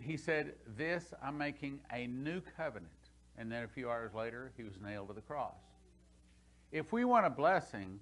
he 0.00 0.16
said, 0.16 0.54
This 0.76 1.12
I'm 1.22 1.36
making 1.36 1.80
a 1.92 2.06
new 2.06 2.40
covenant. 2.56 2.90
And 3.36 3.52
then 3.52 3.64
a 3.64 3.68
few 3.68 3.88
hours 3.88 4.12
later, 4.14 4.52
he 4.56 4.62
was 4.62 4.74
nailed 4.82 5.08
to 5.08 5.14
the 5.14 5.20
cross. 5.20 5.60
If 6.72 6.92
we 6.92 7.04
want 7.04 7.26
a 7.26 7.30
blessing, 7.30 8.00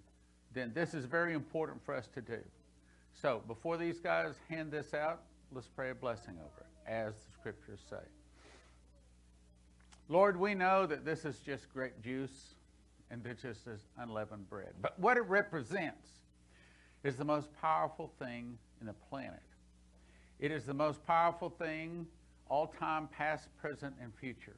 then 0.54 0.72
this 0.74 0.94
is 0.94 1.04
very 1.04 1.34
important 1.34 1.84
for 1.84 1.94
us 1.94 2.08
to 2.14 2.20
do. 2.20 2.38
So 3.14 3.42
before 3.46 3.76
these 3.76 4.00
guys 4.00 4.34
hand 4.48 4.70
this 4.70 4.94
out, 4.94 5.22
let's 5.52 5.68
pray 5.68 5.90
a 5.90 5.94
blessing 5.94 6.36
over 6.38 6.60
it, 6.60 6.90
as 6.90 7.14
the 7.14 7.32
scriptures 7.32 7.80
say. 7.88 7.96
Lord, 10.08 10.36
we 10.36 10.54
know 10.54 10.86
that 10.86 11.04
this 11.04 11.24
is 11.24 11.40
just 11.40 11.72
grape 11.72 12.00
juice 12.02 12.54
and 13.10 13.22
this 13.22 13.42
just 13.42 13.66
is 13.66 13.80
unleavened 13.98 14.48
bread. 14.48 14.74
But 14.80 14.98
what 14.98 15.16
it 15.16 15.22
represents 15.22 16.08
is 17.04 17.16
the 17.16 17.24
most 17.24 17.48
powerful 17.60 18.12
thing 18.18 18.58
in 18.80 18.86
the 18.86 18.94
planet. 19.10 19.42
It 20.38 20.50
is 20.50 20.64
the 20.64 20.74
most 20.74 21.04
powerful 21.06 21.50
thing 21.50 22.06
all 22.48 22.66
time, 22.66 23.08
past, 23.08 23.48
present, 23.60 23.94
and 24.00 24.12
future. 24.14 24.56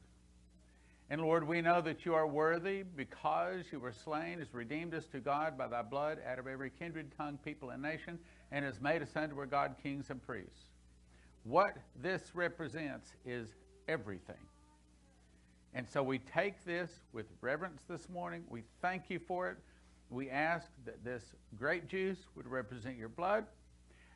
And 1.09 1.21
Lord, 1.21 1.45
we 1.45 1.61
know 1.61 1.81
that 1.81 2.05
you 2.05 2.13
are 2.13 2.25
worthy 2.25 2.83
because 2.83 3.65
you 3.71 3.79
were 3.79 3.91
slain, 3.91 4.39
has 4.39 4.53
redeemed 4.53 4.93
us 4.93 5.05
to 5.07 5.19
God 5.19 5.57
by 5.57 5.67
thy 5.67 5.81
blood 5.81 6.19
out 6.25 6.39
of 6.39 6.47
every 6.47 6.69
kindred, 6.69 7.11
tongue, 7.17 7.37
people, 7.43 7.71
and 7.71 7.81
nation, 7.81 8.17
and 8.51 8.63
has 8.63 8.79
made 8.79 9.01
us 9.01 9.09
unto 9.15 9.37
our 9.39 9.45
God 9.45 9.75
kings 9.83 10.09
and 10.09 10.25
priests. 10.25 10.69
What 11.43 11.75
this 12.01 12.31
represents 12.33 13.11
is 13.25 13.49
everything. 13.89 14.37
And 15.73 15.87
so 15.87 16.03
we 16.03 16.19
take 16.19 16.63
this 16.63 16.91
with 17.11 17.25
reverence 17.41 17.81
this 17.89 18.07
morning. 18.09 18.43
We 18.49 18.63
thank 18.81 19.09
you 19.09 19.19
for 19.19 19.49
it. 19.49 19.57
We 20.09 20.29
ask 20.29 20.67
that 20.85 21.03
this 21.03 21.23
grape 21.57 21.87
juice 21.87 22.19
would 22.35 22.47
represent 22.47 22.97
your 22.97 23.09
blood, 23.09 23.45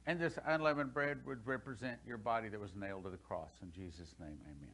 and 0.08 0.20
this 0.20 0.38
unleavened 0.46 0.94
bread 0.94 1.20
would 1.26 1.46
represent 1.46 1.98
your 2.06 2.18
body 2.18 2.50
that 2.50 2.60
was 2.60 2.76
nailed 2.76 3.04
to 3.06 3.10
the 3.10 3.18
cross. 3.18 3.52
In 3.62 3.72
Jesus' 3.72 4.14
name, 4.20 4.38
amen. 4.46 4.70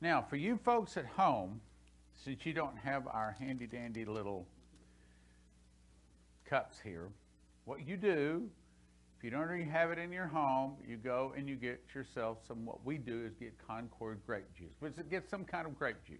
Now, 0.00 0.24
for 0.28 0.36
you 0.36 0.58
folks 0.64 0.96
at 0.96 1.06
home, 1.06 1.60
since 2.14 2.44
you 2.46 2.52
don't 2.52 2.76
have 2.78 3.06
our 3.08 3.36
handy 3.38 3.66
dandy 3.66 4.04
little 4.04 4.46
cups 6.44 6.78
here, 6.82 7.08
what 7.64 7.86
you 7.86 7.96
do, 7.96 8.48
if 9.18 9.24
you 9.24 9.30
don't 9.30 9.40
already 9.40 9.64
have 9.64 9.90
it 9.90 9.98
in 9.98 10.12
your 10.12 10.28
home, 10.28 10.76
you 10.86 10.96
go 10.96 11.34
and 11.36 11.48
you 11.48 11.56
get 11.56 11.80
yourself 11.92 12.38
some, 12.46 12.64
what 12.64 12.84
we 12.84 12.98
do 12.98 13.24
is 13.26 13.34
get 13.34 13.54
Concord 13.66 14.20
grape 14.24 14.46
juice, 14.56 14.74
which 14.78 14.92
get 15.10 15.28
some 15.28 15.44
kind 15.44 15.66
of 15.66 15.76
grape 15.76 15.96
juice. 16.06 16.18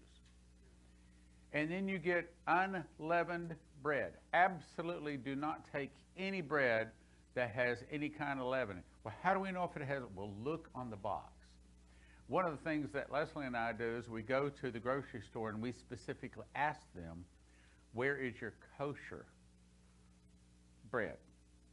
And 1.52 1.70
then 1.70 1.86
you 1.86 1.98
get 1.98 2.32
unleavened 2.48 3.54
bread. 3.82 4.12
Absolutely 4.32 5.16
do 5.16 5.34
not 5.34 5.66
take 5.72 5.90
any 6.16 6.40
bread 6.40 6.88
that 7.34 7.50
has 7.50 7.78
any 7.90 8.08
kind 8.08 8.40
of 8.40 8.46
leaven. 8.46 8.82
Well, 9.04 9.14
how 9.22 9.34
do 9.34 9.40
we 9.40 9.50
know 9.50 9.64
if 9.64 9.80
it 9.80 9.86
has? 9.86 10.02
Well, 10.14 10.32
look 10.42 10.68
on 10.74 10.90
the 10.90 10.96
box. 10.96 11.32
One 12.26 12.44
of 12.44 12.50
the 12.50 12.62
things 12.68 12.90
that 12.92 13.10
Leslie 13.10 13.46
and 13.46 13.56
I 13.56 13.72
do 13.72 13.96
is 13.96 14.08
we 14.08 14.22
go 14.22 14.48
to 14.50 14.70
the 14.70 14.78
grocery 14.78 15.22
store 15.22 15.48
and 15.48 15.62
we 15.62 15.72
specifically 15.72 16.44
ask 16.54 16.80
them, 16.94 17.24
where 17.94 18.16
is 18.18 18.40
your 18.40 18.54
kosher 18.76 19.24
bread? 20.90 21.16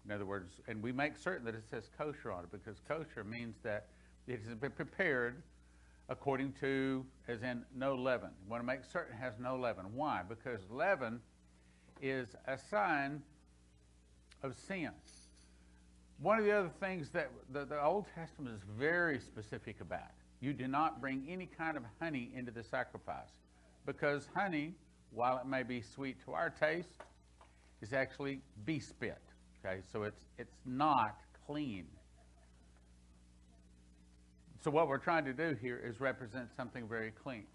In 0.05 0.11
other 0.11 0.25
words, 0.25 0.61
and 0.67 0.81
we 0.81 0.91
make 0.91 1.17
certain 1.17 1.45
that 1.45 1.55
it 1.55 1.63
says 1.69 1.89
kosher 1.97 2.31
on 2.31 2.43
it 2.43 2.51
because 2.51 2.79
kosher 2.87 3.23
means 3.23 3.55
that 3.63 3.87
it 4.27 4.39
has 4.47 4.55
been 4.55 4.71
prepared 4.71 5.41
according 6.07 6.53
to, 6.61 7.03
as 7.27 7.41
in 7.41 7.65
no 7.75 7.95
leaven. 7.95 8.29
You 8.43 8.51
want 8.51 8.61
to 8.61 8.67
make 8.67 8.85
certain 8.85 9.15
it 9.15 9.19
has 9.19 9.33
no 9.39 9.57
leaven. 9.57 9.85
Why? 9.93 10.21
Because 10.27 10.61
leaven 10.69 11.19
is 12.01 12.35
a 12.47 12.57
sign 12.57 13.21
of 14.43 14.55
sin. 14.67 14.91
One 16.19 16.39
of 16.39 16.45
the 16.45 16.51
other 16.51 16.71
things 16.79 17.09
that 17.09 17.29
the, 17.51 17.65
the 17.65 17.83
Old 17.83 18.05
Testament 18.15 18.55
is 18.55 18.61
very 18.77 19.19
specific 19.19 19.81
about 19.81 20.11
you 20.39 20.53
do 20.53 20.67
not 20.67 21.01
bring 21.01 21.25
any 21.27 21.47
kind 21.47 21.77
of 21.77 21.83
honey 21.99 22.31
into 22.35 22.51
the 22.51 22.63
sacrifice 22.63 23.31
because 23.85 24.27
honey, 24.35 24.73
while 25.11 25.37
it 25.37 25.47
may 25.47 25.63
be 25.63 25.81
sweet 25.81 26.17
to 26.25 26.33
our 26.33 26.49
taste, 26.49 26.89
is 27.81 27.93
actually 27.93 28.41
bee 28.65 28.79
spit. 28.79 29.21
Okay, 29.65 29.81
so 29.91 30.03
it's 30.03 30.25
it's 30.37 30.55
not 30.65 31.17
clean. 31.47 31.85
So 34.63 34.71
what 34.71 34.87
we're 34.87 34.97
trying 34.97 35.25
to 35.25 35.33
do 35.33 35.55
here 35.61 35.81
is 35.83 35.99
represent 35.99 36.49
something 36.55 36.87
very 36.87 37.11
clean. 37.11 37.45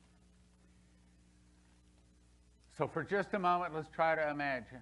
So 2.80 2.88
for 2.88 3.04
just 3.04 3.34
a 3.34 3.38
moment, 3.38 3.74
let's 3.74 3.90
try 3.90 4.14
to 4.14 4.30
imagine. 4.30 4.80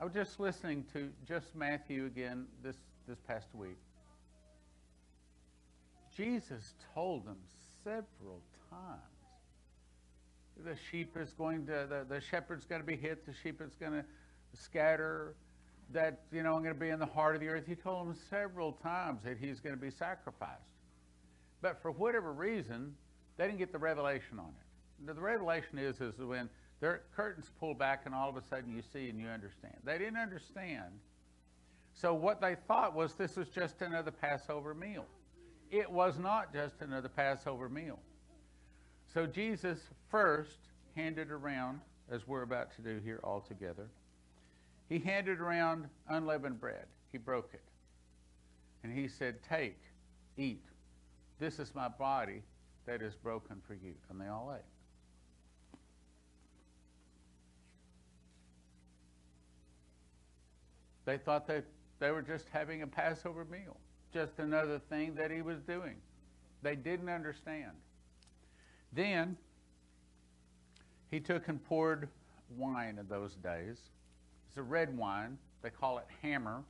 I 0.00 0.04
was 0.04 0.12
just 0.12 0.40
listening 0.40 0.84
to 0.92 1.08
just 1.24 1.54
Matthew 1.54 2.06
again 2.06 2.46
this, 2.64 2.74
this 3.06 3.20
past 3.28 3.46
week. 3.54 3.78
Jesus 6.16 6.74
told 6.92 7.24
them 7.24 7.36
several 7.84 8.42
times 8.68 8.98
the 10.64 10.74
sheep 10.90 11.16
is 11.16 11.32
going 11.32 11.64
to, 11.66 11.86
the, 11.88 12.04
the 12.12 12.20
shepherd's 12.20 12.64
going 12.64 12.80
to 12.80 12.86
be 12.86 12.96
hit, 12.96 13.24
the 13.24 13.34
sheep 13.40 13.62
is 13.62 13.76
going 13.76 13.92
to 13.92 14.04
scatter, 14.60 15.36
that, 15.92 16.22
you 16.32 16.42
know, 16.42 16.56
I'm 16.56 16.64
going 16.64 16.74
to 16.74 16.80
be 16.80 16.88
in 16.88 16.98
the 16.98 17.06
heart 17.06 17.36
of 17.36 17.40
the 17.40 17.46
earth. 17.46 17.66
He 17.68 17.76
told 17.76 18.08
them 18.08 18.16
several 18.28 18.72
times 18.72 19.20
that 19.22 19.38
he's 19.38 19.60
going 19.60 19.76
to 19.76 19.80
be 19.80 19.92
sacrificed. 19.92 20.74
But 21.62 21.80
for 21.82 21.92
whatever 21.92 22.32
reason, 22.32 22.96
they 23.36 23.46
didn't 23.46 23.58
get 23.58 23.70
the 23.70 23.78
revelation 23.78 24.40
on 24.40 24.48
it. 24.48 25.06
The, 25.06 25.14
revelation 25.14 25.78
is, 25.78 26.00
is 26.00 26.18
when 26.18 26.50
their 26.80 27.02
curtains 27.14 27.50
pull 27.58 27.74
back 27.74 28.02
and 28.06 28.14
all 28.14 28.28
of 28.28 28.36
a 28.36 28.42
sudden 28.42 28.74
you 28.74 28.82
see 28.92 29.08
and 29.08 29.18
you 29.18 29.26
understand. 29.26 29.74
They 29.84 29.98
didn't 29.98 30.18
understand. 30.18 30.92
So 31.92 32.14
what 32.14 32.40
they 32.40 32.56
thought 32.66 32.94
was 32.94 33.14
this 33.14 33.36
was 33.36 33.48
just 33.48 33.82
another 33.82 34.12
Passover 34.12 34.74
meal. 34.74 35.04
It 35.70 35.90
was 35.90 36.18
not 36.18 36.52
just 36.52 36.80
another 36.80 37.08
Passover 37.08 37.68
meal. 37.68 37.98
So 39.12 39.26
Jesus 39.26 39.80
first 40.10 40.58
handed 40.94 41.30
around, 41.30 41.80
as 42.10 42.26
we're 42.26 42.42
about 42.42 42.74
to 42.76 42.82
do 42.82 43.00
here 43.04 43.20
all 43.24 43.40
together, 43.40 43.88
he 44.88 44.98
handed 44.98 45.40
around 45.40 45.88
unleavened 46.08 46.60
bread. 46.60 46.86
He 47.10 47.18
broke 47.18 47.50
it. 47.52 47.62
And 48.82 48.96
he 48.96 49.08
said, 49.08 49.42
Take, 49.42 49.80
eat. 50.36 50.64
This 51.38 51.58
is 51.58 51.74
my 51.74 51.88
body 51.88 52.42
that 52.86 53.02
is 53.02 53.14
broken 53.14 53.60
for 53.66 53.74
you. 53.74 53.94
And 54.08 54.20
they 54.20 54.28
all 54.28 54.54
ate. 54.56 54.77
They 61.08 61.16
thought 61.16 61.46
that 61.46 61.64
they 62.00 62.10
were 62.10 62.20
just 62.20 62.50
having 62.50 62.82
a 62.82 62.86
Passover 62.86 63.46
meal 63.46 63.78
just 64.12 64.38
another 64.38 64.78
thing 64.90 65.14
that 65.14 65.30
he 65.30 65.40
was 65.40 65.62
doing. 65.62 65.94
They 66.60 66.76
didn't 66.76 67.08
understand. 67.08 67.72
Then 68.92 69.38
he 71.10 71.18
took 71.18 71.48
and 71.48 71.64
poured 71.64 72.10
wine 72.58 72.98
in 72.98 73.08
those 73.08 73.36
days. 73.36 73.78
It's 74.48 74.58
a 74.58 74.62
red 74.62 74.94
wine. 74.98 75.38
They 75.62 75.70
call 75.70 75.96
it 75.96 76.04
hammer 76.20 76.62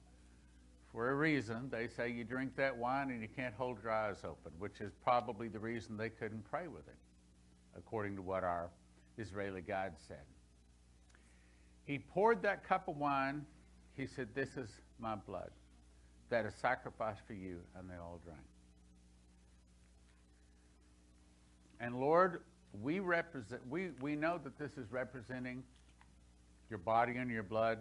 for 0.92 1.10
a 1.10 1.14
reason. 1.16 1.68
They 1.68 1.88
say 1.88 2.08
you 2.08 2.22
drink 2.22 2.54
that 2.54 2.76
wine 2.76 3.10
and 3.10 3.20
you 3.20 3.28
can't 3.34 3.54
hold 3.56 3.82
your 3.82 3.90
eyes 3.90 4.18
open, 4.22 4.52
which 4.60 4.80
is 4.80 4.92
probably 5.02 5.48
the 5.48 5.58
reason 5.58 5.96
they 5.96 6.10
couldn't 6.10 6.48
pray 6.48 6.68
with 6.68 6.86
him, 6.86 6.94
according 7.76 8.14
to 8.14 8.22
what 8.22 8.44
our 8.44 8.70
Israeli 9.16 9.62
guide 9.62 9.94
said. 10.06 10.22
He 11.86 11.98
poured 11.98 12.40
that 12.42 12.62
cup 12.62 12.86
of 12.86 12.98
wine. 12.98 13.44
He 13.98 14.06
said, 14.06 14.28
This 14.32 14.56
is 14.56 14.70
my 15.00 15.16
blood 15.16 15.50
that 16.30 16.46
is 16.46 16.54
sacrificed 16.54 17.20
for 17.26 17.32
you, 17.32 17.58
and 17.76 17.90
they 17.90 17.96
all 17.96 18.20
drank. 18.24 18.38
And 21.80 21.98
Lord, 21.98 22.42
we 22.80 23.00
represent 23.00 23.60
we, 23.68 23.90
we 24.00 24.14
know 24.14 24.38
that 24.44 24.56
this 24.56 24.78
is 24.78 24.90
representing 24.92 25.64
your 26.70 26.78
body 26.78 27.16
and 27.16 27.30
your 27.30 27.42
blood. 27.42 27.78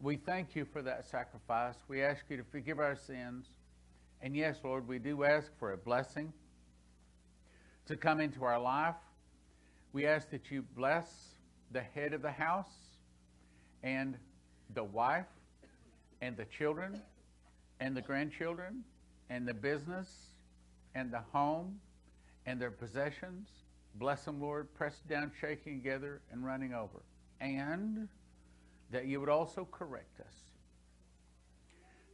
We 0.00 0.16
thank 0.16 0.54
you 0.54 0.66
for 0.66 0.82
that 0.82 1.06
sacrifice. 1.08 1.76
We 1.88 2.02
ask 2.02 2.24
you 2.28 2.36
to 2.36 2.44
forgive 2.44 2.78
our 2.78 2.96
sins. 2.96 3.46
And 4.20 4.36
yes, 4.36 4.58
Lord, 4.62 4.86
we 4.86 4.98
do 4.98 5.24
ask 5.24 5.50
for 5.58 5.72
a 5.72 5.76
blessing 5.78 6.32
to 7.86 7.96
come 7.96 8.20
into 8.20 8.44
our 8.44 8.60
life. 8.60 8.96
We 9.92 10.06
ask 10.06 10.30
that 10.30 10.50
you 10.50 10.62
bless 10.76 11.06
the 11.70 11.80
head 11.80 12.12
of 12.12 12.20
the 12.20 12.32
house 12.32 12.66
and 13.82 14.16
the 14.74 14.84
wife 14.84 15.26
and 16.20 16.36
the 16.36 16.44
children 16.46 17.00
and 17.80 17.96
the 17.96 18.00
grandchildren 18.00 18.84
and 19.28 19.46
the 19.46 19.54
business 19.54 20.08
and 20.94 21.10
the 21.10 21.22
home 21.32 21.80
and 22.46 22.60
their 22.60 22.70
possessions. 22.70 23.48
Bless 23.96 24.24
them, 24.24 24.40
Lord, 24.40 24.72
pressed 24.74 25.06
down, 25.08 25.30
shaking 25.40 25.78
together, 25.78 26.20
and 26.30 26.44
running 26.44 26.74
over. 26.74 27.02
And 27.40 28.08
that 28.90 29.06
you 29.06 29.20
would 29.20 29.28
also 29.28 29.66
correct 29.70 30.20
us. 30.20 30.34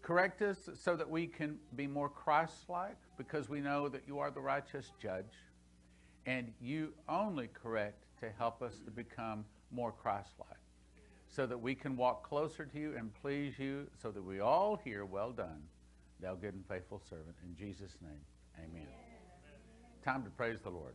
Correct 0.03 0.41
us 0.43 0.71
so 0.75 0.97
that 0.97 1.09
we 1.09 1.27
can 1.27 1.59
be 1.77 1.87
more 1.87 2.09
Christ 2.09 2.69
like 2.69 2.97
because 3.19 3.49
we 3.49 3.61
know 3.61 3.89
that 3.89 4.03
you 4.07 4.19
are 4.21 4.31
the 4.31 4.41
righteous 4.41 4.91
judge. 5.01 5.25
And 6.25 6.53
you 6.61 6.93
only 7.09 7.49
correct 7.49 8.05
to 8.21 8.31
help 8.39 8.63
us 8.63 8.75
to 8.85 8.91
become 8.91 9.45
more 9.71 9.93
Christ 9.93 10.31
like 10.39 10.59
so 11.29 11.47
that 11.47 11.59
we 11.59 11.75
can 11.75 11.97
walk 11.97 12.29
closer 12.29 12.65
to 12.65 12.79
you 12.79 12.95
and 12.97 13.13
please 13.15 13.59
you, 13.59 13.87
so 14.01 14.11
that 14.11 14.23
we 14.23 14.41
all 14.41 14.77
hear, 14.77 15.05
Well 15.05 15.33
done, 15.33 15.63
thou 16.21 16.35
good 16.35 16.55
and 16.55 16.67
faithful 16.67 17.01
servant. 17.09 17.37
In 17.45 17.55
Jesus' 17.57 17.97
name, 18.03 18.21
amen. 18.59 18.83
amen. 18.83 18.89
Time 20.05 20.25
to 20.25 20.31
praise 20.31 20.59
the 20.63 20.71
Lord. 20.71 20.95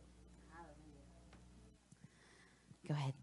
Go 2.86 2.94
ahead. 2.94 3.14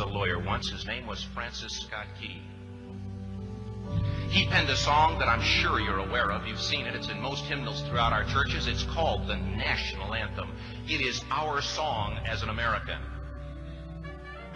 A 0.00 0.06
lawyer 0.06 0.38
once. 0.38 0.70
His 0.70 0.86
name 0.86 1.06
was 1.06 1.22
Francis 1.34 1.72
Scott 1.80 2.06
Key. 2.20 2.42
He 4.30 4.46
penned 4.46 4.70
a 4.70 4.76
song 4.76 5.18
that 5.18 5.28
I'm 5.28 5.42
sure 5.42 5.80
you're 5.80 5.98
aware 5.98 6.30
of. 6.30 6.46
You've 6.46 6.60
seen 6.60 6.86
it. 6.86 6.94
It's 6.94 7.08
in 7.08 7.20
most 7.20 7.44
hymnals 7.44 7.82
throughout 7.82 8.12
our 8.12 8.24
churches. 8.24 8.66
It's 8.68 8.84
called 8.84 9.26
the 9.26 9.36
National 9.36 10.14
Anthem. 10.14 10.50
It 10.86 11.00
is 11.00 11.24
our 11.30 11.60
song 11.60 12.18
as 12.26 12.42
an 12.42 12.48
American. 12.48 12.98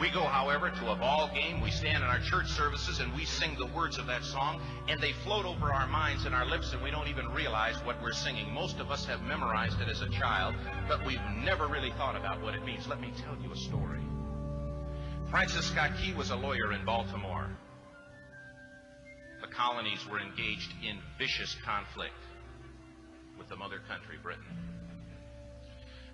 We 0.00 0.10
go, 0.10 0.22
however, 0.22 0.70
to 0.70 0.90
a 0.90 0.96
ball 0.96 1.30
game. 1.32 1.60
We 1.60 1.70
stand 1.70 2.02
in 2.02 2.08
our 2.08 2.18
church 2.20 2.48
services 2.48 3.00
and 3.00 3.12
we 3.14 3.24
sing 3.24 3.56
the 3.58 3.66
words 3.66 3.98
of 3.98 4.06
that 4.06 4.24
song, 4.24 4.60
and 4.88 5.00
they 5.00 5.12
float 5.24 5.44
over 5.44 5.72
our 5.72 5.86
minds 5.86 6.24
and 6.24 6.34
our 6.34 6.46
lips, 6.46 6.72
and 6.72 6.82
we 6.82 6.90
don't 6.90 7.08
even 7.08 7.28
realize 7.28 7.76
what 7.84 8.00
we're 8.02 8.12
singing. 8.12 8.52
Most 8.52 8.80
of 8.80 8.90
us 8.90 9.04
have 9.06 9.22
memorized 9.22 9.80
it 9.80 9.88
as 9.88 10.02
a 10.02 10.08
child, 10.08 10.54
but 10.88 11.04
we've 11.04 11.20
never 11.44 11.68
really 11.68 11.92
thought 11.92 12.16
about 12.16 12.42
what 12.42 12.54
it 12.54 12.64
means. 12.64 12.88
Let 12.88 13.00
me 13.00 13.12
tell 13.24 13.36
you 13.42 13.52
a 13.52 13.56
story. 13.56 14.00
Francis 15.34 15.66
Scott 15.66 15.90
Key 16.00 16.14
was 16.14 16.30
a 16.30 16.36
lawyer 16.36 16.72
in 16.72 16.84
Baltimore. 16.84 17.48
The 19.40 19.48
colonies 19.48 19.98
were 20.08 20.20
engaged 20.20 20.70
in 20.80 21.00
vicious 21.18 21.56
conflict 21.64 22.14
with 23.36 23.48
the 23.48 23.56
mother 23.56 23.80
country, 23.88 24.14
Britain. 24.22 24.44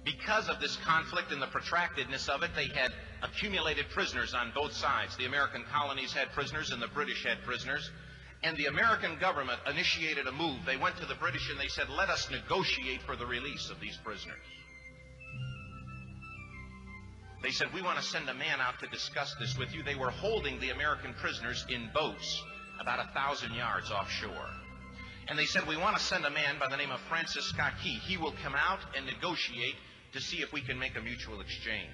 Because 0.06 0.48
of 0.48 0.58
this 0.58 0.74
conflict 0.76 1.32
and 1.32 1.42
the 1.42 1.48
protractedness 1.48 2.30
of 2.30 2.42
it, 2.42 2.52
they 2.56 2.68
had 2.68 2.94
accumulated 3.22 3.90
prisoners 3.90 4.32
on 4.32 4.52
both 4.54 4.72
sides. 4.72 5.14
The 5.18 5.26
American 5.26 5.64
colonies 5.70 6.14
had 6.14 6.32
prisoners 6.32 6.70
and 6.70 6.80
the 6.80 6.88
British 6.88 7.22
had 7.22 7.42
prisoners. 7.42 7.90
And 8.42 8.56
the 8.56 8.66
American 8.72 9.18
government 9.18 9.60
initiated 9.68 10.28
a 10.28 10.32
move. 10.32 10.60
They 10.64 10.78
went 10.78 10.96
to 10.96 11.04
the 11.04 11.16
British 11.16 11.50
and 11.50 11.60
they 11.60 11.68
said, 11.68 11.90
let 11.90 12.08
us 12.08 12.30
negotiate 12.30 13.02
for 13.02 13.16
the 13.16 13.26
release 13.26 13.68
of 13.68 13.80
these 13.80 13.98
prisoners. 13.98 14.40
They 17.42 17.50
said, 17.50 17.68
we 17.72 17.80
want 17.80 17.98
to 17.98 18.04
send 18.04 18.28
a 18.28 18.34
man 18.34 18.60
out 18.60 18.78
to 18.80 18.86
discuss 18.88 19.34
this 19.40 19.56
with 19.56 19.74
you. 19.74 19.82
They 19.82 19.94
were 19.94 20.10
holding 20.10 20.60
the 20.60 20.70
American 20.70 21.14
prisoners 21.14 21.64
in 21.70 21.88
boats 21.94 22.42
about 22.80 23.00
a 23.00 23.12
thousand 23.14 23.54
yards 23.54 23.90
offshore. 23.90 24.50
And 25.28 25.38
they 25.38 25.46
said, 25.46 25.66
we 25.66 25.76
want 25.76 25.96
to 25.96 26.02
send 26.02 26.24
a 26.24 26.30
man 26.30 26.58
by 26.58 26.68
the 26.68 26.76
name 26.76 26.90
of 26.90 27.00
Francis 27.08 27.46
Scott 27.46 27.72
Key. 27.82 27.98
He 28.06 28.16
will 28.16 28.34
come 28.42 28.54
out 28.54 28.80
and 28.96 29.06
negotiate 29.06 29.76
to 30.12 30.20
see 30.20 30.38
if 30.38 30.52
we 30.52 30.60
can 30.60 30.78
make 30.78 30.96
a 30.96 31.00
mutual 31.00 31.40
exchange. 31.40 31.88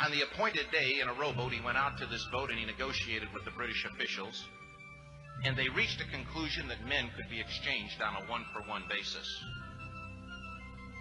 On 0.00 0.10
the 0.10 0.22
appointed 0.22 0.66
day 0.72 0.98
in 1.00 1.08
a 1.08 1.14
rowboat, 1.14 1.52
he 1.52 1.60
went 1.60 1.76
out 1.76 1.98
to 1.98 2.06
this 2.06 2.26
boat 2.32 2.50
and 2.50 2.58
he 2.58 2.64
negotiated 2.64 3.28
with 3.32 3.44
the 3.44 3.50
British 3.52 3.84
officials. 3.84 4.44
And 5.44 5.56
they 5.56 5.68
reached 5.68 6.00
a 6.00 6.10
conclusion 6.10 6.66
that 6.68 6.86
men 6.86 7.10
could 7.14 7.28
be 7.28 7.40
exchanged 7.40 8.00
on 8.00 8.22
a 8.22 8.30
one 8.30 8.44
for 8.52 8.68
one 8.68 8.84
basis. 8.88 9.28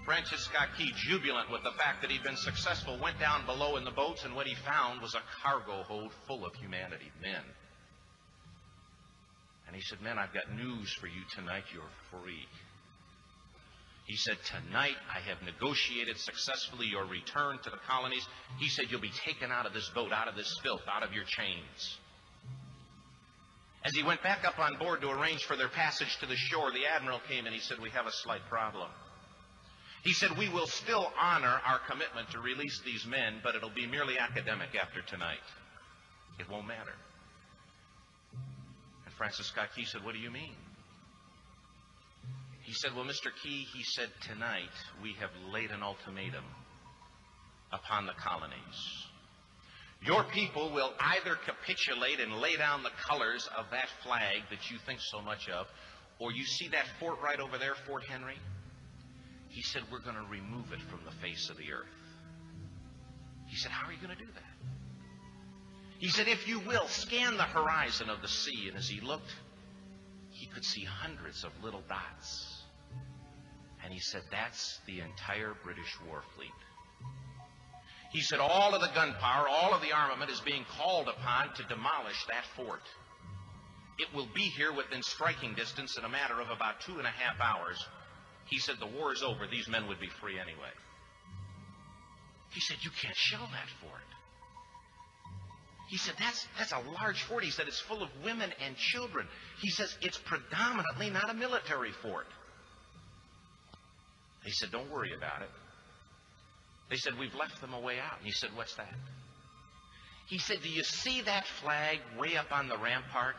Francis 0.05 0.41
Scott 0.45 0.69
Key, 0.77 0.91
jubilant 0.95 1.51
with 1.51 1.63
the 1.63 1.71
fact 1.77 2.01
that 2.01 2.09
he'd 2.09 2.23
been 2.23 2.37
successful, 2.37 2.97
went 3.01 3.19
down 3.19 3.45
below 3.45 3.77
in 3.77 3.83
the 3.83 3.91
boats, 3.91 4.23
and 4.23 4.35
what 4.35 4.47
he 4.47 4.55
found 4.55 5.01
was 5.01 5.13
a 5.13 5.21
cargo 5.43 5.83
hold 5.83 6.11
full 6.27 6.45
of 6.45 6.55
humanity, 6.55 7.11
men. 7.21 7.43
And 9.67 9.75
he 9.75 9.81
said, 9.81 10.01
Men, 10.01 10.19
I've 10.19 10.33
got 10.33 10.53
news 10.53 10.91
for 10.99 11.07
you 11.07 11.21
tonight. 11.33 11.63
You're 11.73 11.83
free. 12.11 12.45
He 14.05 14.17
said, 14.17 14.37
Tonight 14.43 14.97
I 15.09 15.19
have 15.21 15.41
negotiated 15.43 16.17
successfully 16.17 16.87
your 16.87 17.05
return 17.05 17.59
to 17.63 17.69
the 17.69 17.79
colonies. 17.87 18.27
He 18.59 18.67
said, 18.67 18.85
You'll 18.89 18.99
be 18.99 19.13
taken 19.25 19.51
out 19.51 19.65
of 19.65 19.73
this 19.73 19.87
boat, 19.89 20.11
out 20.11 20.27
of 20.27 20.35
this 20.35 20.59
filth, 20.61 20.81
out 20.93 21.03
of 21.03 21.13
your 21.13 21.23
chains. 21.23 21.97
As 23.85 23.95
he 23.95 24.03
went 24.03 24.21
back 24.21 24.43
up 24.45 24.59
on 24.59 24.77
board 24.77 25.01
to 25.01 25.09
arrange 25.09 25.45
for 25.45 25.55
their 25.55 25.69
passage 25.69 26.17
to 26.19 26.25
the 26.25 26.35
shore, 26.35 26.71
the 26.71 26.85
admiral 26.85 27.19
came 27.29 27.45
and 27.45 27.55
he 27.55 27.61
said, 27.61 27.79
We 27.79 27.91
have 27.91 28.07
a 28.07 28.11
slight 28.11 28.41
problem. 28.49 28.89
He 30.03 30.13
said, 30.13 30.37
We 30.37 30.49
will 30.49 30.67
still 30.67 31.11
honor 31.19 31.61
our 31.65 31.79
commitment 31.89 32.31
to 32.31 32.39
release 32.39 32.81
these 32.85 33.05
men, 33.05 33.39
but 33.43 33.55
it'll 33.55 33.69
be 33.69 33.85
merely 33.85 34.17
academic 34.17 34.69
after 34.75 35.01
tonight. 35.01 35.45
It 36.39 36.49
won't 36.49 36.67
matter. 36.67 36.93
And 39.05 39.13
Francis 39.15 39.47
Scott 39.47 39.69
Key 39.75 39.85
said, 39.85 40.03
What 40.03 40.13
do 40.13 40.19
you 40.19 40.31
mean? 40.31 40.55
He 42.63 42.73
said, 42.73 42.95
Well, 42.95 43.05
Mr. 43.05 43.29
Key, 43.43 43.67
he 43.73 43.83
said, 43.83 44.09
tonight 44.27 44.73
we 45.03 45.13
have 45.19 45.29
laid 45.51 45.71
an 45.71 45.83
ultimatum 45.83 46.45
upon 47.71 48.05
the 48.05 48.13
colonies. 48.13 49.07
Your 50.03 50.23
people 50.23 50.71
will 50.73 50.93
either 50.99 51.37
capitulate 51.45 52.19
and 52.19 52.41
lay 52.41 52.55
down 52.55 52.81
the 52.81 52.89
colors 53.07 53.47
of 53.55 53.65
that 53.71 53.87
flag 54.03 54.41
that 54.49 54.71
you 54.71 54.77
think 54.87 54.99
so 54.99 55.21
much 55.21 55.47
of, 55.47 55.67
or 56.17 56.31
you 56.31 56.43
see 56.43 56.69
that 56.69 56.85
fort 56.99 57.19
right 57.23 57.39
over 57.39 57.59
there, 57.59 57.75
Fort 57.85 58.03
Henry? 58.03 58.37
He 59.51 59.61
said, 59.61 59.83
We're 59.91 59.99
going 59.99 60.15
to 60.15 60.29
remove 60.29 60.71
it 60.71 60.81
from 60.89 61.01
the 61.05 61.11
face 61.21 61.49
of 61.49 61.57
the 61.57 61.71
earth. 61.73 61.87
He 63.47 63.57
said, 63.57 63.71
How 63.71 63.87
are 63.87 63.91
you 63.91 63.99
going 64.01 64.17
to 64.17 64.23
do 64.23 64.31
that? 64.31 64.67
He 65.99 66.09
said, 66.09 66.27
If 66.27 66.47
you 66.47 66.59
will, 66.61 66.87
scan 66.87 67.37
the 67.37 67.43
horizon 67.43 68.09
of 68.09 68.21
the 68.21 68.27
sea. 68.27 68.69
And 68.69 68.77
as 68.77 68.87
he 68.87 69.01
looked, 69.01 69.35
he 70.31 70.47
could 70.47 70.63
see 70.63 70.83
hundreds 70.83 71.43
of 71.43 71.51
little 71.61 71.83
dots. 71.87 72.63
And 73.83 73.93
he 73.93 73.99
said, 73.99 74.21
That's 74.31 74.79
the 74.87 75.01
entire 75.01 75.53
British 75.63 75.97
war 76.07 76.23
fleet. 76.35 76.49
He 78.13 78.21
said, 78.21 78.39
All 78.39 78.73
of 78.73 78.81
the 78.81 78.89
gunpowder, 78.95 79.49
all 79.49 79.73
of 79.73 79.81
the 79.81 79.91
armament 79.91 80.31
is 80.31 80.39
being 80.39 80.65
called 80.77 81.09
upon 81.09 81.53
to 81.55 81.63
demolish 81.63 82.25
that 82.29 82.45
fort. 82.55 82.83
It 83.99 84.07
will 84.15 84.27
be 84.33 84.43
here 84.43 84.71
within 84.71 85.03
striking 85.03 85.53
distance 85.55 85.97
in 85.97 86.05
a 86.05 86.09
matter 86.09 86.39
of 86.39 86.49
about 86.49 86.79
two 86.81 86.97
and 86.97 87.05
a 87.05 87.11
half 87.11 87.39
hours. 87.39 87.77
He 88.51 88.59
said, 88.59 88.75
The 88.79 88.85
war 88.85 89.11
is 89.11 89.23
over. 89.23 89.47
These 89.49 89.67
men 89.67 89.87
would 89.87 89.99
be 89.99 90.09
free 90.21 90.39
anyway. 90.39 90.69
He 92.53 92.61
said, 92.61 92.77
You 92.81 92.91
can't 93.01 93.15
shell 93.15 93.49
that 93.51 93.69
fort. 93.81 94.01
He 95.89 95.97
said, 95.97 96.13
that's, 96.17 96.47
that's 96.57 96.71
a 96.71 96.79
large 97.01 97.21
fort. 97.23 97.43
He 97.43 97.51
said, 97.51 97.67
it's 97.67 97.81
full 97.81 98.01
of 98.01 98.07
women 98.23 98.49
and 98.65 98.77
children. 98.77 99.27
He 99.59 99.69
says, 99.69 99.93
it's 100.01 100.17
predominantly 100.17 101.09
not 101.09 101.29
a 101.29 101.33
military 101.33 101.91
fort. 101.91 102.27
He 104.43 104.51
said, 104.51 104.71
Don't 104.71 104.89
worry 104.91 105.13
about 105.15 105.41
it. 105.41 105.49
They 106.89 106.95
said, 106.95 107.13
We've 107.19 107.33
left 107.35 107.61
them 107.61 107.73
a 107.73 107.79
way 107.79 107.99
out. 107.99 108.17
And 108.17 108.25
he 108.25 108.31
said, 108.31 108.49
What's 108.55 108.75
that? 108.75 108.93
He 110.27 110.39
said, 110.39 110.57
Do 110.63 110.69
you 110.69 110.83
see 110.83 111.21
that 111.21 111.45
flag 111.61 111.99
way 112.17 112.37
up 112.37 112.51
on 112.51 112.67
the 112.67 112.77
rampart? 112.77 113.35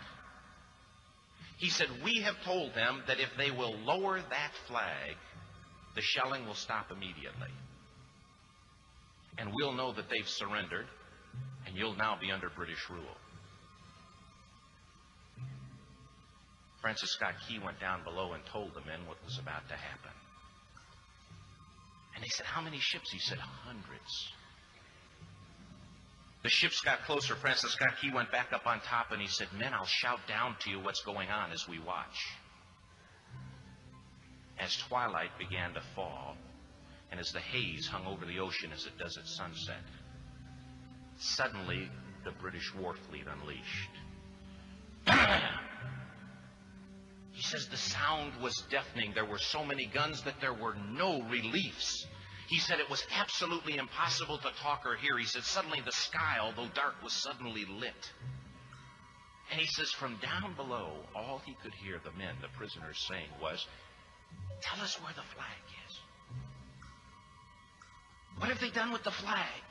He 1.62 1.70
said, 1.70 1.86
We 2.04 2.22
have 2.22 2.34
told 2.44 2.74
them 2.74 3.04
that 3.06 3.20
if 3.20 3.28
they 3.38 3.52
will 3.52 3.76
lower 3.86 4.18
that 4.18 4.52
flag, 4.66 5.14
the 5.94 6.02
shelling 6.02 6.44
will 6.44 6.56
stop 6.56 6.90
immediately. 6.90 7.54
And 9.38 9.52
we'll 9.54 9.72
know 9.72 9.92
that 9.92 10.10
they've 10.10 10.28
surrendered, 10.28 10.86
and 11.64 11.76
you'll 11.76 11.94
now 11.94 12.18
be 12.20 12.32
under 12.32 12.50
British 12.50 12.90
rule. 12.90 13.16
Francis 16.80 17.12
Scott 17.12 17.34
Key 17.46 17.60
went 17.64 17.78
down 17.78 18.02
below 18.02 18.32
and 18.32 18.44
told 18.46 18.74
the 18.74 18.84
men 18.84 19.06
what 19.06 19.18
was 19.24 19.38
about 19.38 19.68
to 19.68 19.76
happen. 19.76 20.10
And 22.16 22.24
they 22.24 22.28
said, 22.30 22.46
How 22.46 22.60
many 22.60 22.78
ships? 22.80 23.08
He 23.12 23.20
said, 23.20 23.38
Hundreds. 23.38 24.32
The 26.42 26.48
ships 26.48 26.80
got 26.80 27.04
closer. 27.04 27.36
Francis 27.36 27.72
Scott 27.72 27.94
Key 28.00 28.10
went 28.12 28.32
back 28.32 28.52
up 28.52 28.66
on 28.66 28.80
top 28.80 29.12
and 29.12 29.20
he 29.20 29.28
said, 29.28 29.48
Men, 29.56 29.72
I'll 29.74 29.84
shout 29.84 30.20
down 30.26 30.56
to 30.60 30.70
you 30.70 30.80
what's 30.80 31.02
going 31.02 31.28
on 31.28 31.52
as 31.52 31.68
we 31.68 31.78
watch. 31.78 32.18
As 34.58 34.76
twilight 34.88 35.30
began 35.38 35.74
to 35.74 35.80
fall, 35.94 36.36
and 37.10 37.20
as 37.20 37.32
the 37.32 37.40
haze 37.40 37.86
hung 37.86 38.06
over 38.06 38.24
the 38.26 38.40
ocean 38.40 38.70
as 38.72 38.86
it 38.86 38.98
does 38.98 39.16
at 39.16 39.26
sunset, 39.26 39.82
suddenly 41.18 41.88
the 42.24 42.32
British 42.32 42.74
war 42.74 42.94
fleet 43.08 43.26
unleashed. 43.26 43.90
He 47.32 47.42
says 47.42 47.66
the 47.68 47.76
sound 47.78 48.36
was 48.42 48.54
deafening. 48.70 49.12
There 49.14 49.24
were 49.24 49.38
so 49.38 49.64
many 49.64 49.86
guns 49.86 50.22
that 50.22 50.40
there 50.40 50.52
were 50.52 50.74
no 50.74 51.22
reliefs. 51.22 52.06
He 52.52 52.58
said 52.58 52.80
it 52.80 52.90
was 52.90 53.02
absolutely 53.18 53.78
impossible 53.78 54.36
to 54.36 54.50
talk 54.62 54.82
or 54.84 54.94
hear. 54.94 55.16
He 55.16 55.24
said 55.24 55.42
suddenly 55.42 55.80
the 55.80 55.90
sky, 55.90 56.36
although 56.38 56.68
dark, 56.74 57.02
was 57.02 57.14
suddenly 57.14 57.64
lit. 57.64 58.12
And 59.50 59.58
he 59.58 59.66
says 59.66 59.90
from 59.90 60.18
down 60.20 60.52
below, 60.52 60.96
all 61.16 61.40
he 61.46 61.56
could 61.62 61.72
hear 61.72 61.98
the 62.04 62.12
men, 62.12 62.34
the 62.42 62.48
prisoners, 62.48 63.02
saying 63.08 63.28
was, 63.40 63.66
Tell 64.60 64.84
us 64.84 65.00
where 65.00 65.14
the 65.14 65.22
flag 65.34 65.64
is. 65.88 65.98
What 68.36 68.50
have 68.50 68.60
they 68.60 68.68
done 68.68 68.92
with 68.92 69.02
the 69.02 69.10
flag? 69.12 69.62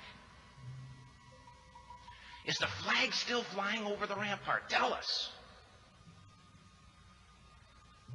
Is 2.47 2.57
the 2.57 2.65
flag 2.65 3.13
still 3.13 3.43
flying 3.43 3.83
over 3.85 4.07
the 4.07 4.15
rampart? 4.15 4.71
Tell 4.71 4.91
us. 4.91 5.29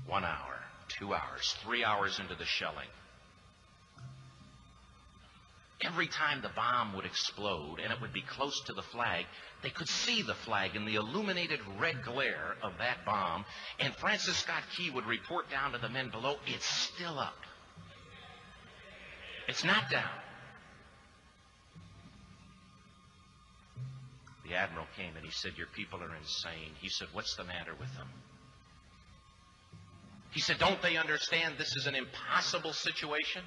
One 0.09 0.25
hour, 0.25 0.59
two 0.89 1.15
hours, 1.15 1.55
three 1.63 1.85
hours 1.85 2.19
into 2.19 2.35
the 2.35 2.45
shelling. 2.45 2.89
Every 5.83 6.07
time 6.09 6.41
the 6.41 6.49
bomb 6.49 6.95
would 6.97 7.05
explode 7.05 7.81
and 7.83 7.93
it 7.93 8.01
would 8.01 8.13
be 8.13 8.23
close 8.23 8.59
to 8.63 8.73
the 8.73 8.83
flag, 8.83 9.27
they 9.63 9.69
could 9.69 9.89
see 9.89 10.23
the 10.23 10.35
flag 10.35 10.75
in 10.75 10.87
the 10.87 10.95
illuminated 10.95 11.61
red 11.79 12.03
glare 12.03 12.57
of 12.63 12.79
that 12.79 13.05
bomb. 13.05 13.45
And 13.79 13.95
Francis 13.97 14.39
Scott 14.39 14.63
Key 14.75 14.91
would 14.91 15.05
report 15.05 15.51
down 15.51 15.73
to 15.73 15.79
the 15.79 15.91
men 15.91 16.11
below, 16.11 16.37
it's 16.47 16.65
still 16.65 17.19
up. 17.19 17.37
It's 19.49 19.65
not 19.65 19.91
down. 19.91 20.11
The 24.49 24.55
admiral 24.55 24.87
came 24.97 25.15
and 25.17 25.25
he 25.25 25.31
said, 25.31 25.53
Your 25.57 25.67
people 25.75 26.01
are 26.03 26.15
insane. 26.15 26.73
He 26.81 26.89
said, 26.89 27.09
What's 27.13 27.35
the 27.37 27.45
matter 27.45 27.75
with 27.79 27.93
them? 27.95 28.09
He 30.31 30.41
said, 30.41 30.59
Don't 30.59 30.81
they 30.83 30.97
understand 30.97 31.57
this 31.59 31.75
is 31.77 31.87
an 31.87 31.95
impossible 31.95 32.73
situation? 32.73 33.43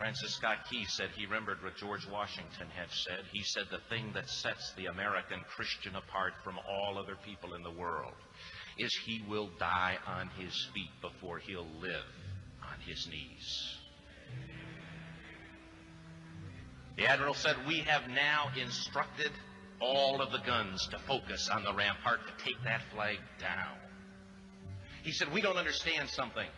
Francis 0.00 0.34
Scott 0.36 0.56
Key 0.70 0.86
said 0.86 1.10
he 1.14 1.26
remembered 1.26 1.62
what 1.62 1.76
George 1.76 2.06
Washington 2.10 2.68
had 2.74 2.88
said. 2.90 3.20
He 3.34 3.42
said, 3.42 3.64
The 3.70 3.94
thing 3.94 4.12
that 4.14 4.30
sets 4.30 4.72
the 4.74 4.86
American 4.86 5.40
Christian 5.54 5.94
apart 5.94 6.32
from 6.42 6.58
all 6.66 6.96
other 6.96 7.16
people 7.22 7.52
in 7.52 7.62
the 7.62 7.78
world 7.78 8.14
is 8.78 8.90
he 9.04 9.22
will 9.28 9.50
die 9.58 9.98
on 10.06 10.30
his 10.38 10.54
feet 10.72 10.88
before 11.02 11.38
he'll 11.38 11.68
live 11.82 12.08
on 12.64 12.80
his 12.86 13.06
knees. 13.10 13.74
The 16.96 17.06
Admiral 17.06 17.34
said, 17.34 17.56
We 17.66 17.80
have 17.80 18.08
now 18.08 18.48
instructed 18.58 19.32
all 19.82 20.22
of 20.22 20.32
the 20.32 20.40
guns 20.46 20.80
to 20.92 20.98
focus 21.00 21.46
on 21.52 21.62
the 21.62 21.74
rampart 21.74 22.20
to 22.26 22.42
take 22.42 22.64
that 22.64 22.80
flag 22.90 23.18
down. 23.38 23.76
He 25.02 25.12
said, 25.12 25.30
We 25.30 25.42
don't 25.42 25.58
understand 25.58 26.08
something. 26.08 26.48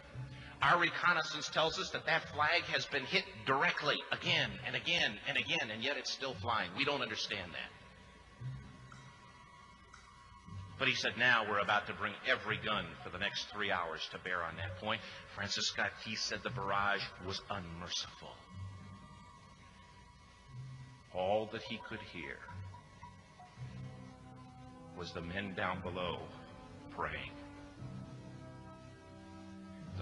Our 0.62 0.78
reconnaissance 0.78 1.48
tells 1.48 1.78
us 1.80 1.90
that 1.90 2.06
that 2.06 2.28
flag 2.34 2.62
has 2.72 2.86
been 2.86 3.04
hit 3.04 3.24
directly 3.46 3.96
again 4.12 4.50
and 4.64 4.76
again 4.76 5.18
and 5.26 5.36
again, 5.36 5.70
and 5.72 5.82
yet 5.82 5.96
it's 5.96 6.12
still 6.12 6.34
flying. 6.40 6.70
We 6.78 6.84
don't 6.84 7.02
understand 7.02 7.50
that. 7.50 7.70
But 10.78 10.88
he 10.88 10.94
said, 10.94 11.12
now 11.18 11.44
we're 11.48 11.60
about 11.60 11.86
to 11.88 11.92
bring 11.94 12.12
every 12.28 12.58
gun 12.64 12.86
for 13.02 13.10
the 13.10 13.18
next 13.18 13.46
three 13.52 13.70
hours 13.70 14.08
to 14.12 14.18
bear 14.18 14.42
on 14.42 14.56
that 14.56 14.78
point. 14.78 15.00
Francis 15.34 15.66
Scott 15.68 15.90
Key 16.04 16.14
said 16.14 16.40
the 16.44 16.50
barrage 16.50 17.02
was 17.26 17.40
unmerciful. 17.50 18.34
All 21.14 21.48
that 21.52 21.62
he 21.62 21.78
could 21.88 22.00
hear 22.12 22.38
was 24.98 25.12
the 25.12 25.20
men 25.20 25.54
down 25.54 25.82
below 25.82 26.18
praying 26.96 27.30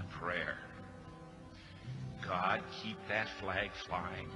the 0.01 0.16
prayer. 0.18 0.56
God, 2.27 2.60
keep 2.82 2.97
that 3.09 3.28
flag 3.40 3.70
flying 3.86 4.28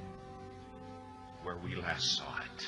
where 1.42 1.56
we 1.56 1.76
last 1.76 2.16
saw 2.16 2.38
it. 2.38 2.66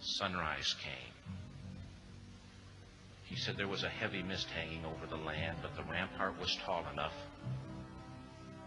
Sunrise 0.00 0.74
came. 0.82 0.92
He 3.24 3.36
said 3.36 3.56
there 3.56 3.68
was 3.68 3.84
a 3.84 3.88
heavy 3.88 4.22
mist 4.22 4.48
hanging 4.50 4.84
over 4.84 5.06
the 5.08 5.22
land, 5.22 5.58
but 5.62 5.74
the 5.76 5.90
rampart 5.90 6.38
was 6.38 6.54
tall 6.64 6.84
enough. 6.92 7.14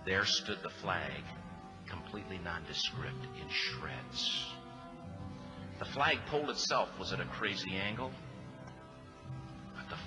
There 0.06 0.26
stood 0.26 0.60
the 0.64 0.70
flag, 0.82 1.24
completely 1.88 2.40
nondescript, 2.44 3.26
in 3.42 3.50
shreds. 3.50 4.46
The 5.80 5.86
flagpole 5.86 6.50
itself 6.50 6.90
was 7.00 7.14
at 7.14 7.20
a 7.20 7.26
crazy 7.26 7.76
angle 7.76 8.12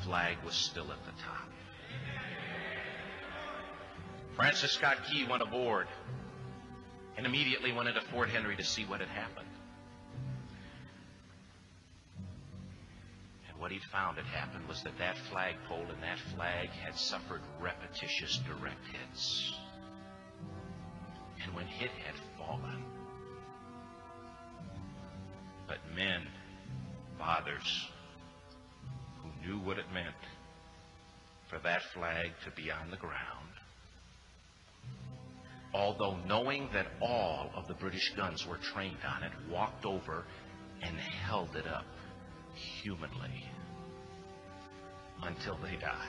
flag 0.05 0.37
was 0.45 0.55
still 0.55 0.91
at 0.93 1.05
the 1.05 1.23
top. 1.23 1.49
Francis 4.35 4.73
Scott 4.73 4.97
Key 5.11 5.27
went 5.29 5.43
aboard 5.43 5.87
and 7.17 7.27
immediately 7.27 7.73
went 7.73 7.89
into 7.89 8.01
Fort 8.01 8.29
Henry 8.29 8.57
to 8.57 8.65
see 8.65 8.85
what 8.85 9.01
had 9.01 9.09
happened. 9.11 9.47
And 13.49 13.61
what 13.61 13.71
he'd 13.71 13.85
found 13.85 14.17
had 14.17 14.27
happened 14.27 14.67
was 14.67 14.83
that 14.83 14.97
that 14.99 15.17
flagpole 15.31 15.87
and 15.93 16.03
that 16.03 16.19
flag 16.35 16.71
had 16.71 16.97
suffered 16.97 17.43
repetitious 17.61 18.39
direct 18.39 18.87
hits. 18.87 19.53
And 21.45 21.55
when 21.55 21.67
hit 21.67 21.91
had 21.91 22.15
fallen, 22.39 22.83
but 25.69 25.79
men, 25.95 26.27
fathers, 27.19 27.89
knew 29.47 29.59
what 29.59 29.79
it 29.79 29.85
meant 29.93 30.15
for 31.49 31.59
that 31.61 31.83
flag 31.95 32.31
to 32.45 32.51
be 32.53 32.71
on 32.71 32.91
the 32.91 32.97
ground. 32.97 33.19
Although 35.75 36.17
knowing 36.27 36.69
that 36.73 36.87
all 37.01 37.51
of 37.55 37.67
the 37.67 37.75
British 37.75 38.13
guns 38.17 38.47
were 38.47 38.59
trained 38.59 39.05
on 39.07 39.23
it, 39.23 39.33
walked 39.51 39.85
over 39.85 40.25
and 40.83 40.97
held 40.99 41.57
it 41.57 41.67
up 41.67 41.87
humanly 42.55 43.47
until 45.23 45.59
they 45.63 45.77
died. 45.77 46.09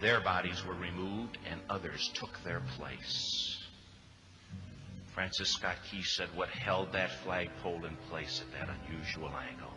Their 0.00 0.20
bodies 0.20 0.62
were 0.66 0.74
removed 0.74 1.38
and 1.50 1.60
others 1.70 2.10
took 2.14 2.38
their 2.44 2.62
place. 2.76 3.56
Francis 5.14 5.50
Scott 5.52 5.76
Key 5.90 6.02
said 6.02 6.28
what 6.34 6.50
held 6.50 6.92
that 6.92 7.10
flagpole 7.24 7.86
in 7.86 7.96
place 8.10 8.42
at 8.42 8.52
that 8.52 8.76
unusual 8.84 9.30
angle 9.50 9.72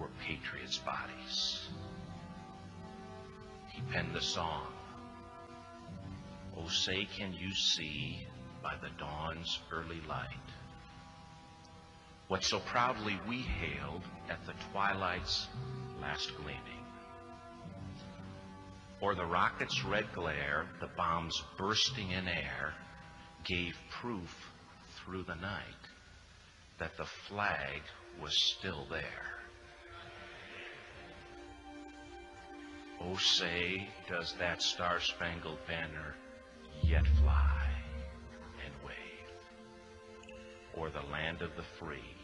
were 0.00 0.08
patriots' 0.26 0.78
bodies. 0.78 1.68
He 3.68 3.82
penned 3.92 4.14
the 4.14 4.22
song, 4.22 4.66
Oh, 6.56 6.68
say 6.68 7.06
can 7.16 7.32
you 7.32 7.54
see 7.54 8.26
by 8.62 8.74
the 8.82 8.90
dawn's 8.98 9.60
early 9.72 10.00
light 10.08 10.28
what 12.28 12.44
so 12.44 12.60
proudly 12.60 13.18
we 13.28 13.38
hailed 13.38 14.02
at 14.28 14.44
the 14.46 14.52
twilight's 14.70 15.48
last 16.00 16.32
gleaming? 16.36 16.60
Or 19.00 19.14
the 19.14 19.24
rocket's 19.24 19.84
red 19.84 20.06
glare, 20.14 20.66
the 20.80 20.90
bombs 20.96 21.42
bursting 21.58 22.12
in 22.12 22.28
air, 22.28 22.74
gave 23.44 23.74
proof 23.90 24.52
through 24.96 25.24
the 25.24 25.34
night 25.34 25.62
that 26.78 26.96
the 26.96 27.06
flag 27.28 27.82
was 28.20 28.32
still 28.58 28.86
there. 28.90 29.39
Oh, 33.02 33.16
say, 33.16 33.88
does 34.08 34.34
that 34.38 34.62
star-spangled 34.62 35.58
banner 35.66 36.14
yet 36.82 37.06
fly 37.22 37.68
and 38.64 38.74
wave 38.86 38.94
o'er 40.76 40.90
the 40.90 41.10
land 41.10 41.40
of 41.40 41.56
the 41.56 41.62
free 41.78 42.14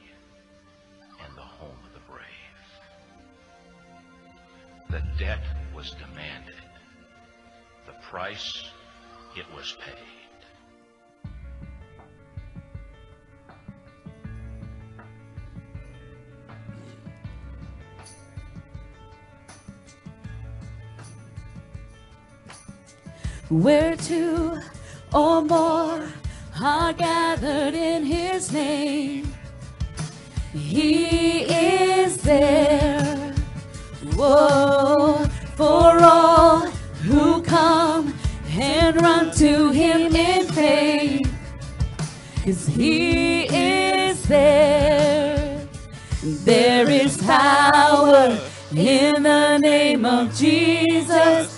and 1.24 1.36
the 1.36 1.40
home 1.40 1.78
of 1.84 1.92
the 1.94 2.00
brave? 2.10 2.20
The 4.90 5.02
debt 5.18 5.42
was 5.74 5.92
demanded. 5.92 6.54
The 7.86 7.94
price, 8.10 8.70
it 9.36 9.46
was 9.54 9.76
paid. 9.80 10.15
Where 23.48 23.94
two 23.96 24.58
or 25.14 25.40
more 25.40 26.02
are 26.60 26.92
gathered 26.92 27.74
in 27.74 28.04
his 28.04 28.52
name, 28.52 29.32
he 30.52 31.42
is 31.42 32.16
there. 32.16 33.32
Whoa, 34.16 35.26
for 35.54 36.02
all 36.02 36.66
who 37.04 37.40
come 37.42 38.14
and 38.48 39.00
run 39.00 39.30
to 39.36 39.70
him 39.70 40.16
in 40.16 40.46
faith, 40.48 41.32
cause 42.44 42.66
he 42.66 43.44
is 43.44 44.24
there. 44.24 45.68
There 46.20 46.90
is 46.90 47.16
power 47.18 48.40
in 48.74 49.22
the 49.22 49.58
name 49.58 50.04
of 50.04 50.34
Jesus 50.34 51.55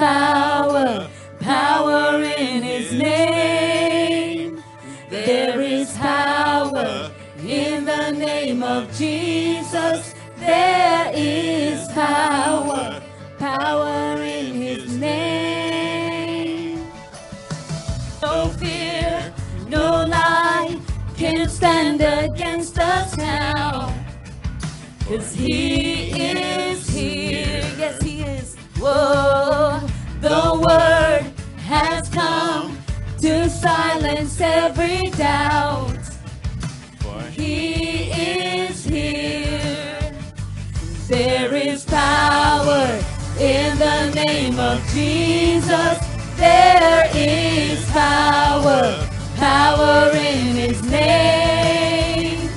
power, 0.00 1.10
power 1.40 2.22
in 2.22 2.62
his 2.62 2.90
name. 2.94 4.62
There 5.10 5.60
is 5.60 5.92
power 5.98 7.10
in 7.44 7.84
the 7.84 8.10
name 8.12 8.62
of 8.62 8.90
Jesus. 8.96 10.14
There 10.38 11.12
is 11.14 11.86
power, 11.88 13.02
power 13.38 14.22
in 14.22 14.54
his 14.54 14.96
name. 14.96 16.86
No 18.22 18.48
fear, 18.58 19.34
no 19.68 20.06
lie 20.06 20.80
can 21.18 21.46
stand 21.46 22.00
against 22.00 22.78
us 22.78 23.18
now. 23.18 23.94
Cause 25.06 25.34
he 25.34 25.99
silence 33.60 34.40
every 34.40 35.10
doubt. 35.10 36.02
For 37.00 37.20
he 37.30 38.10
is 38.10 38.84
here. 38.84 40.12
There 41.08 41.54
is 41.54 41.84
power 41.84 42.86
in 43.38 43.78
the 43.78 44.10
name 44.14 44.58
of 44.58 44.78
Jesus. 44.94 45.98
There 46.36 47.10
is 47.14 47.84
power, 47.90 49.08
power 49.36 50.10
in 50.14 50.56
his 50.56 50.82
name. 50.84 52.48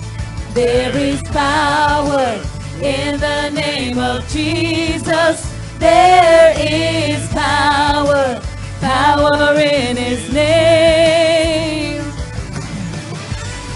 There 0.54 0.96
is 0.96 1.22
power 1.24 2.40
in 2.82 3.20
the 3.20 3.50
name 3.50 3.98
of 3.98 4.26
Jesus. 4.30 5.52
There 5.80 6.54
is 6.58 7.28
power, 7.34 8.42
power 8.84 9.56
in 9.60 9.96
his 9.96 10.32
name. 10.34 12.02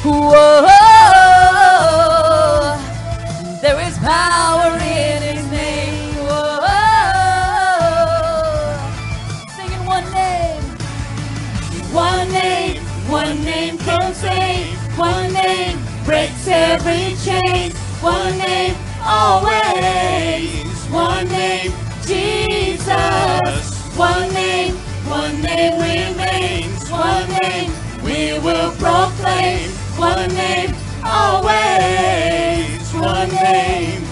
Whoa, 0.03 0.67
there 3.61 3.79
is 3.87 3.97
power 3.99 4.73
in 4.75 5.21
his 5.29 5.45
name. 5.49 6.15
Whoa, 6.27 6.59
singing 9.55 9.85
one 9.85 10.11
name, 10.11 10.61
one 11.93 12.29
name, 12.31 12.81
one 13.09 13.43
name 13.45 13.77
can 13.77 14.13
save, 14.13 14.77
one 14.97 15.31
name 15.31 15.79
breaks 16.03 16.47
every 16.47 17.15
chain, 17.23 17.71
one 18.01 18.37
name 18.37 18.75
always, 19.03 20.75
one 20.91 21.27
name 21.29 21.71
Jesus, 22.05 23.71
one 23.97 24.26
name, 25.57 25.73
remains, 26.13 26.89
one 26.89 27.29
name 27.41 27.71
we 28.03 28.39
will 28.39 28.71
proclaim, 28.73 29.69
one 29.97 30.29
name 30.29 30.73
always, 31.03 32.93
one 32.93 33.29
name. 33.29 34.03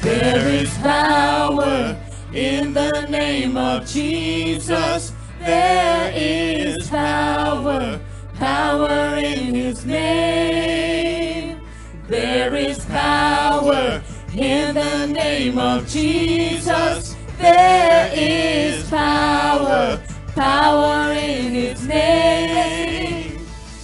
There 0.00 0.48
is 0.48 0.70
power 0.78 1.96
in 2.32 2.72
the 2.72 3.06
name 3.08 3.56
of 3.56 3.86
Jesus. 3.86 5.12
There 5.38 6.12
is 6.14 6.88
power, 6.88 8.00
power 8.34 9.16
in 9.16 9.54
his 9.54 9.84
name. 9.84 11.60
There 12.08 12.54
is 12.54 12.84
power 12.86 14.02
in 14.34 14.74
the 14.74 15.06
name 15.06 15.58
of 15.58 15.86
Jesus. 15.88 17.16
There 17.38 18.10
is 18.14 18.88
power, 18.90 20.00
power 20.40 21.12
in 21.12 21.52
his 21.52 21.86
name. 21.86 23.38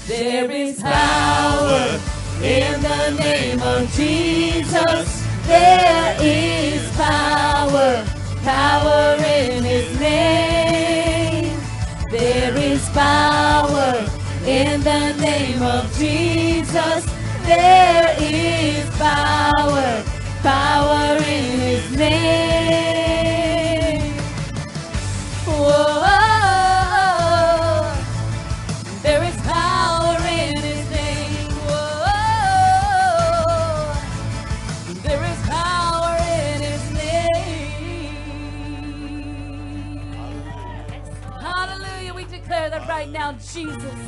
There 0.07 0.51
is 0.51 0.81
power 0.81 2.01
in 2.43 2.81
the 2.81 3.11
name 3.21 3.61
of 3.61 3.83
Jesus. 3.93 5.07
There 5.47 6.17
is 6.19 6.81
power, 6.97 8.07
power 8.43 9.17
in 9.19 9.65
his 9.65 10.01
name. 10.01 11.61
There 12.11 12.57
is 12.57 12.89
power 12.89 13.93
in 14.47 14.81
the 14.81 15.13
name 15.21 15.63
of 15.63 15.85
Jesus. 15.99 17.05
There 17.45 18.17
is 18.19 18.89
power, 18.97 20.03
power 20.43 21.17
in 21.19 21.61
his 21.69 21.99
name. 21.99 22.56
Jesus. 43.57 44.06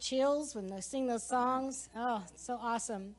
Chills 0.00 0.54
when 0.54 0.66
they 0.66 0.80
sing 0.80 1.06
those 1.06 1.22
songs? 1.22 1.88
Oh, 1.96 2.22
it's 2.32 2.44
so 2.44 2.58
awesome. 2.60 3.14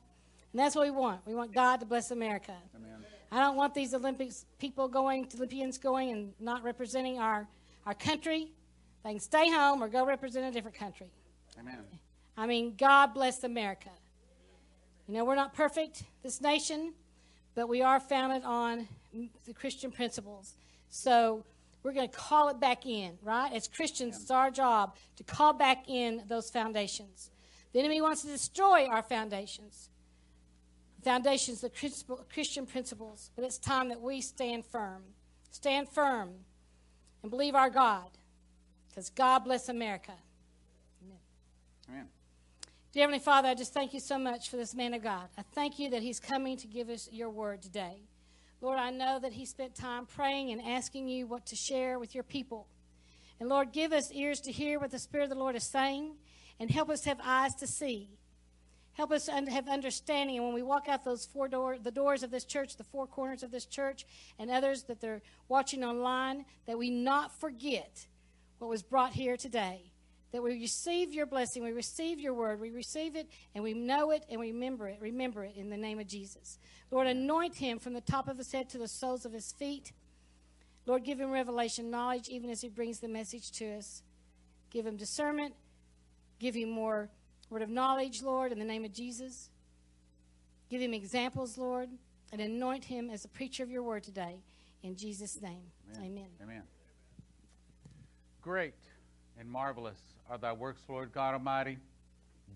And 0.52 0.58
that's 0.60 0.74
what 0.74 0.84
we 0.84 0.90
want. 0.90 1.20
We 1.26 1.34
want 1.34 1.52
God 1.52 1.80
to 1.80 1.86
bless 1.86 2.10
America. 2.10 2.54
Amen. 2.74 3.04
I 3.32 3.38
don't 3.38 3.56
want 3.56 3.74
these 3.74 3.94
Olympics 3.94 4.44
people 4.58 4.88
going, 4.88 5.26
to 5.28 5.36
Olympians 5.36 5.78
going 5.78 6.10
and 6.10 6.32
not 6.40 6.64
representing 6.64 7.18
our, 7.18 7.46
our 7.86 7.94
country. 7.94 8.50
They 9.04 9.10
can 9.10 9.20
stay 9.20 9.50
home 9.50 9.82
or 9.82 9.88
go 9.88 10.04
represent 10.04 10.44
a 10.46 10.50
different 10.50 10.76
country. 10.76 11.10
Amen. 11.58 11.78
I 12.36 12.46
mean, 12.46 12.74
God 12.76 13.14
bless 13.14 13.44
America. 13.44 13.90
You 15.06 15.14
know, 15.14 15.24
we're 15.24 15.36
not 15.36 15.54
perfect, 15.54 16.04
this 16.22 16.40
nation, 16.40 16.94
but 17.54 17.68
we 17.68 17.82
are 17.82 18.00
founded 18.00 18.44
on 18.44 18.88
the 19.46 19.52
Christian 19.54 19.90
principles. 19.90 20.54
So 20.88 21.44
we're 21.82 21.92
going 21.92 22.08
to 22.08 22.16
call 22.16 22.48
it 22.48 22.60
back 22.60 22.86
in, 22.86 23.18
right? 23.22 23.52
As 23.52 23.68
Christians, 23.68 24.16
it's 24.20 24.30
our 24.30 24.50
job 24.50 24.96
to 25.16 25.24
call 25.24 25.52
back 25.52 25.88
in 25.88 26.22
those 26.28 26.50
foundations. 26.50 27.30
The 27.72 27.78
enemy 27.78 28.00
wants 28.00 28.22
to 28.22 28.28
destroy 28.28 28.86
our 28.86 29.02
foundations. 29.02 29.88
Foundations, 31.02 31.62
the 31.62 31.70
Christian 32.32 32.66
principles, 32.66 33.30
but 33.34 33.44
it's 33.44 33.56
time 33.56 33.88
that 33.88 34.02
we 34.02 34.20
stand 34.20 34.66
firm. 34.66 35.02
Stand 35.50 35.88
firm 35.88 36.30
and 37.22 37.30
believe 37.30 37.54
our 37.54 37.70
God, 37.70 38.10
because 38.88 39.08
God 39.08 39.40
bless 39.40 39.70
America. 39.70 40.12
Amen. 41.88 42.08
Dear 42.92 43.04
Heavenly 43.04 43.18
Father, 43.18 43.48
I 43.48 43.54
just 43.54 43.72
thank 43.72 43.94
you 43.94 44.00
so 44.00 44.18
much 44.18 44.50
for 44.50 44.56
this 44.56 44.74
man 44.74 44.92
of 44.92 45.02
God. 45.02 45.28
I 45.38 45.42
thank 45.54 45.78
you 45.78 45.88
that 45.90 46.02
he's 46.02 46.20
coming 46.20 46.56
to 46.58 46.66
give 46.66 46.90
us 46.90 47.08
your 47.10 47.30
word 47.30 47.62
today. 47.62 48.02
Lord, 48.60 48.78
I 48.78 48.90
know 48.90 49.18
that 49.18 49.32
he 49.32 49.46
spent 49.46 49.74
time 49.74 50.06
praying 50.06 50.50
and 50.50 50.60
asking 50.60 51.08
you 51.08 51.26
what 51.26 51.46
to 51.46 51.56
share 51.56 51.98
with 51.98 52.14
your 52.14 52.24
people. 52.24 52.66
And 53.38 53.48
Lord, 53.48 53.72
give 53.72 53.92
us 53.92 54.12
ears 54.12 54.40
to 54.42 54.52
hear 54.52 54.78
what 54.78 54.90
the 54.90 54.98
Spirit 54.98 55.24
of 55.24 55.30
the 55.30 55.36
Lord 55.36 55.56
is 55.56 55.64
saying 55.64 56.12
and 56.58 56.70
help 56.70 56.90
us 56.90 57.04
have 57.04 57.18
eyes 57.24 57.54
to 57.56 57.66
see. 57.66 58.10
Help 58.92 59.12
us 59.12 59.26
to 59.26 59.32
have 59.32 59.66
understanding. 59.66 60.36
And 60.36 60.44
when 60.44 60.54
we 60.54 60.62
walk 60.62 60.88
out 60.88 61.04
those 61.04 61.24
four 61.24 61.48
door, 61.48 61.78
the 61.78 61.90
doors 61.90 62.22
of 62.22 62.30
this 62.30 62.44
church, 62.44 62.76
the 62.76 62.84
four 62.84 63.06
corners 63.06 63.42
of 63.42 63.50
this 63.50 63.64
church, 63.64 64.04
and 64.38 64.50
others 64.50 64.82
that 64.84 65.00
they're 65.00 65.22
watching 65.48 65.82
online, 65.82 66.44
that 66.66 66.76
we 66.76 66.90
not 66.90 67.40
forget 67.40 68.06
what 68.58 68.68
was 68.68 68.82
brought 68.82 69.14
here 69.14 69.38
today. 69.38 69.89
That 70.32 70.42
we 70.42 70.60
receive 70.60 71.12
your 71.12 71.26
blessing, 71.26 71.64
we 71.64 71.72
receive 71.72 72.20
your 72.20 72.34
word, 72.34 72.60
we 72.60 72.70
receive 72.70 73.16
it, 73.16 73.28
and 73.54 73.64
we 73.64 73.74
know 73.74 74.12
it, 74.12 74.24
and 74.30 74.38
we 74.38 74.52
remember 74.52 74.88
it. 74.88 74.98
Remember 75.00 75.44
it 75.44 75.56
in 75.56 75.70
the 75.70 75.76
name 75.76 75.98
of 75.98 76.06
Jesus. 76.06 76.58
Lord, 76.90 77.08
anoint 77.08 77.56
him 77.56 77.78
from 77.78 77.94
the 77.94 78.00
top 78.00 78.28
of 78.28 78.38
his 78.38 78.52
head 78.52 78.68
to 78.70 78.78
the 78.78 78.86
soles 78.86 79.24
of 79.24 79.32
his 79.32 79.52
feet. 79.52 79.92
Lord, 80.86 81.04
give 81.04 81.20
him 81.20 81.30
revelation 81.30 81.90
knowledge 81.90 82.28
even 82.28 82.48
as 82.48 82.60
he 82.60 82.68
brings 82.68 83.00
the 83.00 83.08
message 83.08 83.50
to 83.52 83.76
us. 83.76 84.02
Give 84.70 84.86
him 84.86 84.96
discernment. 84.96 85.54
Give 86.38 86.54
him 86.54 86.70
more 86.70 87.10
word 87.50 87.62
of 87.62 87.68
knowledge, 87.68 88.22
Lord, 88.22 88.52
in 88.52 88.58
the 88.58 88.64
name 88.64 88.84
of 88.84 88.92
Jesus. 88.92 89.50
Give 90.70 90.80
him 90.80 90.94
examples, 90.94 91.58
Lord, 91.58 91.88
and 92.32 92.40
anoint 92.40 92.84
him 92.84 93.10
as 93.10 93.24
a 93.24 93.28
preacher 93.28 93.64
of 93.64 93.70
your 93.70 93.82
word 93.82 94.04
today. 94.04 94.36
In 94.82 94.96
Jesus' 94.96 95.42
name. 95.42 95.62
Amen. 95.96 96.10
Amen. 96.12 96.28
Amen. 96.42 96.62
Great 98.40 98.74
and 99.38 99.50
marvelous 99.50 100.00
are 100.30 100.38
thy 100.38 100.52
works, 100.52 100.82
Lord 100.88 101.12
God 101.12 101.34
Almighty. 101.34 101.78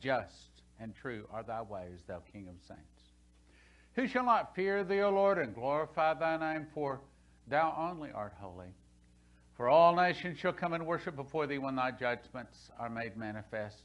Just 0.00 0.62
and 0.80 0.94
true 0.94 1.26
are 1.32 1.42
thy 1.42 1.60
ways, 1.62 2.00
thou 2.06 2.20
King 2.32 2.48
of 2.48 2.54
saints. 2.66 2.82
Who 3.94 4.06
shall 4.06 4.24
not 4.24 4.54
fear 4.54 4.84
thee, 4.84 5.02
O 5.02 5.10
Lord, 5.10 5.38
and 5.38 5.54
glorify 5.54 6.14
thy 6.14 6.36
name? 6.36 6.66
For 6.72 7.00
thou 7.48 7.74
only 7.76 8.10
art 8.12 8.34
holy. 8.40 8.68
For 9.56 9.68
all 9.68 9.94
nations 9.94 10.38
shall 10.38 10.52
come 10.52 10.72
and 10.72 10.86
worship 10.86 11.14
before 11.14 11.46
thee 11.46 11.58
when 11.58 11.76
thy 11.76 11.90
judgments 11.92 12.70
are 12.78 12.88
made 12.88 13.16
manifest. 13.16 13.82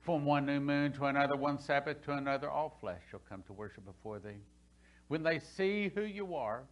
From 0.00 0.24
one 0.24 0.46
new 0.46 0.60
moon 0.60 0.92
to 0.94 1.06
another, 1.06 1.36
one 1.36 1.58
Sabbath 1.58 2.02
to 2.04 2.12
another, 2.12 2.50
all 2.50 2.76
flesh 2.80 3.02
shall 3.10 3.22
come 3.28 3.42
to 3.46 3.52
worship 3.52 3.84
before 3.84 4.18
thee. 4.18 4.40
When 5.08 5.22
they 5.22 5.38
see 5.38 5.90
who 5.94 6.02
you 6.02 6.34
are, 6.34 6.64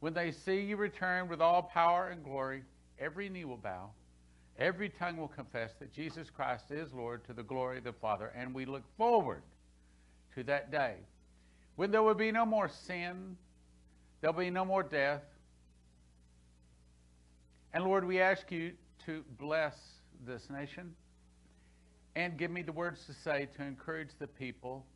when 0.00 0.14
they 0.14 0.30
see 0.30 0.60
you 0.60 0.76
return 0.76 1.28
with 1.28 1.40
all 1.40 1.62
power 1.62 2.08
and 2.08 2.22
glory, 2.22 2.62
every 2.98 3.28
knee 3.28 3.44
will 3.44 3.56
bow, 3.56 3.90
every 4.58 4.88
tongue 4.88 5.16
will 5.16 5.28
confess 5.28 5.72
that 5.80 5.92
Jesus 5.92 6.30
Christ 6.30 6.70
is 6.70 6.92
Lord 6.92 7.24
to 7.26 7.32
the 7.32 7.42
glory 7.42 7.78
of 7.78 7.84
the 7.84 7.92
Father. 7.92 8.32
And 8.36 8.54
we 8.54 8.64
look 8.64 8.84
forward 8.96 9.42
to 10.34 10.44
that 10.44 10.70
day 10.70 10.96
when 11.76 11.90
there 11.90 12.02
will 12.02 12.14
be 12.14 12.32
no 12.32 12.46
more 12.46 12.68
sin, 12.68 13.36
there'll 14.20 14.36
be 14.36 14.50
no 14.50 14.64
more 14.64 14.82
death. 14.82 15.22
And 17.72 17.84
Lord, 17.84 18.06
we 18.06 18.20
ask 18.20 18.50
you 18.50 18.72
to 19.04 19.22
bless 19.38 19.76
this 20.26 20.48
nation 20.48 20.94
and 22.14 22.38
give 22.38 22.50
me 22.50 22.62
the 22.62 22.72
words 22.72 23.04
to 23.06 23.12
say 23.12 23.48
to 23.56 23.62
encourage 23.62 24.08
the 24.18 24.26
people 24.26 24.86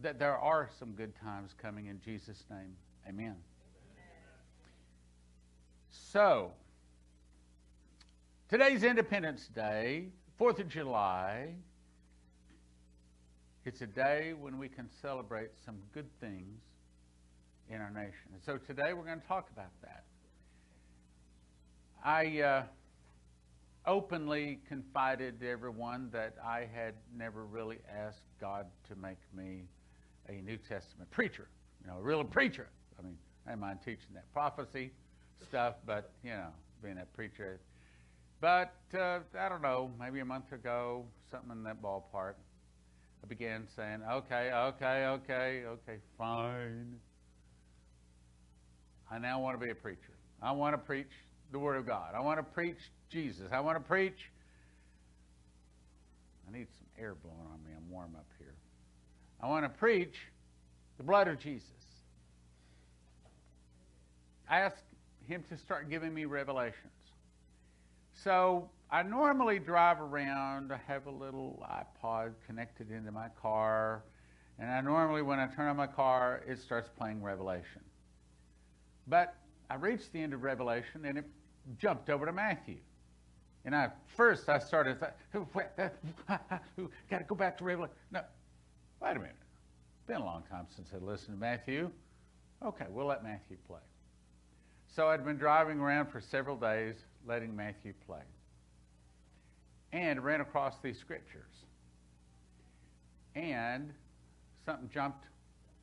that 0.00 0.18
there 0.18 0.36
are 0.36 0.70
some 0.78 0.92
good 0.92 1.12
times 1.22 1.54
coming 1.60 1.86
in 1.86 2.00
Jesus' 2.00 2.44
name. 2.50 2.74
Amen. 3.06 3.36
So, 5.90 6.52
today's 8.48 8.84
Independence 8.84 9.48
Day, 9.48 10.06
4th 10.40 10.60
of 10.60 10.68
July. 10.68 11.48
It's 13.64 13.80
a 13.80 13.88
day 13.88 14.34
when 14.38 14.56
we 14.58 14.68
can 14.68 14.88
celebrate 15.02 15.50
some 15.64 15.78
good 15.92 16.06
things 16.20 16.60
in 17.68 17.80
our 17.80 17.90
nation. 17.90 18.30
And 18.32 18.40
so 18.44 18.56
today 18.56 18.92
we're 18.92 19.04
going 19.04 19.20
to 19.20 19.26
talk 19.26 19.48
about 19.52 19.72
that. 19.82 20.04
I 22.04 22.40
uh, 22.40 22.62
openly 23.84 24.60
confided 24.68 25.40
to 25.40 25.48
everyone 25.48 26.10
that 26.12 26.36
I 26.44 26.68
had 26.72 26.94
never 27.16 27.46
really 27.46 27.78
asked 27.92 28.22
God 28.40 28.66
to 28.88 28.94
make 28.94 29.18
me 29.34 29.64
a 30.28 30.34
New 30.34 30.56
Testament 30.56 31.10
preacher, 31.10 31.48
you 31.82 31.90
know, 31.90 31.98
a 31.98 32.02
real 32.02 32.22
preacher. 32.22 32.68
I 32.96 33.02
mean, 33.02 33.16
I 33.44 33.50
don't 33.50 33.60
mind 33.60 33.80
teaching 33.84 34.14
that 34.14 34.32
prophecy 34.32 34.92
stuff, 35.48 35.74
but, 35.84 36.12
you 36.22 36.30
know, 36.30 36.50
being 36.80 36.98
a 36.98 37.06
preacher. 37.16 37.58
But 38.40 38.74
uh, 38.94 39.20
I 39.38 39.48
don't 39.48 39.62
know, 39.62 39.90
maybe 39.98 40.20
a 40.20 40.24
month 40.24 40.52
ago, 40.52 41.04
something 41.30 41.50
in 41.50 41.62
that 41.64 41.82
ballpark, 41.82 42.34
I 43.22 43.26
began 43.26 43.66
saying, 43.74 44.02
okay, 44.10 44.52
okay, 44.52 45.06
okay, 45.06 45.62
okay, 45.66 45.96
fine. 46.18 46.96
I 49.10 49.18
now 49.18 49.40
want 49.40 49.58
to 49.58 49.64
be 49.64 49.70
a 49.70 49.74
preacher. 49.74 50.12
I 50.42 50.52
want 50.52 50.74
to 50.74 50.78
preach 50.78 51.10
the 51.50 51.58
Word 51.58 51.76
of 51.76 51.86
God. 51.86 52.14
I 52.14 52.20
want 52.20 52.38
to 52.38 52.42
preach 52.42 52.78
Jesus. 53.10 53.46
I 53.52 53.60
want 53.60 53.76
to 53.76 53.84
preach. 53.84 54.30
I 56.46 56.52
need 56.52 56.66
some 56.76 57.02
air 57.02 57.14
blowing 57.14 57.38
on 57.52 57.64
me. 57.64 57.70
I'm 57.76 57.90
warm 57.90 58.14
up 58.16 58.26
here. 58.38 58.54
I 59.40 59.48
want 59.48 59.64
to 59.64 59.68
preach 59.68 60.14
the 60.98 61.04
blood 61.04 61.28
of 61.28 61.38
Jesus. 61.38 61.68
I 64.48 64.60
asked 64.60 64.84
him 65.26 65.42
to 65.48 65.56
start 65.56 65.90
giving 65.90 66.14
me 66.14 66.24
revelations. 66.24 66.95
So 68.22 68.70
I 68.90 69.02
normally 69.02 69.58
drive 69.58 70.00
around. 70.00 70.72
I 70.72 70.80
have 70.86 71.06
a 71.06 71.10
little 71.10 71.64
iPod 71.70 72.32
connected 72.46 72.90
into 72.90 73.12
my 73.12 73.28
car. 73.40 74.04
And 74.58 74.70
I 74.70 74.80
normally, 74.80 75.22
when 75.22 75.38
I 75.38 75.46
turn 75.46 75.68
on 75.68 75.76
my 75.76 75.86
car, 75.86 76.42
it 76.48 76.58
starts 76.58 76.88
playing 76.96 77.22
Revelation. 77.22 77.82
But 79.06 79.34
I 79.68 79.74
reached 79.74 80.12
the 80.12 80.22
end 80.22 80.32
of 80.32 80.42
Revelation 80.42 81.04
and 81.04 81.18
it 81.18 81.26
jumped 81.78 82.08
over 82.08 82.24
to 82.24 82.32
Matthew. 82.32 82.78
And 83.64 83.74
I 83.74 83.90
first 84.16 84.48
I 84.48 84.60
started, 84.60 84.98
got 85.00 85.14
to 85.34 87.24
go 87.28 87.34
back 87.34 87.58
to 87.58 87.64
Revelation. 87.64 87.94
No, 88.10 88.22
wait 89.02 89.16
a 89.16 89.18
minute. 89.18 89.36
Been 90.06 90.20
a 90.22 90.24
long 90.24 90.44
time 90.48 90.66
since 90.74 90.88
I 90.94 91.04
listened 91.04 91.36
to 91.36 91.40
Matthew. 91.40 91.90
Okay, 92.64 92.86
we'll 92.88 93.06
let 93.06 93.22
Matthew 93.22 93.56
play. 93.66 93.80
So 94.86 95.08
I'd 95.08 95.24
been 95.24 95.36
driving 95.36 95.80
around 95.80 96.06
for 96.06 96.20
several 96.20 96.56
days, 96.56 96.94
letting 97.26 97.54
Matthew 97.54 97.92
play, 98.06 98.22
and 99.92 100.22
ran 100.24 100.40
across 100.40 100.74
these 100.82 100.98
scriptures. 100.98 101.52
And 103.34 103.92
something 104.64 104.88
jumped 104.92 105.24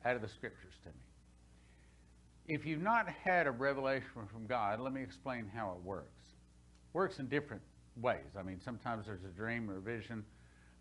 out 0.04 0.16
of 0.16 0.22
the 0.22 0.28
scriptures 0.28 0.74
to 0.82 0.88
me. 0.88 2.54
If 2.54 2.66
you've 2.66 2.82
not 2.82 3.08
had 3.08 3.46
a 3.46 3.50
revelation 3.50 4.26
from 4.30 4.46
God, 4.46 4.80
let 4.80 4.92
me 4.92 5.02
explain 5.02 5.50
how 5.54 5.70
it 5.70 5.82
works. 5.84 6.22
It 6.28 6.94
works 6.94 7.18
in 7.18 7.28
different 7.28 7.62
ways. 8.00 8.36
I 8.38 8.42
mean, 8.42 8.60
sometimes 8.62 9.06
there's 9.06 9.24
a 9.24 9.34
dream 9.36 9.70
or 9.70 9.78
a 9.78 9.80
vision, 9.80 10.24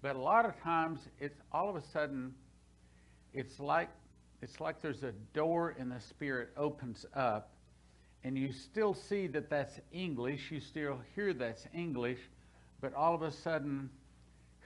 but 0.01 0.15
a 0.15 0.19
lot 0.19 0.45
of 0.45 0.59
times 0.61 0.99
it's 1.19 1.39
all 1.51 1.69
of 1.69 1.75
a 1.75 1.83
sudden 1.93 2.33
it's 3.33 3.59
like 3.59 3.89
it's 4.41 4.59
like 4.59 4.81
there's 4.81 5.03
a 5.03 5.13
door 5.33 5.75
in 5.79 5.87
the 5.87 6.01
spirit 6.01 6.49
opens 6.57 7.05
up 7.15 7.52
and 8.23 8.37
you 8.37 8.51
still 8.51 8.93
see 8.93 9.27
that 9.27 9.49
that's 9.49 9.79
English, 9.91 10.51
you 10.51 10.59
still 10.59 10.99
hear 11.15 11.33
that's 11.33 11.67
English, 11.73 12.19
but 12.81 12.93
all 12.93 13.13
of 13.13 13.21
a 13.21 13.31
sudden 13.31 13.89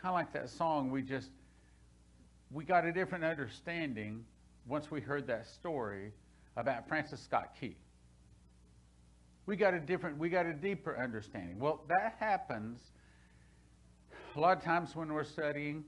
kind 0.02 0.10
of 0.10 0.14
like 0.14 0.32
that 0.34 0.50
song 0.50 0.92
we 0.92 1.02
just 1.02 1.30
we 2.52 2.64
got 2.64 2.86
a 2.86 2.92
different 2.92 3.24
understanding 3.24 4.24
once 4.68 4.92
we 4.92 5.02
heard 5.02 5.28
that 5.28 5.48
story 5.48 6.12
about 6.56 6.88
Francis 6.88 7.22
Scott 7.22 7.56
Key. 7.60 7.76
We 9.46 9.56
got 9.56 9.74
a 9.74 9.80
different, 9.80 10.18
we 10.18 10.30
got 10.30 10.46
a 10.46 10.54
deeper 10.54 10.98
understanding. 10.98 11.60
Well, 11.60 11.82
that 11.88 12.16
happens 12.20 12.80
a 14.36 14.40
lot 14.40 14.58
of 14.58 14.64
times 14.64 14.96
when 14.96 15.14
we're 15.14 15.24
studying 15.24 15.84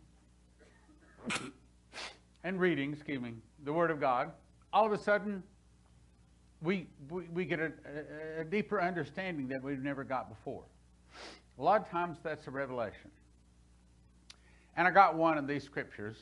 and 2.44 2.60
reading, 2.60 2.94
excuse 2.94 3.22
me, 3.22 3.34
the 3.64 3.74
Word 3.74 3.92
of 3.92 4.00
God. 4.00 4.32
All 4.72 4.86
of 4.86 4.92
a 4.92 5.02
sudden, 5.02 5.44
we, 6.62 6.88
we, 7.10 7.24
we 7.34 7.46
get 7.46 7.60
a, 7.60 7.72
a, 8.40 8.44
deeper 8.44 8.82
understanding 8.82 9.48
that 9.48 9.64
we've 9.64 9.82
never 9.82 10.04
got 10.04 10.30
before. 10.30 10.64
A 11.58 11.64
lot 11.64 11.82
of 11.82 11.90
times 11.90 12.18
that's 12.24 12.48
a 12.48 12.52
revelation. 12.52 13.12
And 14.76 14.88
I 14.88 14.92
got 14.92 15.16
one 15.16 15.38
of 15.38 15.48
these 15.48 15.64
scriptures 15.64 16.18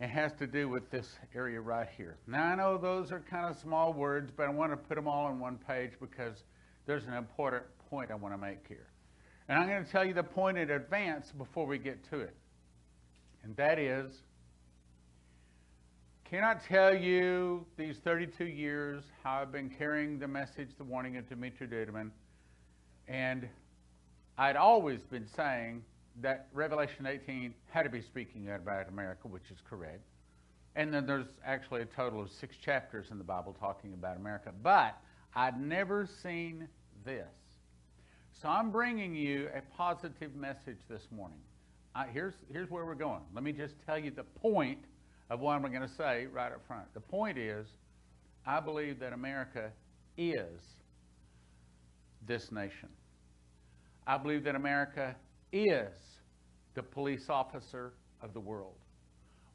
it 0.00 0.10
has 0.10 0.32
to 0.32 0.48
do 0.48 0.68
with 0.68 0.90
this 0.90 1.16
area 1.32 1.60
right 1.60 1.88
here. 1.96 2.16
Now, 2.26 2.42
I 2.42 2.54
know 2.56 2.76
those 2.76 3.12
are 3.12 3.20
kind 3.20 3.48
of 3.48 3.56
small 3.56 3.92
words, 3.92 4.32
but 4.36 4.48
I 4.48 4.50
want 4.50 4.72
to 4.72 4.76
put 4.76 4.96
them 4.96 5.06
all 5.06 5.26
on 5.26 5.38
one 5.38 5.58
page 5.58 5.92
because 6.00 6.42
there's 6.86 7.04
an 7.04 7.14
important 7.14 7.62
point 7.88 8.10
I 8.10 8.16
want 8.16 8.34
to 8.34 8.38
make 8.38 8.66
here. 8.66 8.88
And 9.48 9.56
I'm 9.56 9.68
going 9.68 9.84
to 9.84 9.90
tell 9.90 10.04
you 10.04 10.12
the 10.12 10.24
point 10.24 10.58
in 10.58 10.70
advance 10.70 11.30
before 11.30 11.66
we 11.66 11.78
get 11.78 12.02
to 12.10 12.18
it. 12.18 12.34
And 13.44 13.54
that 13.56 13.78
is, 13.78 14.22
cannot 16.32 16.64
tell 16.64 16.96
you 16.96 17.62
these 17.76 17.98
32 17.98 18.46
years 18.46 19.04
how 19.22 19.42
I've 19.42 19.52
been 19.52 19.68
carrying 19.68 20.18
the 20.18 20.26
message, 20.26 20.70
the 20.78 20.84
warning 20.84 21.18
of 21.18 21.28
Dumitru 21.28 21.70
Duduman. 21.70 22.10
And 23.06 23.46
I'd 24.38 24.56
always 24.56 25.00
been 25.00 25.26
saying 25.36 25.84
that 26.22 26.48
Revelation 26.54 27.04
18 27.04 27.52
had 27.68 27.82
to 27.82 27.90
be 27.90 28.00
speaking 28.00 28.50
about 28.50 28.88
America, 28.88 29.28
which 29.28 29.42
is 29.50 29.58
correct. 29.68 30.00
And 30.74 30.94
then 30.94 31.04
there's 31.04 31.26
actually 31.44 31.82
a 31.82 31.84
total 31.84 32.22
of 32.22 32.30
six 32.30 32.56
chapters 32.56 33.08
in 33.10 33.18
the 33.18 33.24
Bible 33.24 33.54
talking 33.60 33.92
about 33.92 34.16
America. 34.16 34.52
But 34.62 34.96
I'd 35.34 35.60
never 35.60 36.08
seen 36.22 36.66
this. 37.04 37.28
So 38.40 38.48
I'm 38.48 38.70
bringing 38.70 39.14
you 39.14 39.50
a 39.54 39.60
positive 39.76 40.34
message 40.34 40.78
this 40.88 41.02
morning. 41.14 41.40
I, 41.94 42.06
here's, 42.06 42.32
here's 42.50 42.70
where 42.70 42.86
we're 42.86 42.94
going. 42.94 43.20
Let 43.34 43.44
me 43.44 43.52
just 43.52 43.74
tell 43.84 43.98
you 43.98 44.10
the 44.10 44.24
point 44.24 44.78
of 45.32 45.40
what 45.40 45.54
I'm 45.54 45.62
going 45.62 45.80
to 45.80 45.88
say 45.88 46.26
right 46.30 46.52
up 46.52 46.60
front. 46.66 46.92
The 46.92 47.00
point 47.00 47.38
is, 47.38 47.66
I 48.46 48.60
believe 48.60 49.00
that 49.00 49.14
America 49.14 49.70
is 50.18 50.60
this 52.26 52.52
nation. 52.52 52.90
I 54.06 54.18
believe 54.18 54.44
that 54.44 54.54
America 54.54 55.16
is 55.50 55.88
the 56.74 56.82
police 56.82 57.30
officer 57.30 57.94
of 58.20 58.34
the 58.34 58.40
world. 58.40 58.74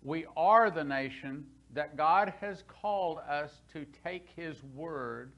We 0.01 0.25
are 0.35 0.71
the 0.71 0.83
nation 0.83 1.45
that 1.75 1.95
God 1.95 2.33
has 2.41 2.63
called 2.67 3.19
us 3.29 3.51
to 3.73 3.85
take 4.03 4.29
His 4.35 4.63
word, 4.73 5.31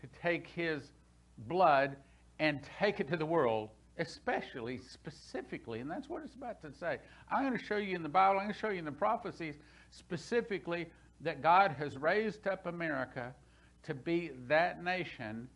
to 0.00 0.06
take 0.22 0.46
His 0.46 0.92
blood, 1.48 1.96
and 2.38 2.60
take 2.78 3.00
it 3.00 3.08
to 3.08 3.16
the 3.16 3.26
world, 3.26 3.70
especially, 3.98 4.78
specifically, 4.78 5.80
and 5.80 5.90
that's 5.90 6.08
what 6.08 6.22
it's 6.22 6.36
about 6.36 6.62
to 6.62 6.72
say. 6.72 6.98
I'm 7.32 7.44
going 7.44 7.58
to 7.58 7.64
show 7.64 7.78
you 7.78 7.96
in 7.96 8.04
the 8.04 8.08
Bible, 8.08 8.38
I'm 8.38 8.44
going 8.44 8.54
to 8.54 8.60
show 8.60 8.68
you 8.68 8.78
in 8.78 8.84
the 8.84 8.92
prophecies 8.92 9.56
specifically 9.92 10.86
that 11.20 11.42
God 11.42 11.76
has 11.78 11.96
raised 11.96 12.48
up 12.48 12.66
America 12.66 13.32
to 13.84 13.94
be 13.94 14.32
that 14.48 14.82
nation 14.82 15.48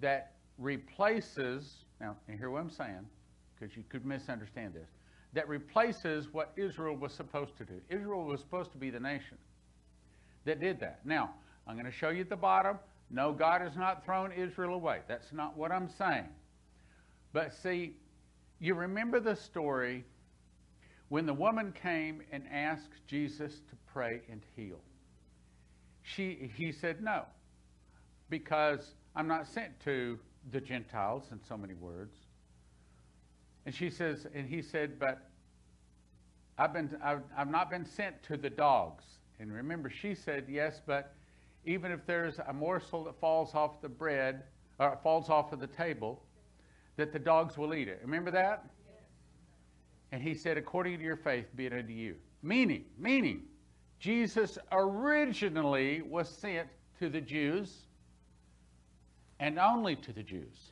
that 0.00 0.32
replaces, 0.58 1.84
now, 2.00 2.16
hear 2.28 2.50
what 2.50 2.60
I'm 2.60 2.70
saying, 2.70 3.06
because 3.54 3.76
you 3.76 3.84
could 3.88 4.04
misunderstand 4.04 4.74
this, 4.74 4.88
that 5.32 5.48
replaces 5.48 6.32
what 6.32 6.52
Israel 6.56 6.96
was 6.96 7.12
supposed 7.12 7.56
to 7.58 7.64
do. 7.64 7.80
Israel 7.88 8.24
was 8.24 8.40
supposed 8.40 8.72
to 8.72 8.78
be 8.78 8.90
the 8.90 9.00
nation 9.00 9.38
that 10.44 10.60
did 10.60 10.80
that. 10.80 11.00
Now, 11.04 11.30
I'm 11.66 11.74
going 11.74 11.86
to 11.86 11.92
show 11.92 12.10
you 12.10 12.20
at 12.20 12.28
the 12.28 12.36
bottom. 12.36 12.78
No, 13.10 13.32
God 13.32 13.60
has 13.60 13.76
not 13.76 14.04
thrown 14.04 14.32
Israel 14.32 14.74
away. 14.74 15.00
That's 15.08 15.32
not 15.32 15.56
what 15.56 15.72
I'm 15.72 15.88
saying. 15.88 16.28
But 17.32 17.52
see, 17.54 17.96
you 18.60 18.74
remember 18.74 19.20
the 19.20 19.34
story 19.34 20.04
when 21.14 21.26
the 21.26 21.32
woman 21.32 21.72
came 21.80 22.22
and 22.32 22.42
asked 22.52 23.06
Jesus 23.06 23.60
to 23.70 23.76
pray 23.86 24.20
and 24.28 24.42
heal. 24.56 24.80
She, 26.02 26.50
he 26.56 26.72
said 26.72 27.04
no, 27.04 27.22
because 28.30 28.96
I'm 29.14 29.28
not 29.28 29.46
sent 29.46 29.78
to 29.84 30.18
the 30.50 30.60
Gentiles, 30.60 31.26
in 31.30 31.38
so 31.48 31.56
many 31.56 31.74
words. 31.74 32.16
And 33.64 33.72
she 33.72 33.90
says, 33.90 34.26
and 34.34 34.48
he 34.48 34.60
said, 34.60 34.98
but 34.98 35.30
I've, 36.58 36.72
been, 36.72 36.90
I've, 37.00 37.22
I've 37.38 37.48
not 37.48 37.70
been 37.70 37.86
sent 37.86 38.20
to 38.24 38.36
the 38.36 38.50
dogs. 38.50 39.04
And 39.38 39.52
remember, 39.52 39.90
she 39.90 40.16
said, 40.16 40.46
yes, 40.48 40.80
but 40.84 41.14
even 41.64 41.92
if 41.92 42.04
there's 42.06 42.40
a 42.40 42.52
morsel 42.52 43.04
that 43.04 43.20
falls 43.20 43.54
off 43.54 43.80
the 43.80 43.88
bread, 43.88 44.42
or 44.80 44.98
falls 45.04 45.30
off 45.30 45.52
of 45.52 45.60
the 45.60 45.68
table, 45.68 46.24
that 46.96 47.12
the 47.12 47.20
dogs 47.20 47.56
will 47.56 47.72
eat 47.72 47.86
it. 47.86 48.00
Remember 48.02 48.32
that? 48.32 48.64
And 50.14 50.22
he 50.22 50.32
said, 50.32 50.56
according 50.56 50.98
to 50.98 51.04
your 51.04 51.16
faith, 51.16 51.46
be 51.56 51.66
it 51.66 51.72
unto 51.72 51.92
you. 51.92 52.14
Meaning, 52.40 52.84
meaning, 52.96 53.42
Jesus 53.98 54.58
originally 54.70 56.02
was 56.02 56.28
sent 56.28 56.68
to 57.00 57.08
the 57.08 57.20
Jews 57.20 57.78
and 59.40 59.58
only 59.58 59.96
to 59.96 60.12
the 60.12 60.22
Jews. 60.22 60.70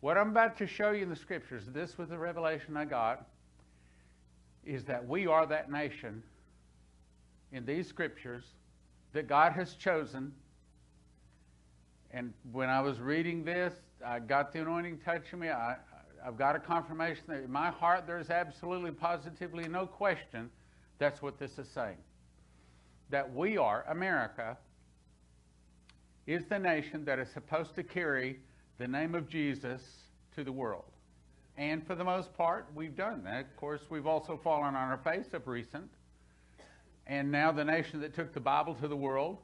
What 0.00 0.18
I'm 0.18 0.30
about 0.30 0.58
to 0.58 0.66
show 0.66 0.90
you 0.90 1.04
in 1.04 1.10
the 1.10 1.14
scriptures, 1.14 1.62
this 1.68 1.96
was 1.96 2.08
the 2.08 2.18
revelation 2.18 2.76
I 2.76 2.86
got, 2.86 3.24
is 4.64 4.82
that 4.86 5.06
we 5.06 5.28
are 5.28 5.46
that 5.46 5.70
nation 5.70 6.20
in 7.52 7.64
these 7.64 7.86
scriptures 7.86 8.46
that 9.12 9.28
God 9.28 9.52
has 9.52 9.74
chosen. 9.74 10.32
And 12.10 12.34
when 12.50 12.68
I 12.68 12.80
was 12.80 12.98
reading 12.98 13.44
this, 13.44 13.74
I 14.04 14.18
got 14.18 14.52
the 14.52 14.62
anointing 14.62 15.02
touching 15.04 15.38
me. 15.38 15.50
I, 15.50 15.76
I've 16.28 16.36
got 16.36 16.54
a 16.54 16.58
confirmation 16.58 17.24
that 17.28 17.44
in 17.44 17.50
my 17.50 17.70
heart 17.70 18.06
there's 18.06 18.28
absolutely, 18.28 18.90
positively 18.90 19.66
no 19.66 19.86
question 19.86 20.50
that's 20.98 21.22
what 21.22 21.38
this 21.38 21.58
is 21.58 21.66
saying. 21.68 21.96
That 23.08 23.34
we 23.34 23.56
are, 23.56 23.86
America, 23.88 24.58
is 26.26 26.44
the 26.44 26.58
nation 26.58 27.06
that 27.06 27.18
is 27.18 27.30
supposed 27.30 27.74
to 27.76 27.82
carry 27.82 28.40
the 28.76 28.86
name 28.86 29.14
of 29.14 29.26
Jesus 29.26 29.80
to 30.34 30.44
the 30.44 30.52
world. 30.52 30.84
And 31.56 31.86
for 31.86 31.94
the 31.94 32.04
most 32.04 32.36
part, 32.36 32.66
we've 32.74 32.94
done 32.94 33.24
that. 33.24 33.46
Of 33.46 33.56
course, 33.56 33.80
we've 33.88 34.06
also 34.06 34.36
fallen 34.36 34.74
on 34.74 34.90
our 34.90 34.98
face 34.98 35.32
of 35.32 35.48
recent. 35.48 35.90
And 37.06 37.32
now 37.32 37.52
the 37.52 37.64
nation 37.64 38.02
that 38.02 38.14
took 38.14 38.34
the 38.34 38.40
Bible 38.40 38.74
to 38.74 38.86
the 38.86 38.96
world, 38.96 39.38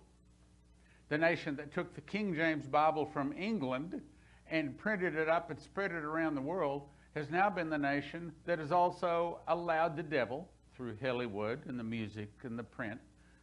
the 1.09 1.17
nation 1.17 1.57
that 1.57 1.73
took 1.73 1.95
the 1.95 2.03
King 2.03 2.35
James 2.35 2.67
Bible 2.67 3.07
from 3.07 3.33
England 3.33 4.03
and 4.51 4.77
printed 4.77 5.17
it 5.17 5.29
up 5.29 5.51
and 5.51 5.59
spread 5.59 5.91
it 5.91 6.05
around 6.05 6.35
the 6.35 6.41
world, 6.41 6.83
has 7.15 7.31
now 7.31 7.49
been 7.49 7.71
the 7.71 7.79
nation 7.79 8.33
that 8.45 8.59
has 8.59 8.73
also 8.73 9.39
allowed 9.49 9.97
the 9.97 10.03
devil, 10.03 10.49
through 10.77 10.97
Hollywood 11.01 11.61
and 11.67 11.79
the 11.79 11.85
music 11.85 12.31
and 12.43 12.59
the 12.59 12.65
print, 12.65 13.01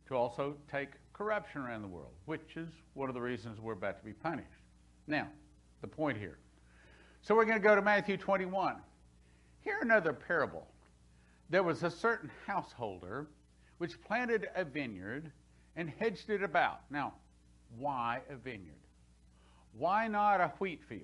to 0.07 0.15
also 0.15 0.55
take 0.69 0.89
corruption 1.13 1.61
around 1.61 1.81
the 1.81 1.87
world, 1.87 2.11
which 2.25 2.57
is 2.57 2.67
one 2.93 3.09
of 3.09 3.15
the 3.15 3.21
reasons 3.21 3.59
we're 3.59 3.73
about 3.73 3.97
to 3.99 4.05
be 4.05 4.13
punished. 4.13 4.47
Now, 5.07 5.27
the 5.81 5.87
point 5.87 6.17
here. 6.17 6.37
So 7.21 7.35
we're 7.35 7.45
going 7.45 7.57
to 7.57 7.63
go 7.63 7.75
to 7.75 7.81
Matthew 7.81 8.17
21. 8.17 8.75
Here 9.61 9.77
another 9.81 10.11
parable. 10.11 10.67
There 11.49 11.63
was 11.63 11.83
a 11.83 11.91
certain 11.91 12.31
householder 12.45 13.27
which 13.77 14.01
planted 14.01 14.49
a 14.55 14.63
vineyard 14.63 15.31
and 15.75 15.89
hedged 15.89 16.29
it 16.29 16.43
about. 16.43 16.81
Now, 16.89 17.13
why 17.77 18.21
a 18.29 18.35
vineyard? 18.35 18.80
Why 19.77 20.07
not 20.07 20.41
a 20.41 20.51
wheat 20.59 20.81
field? 20.87 21.03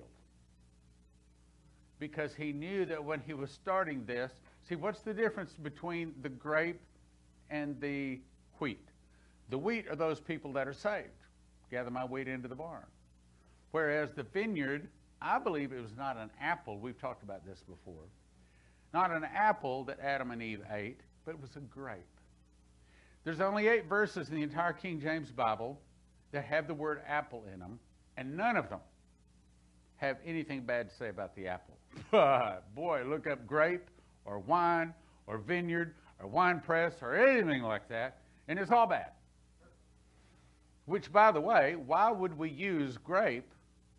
Because 1.98 2.34
he 2.34 2.52
knew 2.52 2.84
that 2.86 3.02
when 3.02 3.20
he 3.26 3.34
was 3.34 3.50
starting 3.50 4.04
this, 4.04 4.32
see, 4.68 4.76
what's 4.76 5.00
the 5.00 5.14
difference 5.14 5.52
between 5.54 6.14
the 6.22 6.28
grape 6.28 6.80
and 7.50 7.80
the 7.80 8.20
wheat? 8.60 8.88
The 9.50 9.58
wheat 9.58 9.88
are 9.88 9.96
those 9.96 10.20
people 10.20 10.52
that 10.52 10.68
are 10.68 10.74
saved. 10.74 11.08
Gather 11.70 11.90
my 11.90 12.04
wheat 12.04 12.28
into 12.28 12.48
the 12.48 12.54
barn. 12.54 12.84
Whereas 13.72 14.10
the 14.12 14.22
vineyard, 14.22 14.88
I 15.20 15.38
believe 15.38 15.72
it 15.72 15.82
was 15.82 15.96
not 15.96 16.16
an 16.16 16.30
apple. 16.40 16.78
We've 16.78 16.98
talked 16.98 17.22
about 17.22 17.44
this 17.44 17.62
before. 17.68 18.04
Not 18.94 19.10
an 19.10 19.24
apple 19.24 19.84
that 19.84 20.00
Adam 20.00 20.30
and 20.30 20.42
Eve 20.42 20.62
ate, 20.70 21.00
but 21.24 21.32
it 21.32 21.40
was 21.40 21.56
a 21.56 21.60
grape. 21.60 21.98
There's 23.24 23.40
only 23.40 23.68
eight 23.68 23.86
verses 23.86 24.28
in 24.30 24.36
the 24.36 24.42
entire 24.42 24.72
King 24.72 25.00
James 25.00 25.30
Bible 25.30 25.78
that 26.32 26.44
have 26.44 26.66
the 26.66 26.74
word 26.74 27.02
apple 27.06 27.44
in 27.52 27.60
them, 27.60 27.78
and 28.18 28.36
none 28.36 28.56
of 28.56 28.68
them 28.68 28.80
have 29.96 30.18
anything 30.26 30.62
bad 30.62 30.90
to 30.90 30.94
say 30.96 31.08
about 31.08 31.34
the 31.36 31.46
apple. 31.46 31.78
Boy, 32.74 33.04
look 33.06 33.26
up 33.26 33.46
grape 33.46 33.88
or 34.24 34.40
wine 34.40 34.92
or 35.26 35.38
vineyard 35.38 35.94
or 36.20 36.26
wine 36.26 36.60
press 36.60 36.94
or 37.00 37.14
anything 37.14 37.62
like 37.62 37.88
that, 37.88 38.18
and 38.48 38.58
it's 38.58 38.72
all 38.72 38.88
bad. 38.88 39.12
Which, 40.86 41.12
by 41.12 41.30
the 41.30 41.40
way, 41.40 41.76
why 41.76 42.10
would 42.10 42.36
we 42.36 42.50
use 42.50 42.98
grape 42.98 43.52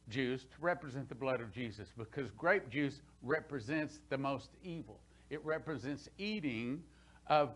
juice 0.09 0.41
to 0.41 0.55
represent 0.59 1.07
the 1.07 1.15
blood 1.15 1.39
of 1.39 1.53
Jesus? 1.53 1.87
Because 1.97 2.29
grape 2.31 2.69
juice 2.69 3.01
represents 3.21 3.99
the 4.09 4.17
most 4.17 4.49
evil. 4.63 4.99
It 5.29 5.43
represents 5.45 6.09
eating 6.17 6.83
of 7.27 7.51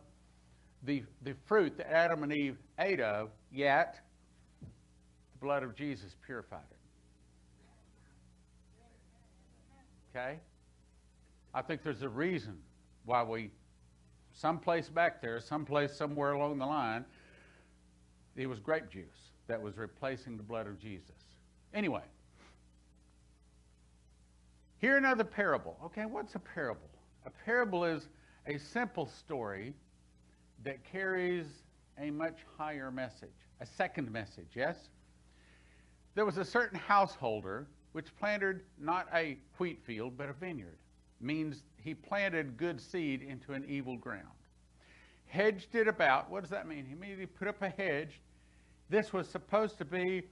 the, 0.83 1.03
the 1.23 1.33
fruit 1.45 1.77
that 1.77 1.91
Adam 1.91 2.23
and 2.23 2.31
Eve 2.31 2.57
ate 2.77 2.99
of, 2.99 3.31
yet 3.51 3.99
blood 5.43 5.61
of 5.61 5.75
Jesus 5.75 6.15
purified 6.25 6.61
it. 6.71 6.77
Okay? 10.17 10.39
I 11.53 11.61
think 11.61 11.83
there's 11.83 12.01
a 12.01 12.09
reason 12.09 12.57
why 13.05 13.23
we, 13.23 13.51
someplace 14.31 14.87
back 14.87 15.21
there, 15.21 15.39
someplace 15.41 15.93
somewhere 15.93 16.31
along 16.31 16.59
the 16.59 16.65
line, 16.65 17.03
it 18.37 18.47
was 18.47 18.59
grape 18.59 18.89
juice 18.89 19.31
that 19.47 19.61
was 19.61 19.77
replacing 19.77 20.37
the 20.37 20.43
blood 20.43 20.65
of 20.65 20.79
Jesus. 20.79 21.11
Anyway, 21.73 22.03
here 24.77 24.97
another 24.97 25.25
parable. 25.25 25.77
Okay, 25.85 26.05
what's 26.05 26.35
a 26.35 26.39
parable? 26.39 26.89
A 27.25 27.29
parable 27.29 27.83
is 27.83 28.07
a 28.47 28.57
simple 28.57 29.05
story 29.05 29.73
that 30.63 30.83
carries 30.89 31.45
a 31.99 32.09
much 32.11 32.39
higher 32.57 32.91
message, 32.91 33.29
a 33.59 33.65
second 33.65 34.09
message, 34.09 34.47
yes? 34.55 34.77
There 36.15 36.25
was 36.25 36.37
a 36.37 36.45
certain 36.45 36.77
householder 36.77 37.67
which 37.93 38.15
planted 38.17 38.61
not 38.79 39.07
a 39.13 39.37
wheat 39.57 39.81
field, 39.83 40.17
but 40.17 40.29
a 40.29 40.33
vineyard. 40.33 40.77
Means 41.19 41.63
he 41.77 41.93
planted 41.93 42.57
good 42.57 42.81
seed 42.81 43.21
into 43.21 43.53
an 43.53 43.65
evil 43.67 43.97
ground. 43.97 44.27
Hedged 45.25 45.75
it 45.75 45.87
about. 45.87 46.29
What 46.29 46.41
does 46.41 46.49
that 46.49 46.67
mean? 46.67 46.85
He 46.85 46.93
immediately 46.93 47.25
put 47.25 47.47
up 47.47 47.61
a 47.61 47.69
hedge. 47.69 48.21
This 48.89 49.13
was 49.13 49.27
supposed 49.27 49.77
to 49.77 49.85
be 49.85 50.23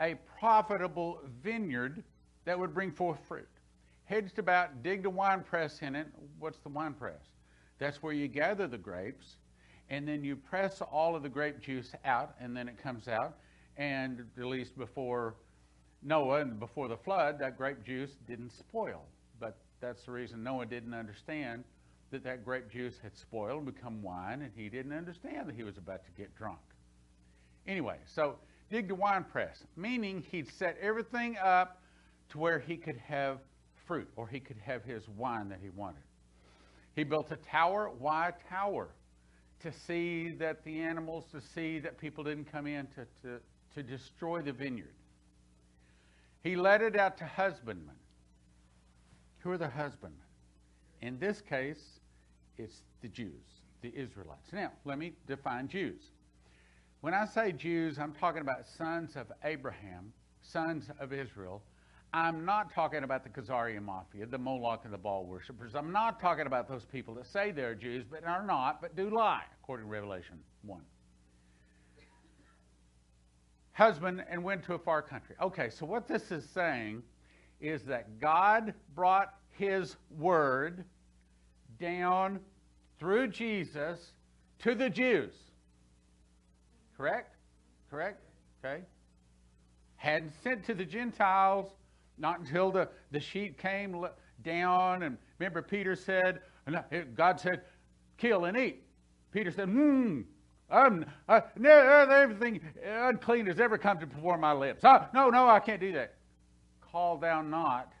a 0.00 0.16
profitable 0.38 1.20
vineyard 1.42 2.02
that 2.44 2.58
would 2.58 2.72
bring 2.72 2.90
forth 2.90 3.18
fruit. 3.26 3.48
Hedged 4.04 4.38
about, 4.38 4.82
digged 4.82 5.06
a 5.06 5.10
wine 5.10 5.42
press 5.42 5.82
in 5.82 5.94
it. 5.94 6.06
What's 6.38 6.58
the 6.58 6.70
wine 6.70 6.94
press? 6.94 7.22
That's 7.78 8.02
where 8.02 8.12
you 8.12 8.26
gather 8.26 8.66
the 8.66 8.78
grapes 8.78 9.36
and 9.90 10.06
then 10.06 10.24
you 10.24 10.36
press 10.36 10.80
all 10.80 11.16
of 11.16 11.22
the 11.22 11.28
grape 11.28 11.60
juice 11.60 11.92
out, 12.04 12.34
and 12.40 12.56
then 12.56 12.68
it 12.68 12.76
comes 12.76 13.08
out. 13.08 13.38
And 13.78 14.24
at 14.36 14.44
least 14.44 14.76
before 14.76 15.34
Noah 16.02 16.40
and 16.40 16.58
before 16.58 16.88
the 16.88 16.96
flood, 16.96 17.38
that 17.38 17.56
grape 17.56 17.84
juice 17.84 18.10
didn't 18.26 18.50
spoil. 18.50 19.02
But 19.40 19.56
that's 19.80 20.04
the 20.04 20.12
reason 20.12 20.42
Noah 20.42 20.66
didn't 20.66 20.94
understand 20.94 21.64
that 22.10 22.24
that 22.24 22.44
grape 22.44 22.70
juice 22.70 22.96
had 23.02 23.16
spoiled 23.16 23.64
and 23.64 23.74
become 23.74 24.02
wine, 24.02 24.42
and 24.42 24.50
he 24.54 24.68
didn't 24.68 24.92
understand 24.92 25.48
that 25.48 25.54
he 25.54 25.62
was 25.62 25.78
about 25.78 26.04
to 26.04 26.10
get 26.16 26.34
drunk. 26.36 26.58
Anyway, 27.66 27.98
so 28.06 28.36
dig 28.70 28.88
the 28.88 28.94
wine 28.94 29.24
press, 29.24 29.62
meaning 29.76 30.24
he'd 30.30 30.50
set 30.50 30.76
everything 30.80 31.36
up 31.36 31.80
to 32.30 32.38
where 32.38 32.58
he 32.58 32.76
could 32.76 32.96
have 32.96 33.38
fruit 33.86 34.08
or 34.16 34.26
he 34.26 34.40
could 34.40 34.58
have 34.58 34.82
his 34.84 35.08
wine 35.16 35.48
that 35.48 35.60
he 35.62 35.70
wanted. 35.70 36.02
He 36.96 37.04
built 37.04 37.30
a 37.30 37.36
tower. 37.36 37.90
Why 37.98 38.30
a 38.30 38.48
tower? 38.48 38.88
to 39.60 39.72
see 39.72 40.30
that 40.38 40.64
the 40.64 40.80
animals, 40.80 41.24
to 41.32 41.40
see 41.40 41.78
that 41.80 41.98
people 41.98 42.22
didn't 42.22 42.50
come 42.50 42.66
in 42.66 42.86
to, 42.86 43.06
to, 43.22 43.40
to 43.78 43.82
destroy 43.84 44.42
the 44.42 44.52
vineyard. 44.52 44.94
He 46.42 46.56
let 46.56 46.82
it 46.82 46.96
out 46.96 47.16
to 47.18 47.24
husbandmen. 47.24 47.94
Who 49.38 49.52
are 49.52 49.58
the 49.58 49.68
husbandmen? 49.68 50.26
In 51.00 51.18
this 51.20 51.40
case, 51.40 52.00
it's 52.58 52.82
the 53.02 53.08
Jews, 53.08 53.62
the 53.82 53.92
Israelites. 53.94 54.52
Now, 54.52 54.72
let 54.84 54.98
me 54.98 55.12
define 55.28 55.68
Jews. 55.68 56.10
When 57.02 57.14
I 57.14 57.24
say 57.24 57.52
Jews, 57.52 57.98
I'm 58.00 58.12
talking 58.12 58.40
about 58.40 58.66
sons 58.66 59.14
of 59.14 59.30
Abraham, 59.44 60.12
sons 60.42 60.90
of 60.98 61.12
Israel. 61.12 61.62
I'm 62.12 62.44
not 62.44 62.74
talking 62.74 63.04
about 63.04 63.22
the 63.22 63.30
Khazarian 63.30 63.82
mafia, 63.82 64.26
the 64.26 64.38
Moloch 64.38 64.80
and 64.84 64.92
the 64.92 64.98
Baal 64.98 65.24
worshippers. 65.24 65.76
I'm 65.76 65.92
not 65.92 66.20
talking 66.20 66.46
about 66.46 66.68
those 66.68 66.84
people 66.84 67.14
that 67.14 67.26
say 67.26 67.52
they're 67.52 67.76
Jews 67.76 68.04
but 68.10 68.24
are 68.24 68.44
not, 68.44 68.80
but 68.80 68.96
do 68.96 69.08
lie, 69.10 69.44
according 69.62 69.86
to 69.86 69.90
Revelation 69.90 70.38
1. 70.62 70.80
Husband 73.78 74.24
and 74.28 74.42
went 74.42 74.64
to 74.64 74.74
a 74.74 74.78
far 74.78 75.00
country. 75.00 75.36
Okay, 75.40 75.70
so 75.70 75.86
what 75.86 76.08
this 76.08 76.32
is 76.32 76.44
saying 76.50 77.00
is 77.60 77.84
that 77.84 78.18
God 78.18 78.74
brought 78.96 79.34
his 79.50 79.94
word 80.18 80.84
down 81.78 82.40
through 82.98 83.28
Jesus 83.28 84.14
to 84.58 84.74
the 84.74 84.90
Jews. 84.90 85.32
Correct? 86.96 87.36
Correct? 87.88 88.20
Okay. 88.64 88.82
Hadn't 89.94 90.32
sent 90.42 90.64
to 90.64 90.74
the 90.74 90.84
Gentiles 90.84 91.70
not 92.18 92.40
until 92.40 92.72
the, 92.72 92.88
the 93.12 93.20
sheet 93.20 93.58
came 93.58 94.04
down. 94.42 95.04
And 95.04 95.16
remember, 95.38 95.62
Peter 95.62 95.94
said, 95.94 96.40
God 97.14 97.38
said, 97.38 97.60
kill 98.16 98.46
and 98.46 98.56
eat. 98.56 98.82
Peter 99.30 99.52
said, 99.52 99.68
hmm, 99.68 100.22
um, 100.70 101.06
uh, 101.28 101.40
everything 101.64 102.60
unclean 102.84 103.46
has 103.46 103.58
ever 103.58 103.78
come 103.78 103.98
to 104.00 104.06
before 104.06 104.36
my 104.36 104.52
lips. 104.52 104.84
Uh, 104.84 105.06
no, 105.14 105.30
no, 105.30 105.48
I 105.48 105.60
can't 105.60 105.80
do 105.80 105.92
that. 105.92 106.14
Call 106.80 107.16
thou 107.16 107.40
not 107.42 107.92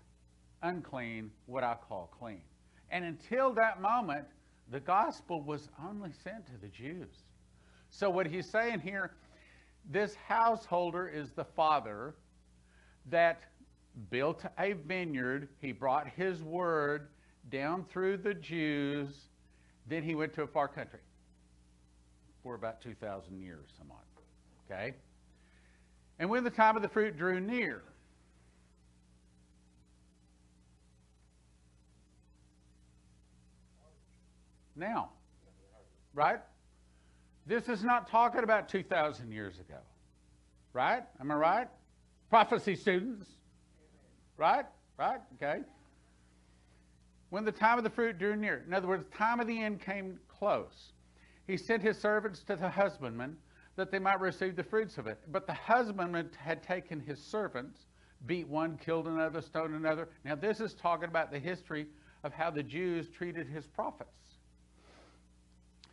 unclean 0.62 1.30
what 1.46 1.64
I 1.64 1.76
call 1.88 2.10
clean. 2.18 2.42
And 2.90 3.04
until 3.04 3.52
that 3.54 3.80
moment, 3.80 4.26
the 4.70 4.80
gospel 4.80 5.42
was 5.42 5.68
only 5.86 6.10
sent 6.24 6.46
to 6.46 6.58
the 6.60 6.68
Jews. 6.68 7.24
So, 7.90 8.10
what 8.10 8.26
he's 8.26 8.48
saying 8.48 8.80
here, 8.80 9.12
this 9.90 10.14
householder 10.14 11.08
is 11.08 11.30
the 11.30 11.44
father 11.44 12.14
that 13.06 13.40
built 14.10 14.44
a 14.58 14.72
vineyard. 14.72 15.48
He 15.60 15.72
brought 15.72 16.06
his 16.08 16.42
word 16.42 17.08
down 17.50 17.86
through 17.90 18.18
the 18.18 18.34
Jews. 18.34 19.08
Then 19.86 20.02
he 20.02 20.14
went 20.14 20.34
to 20.34 20.42
a 20.42 20.46
far 20.46 20.68
country 20.68 21.00
for 22.48 22.54
about 22.54 22.80
2,000 22.80 23.42
years, 23.42 23.66
some 23.76 23.88
somewhat. 23.88 24.04
Okay? 24.70 24.94
And 26.18 26.30
when 26.30 26.44
the 26.44 26.50
time 26.50 26.76
of 26.76 26.82
the 26.82 26.88
fruit 26.88 27.18
drew 27.18 27.40
near, 27.40 27.82
now, 34.74 35.10
right? 36.14 36.40
This 37.46 37.68
is 37.68 37.84
not 37.84 38.10
talking 38.10 38.42
about 38.42 38.70
2,000 38.70 39.30
years 39.30 39.58
ago, 39.58 39.80
right? 40.72 41.02
Am 41.20 41.30
I 41.30 41.34
right? 41.34 41.68
Prophecy 42.30 42.76
students, 42.76 43.26
right? 44.38 44.64
Right? 44.96 45.20
Okay. 45.34 45.60
When 47.28 47.44
the 47.44 47.52
time 47.52 47.76
of 47.76 47.84
the 47.84 47.90
fruit 47.90 48.18
drew 48.18 48.36
near, 48.36 48.64
in 48.66 48.72
other 48.72 48.88
words, 48.88 49.04
the 49.04 49.18
time 49.18 49.38
of 49.38 49.46
the 49.46 49.62
end 49.62 49.82
came 49.82 50.18
close, 50.28 50.92
he 51.48 51.56
sent 51.56 51.82
his 51.82 51.98
servants 51.98 52.44
to 52.44 52.54
the 52.54 52.68
husbandman 52.68 53.36
that 53.74 53.90
they 53.90 53.98
might 53.98 54.20
receive 54.20 54.54
the 54.54 54.62
fruits 54.62 54.98
of 54.98 55.06
it. 55.06 55.18
But 55.32 55.46
the 55.46 55.54
husbandman 55.54 56.30
had 56.38 56.62
taken 56.62 57.00
his 57.00 57.18
servants, 57.18 57.86
beat 58.26 58.46
one, 58.46 58.76
killed 58.76 59.08
another, 59.08 59.40
stoned 59.40 59.74
another. 59.74 60.10
Now, 60.24 60.34
this 60.34 60.60
is 60.60 60.74
talking 60.74 61.08
about 61.08 61.32
the 61.32 61.38
history 61.38 61.86
of 62.22 62.32
how 62.34 62.50
the 62.50 62.62
Jews 62.62 63.08
treated 63.08 63.48
his 63.48 63.66
prophets. 63.66 64.10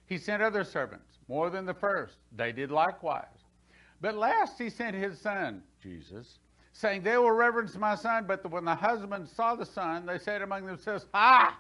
He 0.08 0.18
sent 0.18 0.44
other 0.44 0.64
servants, 0.64 1.20
more 1.30 1.50
than 1.50 1.66
the 1.66 1.74
first. 1.74 2.18
They 2.36 2.52
did 2.52 2.70
likewise. 2.70 3.26
But 4.02 4.16
last 4.16 4.58
he 4.58 4.70
sent 4.70 4.96
his 4.96 5.20
son, 5.20 5.64
Jesus, 5.82 6.40
saying, 6.74 7.04
They 7.04 7.18
will 7.18 7.32
reverence 7.32 7.78
my 7.78 7.96
son. 7.96 8.26
But 8.28 8.50
when 8.52 8.66
the 8.66 8.76
husband 8.76 9.30
saw 9.30 9.56
the 9.56 9.66
son, 9.66 10.06
they 10.06 10.18
said 10.18 10.42
among 10.42 10.66
themselves, 10.66 11.06
Ah, 11.14 11.58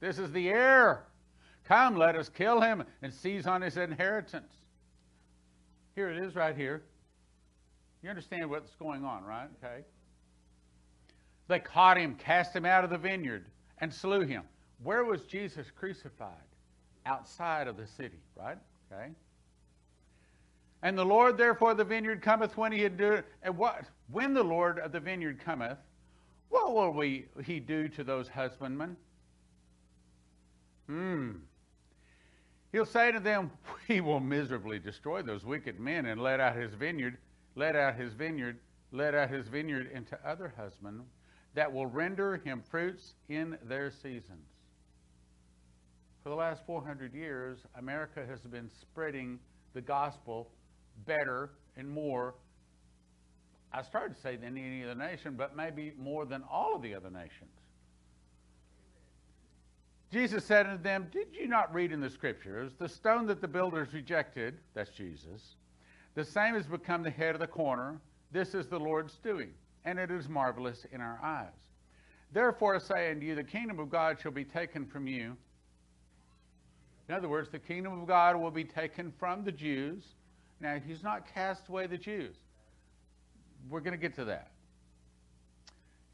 this 0.00 0.18
is 0.18 0.30
the 0.30 0.48
heir. 0.48 1.06
Come, 1.64 1.96
let 1.96 2.16
us 2.16 2.28
kill 2.28 2.60
him 2.60 2.84
and 3.02 3.12
seize 3.12 3.46
on 3.46 3.62
his 3.62 3.76
inheritance. 3.76 4.52
Here 5.94 6.10
it 6.10 6.18
is 6.18 6.34
right 6.34 6.56
here. 6.56 6.82
You 8.02 8.10
understand 8.10 8.50
what's 8.50 8.74
going 8.74 9.04
on, 9.04 9.24
right? 9.24 9.48
Okay. 9.62 9.84
They 11.48 11.60
caught 11.60 11.96
him, 11.96 12.14
cast 12.16 12.54
him 12.54 12.64
out 12.64 12.84
of 12.84 12.90
the 12.90 12.98
vineyard, 12.98 13.44
and 13.78 13.92
slew 13.92 14.20
him. 14.20 14.42
Where 14.82 15.04
was 15.04 15.22
Jesus 15.22 15.66
crucified? 15.70 16.30
Outside 17.06 17.68
of 17.68 17.76
the 17.76 17.86
city, 17.86 18.18
right? 18.36 18.58
Okay. 18.90 19.10
And 20.82 20.98
the 20.98 21.04
Lord, 21.04 21.36
therefore, 21.36 21.72
of 21.72 21.76
the 21.76 21.84
vineyard 21.84 22.22
cometh 22.22 22.56
when 22.56 22.72
he 22.72 22.80
had 22.80 22.96
do 22.96 23.22
and 23.42 23.56
what 23.56 23.84
when 24.10 24.34
the 24.34 24.42
Lord 24.42 24.78
of 24.78 24.92
the 24.92 25.00
vineyard 25.00 25.40
cometh, 25.40 25.78
what 26.48 26.74
will 26.74 26.92
we 26.92 27.26
he 27.44 27.60
do 27.60 27.88
to 27.88 28.04
those 28.04 28.28
husbandmen? 28.28 28.96
Hmm. 30.86 31.30
He'll 32.72 32.86
say 32.86 33.12
to 33.12 33.20
them, 33.20 33.50
We 33.88 34.00
will 34.00 34.20
miserably 34.20 34.78
destroy 34.78 35.22
those 35.22 35.44
wicked 35.44 35.78
men 35.78 36.06
and 36.06 36.20
let 36.20 36.40
out 36.40 36.56
his 36.56 36.72
vineyard, 36.72 37.18
let 37.54 37.76
out 37.76 37.96
his 37.96 38.14
vineyard, 38.14 38.58
let 38.90 39.14
out 39.14 39.30
his 39.30 39.46
vineyard 39.46 39.90
into 39.92 40.18
other 40.26 40.52
husbandmen 40.56 41.06
that 41.54 41.70
will 41.70 41.86
render 41.86 42.38
him 42.38 42.62
fruits 42.70 43.14
in 43.28 43.58
their 43.64 43.90
seasons. 43.90 44.48
For 46.22 46.30
the 46.30 46.34
last 46.34 46.64
400 46.66 47.12
years, 47.12 47.58
America 47.76 48.24
has 48.26 48.40
been 48.40 48.70
spreading 48.80 49.38
the 49.74 49.80
gospel 49.80 50.50
better 51.06 51.50
and 51.76 51.88
more, 51.88 52.34
I 53.72 53.82
started 53.82 54.14
to 54.14 54.20
say 54.20 54.36
than 54.36 54.56
any 54.56 54.84
other 54.84 54.94
nation, 54.94 55.34
but 55.36 55.56
maybe 55.56 55.92
more 55.98 56.24
than 56.26 56.42
all 56.50 56.76
of 56.76 56.82
the 56.82 56.94
other 56.94 57.10
nations. 57.10 57.50
Jesus 60.12 60.44
said 60.44 60.66
unto 60.66 60.82
them, 60.82 61.08
Did 61.10 61.28
you 61.32 61.48
not 61.48 61.72
read 61.72 61.90
in 61.90 62.00
the 62.00 62.10
scriptures, 62.10 62.72
the 62.78 62.88
stone 62.88 63.26
that 63.28 63.40
the 63.40 63.48
builders 63.48 63.94
rejected, 63.94 64.58
that's 64.74 64.90
Jesus, 64.90 65.56
the 66.14 66.24
same 66.24 66.54
has 66.54 66.66
become 66.66 67.02
the 67.02 67.10
head 67.10 67.34
of 67.34 67.40
the 67.40 67.46
corner. 67.46 67.98
This 68.30 68.54
is 68.54 68.66
the 68.66 68.78
Lord's 68.78 69.16
doing, 69.24 69.54
and 69.86 69.98
it 69.98 70.10
is 70.10 70.28
marvelous 70.28 70.84
in 70.92 71.00
our 71.00 71.18
eyes. 71.22 71.48
Therefore 72.32 72.76
I 72.76 72.78
say 72.78 73.10
unto 73.10 73.24
you, 73.24 73.34
the 73.34 73.42
kingdom 73.42 73.78
of 73.78 73.88
God 73.88 74.20
shall 74.20 74.32
be 74.32 74.44
taken 74.44 74.84
from 74.84 75.06
you. 75.06 75.34
In 77.08 77.14
other 77.14 77.28
words, 77.28 77.48
the 77.48 77.58
kingdom 77.58 77.98
of 77.98 78.06
God 78.06 78.36
will 78.36 78.50
be 78.50 78.64
taken 78.64 79.12
from 79.18 79.44
the 79.44 79.52
Jews. 79.52 80.04
Now, 80.60 80.78
he's 80.86 81.02
not 81.02 81.26
cast 81.34 81.68
away 81.68 81.86
the 81.86 81.98
Jews. 81.98 82.36
We're 83.68 83.80
going 83.80 83.92
to 83.92 83.98
get 83.98 84.14
to 84.16 84.24
that. 84.26 84.50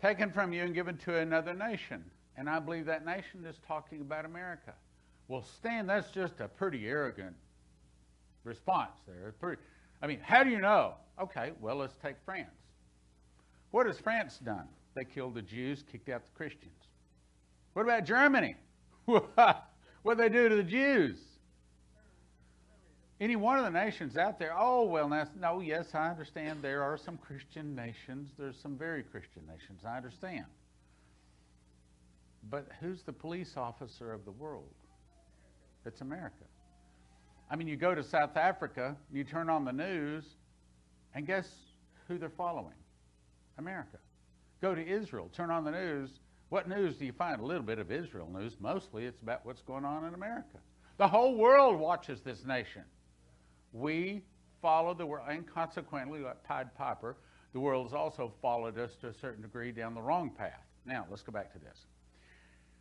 Taken 0.00 0.30
from 0.30 0.52
you 0.52 0.62
and 0.62 0.74
given 0.74 0.96
to 0.98 1.16
another 1.16 1.54
nation. 1.54 2.04
And 2.38 2.48
I 2.48 2.60
believe 2.60 2.86
that 2.86 3.04
nation 3.04 3.44
is 3.44 3.56
talking 3.66 4.00
about 4.00 4.24
America. 4.24 4.72
Well, 5.26 5.42
Stan, 5.42 5.88
that's 5.88 6.12
just 6.12 6.38
a 6.38 6.46
pretty 6.46 6.86
arrogant 6.86 7.34
response 8.44 8.92
there. 9.08 9.34
Pretty, 9.40 9.60
I 10.00 10.06
mean, 10.06 10.20
how 10.22 10.44
do 10.44 10.50
you 10.50 10.60
know? 10.60 10.94
Okay, 11.20 11.50
well, 11.60 11.76
let's 11.76 11.96
take 11.96 12.14
France. 12.24 12.48
What 13.72 13.86
has 13.86 13.98
France 13.98 14.38
done? 14.38 14.68
They 14.94 15.04
killed 15.04 15.34
the 15.34 15.42
Jews, 15.42 15.82
kicked 15.90 16.08
out 16.08 16.22
the 16.22 16.36
Christians. 16.36 16.72
What 17.72 17.82
about 17.82 18.04
Germany? 18.04 18.54
what 19.04 19.66
did 20.06 20.18
they 20.18 20.28
do 20.28 20.48
to 20.48 20.54
the 20.54 20.62
Jews? 20.62 21.18
Any 23.20 23.34
one 23.34 23.58
of 23.58 23.64
the 23.64 23.70
nations 23.70 24.16
out 24.16 24.38
there, 24.38 24.54
oh, 24.56 24.84
well, 24.84 25.08
no, 25.40 25.58
yes, 25.58 25.92
I 25.92 26.08
understand 26.08 26.60
there 26.62 26.84
are 26.84 26.96
some 26.96 27.18
Christian 27.18 27.74
nations. 27.74 28.30
There's 28.38 28.56
some 28.60 28.78
very 28.78 29.02
Christian 29.02 29.42
nations. 29.48 29.80
I 29.84 29.96
understand. 29.96 30.44
But 32.50 32.68
who's 32.80 33.02
the 33.02 33.12
police 33.12 33.56
officer 33.56 34.12
of 34.12 34.24
the 34.24 34.30
world? 34.30 34.72
It's 35.84 36.00
America. 36.00 36.44
I 37.50 37.56
mean, 37.56 37.68
you 37.68 37.76
go 37.76 37.94
to 37.94 38.02
South 38.02 38.36
Africa, 38.36 38.96
you 39.12 39.24
turn 39.24 39.48
on 39.48 39.64
the 39.64 39.72
news, 39.72 40.24
and 41.14 41.26
guess 41.26 41.48
who 42.06 42.18
they're 42.18 42.28
following? 42.28 42.74
America. 43.58 43.98
Go 44.60 44.74
to 44.74 44.86
Israel, 44.86 45.30
turn 45.34 45.50
on 45.50 45.64
the 45.64 45.70
news. 45.70 46.10
What 46.48 46.68
news 46.68 46.96
do 46.96 47.04
you 47.04 47.12
find? 47.12 47.40
A 47.40 47.44
little 47.44 47.62
bit 47.62 47.78
of 47.78 47.90
Israel 47.90 48.28
news. 48.32 48.56
Mostly 48.60 49.04
it's 49.04 49.20
about 49.20 49.44
what's 49.44 49.62
going 49.62 49.84
on 49.84 50.04
in 50.04 50.14
America. 50.14 50.58
The 50.96 51.08
whole 51.08 51.36
world 51.36 51.78
watches 51.78 52.20
this 52.22 52.44
nation. 52.44 52.82
We 53.72 54.22
follow 54.60 54.94
the 54.94 55.06
world, 55.06 55.26
and 55.28 55.46
consequently, 55.46 56.20
like 56.20 56.42
Pied 56.44 56.74
Piper, 56.74 57.16
the 57.52 57.60
world 57.60 57.86
has 57.86 57.94
also 57.94 58.32
followed 58.42 58.78
us 58.78 58.96
to 59.00 59.08
a 59.08 59.14
certain 59.14 59.42
degree 59.42 59.72
down 59.72 59.94
the 59.94 60.02
wrong 60.02 60.30
path. 60.30 60.64
Now, 60.84 61.06
let's 61.10 61.22
go 61.22 61.32
back 61.32 61.52
to 61.52 61.58
this. 61.58 61.86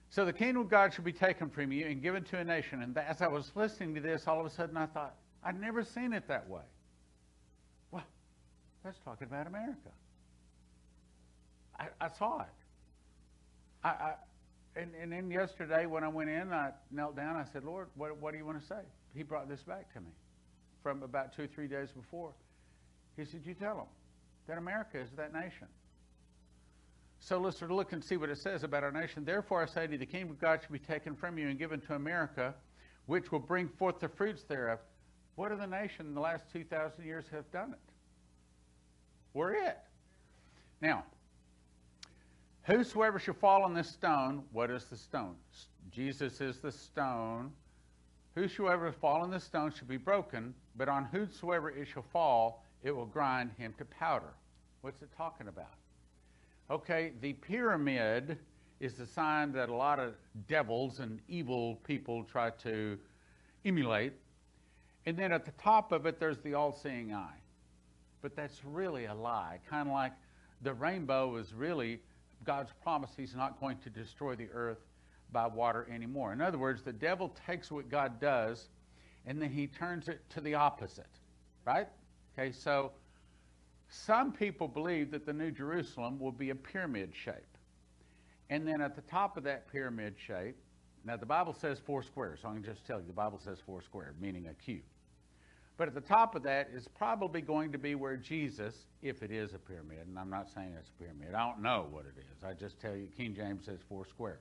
So 0.09 0.25
the 0.25 0.33
kingdom 0.33 0.63
of 0.63 0.69
God 0.69 0.93
shall 0.93 1.03
be 1.03 1.13
taken 1.13 1.49
from 1.49 1.71
you 1.71 1.85
and 1.85 2.01
given 2.01 2.23
to 2.25 2.37
a 2.37 2.43
nation. 2.43 2.81
And 2.81 2.97
as 2.97 3.21
I 3.21 3.27
was 3.27 3.51
listening 3.55 3.93
to 3.95 4.01
this, 4.01 4.27
all 4.27 4.39
of 4.39 4.45
a 4.45 4.49
sudden 4.49 4.77
I 4.77 4.85
thought, 4.85 5.15
I'd 5.43 5.59
never 5.59 5.83
seen 5.83 6.13
it 6.13 6.27
that 6.27 6.49
way. 6.49 6.61
Well, 7.91 8.03
that's 8.83 8.97
talking 8.99 9.27
about 9.27 9.47
America. 9.47 9.91
I, 11.79 11.87
I 12.01 12.09
saw 12.09 12.41
it. 12.41 12.47
I, 13.83 13.89
I 13.89 14.13
and, 14.75 14.91
and 15.01 15.11
then 15.11 15.31
yesterday 15.31 15.85
when 15.87 16.03
I 16.03 16.07
went 16.07 16.29
in, 16.29 16.53
I 16.53 16.71
knelt 16.91 17.15
down. 17.15 17.35
I 17.35 17.45
said, 17.51 17.63
Lord, 17.63 17.87
what, 17.95 18.15
what 18.17 18.31
do 18.31 18.37
you 18.37 18.45
want 18.45 18.61
to 18.61 18.67
say? 18.67 18.81
He 19.15 19.23
brought 19.23 19.49
this 19.49 19.63
back 19.63 19.91
to 19.93 19.99
me 19.99 20.11
from 20.83 21.03
about 21.03 21.35
two 21.35 21.43
or 21.43 21.47
three 21.47 21.67
days 21.67 21.89
before. 21.91 22.31
He 23.17 23.25
said, 23.25 23.41
You 23.43 23.55
tell 23.55 23.75
them 23.75 23.85
that 24.47 24.57
America 24.57 24.99
is 24.99 25.09
that 25.17 25.33
nation. 25.33 25.67
So 27.19 27.39
let's 27.39 27.61
look 27.61 27.93
and 27.93 28.03
see 28.03 28.17
what 28.17 28.29
it 28.29 28.37
says 28.37 28.63
about 28.63 28.83
our 28.83 28.91
nation. 28.91 29.25
Therefore, 29.25 29.63
I 29.63 29.65
say 29.65 29.85
to 29.85 29.93
you, 29.93 29.97
the 29.97 30.05
kingdom 30.05 30.31
of 30.31 30.39
God 30.39 30.61
shall 30.61 30.71
be 30.71 30.79
taken 30.79 31.15
from 31.15 31.37
you 31.37 31.49
and 31.49 31.59
given 31.59 31.81
to 31.81 31.95
America, 31.95 32.53
which 33.05 33.31
will 33.31 33.39
bring 33.39 33.67
forth 33.67 33.99
the 33.99 34.07
fruits 34.07 34.43
thereof. 34.43 34.79
What 35.35 35.51
are 35.51 35.57
the 35.57 35.67
nation 35.67 36.07
in 36.07 36.13
the 36.13 36.21
last 36.21 36.45
2,000 36.51 37.03
years 37.05 37.25
have 37.31 37.49
done 37.51 37.73
it? 37.73 37.93
We're 39.33 39.53
it. 39.53 39.77
Now, 40.81 41.03
whosoever 42.63 43.19
shall 43.19 43.33
fall 43.33 43.63
on 43.63 43.73
this 43.73 43.89
stone, 43.89 44.43
what 44.51 44.71
is 44.71 44.85
the 44.85 44.97
stone? 44.97 45.35
Jesus 45.91 46.41
is 46.41 46.57
the 46.59 46.71
stone. 46.71 47.51
Whosoever 48.35 48.91
fall 48.91 49.21
on 49.21 49.31
this 49.31 49.43
stone 49.43 49.71
shall 49.71 49.87
be 49.87 49.97
broken, 49.97 50.53
but 50.75 50.87
on 50.87 51.05
whosoever 51.05 51.71
it 51.71 51.87
shall 51.87 52.05
fall, 52.13 52.63
it 52.83 52.95
will 52.95 53.05
grind 53.05 53.51
him 53.57 53.73
to 53.79 53.85
powder. 53.85 54.33
What's 54.81 55.01
it 55.01 55.09
talking 55.17 55.47
about? 55.47 55.73
Okay, 56.69 57.13
the 57.21 57.33
pyramid 57.33 58.37
is 58.79 58.95
the 58.95 59.05
sign 59.05 59.51
that 59.53 59.69
a 59.69 59.73
lot 59.73 59.99
of 59.99 60.15
devils 60.47 60.99
and 60.99 61.19
evil 61.27 61.75
people 61.83 62.23
try 62.23 62.49
to 62.49 62.97
emulate. 63.65 64.13
And 65.05 65.17
then 65.17 65.31
at 65.31 65.45
the 65.45 65.51
top 65.51 65.91
of 65.91 66.05
it, 66.05 66.19
there's 66.19 66.39
the 66.39 66.53
all 66.53 66.73
seeing 66.73 67.13
eye. 67.13 67.39
But 68.21 68.35
that's 68.35 68.63
really 68.65 69.05
a 69.05 69.13
lie. 69.13 69.59
Kind 69.69 69.87
of 69.87 69.93
like 69.93 70.11
the 70.61 70.73
rainbow 70.73 71.37
is 71.37 71.53
really 71.53 72.01
God's 72.43 72.71
promise 72.83 73.11
He's 73.15 73.35
not 73.35 73.59
going 73.59 73.77
to 73.79 73.89
destroy 73.89 74.35
the 74.35 74.49
earth 74.53 74.85
by 75.31 75.47
water 75.47 75.87
anymore. 75.91 76.33
In 76.33 76.41
other 76.41 76.57
words, 76.57 76.83
the 76.83 76.93
devil 76.93 77.33
takes 77.45 77.71
what 77.71 77.89
God 77.89 78.19
does 78.19 78.69
and 79.25 79.41
then 79.41 79.51
he 79.51 79.67
turns 79.67 80.07
it 80.07 80.21
to 80.29 80.41
the 80.41 80.55
opposite, 80.55 81.19
right? 81.65 81.87
Okay, 82.33 82.51
so 82.51 82.91
some 83.89 84.31
people 84.31 84.67
believe 84.67 85.11
that 85.11 85.25
the 85.25 85.33
New 85.33 85.51
Jerusalem 85.51 86.19
will 86.19 86.31
be 86.31 86.49
a 86.49 86.55
pyramid 86.55 87.13
shape. 87.13 87.35
And 88.49 88.67
then 88.67 88.81
at 88.81 88.95
the 88.95 89.01
top 89.01 89.37
of 89.37 89.43
that 89.43 89.71
pyramid 89.71 90.15
shape, 90.17 90.55
now 91.05 91.17
the 91.17 91.25
Bible 91.25 91.53
says 91.53 91.79
four 91.79 92.03
squares, 92.03 92.39
so 92.41 92.49
I 92.49 92.53
can 92.53 92.63
just 92.63 92.85
tell 92.85 92.99
you 92.99 93.07
the 93.07 93.13
Bible 93.13 93.39
says 93.43 93.59
four 93.65 93.81
square, 93.81 94.13
meaning 94.19 94.47
a 94.47 94.53
cube. 94.53 94.83
But 95.77 95.87
at 95.87 95.93
the 95.93 96.01
top 96.01 96.35
of 96.35 96.43
that 96.43 96.69
is 96.73 96.87
probably 96.87 97.39
going 97.39 97.71
to 97.71 97.77
be 97.77 97.93
where 97.93 98.17
Jesus, 98.17 98.73
if 99.01 99.21
it 99.21 99.31
is 99.31 99.53
a 99.53 99.59
pyramid, 99.59 100.07
and 100.07 100.17
I'm 100.17 100.29
not 100.29 100.49
saying 100.49 100.73
it's 100.77 100.89
a 100.89 101.03
pyramid, 101.03 101.35
I 101.35 101.47
don't 101.47 101.61
know 101.61 101.87
what 101.91 102.05
it 102.05 102.19
is. 102.19 102.43
I 102.43 102.53
just 102.53 102.79
tell 102.79 102.95
you, 102.95 103.07
King 103.15 103.35
James 103.35 103.65
says 103.65 103.79
four 103.87 104.05
square. 104.05 104.39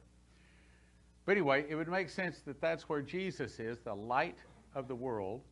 But 1.26 1.32
anyway, 1.32 1.66
it 1.68 1.74
would 1.74 1.88
make 1.88 2.08
sense 2.08 2.40
that 2.46 2.60
that's 2.60 2.88
where 2.88 3.02
Jesus 3.02 3.58
is, 3.60 3.78
the 3.84 3.94
light 3.94 4.38
of 4.74 4.88
the 4.88 4.94
world. 4.94 5.42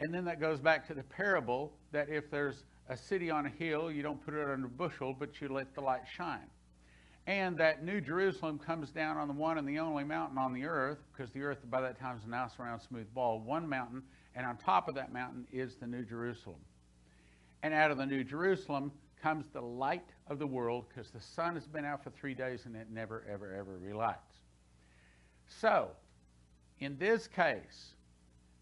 And 0.00 0.12
then 0.12 0.24
that 0.24 0.40
goes 0.40 0.58
back 0.58 0.86
to 0.88 0.94
the 0.94 1.04
parable 1.04 1.72
that 1.92 2.08
if 2.08 2.30
there's 2.30 2.64
a 2.88 2.96
city 2.96 3.30
on 3.30 3.46
a 3.46 3.50
hill, 3.50 3.90
you 3.90 4.02
don't 4.02 4.24
put 4.24 4.34
it 4.34 4.48
under 4.48 4.66
a 4.66 4.70
bushel, 4.70 5.14
but 5.18 5.40
you 5.40 5.48
let 5.48 5.74
the 5.74 5.80
light 5.80 6.02
shine. 6.16 6.50
And 7.26 7.56
that 7.56 7.82
New 7.82 8.02
Jerusalem 8.02 8.58
comes 8.58 8.90
down 8.90 9.16
on 9.16 9.28
the 9.28 9.34
one 9.34 9.56
and 9.56 9.66
the 9.66 9.78
only 9.78 10.04
mountain 10.04 10.36
on 10.36 10.52
the 10.52 10.66
earth, 10.66 10.98
because 11.12 11.32
the 11.32 11.42
earth 11.42 11.58
by 11.70 11.80
that 11.80 11.98
time 11.98 12.18
is 12.18 12.26
now 12.28 12.48
surrounded 12.48 12.86
smooth 12.86 13.12
ball, 13.14 13.40
one 13.40 13.66
mountain, 13.66 14.02
and 14.34 14.44
on 14.44 14.58
top 14.58 14.88
of 14.88 14.94
that 14.96 15.12
mountain 15.12 15.46
is 15.50 15.76
the 15.76 15.86
New 15.86 16.04
Jerusalem. 16.04 16.60
And 17.62 17.72
out 17.72 17.90
of 17.90 17.96
the 17.96 18.04
New 18.04 18.24
Jerusalem 18.24 18.92
comes 19.22 19.46
the 19.54 19.62
light 19.62 20.10
of 20.28 20.38
the 20.38 20.46
world, 20.46 20.84
because 20.88 21.10
the 21.10 21.20
sun 21.20 21.54
has 21.54 21.66
been 21.66 21.86
out 21.86 22.04
for 22.04 22.10
three 22.10 22.34
days 22.34 22.66
and 22.66 22.76
it 22.76 22.88
never, 22.92 23.24
ever, 23.30 23.54
ever 23.54 23.78
relights. 23.78 24.40
So, 25.46 25.88
in 26.80 26.98
this 26.98 27.26
case, 27.26 27.94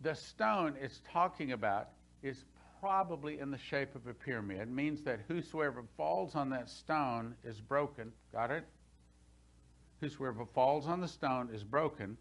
the 0.02 0.14
stone 0.14 0.74
it's 0.80 1.00
talking 1.10 1.50
about 1.50 1.88
is 2.22 2.44
probably 2.82 3.38
in 3.38 3.52
the 3.52 3.59
shape 3.59 3.94
of 3.94 4.09
a 4.09 4.12
pyramid. 4.12 4.68
Means 4.68 5.02
that 5.02 5.20
whosoever 5.28 5.84
falls 5.96 6.34
on 6.34 6.50
that 6.50 6.68
stone 6.68 7.36
is 7.44 7.60
broken. 7.60 8.10
Got 8.32 8.50
it? 8.50 8.64
Whosoever 10.00 10.44
falls 10.52 10.88
on 10.88 11.00
the 11.00 11.06
stone 11.06 11.48
is 11.54 11.62
broken, 11.62 12.16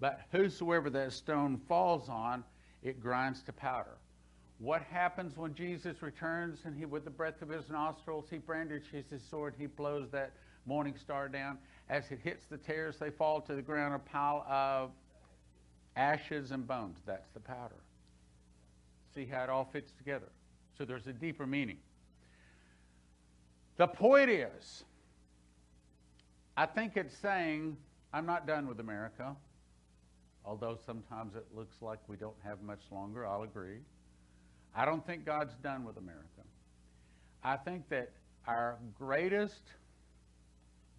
but 0.00 0.22
whosoever 0.32 0.90
that 0.90 1.12
stone 1.12 1.60
falls 1.68 2.08
on, 2.08 2.42
it 2.82 3.00
grinds 3.00 3.42
to 3.44 3.52
powder. 3.52 3.96
What 4.58 4.82
happens 4.82 5.36
when 5.36 5.54
Jesus 5.54 6.02
returns 6.02 6.58
and 6.64 6.76
he, 6.76 6.86
with 6.86 7.04
the 7.04 7.10
breath 7.10 7.40
of 7.40 7.48
his 7.48 7.68
nostrils, 7.70 8.26
he 8.28 8.38
brandishes 8.38 9.04
his 9.08 9.22
sword, 9.22 9.54
he 9.56 9.66
blows 9.66 10.10
that 10.10 10.32
morning 10.66 10.96
star 11.00 11.28
down. 11.28 11.56
As 11.88 12.10
it 12.10 12.18
hits 12.24 12.46
the 12.46 12.56
tares, 12.56 12.98
they 12.98 13.10
fall 13.10 13.40
to 13.42 13.54
the 13.54 13.62
ground, 13.62 13.94
a 13.94 14.00
pile 14.00 14.44
of 14.50 14.90
ashes 15.94 16.50
and 16.50 16.66
bones. 16.66 16.98
That's 17.06 17.28
the 17.32 17.40
powder. 17.40 17.83
See 19.14 19.26
how 19.26 19.44
it 19.44 19.50
all 19.50 19.68
fits 19.72 19.92
together. 19.92 20.28
So 20.76 20.84
there's 20.84 21.06
a 21.06 21.12
deeper 21.12 21.46
meaning. 21.46 21.78
The 23.76 23.86
point 23.86 24.30
is, 24.30 24.84
I 26.56 26.66
think 26.66 26.96
it's 26.96 27.16
saying, 27.16 27.76
I'm 28.12 28.26
not 28.26 28.46
done 28.46 28.68
with 28.68 28.80
America, 28.80 29.34
although 30.44 30.78
sometimes 30.86 31.34
it 31.34 31.46
looks 31.54 31.76
like 31.80 31.98
we 32.08 32.16
don't 32.16 32.36
have 32.44 32.62
much 32.62 32.82
longer, 32.90 33.26
I'll 33.26 33.42
agree. 33.42 33.78
I 34.74 34.84
don't 34.84 35.04
think 35.06 35.24
God's 35.24 35.54
done 35.62 35.84
with 35.84 35.96
America. 35.96 36.22
I 37.42 37.56
think 37.56 37.88
that 37.88 38.10
our 38.46 38.78
greatest 38.98 39.62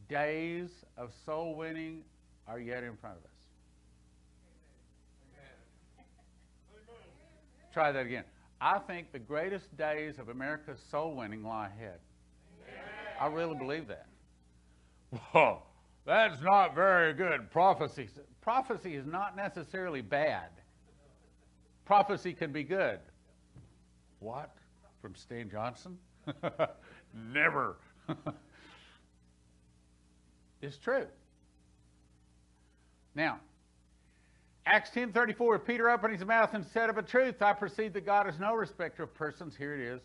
days 0.09 0.69
of 0.97 1.11
soul 1.25 1.55
winning 1.55 2.03
are 2.47 2.59
yet 2.59 2.83
in 2.83 2.95
front 2.97 3.17
of 3.17 3.23
us. 3.23 3.34
Try 7.75 7.91
that 7.91 8.05
again. 8.05 8.23
I 8.61 8.79
think 8.79 9.11
the 9.11 9.19
greatest 9.19 9.75
days 9.75 10.17
of 10.17 10.29
America's 10.29 10.79
soul 10.89 11.13
winning 11.13 11.43
lie 11.43 11.65
ahead. 11.67 11.99
I 13.19 13.27
really 13.27 13.57
believe 13.57 13.89
that. 13.89 14.05
Whoa, 15.33 15.61
that's 16.05 16.41
not 16.41 16.73
very 16.73 17.13
good. 17.13 17.51
Prophecy. 17.51 18.07
Prophecy 18.39 18.95
is 18.95 19.05
not 19.05 19.35
necessarily 19.35 19.99
bad. 19.99 20.51
Prophecy 21.83 22.31
can 22.31 22.53
be 22.53 22.63
good. 22.63 22.99
What? 24.19 24.55
From 25.01 25.13
Stan 25.13 25.49
Johnson? 25.49 25.97
Never. 27.13 27.75
it's 30.61 30.77
true. 30.77 31.07
Now, 33.15 33.41
Acts 34.67 34.89
10.34, 34.91 35.63
Peter 35.63 35.89
opened 35.89 36.13
his 36.13 36.25
mouth 36.25 36.53
and 36.53 36.65
said 36.65 36.89
of 36.89 36.97
a 36.97 37.03
truth, 37.03 37.41
I 37.41 37.53
perceive 37.53 37.93
that 37.93 38.05
God 38.05 38.27
is 38.27 38.39
no 38.39 38.55
respecter 38.55 39.03
of 39.03 39.13
persons. 39.13 39.55
Here 39.55 39.75
it 39.75 39.81
is. 39.81 40.01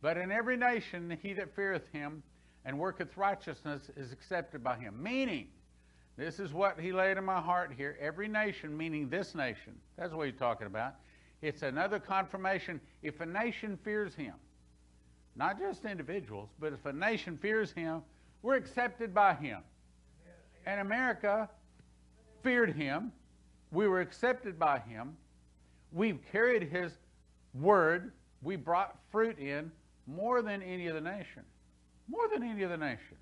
But 0.00 0.16
in 0.16 0.30
every 0.30 0.56
nation 0.56 1.16
he 1.20 1.32
that 1.34 1.54
feareth 1.54 1.88
him 1.92 2.22
and 2.64 2.78
worketh 2.78 3.16
righteousness 3.16 3.90
is 3.96 4.12
accepted 4.12 4.62
by 4.62 4.76
him. 4.76 5.02
Meaning, 5.02 5.48
this 6.16 6.38
is 6.38 6.52
what 6.52 6.78
he 6.78 6.92
laid 6.92 7.16
in 7.16 7.24
my 7.24 7.40
heart 7.40 7.72
here. 7.76 7.96
Every 8.00 8.28
nation, 8.28 8.76
meaning 8.76 9.08
this 9.08 9.34
nation. 9.34 9.74
That's 9.96 10.12
what 10.12 10.26
he's 10.26 10.38
talking 10.38 10.68
about. 10.68 10.94
It's 11.40 11.62
another 11.62 11.98
confirmation. 11.98 12.80
If 13.02 13.20
a 13.20 13.26
nation 13.26 13.76
fears 13.82 14.14
him, 14.14 14.34
not 15.34 15.58
just 15.58 15.84
individuals, 15.84 16.50
but 16.60 16.72
if 16.72 16.84
a 16.86 16.92
nation 16.92 17.36
fears 17.36 17.72
him, 17.72 18.02
we're 18.42 18.56
accepted 18.56 19.12
by 19.12 19.34
him. 19.34 19.58
And 20.66 20.80
America 20.80 21.48
feared 22.44 22.76
him 22.76 23.10
we 23.72 23.88
were 23.88 24.00
accepted 24.00 24.58
by 24.58 24.78
him. 24.80 25.16
We've 25.90 26.20
carried 26.30 26.62
his 26.64 26.92
word. 27.54 28.12
We 28.42 28.56
brought 28.56 28.96
fruit 29.10 29.38
in 29.38 29.72
more 30.06 30.42
than 30.42 30.62
any 30.62 30.88
other 30.88 31.00
nation. 31.00 31.42
More 32.08 32.28
than 32.28 32.42
any 32.42 32.64
other 32.64 32.76
nation. 32.76 33.16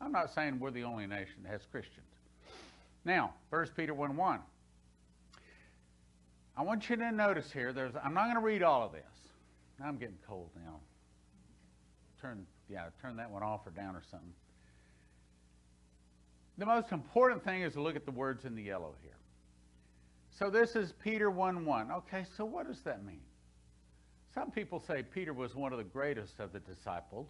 I'm 0.00 0.12
not 0.12 0.32
saying 0.32 0.60
we're 0.60 0.70
the 0.70 0.84
only 0.84 1.06
nation 1.06 1.36
that 1.42 1.52
has 1.52 1.62
Christians. 1.70 2.06
Now, 3.04 3.34
1 3.50 3.68
Peter 3.76 3.94
1 3.94 4.16
1. 4.16 4.40
I 6.58 6.62
want 6.62 6.88
you 6.88 6.96
to 6.96 7.12
notice 7.12 7.52
here, 7.52 7.72
there's, 7.72 7.92
I'm 8.02 8.14
not 8.14 8.24
going 8.24 8.36
to 8.36 8.40
read 8.40 8.62
all 8.62 8.84
of 8.84 8.92
this. 8.92 9.02
I'm 9.84 9.98
getting 9.98 10.18
cold 10.26 10.50
now. 10.64 10.80
Turn, 12.20 12.46
yeah, 12.70 12.86
turn 13.02 13.16
that 13.16 13.30
one 13.30 13.42
off 13.42 13.66
or 13.66 13.70
down 13.70 13.94
or 13.94 14.02
something. 14.10 14.32
The 16.58 16.64
most 16.64 16.92
important 16.92 17.44
thing 17.44 17.62
is 17.62 17.74
to 17.74 17.82
look 17.82 17.96
at 17.96 18.06
the 18.06 18.12
words 18.12 18.46
in 18.46 18.54
the 18.54 18.62
yellow 18.62 18.94
here. 19.02 19.15
So 20.38 20.50
this 20.50 20.76
is 20.76 20.92
Peter 21.02 21.30
1 21.30 21.64
1. 21.64 21.90
Okay, 21.90 22.26
so 22.36 22.44
what 22.44 22.66
does 22.66 22.80
that 22.82 23.04
mean? 23.04 23.20
Some 24.34 24.50
people 24.50 24.82
say 24.86 25.02
Peter 25.02 25.32
was 25.32 25.54
one 25.54 25.72
of 25.72 25.78
the 25.78 25.84
greatest 25.84 26.40
of 26.40 26.52
the 26.52 26.60
disciples. 26.60 27.28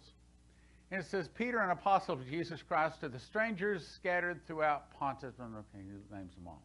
And 0.91 1.01
it 1.01 1.05
says, 1.05 1.29
Peter, 1.29 1.59
an 1.59 1.69
apostle 1.69 2.15
of 2.15 2.29
Jesus 2.29 2.61
Christ, 2.61 2.99
to 3.01 3.09
the 3.09 3.19
strangers 3.19 3.87
scattered 3.87 4.45
throughout 4.45 4.93
Pontus. 4.97 5.35
Okay, 5.39 5.63
he 5.73 6.15
names 6.15 6.33
them 6.35 6.47
all. 6.47 6.61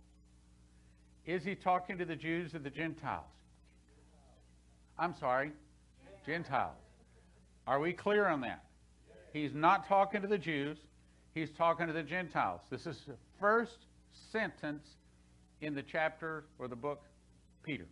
Is 1.26 1.44
he 1.44 1.54
talking 1.54 1.96
to 1.98 2.04
the 2.04 2.16
Jews 2.16 2.54
or 2.54 2.58
the 2.58 2.70
Gentiles? 2.70 3.24
I'm 4.98 5.14
sorry, 5.14 5.52
Gentiles. 6.26 6.76
Are 7.68 7.78
we 7.78 7.92
clear 7.92 8.26
on 8.26 8.40
that? 8.40 8.64
He's 9.32 9.54
not 9.54 9.86
talking 9.88 10.22
to 10.22 10.28
the 10.28 10.38
Jews, 10.38 10.78
he's 11.34 11.50
talking 11.50 11.86
to 11.86 11.92
the 11.92 12.02
Gentiles. 12.02 12.60
This 12.68 12.86
is 12.86 13.00
the 13.06 13.14
first 13.38 13.86
sentence 14.32 14.84
in 15.62 15.74
the 15.74 15.82
chapter 15.82 16.44
or 16.58 16.68
the 16.68 16.76
book 16.76 17.04
Peter. 17.62 17.86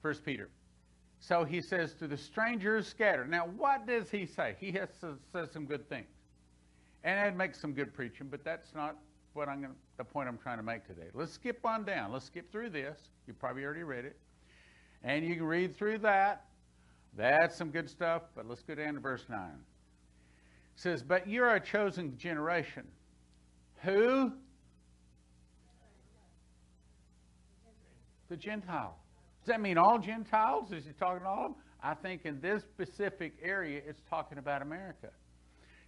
First 0.00 0.24
Peter. 0.24 0.48
So 1.18 1.44
he 1.44 1.60
says 1.60 1.94
to 1.94 2.06
the 2.06 2.16
strangers 2.16 2.86
scattered. 2.86 3.28
Now, 3.28 3.48
what 3.56 3.86
does 3.86 4.10
he 4.10 4.24
say? 4.24 4.56
He 4.60 4.70
has 4.72 4.88
says 5.32 5.50
some 5.52 5.66
good 5.66 5.88
things, 5.88 6.06
and 7.04 7.28
it 7.28 7.36
makes 7.36 7.60
some 7.60 7.72
good 7.72 7.92
preaching. 7.92 8.28
But 8.30 8.44
that's 8.44 8.74
not 8.74 8.96
what 9.32 9.48
I'm 9.48 9.60
going 9.60 9.74
the 9.96 10.04
point 10.04 10.28
I'm 10.28 10.38
trying 10.38 10.58
to 10.58 10.62
make 10.62 10.86
today. 10.86 11.08
Let's 11.14 11.32
skip 11.32 11.64
on 11.64 11.84
down. 11.84 12.12
Let's 12.12 12.26
skip 12.26 12.52
through 12.52 12.70
this. 12.70 12.98
You 13.26 13.34
probably 13.34 13.64
already 13.64 13.82
read 13.82 14.04
it, 14.04 14.16
and 15.02 15.26
you 15.26 15.34
can 15.34 15.44
read 15.44 15.74
through 15.74 15.98
that. 15.98 16.44
That's 17.16 17.56
some 17.56 17.70
good 17.70 17.90
stuff. 17.90 18.22
But 18.36 18.46
let's 18.46 18.62
go 18.62 18.74
down 18.74 18.94
to 18.94 19.00
verse 19.00 19.24
nine. 19.28 19.58
It 20.76 20.80
says, 20.80 21.02
"But 21.02 21.26
you're 21.26 21.54
a 21.54 21.60
chosen 21.60 22.16
generation, 22.16 22.86
who." 23.82 24.32
The 28.28 28.36
Gentile. 28.36 28.96
Does 29.40 29.48
that 29.48 29.60
mean 29.60 29.78
all 29.78 29.98
Gentiles? 29.98 30.72
Is 30.72 30.84
he 30.84 30.92
talking 30.92 31.20
to 31.20 31.26
all 31.26 31.46
of 31.46 31.52
them? 31.52 31.62
I 31.82 31.94
think 31.94 32.24
in 32.24 32.40
this 32.40 32.62
specific 32.62 33.34
area, 33.42 33.80
it's 33.86 34.02
talking 34.10 34.38
about 34.38 34.62
America. 34.62 35.10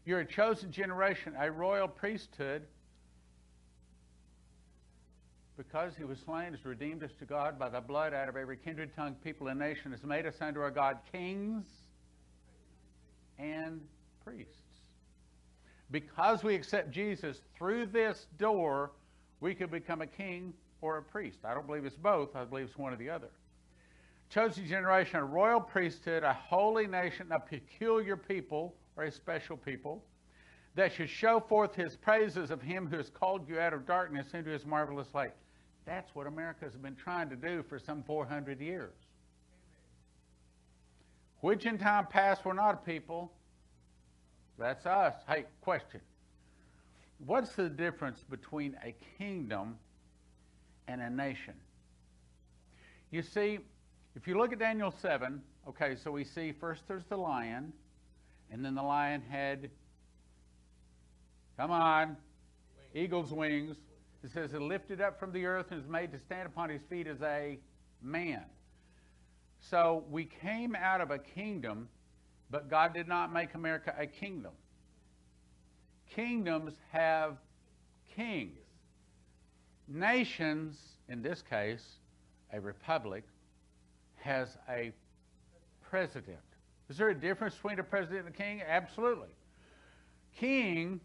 You're 0.05 0.21
a 0.21 0.27
chosen 0.27 0.71
generation, 0.71 1.35
a 1.39 1.51
royal 1.51 1.89
priesthood, 1.89 2.63
because 5.57 5.97
he 5.97 6.05
was 6.05 6.21
slain, 6.21 6.53
has 6.53 6.65
redeemed 6.65 7.03
us 7.03 7.11
to 7.19 7.25
God 7.25 7.59
by 7.59 7.69
the 7.69 7.81
blood 7.81 8.15
out 8.15 8.29
of 8.29 8.37
every 8.37 8.57
kindred, 8.57 8.95
tongue, 8.95 9.17
people, 9.25 9.49
and 9.49 9.59
nation, 9.59 9.91
has 9.91 10.05
made 10.05 10.25
us 10.25 10.37
unto 10.41 10.61
our 10.61 10.71
God 10.71 10.99
kings 11.11 11.67
and 13.39 13.81
priests. 14.25 14.55
Because 15.91 16.45
we 16.45 16.55
accept 16.55 16.93
Jesus 16.93 17.41
through 17.57 17.87
this 17.87 18.29
door, 18.39 18.93
we 19.41 19.55
could 19.55 19.71
become 19.71 20.01
a 20.01 20.07
king 20.07 20.55
or 20.81 20.99
a 20.99 21.03
priest. 21.03 21.39
I 21.45 21.55
don't 21.55 21.67
believe 21.67 21.85
it's 21.85 21.97
both, 21.97 22.37
I 22.37 22.45
believe 22.45 22.67
it's 22.67 22.79
one 22.79 22.93
or 22.93 22.97
the 22.97 23.11
other 23.11 23.29
chosen 24.31 24.67
generation, 24.67 25.17
a 25.17 25.25
royal 25.25 25.61
priesthood, 25.61 26.23
a 26.23 26.33
holy 26.33 26.87
nation, 26.87 27.29
a 27.31 27.41
peculiar 27.41 28.17
people, 28.17 28.75
or 28.97 29.05
a 29.05 29.13
special 29.13 29.57
people, 29.57 30.05
that 30.75 30.93
should 30.93 31.09
show 31.09 31.41
forth 31.41 31.75
his 31.75 31.97
praises 31.97 32.51
of 32.51 32.63
him 32.63 32.87
who 32.87 32.97
has 32.97 33.11
called 33.11 33.49
you 33.49 33.59
out 33.59 33.73
of 33.73 33.87
darkness 33.87 34.29
into 34.35 34.51
his 34.51 34.65
marvelous 34.67 35.09
light. 35.15 35.33
That's 35.87 36.15
what 36.15 36.27
America 36.27 36.65
has 36.65 36.75
been 36.75 36.95
trying 36.95 37.31
to 37.31 37.37
do 37.37 37.65
for 37.69 37.79
some 37.79 38.03
400 38.03 38.61
years. 38.61 38.93
Which 41.41 41.67
in 41.67 41.79
time 41.79 42.07
past 42.07 42.45
were 42.45 42.55
not 42.55 42.75
a 42.75 42.77
people. 42.79 43.33
That's 44.59 44.87
us. 44.87 45.15
Hey, 45.27 45.47
question. 45.63 46.01
What's 47.25 47.55
the 47.55 47.69
difference 47.69 48.23
between 48.29 48.77
a 48.85 48.95
kingdom 49.17 49.77
and 50.89 51.01
a 51.01 51.11
nation? 51.11 51.55
You 53.11 53.23
see, 53.23 53.61
if 54.17 54.27
you 54.27 54.37
look 54.37 54.53
at 54.53 54.59
Daniel 54.59 54.93
7, 55.01 55.41
okay, 55.69 55.95
so 55.95 56.11
we 56.11 56.25
see 56.25 56.53
first 56.53 56.83
there's 56.89 57.05
the 57.05 57.17
lion, 57.17 57.73
and 58.51 58.65
then 58.65 58.75
the 58.75 58.83
lion 58.83 59.23
had, 59.31 59.71
come 61.57 61.71
on, 61.71 62.17
eagle's 62.95 63.33
wings. 63.33 63.77
It 64.25 64.33
says, 64.33 64.53
it 64.53 64.61
lifted 64.61 65.01
up 65.01 65.21
from 65.21 65.33
the 65.33 65.47
earth 65.47 65.67
and 65.71 65.81
is 65.81 65.89
made 65.89 66.11
to 66.13 66.19
stand 66.19 66.47
upon 66.47 66.71
his 66.71 66.83
feet 66.91 67.07
as 67.07 67.23
a 67.23 67.59
man. 68.03 68.45
So 69.61 70.05
we 70.11 70.25
came 70.25 70.75
out 70.75 71.01
of 71.01 71.11
a 71.11 71.19
kingdom, 71.19 71.89
but 72.51 72.69
God 72.69 72.95
did 72.95 73.07
not 73.07 73.33
make 73.33 73.55
America 73.55 73.95
a 73.97 74.07
kingdom. 74.07 74.53
Kingdoms 76.15 76.75
have 76.91 77.37
kings. 78.15 78.59
Nations, 79.89 80.79
in 81.09 81.23
this 81.23 81.43
case, 81.43 81.85
a 82.53 82.61
republic, 82.61 83.25
has 84.17 84.57
a 84.69 84.93
president. 85.91 86.39
Is 86.91 86.97
there 86.97 87.09
a 87.11 87.15
difference 87.15 87.55
between 87.55 87.79
a 87.79 87.83
president 87.83 88.27
and 88.27 88.35
a 88.35 88.39
king? 88.39 88.63
Absolutely. 88.67 89.29
King, 90.39 91.01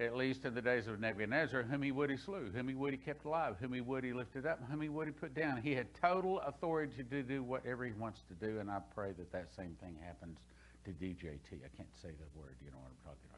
at 0.00 0.16
least 0.16 0.44
in 0.44 0.54
the 0.54 0.62
days 0.62 0.86
of 0.86 1.00
Nebuchadnezzar, 1.00 1.62
whom 1.62 1.82
he 1.82 1.92
would 1.92 2.10
he 2.10 2.16
slew, 2.16 2.50
whom 2.54 2.68
he 2.68 2.74
would 2.74 2.92
he 2.92 2.98
kept 2.98 3.24
alive, 3.24 3.56
whom 3.60 3.72
he 3.72 3.80
would 3.80 4.04
he 4.04 4.12
lifted 4.12 4.46
up, 4.46 4.60
whom 4.70 4.80
he 4.80 4.88
would 4.88 5.08
he 5.08 5.12
put 5.12 5.34
down. 5.34 5.60
He 5.60 5.74
had 5.74 5.86
total 6.00 6.40
authority 6.40 7.02
to 7.02 7.22
do 7.22 7.42
whatever 7.42 7.84
he 7.84 7.92
wants 7.92 8.22
to 8.28 8.34
do, 8.34 8.60
and 8.60 8.70
I 8.70 8.78
pray 8.94 9.12
that 9.18 9.32
that 9.32 9.54
same 9.54 9.76
thing 9.80 9.96
happens 10.04 10.38
to 10.84 10.90
DJT. 10.90 11.64
I 11.64 11.76
can't 11.76 11.88
say 12.00 12.08
the 12.08 12.40
word, 12.40 12.56
you 12.64 12.70
know 12.70 12.78
what 12.78 12.90
I'm 12.90 13.04
talking 13.04 13.28
about. 13.30 13.37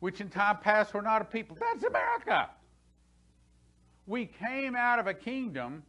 Which 0.00 0.20
in 0.20 0.28
time 0.28 0.58
past 0.58 0.94
were 0.94 1.02
not 1.02 1.22
a 1.22 1.24
people. 1.24 1.56
That's 1.58 1.84
America. 1.84 2.50
We 4.06 4.26
came 4.26 4.76
out 4.76 4.98
of 4.98 5.06
a 5.06 5.14
kingdom 5.14 5.82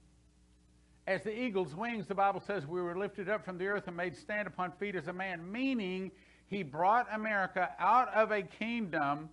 as 1.09 1.23
the 1.23 1.35
eagle's 1.35 1.73
wings, 1.73 2.05
the 2.05 2.13
Bible 2.13 2.39
says, 2.39 2.67
we 2.67 2.79
were 2.83 2.95
lifted 2.95 3.29
up 3.29 3.43
from 3.43 3.57
the 3.57 3.65
earth 3.65 3.87
and 3.87 3.97
made 3.97 4.15
stand 4.15 4.47
upon 4.47 4.71
feet 4.73 4.95
as 4.95 5.07
a 5.07 5.13
man, 5.13 5.51
meaning 5.51 6.11
he 6.45 6.61
brought 6.61 7.07
America 7.11 7.71
out 7.79 8.13
of 8.13 8.31
a 8.31 8.43
kingdom 8.43 9.27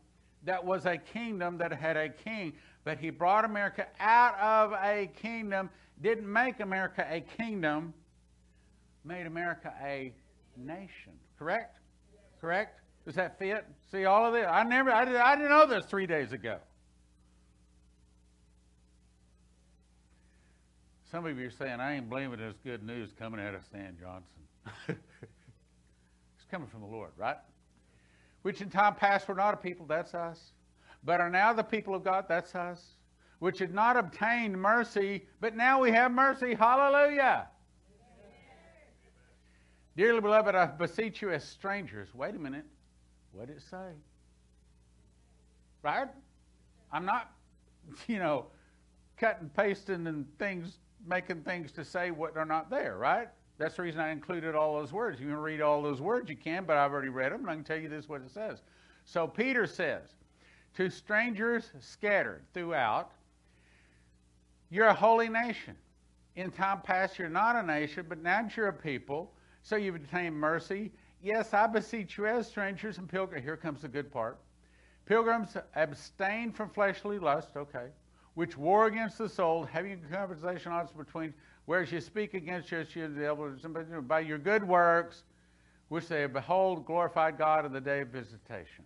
that 0.45 0.65
was 0.65 0.87
a 0.87 0.97
kingdom 0.97 1.59
that 1.59 1.73
had 1.75 1.99
a 1.99 2.09
king. 2.09 2.55
But 2.85 2.97
he 2.97 3.11
brought 3.11 3.45
America 3.45 3.87
out 4.01 4.39
of 4.39 4.73
a 4.73 5.11
kingdom, 5.21 5.69
didn't 6.01 6.33
make 6.33 6.61
America 6.61 7.07
a 7.11 7.21
kingdom, 7.21 7.93
made 9.05 9.27
America 9.27 9.75
a 9.83 10.15
nation. 10.57 11.13
Correct? 11.39 11.77
Correct? 12.41 12.81
Does 13.07 13.15
that 13.15 13.39
fit? 13.39 13.65
See 13.93 14.05
all 14.05 14.27
of 14.27 14.33
this? 14.35 14.47
I 14.51 14.65
never, 14.65 14.91
I, 14.91 15.05
did, 15.05 15.15
I 15.15 15.37
didn't 15.37 15.51
know 15.51 15.65
this 15.65 15.87
three 15.87 16.07
days 16.07 16.33
ago. 16.33 16.59
Some 21.13 21.25
of 21.25 21.39
you 21.39 21.47
are 21.47 21.51
saying, 21.51 21.79
I 21.79 21.95
ain't 21.95 22.11
blaming 22.11 22.41
this 22.41 22.57
good 22.65 22.83
news 22.83 23.13
coming 23.17 23.41
out 23.41 23.55
of 23.55 23.65
Stan 23.65 23.97
Johnson. 24.01 24.27
it's 24.89 26.45
coming 26.51 26.67
from 26.67 26.81
the 26.81 26.89
Lord, 26.89 27.13
right? 27.17 27.37
Which 28.43 28.61
in 28.61 28.71
time 28.71 28.97
past 28.97 29.29
were 29.29 29.37
not 29.37 29.55
a 29.55 29.57
people, 29.57 29.87
that's 29.87 30.13
us. 30.13 30.51
But 31.05 31.21
are 31.21 31.31
now 31.31 31.53
the 31.53 31.63
people 31.63 31.95
of 31.95 32.03
God, 32.03 32.25
that's 32.29 32.57
us. 32.57 32.85
Which 33.39 33.61
had 33.61 33.73
not 33.73 33.97
obtained 33.97 34.61
mercy, 34.61 35.27
but 35.41 35.55
now 35.55 35.81
we 35.81 35.93
have 35.93 36.11
mercy. 36.11 36.55
Hallelujah. 36.55 37.47
Dearly 39.97 40.21
beloved, 40.21 40.57
I 40.57 40.67
beseech 40.67 41.23
you 41.23 41.31
as 41.31 41.45
strangers. 41.45 42.13
Wait 42.13 42.35
a 42.35 42.39
minute. 42.39 42.65
What 43.37 43.49
did 43.49 43.59
it 43.59 43.63
say? 43.71 43.93
Right? 45.83 46.09
I'm 46.91 47.05
not, 47.05 47.33
you 48.09 48.19
know, 48.19 48.47
cutting, 49.19 49.51
pasting, 49.55 50.07
and 50.07 50.27
things 50.39 50.79
making 51.07 51.43
things 51.43 51.71
to 51.73 51.85
say 51.85 52.11
what 52.11 52.37
are 52.37 52.45
not 52.45 52.71
there, 52.71 52.97
right? 52.97 53.29
That's 53.59 53.77
the 53.77 53.83
reason 53.83 54.01
I 54.01 54.11
included 54.11 54.55
all 54.55 54.75
those 54.75 54.93
words. 54.93 55.21
You 55.21 55.27
can 55.27 55.37
read 55.37 55.61
all 55.61 55.83
those 55.83 56.01
words, 56.01 56.29
you 56.29 56.37
can, 56.37 56.65
but 56.65 56.77
I've 56.77 56.93
already 56.93 57.09
read 57.09 57.33
them, 57.33 57.43
and 57.43 57.51
I 57.51 57.55
can 57.55 57.65
tell 57.65 57.79
you 57.79 57.89
this 57.89 58.09
what 58.09 58.23
it 58.23 58.31
says. 58.31 58.63
So 59.05 59.27
Peter 59.27 59.67
says, 59.67 60.15
To 60.77 60.91
strangers 60.91 61.71
scattered 61.81 62.43
throughout, 62.53 63.13
you're 64.71 64.89
a 64.89 64.95
holy 64.95 65.29
nation. 65.29 65.77
In 66.35 66.51
time 66.51 66.81
past, 66.83 67.19
you're 67.19 67.29
not 67.29 67.57
a 67.57 67.63
nation, 67.63 68.07
but 68.09 68.23
now 68.23 68.47
you're 68.55 68.69
a 68.69 68.73
people, 68.73 69.33
so 69.63 69.77
you've 69.77 69.95
obtained 69.95 70.35
mercy. 70.35 70.91
Yes, 71.23 71.55
I 71.55 71.67
beseech 71.67 72.19
you 72.19 72.27
as 72.27 72.47
strangers 72.47 72.99
and 72.99 73.09
pilgrims. 73.09 73.45
Here 73.45 73.57
comes 73.57 73.83
the 73.83 73.89
good 73.89 74.13
part. 74.13 74.39
Pilgrims, 75.07 75.57
abstain 75.75 76.53
from 76.53 76.71
fleshly 76.71 77.19
lust, 77.19 77.57
okay 77.57 77.89
which 78.37 78.57
war 78.57 78.87
against 78.87 79.17
the 79.17 79.29
soul, 79.29 79.65
having 79.65 79.93
a 79.93 80.15
conversation 80.15 80.71
also 80.71 80.93
between, 80.95 81.33
whereas 81.65 81.91
you 81.91 82.03
speak 82.03 82.35
against 82.35 82.71
your 82.71 82.85
the 82.85 84.03
by 84.07 84.21
your 84.21 84.37
good 84.37 84.63
works, 84.63 85.23
which 85.89 86.07
they 86.07 86.27
behold, 86.27 86.85
glorified 86.85 87.39
God 87.39 87.65
in 87.65 87.73
the 87.73 87.81
day 87.81 88.03
of 88.03 88.09
visitation. 88.09 88.85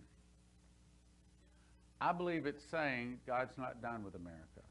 I 1.99 2.13
believe 2.13 2.45
it's 2.45 2.63
saying 2.63 3.19
God's 3.27 3.57
not 3.57 3.81
done 3.81 4.05
with 4.05 4.15
America. 4.15 4.61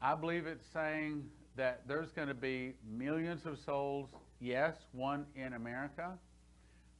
I 0.00 0.14
believe 0.14 0.46
it's 0.46 0.66
saying 0.72 1.28
that 1.56 1.82
there's 1.86 2.12
going 2.12 2.28
to 2.28 2.34
be 2.34 2.72
millions 2.90 3.44
of 3.44 3.58
souls, 3.58 4.08
yes, 4.40 4.74
one 4.92 5.26
in 5.34 5.52
America, 5.52 6.12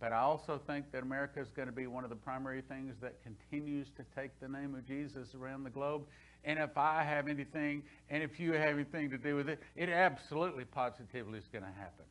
but 0.01 0.12
I 0.12 0.20
also 0.20 0.60
think 0.66 0.93
that 0.93 1.02
America 1.02 1.40
is 1.40 1.48
going 1.56 1.68
to 1.68 1.74
be 1.74 1.86
one 1.86 2.05
of 2.05 2.10
the 2.10 2.16
primary 2.16 2.62
things 2.62 2.94
that 3.01 3.14
continues 3.23 3.89
to 3.97 4.05
take 4.14 4.39
the 4.40 4.48
name 4.48 4.74
of 4.74 4.86
Jesus 4.86 5.35
around 5.35 5.64
the 5.64 5.70
globe 5.70 6.02
and 6.47 6.60
if 6.60 6.78
I 6.78 7.02
have 7.02 7.27
anything, 7.27 7.82
and 8.09 8.23
if 8.23 8.39
you 8.39 8.52
have 8.52 8.68
anything 8.68 9.10
to 9.10 9.18
do 9.18 9.35
with 9.35 9.48
it, 9.48 9.60
it 9.74 9.89
absolutely, 9.89 10.64
positively 10.64 11.40
is 11.40 11.48
going 11.52 11.64
to 11.64 11.70
happen. 11.70 12.05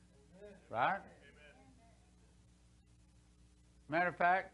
Right? 0.70 1.00
Matter 3.88 4.10
of 4.10 4.18
fact, 4.18 4.54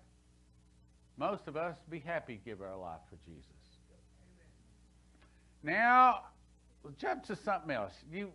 most 1.17 1.47
of 1.47 1.57
us 1.57 1.75
be 1.89 1.99
happy 1.99 2.37
to 2.37 2.45
give 2.45 2.61
our 2.61 2.77
life 2.77 2.99
for 3.09 3.15
Jesus. 3.25 3.45
Now, 5.63 6.25
jump 6.99 7.23
to 7.25 7.35
something 7.35 7.71
else. 7.71 7.93
You, 8.13 8.31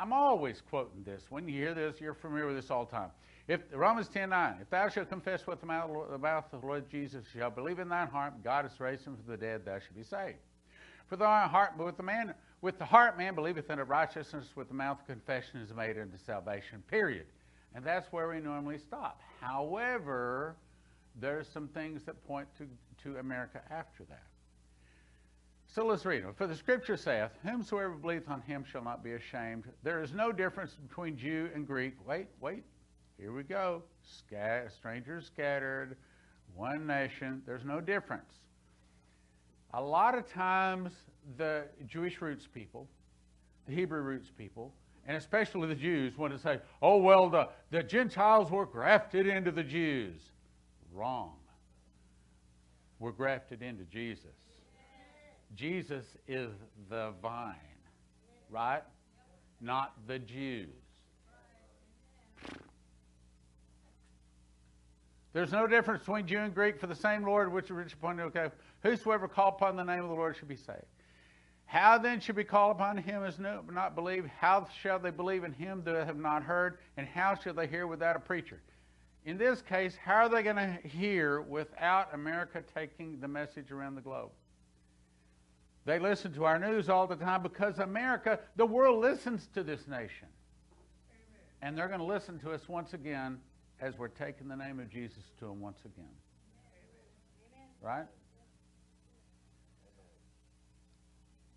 I'm 0.00 0.12
always 0.12 0.60
quoting 0.70 1.04
this. 1.04 1.22
When 1.30 1.48
you 1.48 1.54
hear 1.54 1.74
this, 1.74 2.00
you're 2.00 2.14
familiar 2.14 2.48
with 2.48 2.56
this 2.56 2.70
all 2.70 2.84
the 2.84 2.90
time. 2.90 3.10
If 3.46 3.60
Romans 3.72 4.08
10 4.08 4.30
9, 4.30 4.56
if 4.62 4.70
thou 4.70 4.88
shalt 4.88 5.10
confess 5.10 5.46
with 5.46 5.60
the 5.60 5.66
mouth, 5.66 5.90
the 5.90 6.28
of 6.28 6.44
the 6.50 6.66
Lord 6.66 6.88
Jesus, 6.90 7.26
shall 7.32 7.50
believe 7.50 7.78
in 7.78 7.88
thine 7.88 8.08
heart, 8.08 8.42
God 8.42 8.64
has 8.64 8.80
raised 8.80 9.04
him 9.04 9.16
from 9.16 9.30
the 9.30 9.36
dead, 9.36 9.64
thou 9.66 9.78
shalt 9.78 9.94
be 9.94 10.02
saved. 10.02 10.38
For 11.08 11.16
the 11.16 11.26
heart, 11.26 11.76
with 11.76 11.98
the 11.98 12.02
man, 12.02 12.34
with 12.62 12.78
the 12.78 12.86
heart 12.86 13.18
man 13.18 13.34
believeth 13.34 13.68
unto 13.68 13.82
righteousness, 13.82 14.46
with 14.56 14.68
the 14.68 14.74
mouth 14.74 14.98
confession 15.06 15.60
is 15.60 15.74
made 15.74 15.98
unto 15.98 16.16
salvation. 16.16 16.82
Period. 16.90 17.26
And 17.74 17.84
that's 17.84 18.10
where 18.12 18.28
we 18.28 18.40
normally 18.40 18.78
stop. 18.78 19.20
However, 19.40 20.56
there's 21.20 21.46
some 21.48 21.68
things 21.68 22.04
that 22.04 22.26
point 22.26 22.48
to, 22.58 22.66
to 23.02 23.18
America 23.18 23.60
after 23.70 24.04
that. 24.04 24.22
So 25.66 25.84
let's 25.84 26.06
read 26.06 26.24
them. 26.24 26.32
For 26.34 26.46
the 26.46 26.54
scripture 26.54 26.96
saith, 26.96 27.30
Whomsoever 27.42 27.94
believeth 27.94 28.30
on 28.30 28.40
him 28.42 28.64
shall 28.64 28.84
not 28.84 29.02
be 29.02 29.12
ashamed. 29.12 29.64
There 29.82 30.02
is 30.02 30.12
no 30.12 30.32
difference 30.32 30.74
between 30.88 31.16
Jew 31.16 31.50
and 31.54 31.66
Greek. 31.66 31.94
Wait, 32.06 32.28
wait. 32.40 32.62
Here 33.18 33.32
we 33.32 33.42
go. 33.42 33.82
Scat- 34.02 34.72
strangers 34.72 35.26
scattered, 35.26 35.96
one 36.54 36.86
nation. 36.86 37.42
There's 37.46 37.64
no 37.64 37.80
difference. 37.80 38.32
A 39.72 39.80
lot 39.82 40.16
of 40.16 40.30
times, 40.30 40.92
the 41.36 41.64
Jewish 41.86 42.20
roots 42.20 42.46
people, 42.46 42.86
the 43.66 43.74
Hebrew 43.74 44.00
roots 44.02 44.30
people, 44.36 44.72
and 45.06 45.16
especially 45.16 45.68
the 45.68 45.74
Jews 45.74 46.16
want 46.16 46.32
to 46.32 46.38
say, 46.38 46.60
oh, 46.80 46.96
well, 46.98 47.28
the, 47.28 47.48
the 47.70 47.82
Gentiles 47.82 48.50
were 48.50 48.66
grafted 48.66 49.26
into 49.26 49.50
the 49.50 49.62
Jews. 49.62 50.20
Wrong. 50.92 51.34
We're 52.98 53.12
grafted 53.12 53.62
into 53.62 53.84
Jesus. 53.84 54.30
Jesus 55.54 56.04
is 56.26 56.50
the 56.88 57.12
vine, 57.20 57.54
right? 58.50 58.82
Not 59.60 59.94
the 60.06 60.18
Jews. 60.18 60.83
There's 65.34 65.52
no 65.52 65.66
difference 65.66 66.04
between 66.04 66.28
Jew 66.28 66.38
and 66.38 66.54
Greek, 66.54 66.78
for 66.78 66.86
the 66.86 66.94
same 66.94 67.24
Lord 67.24 67.52
which 67.52 67.66
is 67.66 67.72
rich 67.72 67.92
upon 67.92 68.18
you. 68.18 68.24
Okay, 68.24 68.50
whosoever 68.84 69.26
call 69.26 69.48
upon 69.48 69.76
the 69.76 69.82
name 69.82 70.02
of 70.02 70.08
the 70.08 70.14
Lord 70.14 70.36
should 70.36 70.48
be 70.48 70.56
saved. 70.56 70.86
How 71.66 71.98
then 71.98 72.20
should 72.20 72.36
we 72.36 72.44
call 72.44 72.70
upon 72.70 72.96
him 72.96 73.24
as 73.24 73.40
no, 73.40 73.62
not 73.72 73.96
believe? 73.96 74.26
How 74.26 74.68
shall 74.80 75.00
they 75.00 75.10
believe 75.10 75.42
in 75.42 75.52
him 75.52 75.82
that 75.84 76.06
have 76.06 76.16
not 76.16 76.44
heard? 76.44 76.78
And 76.96 77.06
how 77.06 77.34
shall 77.34 77.52
they 77.52 77.66
hear 77.66 77.88
without 77.88 78.14
a 78.14 78.20
preacher? 78.20 78.60
In 79.24 79.36
this 79.36 79.60
case, 79.60 79.96
how 79.96 80.26
are 80.26 80.28
they 80.28 80.44
going 80.44 80.56
to 80.56 80.78
hear 80.86 81.40
without 81.40 82.14
America 82.14 82.62
taking 82.72 83.18
the 83.18 83.26
message 83.26 83.72
around 83.72 83.96
the 83.96 84.02
globe? 84.02 84.30
They 85.84 85.98
listen 85.98 86.32
to 86.34 86.44
our 86.44 86.60
news 86.60 86.88
all 86.88 87.08
the 87.08 87.16
time 87.16 87.42
because 87.42 87.80
America, 87.80 88.38
the 88.54 88.66
world 88.66 89.00
listens 89.00 89.48
to 89.54 89.64
this 89.64 89.88
nation. 89.88 90.28
And 91.60 91.76
they're 91.76 91.88
going 91.88 91.98
to 91.98 92.06
listen 92.06 92.38
to 92.40 92.52
us 92.52 92.68
once 92.68 92.94
again 92.94 93.38
as 93.80 93.98
we're 93.98 94.08
taking 94.08 94.48
the 94.48 94.56
name 94.56 94.80
of 94.80 94.88
Jesus 94.88 95.24
to 95.38 95.46
them 95.46 95.60
once 95.60 95.80
again. 95.84 96.04
Right? 97.82 98.06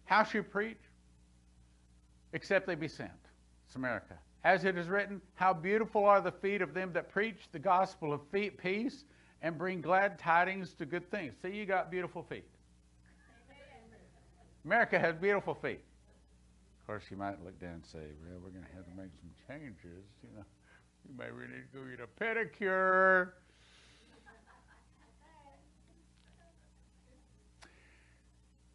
How 0.05 0.23
should 0.23 0.35
you 0.35 0.43
preach? 0.43 0.77
Except 2.33 2.67
they 2.67 2.75
be 2.75 2.87
sent. 2.87 3.11
It's 3.65 3.75
America. 3.75 4.15
As 4.43 4.63
it 4.65 4.77
is 4.77 4.87
written, 4.87 5.21
how 5.35 5.53
beautiful 5.53 6.05
are 6.05 6.21
the 6.21 6.31
feet 6.31 6.61
of 6.61 6.73
them 6.73 6.91
that 6.93 7.11
preach 7.11 7.49
the 7.51 7.59
gospel 7.59 8.13
of 8.13 8.21
feet, 8.31 8.57
peace 8.57 9.03
and 9.41 9.57
bring 9.57 9.81
glad 9.81 10.17
tidings 10.17 10.73
to 10.75 10.85
good 10.85 11.09
things. 11.11 11.33
See, 11.41 11.49
you 11.49 11.65
got 11.65 11.91
beautiful 11.91 12.23
feet. 12.23 12.45
America 14.65 14.99
has 14.99 15.15
beautiful 15.15 15.53
feet. 15.53 15.79
Of 16.81 16.87
course, 16.87 17.03
you 17.09 17.17
might 17.17 17.43
look 17.43 17.59
down 17.59 17.73
and 17.73 17.85
say, 17.85 17.99
well, 18.23 18.39
we're 18.43 18.49
going 18.49 18.65
to 18.65 18.75
have 18.75 18.85
to 18.85 18.95
make 18.95 19.11
some 19.19 19.29
changes. 19.47 20.05
You 20.23 20.29
know, 20.37 20.45
you 21.07 21.17
may 21.17 21.31
really 21.31 21.63
go 21.73 21.79
get 21.89 21.99
a 21.99 22.23
pedicure. 22.23 23.29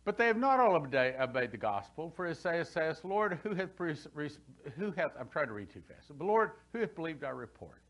But 0.05 0.19
they 0.19 0.27
have 0.27 0.37
not 0.37 0.59
all 0.59 0.75
obeyed, 0.75 1.15
obeyed 1.21 1.53
the 1.53 1.57
gospel, 1.57 2.13
for 2.17 2.27
Isaiah 2.27 2.65
says, 2.65 3.01
Lord, 3.05 3.39
who 3.45 3.55
hath, 3.55 3.71
who 3.79 4.91
hath, 4.93 5.13
I'm 5.19 5.29
trying 5.29 5.47
to 5.47 5.53
read 5.53 5.71
too 5.71 5.83
fast, 5.87 6.11
but 6.19 6.27
Lord, 6.27 6.53
who 6.73 6.81
hath 6.81 6.95
believed 6.97 7.23
our 7.23 7.37
report? 7.37 7.81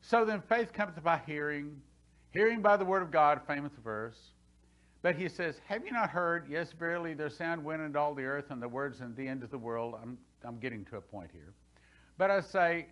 So 0.00 0.24
then 0.24 0.42
faith 0.42 0.72
cometh 0.72 1.02
by 1.04 1.20
hearing, 1.24 1.80
hearing 2.32 2.60
by 2.60 2.76
the 2.76 2.84
word 2.84 3.02
of 3.02 3.12
God, 3.12 3.40
famous 3.46 3.72
verse. 3.82 4.32
But 5.02 5.14
he 5.14 5.28
says, 5.28 5.60
Have 5.66 5.84
you 5.84 5.92
not 5.92 6.10
heard? 6.10 6.46
Yes, 6.48 6.72
verily, 6.72 7.14
their 7.14 7.30
sound 7.30 7.62
went 7.64 7.82
into 7.82 7.98
all 7.98 8.14
the 8.14 8.24
earth, 8.24 8.46
and 8.50 8.60
the 8.60 8.68
words 8.68 9.00
in 9.00 9.14
the 9.14 9.28
end 9.28 9.42
of 9.42 9.50
the 9.50 9.58
world. 9.58 9.94
I'm, 10.02 10.18
I'm 10.42 10.58
getting 10.58 10.84
to 10.86 10.96
a 10.96 11.00
point 11.00 11.30
here. 11.32 11.52
But 12.18 12.30
I 12.30 12.40
say, 12.40 12.86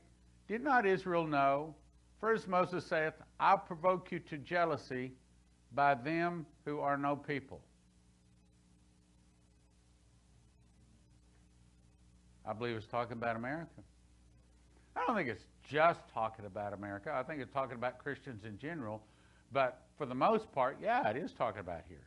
Did 0.48 0.62
not 0.62 0.86
Israel 0.86 1.26
know? 1.26 1.74
First 2.20 2.48
Moses 2.48 2.84
saith, 2.86 3.14
I'll 3.40 3.58
provoke 3.58 4.12
you 4.12 4.18
to 4.20 4.38
jealousy 4.38 5.12
by 5.74 5.94
them 5.94 6.46
who 6.64 6.80
are 6.80 6.96
no 6.96 7.16
people. 7.16 7.60
I 12.46 12.52
believe 12.52 12.76
it's 12.76 12.86
talking 12.86 13.12
about 13.12 13.36
America. 13.36 13.70
I 14.96 15.04
don't 15.06 15.16
think 15.16 15.28
it's 15.28 15.44
just 15.68 16.00
talking 16.12 16.44
about 16.44 16.72
America. 16.72 17.12
I 17.14 17.22
think 17.22 17.40
it's 17.40 17.52
talking 17.52 17.76
about 17.76 17.98
Christians 17.98 18.44
in 18.44 18.58
general. 18.58 19.02
But 19.52 19.82
for 19.96 20.06
the 20.06 20.14
most 20.14 20.50
part, 20.52 20.78
yeah, 20.82 21.08
it 21.08 21.16
is 21.16 21.32
talking 21.32 21.60
about 21.60 21.82
here. 21.88 21.98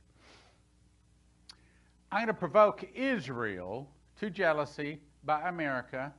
I'm 2.11 2.19
going 2.19 2.27
to 2.27 2.33
provoke 2.33 2.85
Israel 2.93 3.89
to 4.19 4.29
jealousy 4.29 4.99
by 5.23 5.49
America 5.49 6.13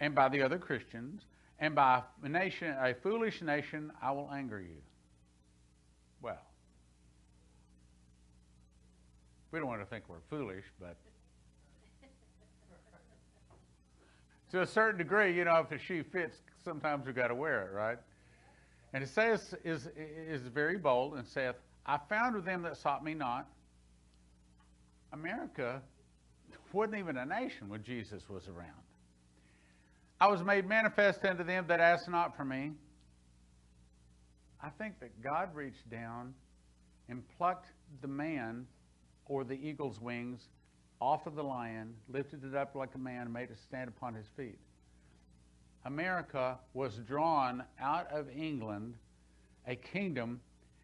and 0.00 0.14
by 0.14 0.28
the 0.28 0.42
other 0.42 0.58
Christians, 0.58 1.22
and 1.58 1.74
by 1.74 2.02
a 2.22 2.28
nation, 2.28 2.74
a 2.80 2.94
foolish 2.94 3.42
nation, 3.42 3.92
I 4.00 4.12
will 4.12 4.30
anger 4.32 4.60
you. 4.60 4.76
Well, 6.22 6.40
we 9.50 9.58
don't 9.58 9.68
want 9.68 9.80
to 9.80 9.86
think 9.86 10.04
we're 10.08 10.16
foolish, 10.30 10.64
but 10.80 10.96
to 14.50 14.62
a 14.62 14.66
certain 14.66 14.98
degree, 14.98 15.36
you 15.36 15.44
know, 15.44 15.56
if 15.56 15.68
the 15.68 15.78
shoe 15.78 16.02
fits, 16.02 16.38
sometimes 16.64 17.06
we've 17.06 17.14
got 17.14 17.28
to 17.28 17.34
wear 17.34 17.66
it, 17.66 17.72
right? 17.72 17.98
And 18.92 19.02
it 19.02 19.08
says 19.08 19.54
is 19.64 19.88
is 19.96 20.42
very 20.42 20.78
bold 20.78 21.14
and 21.14 21.26
saith, 21.26 21.56
I 21.84 21.98
found 22.08 22.34
with 22.34 22.44
them 22.44 22.62
that 22.62 22.76
sought 22.76 23.04
me 23.04 23.14
not. 23.14 23.48
America 25.12 25.82
wasn't 26.72 26.98
even 26.98 27.16
a 27.16 27.26
nation 27.26 27.68
when 27.68 27.82
Jesus 27.82 28.28
was 28.28 28.48
around. 28.48 28.87
I 30.20 30.26
was 30.26 30.42
made 30.42 30.66
manifest 30.66 31.24
unto 31.24 31.44
them 31.44 31.66
that 31.68 31.80
asked 31.80 32.08
not 32.08 32.36
for 32.36 32.44
me. 32.44 32.72
I 34.62 34.70
think 34.70 34.98
that 35.00 35.22
God 35.22 35.54
reached 35.54 35.88
down 35.88 36.34
and 37.08 37.22
plucked 37.36 37.68
the 38.00 38.08
man 38.08 38.66
or 39.26 39.44
the 39.44 39.54
eagle's 39.54 40.00
wings 40.00 40.48
off 41.00 41.26
of 41.26 41.36
the 41.36 41.44
lion, 41.44 41.94
lifted 42.08 42.44
it 42.44 42.56
up 42.56 42.74
like 42.74 42.94
a 42.96 42.98
man, 42.98 43.22
and 43.22 43.32
made 43.32 43.50
it 43.50 43.58
stand 43.62 43.88
upon 43.88 44.14
his 44.14 44.26
feet. 44.36 44.58
America 45.84 46.58
was 46.74 46.96
drawn 47.06 47.62
out 47.80 48.10
of 48.10 48.26
England, 48.36 48.94
a 49.68 49.76
kingdom, 49.76 50.40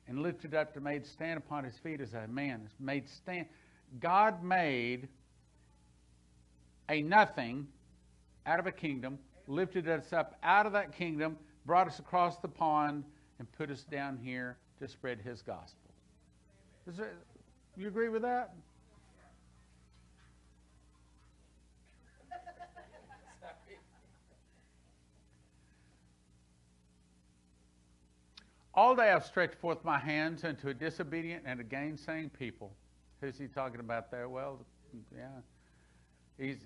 and 0.07 0.23
lifted 0.23 0.55
up 0.55 0.73
to 0.75 0.81
made 0.81 1.05
stand 1.05 1.39
upon 1.39 1.65
his 1.65 1.77
feet 1.79 2.01
as 2.01 2.15
a 2.15 2.29
man. 2.29 2.69
Made 2.79 3.09
stand. 3.09 3.47
God 4.01 4.45
made 4.45 5.09
a 6.89 7.03
nothing 7.03 7.67
out 8.47 8.59
of 8.59 8.67
a 8.67 8.73
kingdom, 8.73 9.19
lifted 9.47 9.89
us 9.89 10.13
up 10.13 10.39
out 10.43 10.67
of 10.67 10.73
that 10.73 10.93
kingdom, 10.97 11.37
brought 11.67 11.87
us 11.87 11.99
across 11.99 12.39
the 12.39 12.49
pond, 12.49 13.05
and 13.39 13.51
put 13.53 13.71
us 13.71 13.85
down 13.85 14.19
here 14.23 14.57
to 14.79 14.89
spread 14.89 15.21
his 15.21 15.43
gospel. 15.43 15.91
There, 16.87 17.15
you 17.77 17.89
agree 17.89 18.09
with 18.09 18.23
that? 18.23 18.55
All 28.77 28.97
day 28.97 29.13
I've 29.13 29.25
stretched 29.25 29.55
forth 29.55 29.85
my 29.85 29.99
hands 29.99 30.43
unto 30.43 30.69
a 30.69 30.75
disobedient 30.75 31.45
and 31.47 31.61
a 31.61 31.65
gainsaying 31.65 32.31
people. 32.37 32.73
Who's 33.21 33.39
he 33.39 33.47
talking 33.47 33.79
about 33.79 34.11
there? 34.11 34.29
Well, 34.29 34.59
yeah. 35.17 35.29
He's, 36.39 36.59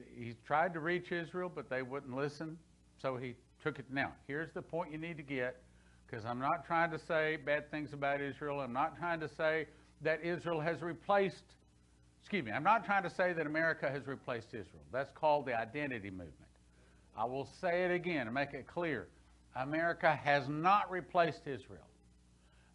tried 0.46 0.72
to 0.74 0.80
reach 0.80 1.12
Israel, 1.12 1.50
but 1.54 1.68
they 1.68 1.82
wouldn't 1.82 2.14
listen, 2.14 2.56
so 3.00 3.16
he 3.16 3.34
took 3.62 3.78
it. 3.78 3.84
Now, 3.90 4.12
here's 4.26 4.50
the 4.52 4.62
point 4.62 4.92
you 4.92 4.98
need 4.98 5.16
to 5.18 5.22
get, 5.22 5.60
because 6.06 6.24
I'm 6.24 6.38
not 6.38 6.66
trying 6.66 6.90
to 6.90 6.98
say 6.98 7.36
bad 7.36 7.70
things 7.70 7.92
about 7.92 8.20
Israel. 8.20 8.60
I'm 8.60 8.72
not 8.72 8.96
trying 8.98 9.20
to 9.20 9.28
say 9.28 9.66
that 10.00 10.24
Israel 10.24 10.60
has 10.60 10.80
replaced, 10.80 11.44
excuse 12.22 12.44
me, 12.44 12.50
I'm 12.52 12.62
not 12.62 12.86
trying 12.86 13.02
to 13.02 13.10
say 13.10 13.32
that 13.34 13.46
America 13.46 13.90
has 13.90 14.06
replaced 14.06 14.48
Israel. 14.48 14.82
That's 14.90 15.10
called 15.14 15.44
the 15.46 15.58
identity 15.58 16.10
movement. 16.10 16.34
I 17.16 17.24
will 17.24 17.48
say 17.60 17.84
it 17.84 17.90
again 17.90 18.26
and 18.26 18.34
make 18.34 18.54
it 18.54 18.66
clear. 18.66 19.08
America 19.56 20.14
has 20.14 20.48
not 20.48 20.90
replaced 20.90 21.46
Israel. 21.46 21.86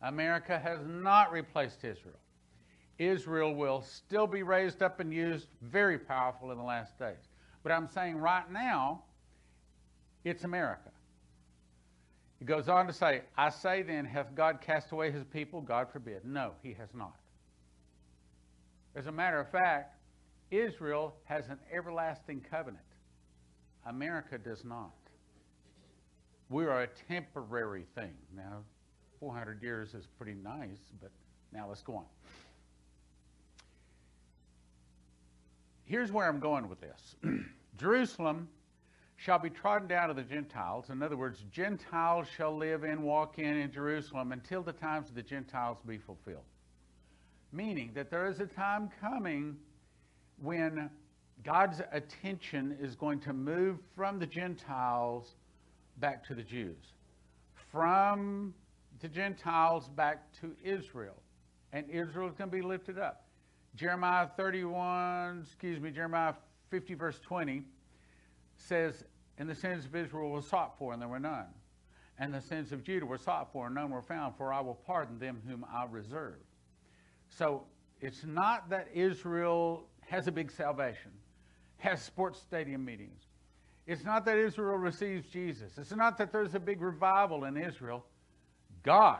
America 0.01 0.59
has 0.59 0.79
not 0.85 1.31
replaced 1.31 1.77
Israel. 1.83 2.19
Israel 2.99 3.55
will 3.55 3.81
still 3.81 4.27
be 4.27 4.43
raised 4.43 4.81
up 4.83 4.99
and 4.99 5.13
used 5.13 5.47
very 5.61 5.97
powerful 5.97 6.51
in 6.51 6.57
the 6.57 6.63
last 6.63 6.97
days. 6.99 7.29
But 7.63 7.71
I'm 7.71 7.87
saying 7.87 8.17
right 8.17 8.49
now, 8.51 9.03
it's 10.23 10.43
America. 10.43 10.91
He 12.39 12.45
goes 12.45 12.67
on 12.67 12.87
to 12.87 12.93
say, 12.93 13.21
I 13.37 13.49
say 13.49 13.83
then, 13.83 14.05
hath 14.05 14.35
God 14.35 14.59
cast 14.61 14.91
away 14.91 15.11
his 15.11 15.23
people? 15.23 15.61
God 15.61 15.89
forbid. 15.91 16.25
No, 16.25 16.51
he 16.61 16.73
has 16.73 16.89
not. 16.93 17.15
As 18.95 19.07
a 19.07 19.11
matter 19.11 19.39
of 19.39 19.49
fact, 19.49 19.95
Israel 20.51 21.15
has 21.23 21.47
an 21.47 21.57
everlasting 21.73 22.45
covenant. 22.49 22.83
America 23.85 24.37
does 24.37 24.63
not. 24.63 24.91
We 26.49 26.65
are 26.65 26.83
a 26.83 26.89
temporary 27.07 27.85
thing. 27.95 28.13
Now, 28.35 28.59
400 29.19 29.63
years 29.63 29.93
is 29.93 30.05
pretty 30.17 30.35
nice, 30.35 30.91
but 31.01 31.11
now 31.51 31.67
let's 31.67 31.81
go 31.81 31.95
on. 31.95 32.05
Here's 35.85 36.11
where 36.11 36.27
I'm 36.27 36.39
going 36.39 36.69
with 36.69 36.79
this 36.81 37.15
Jerusalem 37.77 38.47
shall 39.15 39.39
be 39.39 39.49
trodden 39.49 39.87
down 39.87 40.09
of 40.09 40.15
the 40.15 40.23
Gentiles. 40.23 40.89
In 40.89 41.01
other 41.01 41.17
words, 41.17 41.43
Gentiles 41.51 42.27
shall 42.35 42.55
live 42.55 42.83
and 42.83 43.03
walk 43.03 43.39
in 43.39 43.57
in 43.57 43.71
Jerusalem 43.71 44.31
until 44.31 44.61
the 44.61 44.73
times 44.73 45.09
of 45.09 45.15
the 45.15 45.23
Gentiles 45.23 45.77
be 45.85 45.97
fulfilled. 45.97 46.43
Meaning 47.51 47.91
that 47.93 48.09
there 48.09 48.27
is 48.27 48.39
a 48.39 48.45
time 48.45 48.89
coming 48.99 49.55
when 50.41 50.89
God's 51.43 51.81
attention 51.91 52.77
is 52.81 52.95
going 52.95 53.19
to 53.21 53.33
move 53.33 53.77
from 53.95 54.19
the 54.19 54.25
Gentiles 54.25 55.35
back 55.97 56.25
to 56.27 56.35
the 56.35 56.43
Jews, 56.43 56.93
from 57.71 58.53
the 58.99 59.07
Gentiles 59.07 59.89
back 59.89 60.31
to 60.41 60.55
Israel, 60.63 61.15
and 61.71 61.89
Israel 61.89 62.27
is 62.27 62.35
going 62.35 62.49
to 62.49 62.55
be 62.55 62.61
lifted 62.61 62.97
up. 62.97 63.22
Jeremiah 63.75 64.27
31, 64.37 65.45
excuse 65.45 65.79
me, 65.79 65.89
Jeremiah 65.89 66.33
50, 66.69 66.93
verse 66.93 67.19
20 67.19 67.63
says, 68.55 69.03
And 69.37 69.49
the 69.49 69.55
sins 69.55 69.85
of 69.85 69.95
Israel 69.95 70.29
were 70.29 70.41
sought 70.41 70.77
for, 70.77 70.93
and 70.93 71.01
there 71.01 71.09
were 71.09 71.19
none. 71.19 71.47
And 72.19 72.33
the 72.33 72.41
sins 72.41 72.71
of 72.71 72.83
Judah 72.83 73.05
were 73.05 73.17
sought 73.17 73.51
for, 73.51 73.65
and 73.65 73.75
none 73.75 73.89
were 73.89 74.01
found, 74.01 74.35
for 74.37 74.53
I 74.53 74.61
will 74.61 74.75
pardon 74.85 75.17
them 75.17 75.41
whom 75.47 75.65
I 75.71 75.85
reserve. 75.89 76.37
So 77.29 77.63
it's 77.99 78.23
not 78.23 78.69
that 78.69 78.89
Israel 78.93 79.85
has 80.01 80.27
a 80.27 80.31
big 80.31 80.51
salvation, 80.51 81.11
has 81.77 82.01
sports 82.01 82.39
stadium 82.39 82.85
meetings. 82.85 83.21
It's 83.87 84.03
not 84.03 84.23
that 84.25 84.37
Israel 84.37 84.77
receives 84.77 85.27
Jesus. 85.27 85.77
It's 85.77 85.91
not 85.91 86.17
that 86.19 86.31
there's 86.31 86.53
a 86.53 86.59
big 86.59 86.81
revival 86.81 87.45
in 87.45 87.57
Israel. 87.57 88.05
God 88.83 89.19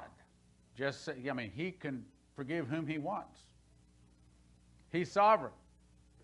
just, 0.78 1.10
I 1.10 1.34
mean, 1.34 1.52
He 1.54 1.72
can 1.72 2.06
forgive 2.36 2.68
whom 2.68 2.88
He 2.88 2.98
wants. 2.98 3.40
He's 4.94 5.12
sovereign. 5.12 5.52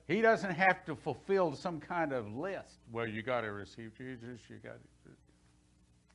He 0.08 0.22
doesn't 0.22 0.52
have 0.52 0.86
to 0.86 0.96
fulfill 0.96 1.54
some 1.54 1.80
kind 1.80 2.14
of 2.14 2.34
list 2.34 2.80
where 2.92 3.08
you 3.08 3.22
got 3.22 3.42
to 3.42 3.52
receive 3.52 3.92
Jesus, 3.98 4.40
you 4.48 4.58
got 4.64 4.78
to. 5.04 5.10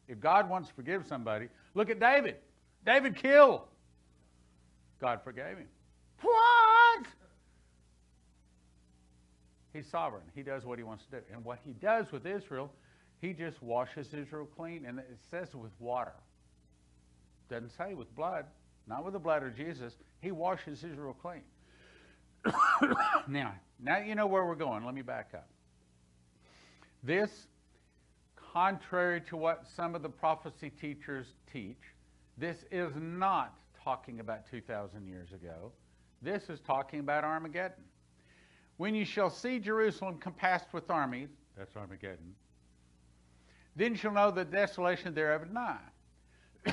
If 0.06 0.20
God 0.20 0.48
wants 0.48 0.68
to 0.68 0.74
forgive 0.74 1.06
somebody, 1.06 1.48
look 1.74 1.90
at 1.90 1.98
David. 1.98 2.36
David 2.86 3.16
killed. 3.16 3.62
God 5.00 5.20
forgave 5.24 5.58
him. 5.58 5.68
What? 6.20 7.06
He's 9.72 9.86
sovereign. 9.88 10.22
He 10.34 10.42
does 10.42 10.64
what 10.64 10.78
he 10.78 10.84
wants 10.84 11.04
to 11.06 11.10
do. 11.12 11.22
And 11.32 11.44
what 11.44 11.58
he 11.64 11.72
does 11.72 12.12
with 12.12 12.26
Israel, 12.26 12.70
he 13.20 13.32
just 13.32 13.62
washes 13.62 14.12
Israel 14.12 14.46
clean. 14.56 14.84
And 14.86 14.98
it 14.98 15.18
says 15.30 15.54
with 15.54 15.72
water. 15.80 16.14
Doesn't 17.50 17.70
say 17.70 17.94
with 17.94 18.14
blood. 18.14 18.44
Not 18.86 19.04
with 19.04 19.14
the 19.14 19.18
blood 19.18 19.42
of 19.42 19.56
Jesus. 19.56 19.94
He 20.20 20.30
washes 20.30 20.84
Israel 20.84 21.16
clean. 21.20 21.42
Now, 23.28 23.54
now 23.82 23.98
you 23.98 24.14
know 24.14 24.26
where 24.26 24.44
we're 24.44 24.54
going. 24.54 24.84
Let 24.84 24.94
me 24.94 25.02
back 25.02 25.30
up. 25.34 25.48
This, 27.02 27.46
contrary 28.52 29.20
to 29.28 29.36
what 29.36 29.66
some 29.76 29.94
of 29.94 30.02
the 30.02 30.08
prophecy 30.08 30.70
teachers 30.70 31.26
teach, 31.52 31.80
this 32.38 32.64
is 32.70 32.92
not 32.96 33.54
talking 33.82 34.20
about 34.20 34.48
2,000 34.50 35.06
years 35.06 35.32
ago. 35.32 35.72
This 36.22 36.48
is 36.48 36.60
talking 36.60 37.00
about 37.00 37.24
Armageddon. 37.24 37.84
When 38.76 38.94
you 38.94 39.04
shall 39.04 39.30
see 39.30 39.58
Jerusalem 39.58 40.18
compassed 40.18 40.72
with 40.72 40.90
armies, 40.90 41.28
that's 41.56 41.76
Armageddon, 41.76 42.34
then 43.76 43.92
you 43.92 43.98
shall 43.98 44.12
know 44.12 44.30
the 44.30 44.44
desolation 44.44 45.14
thereof 45.14 45.42
is 45.42 45.50
nigh. 45.52 45.78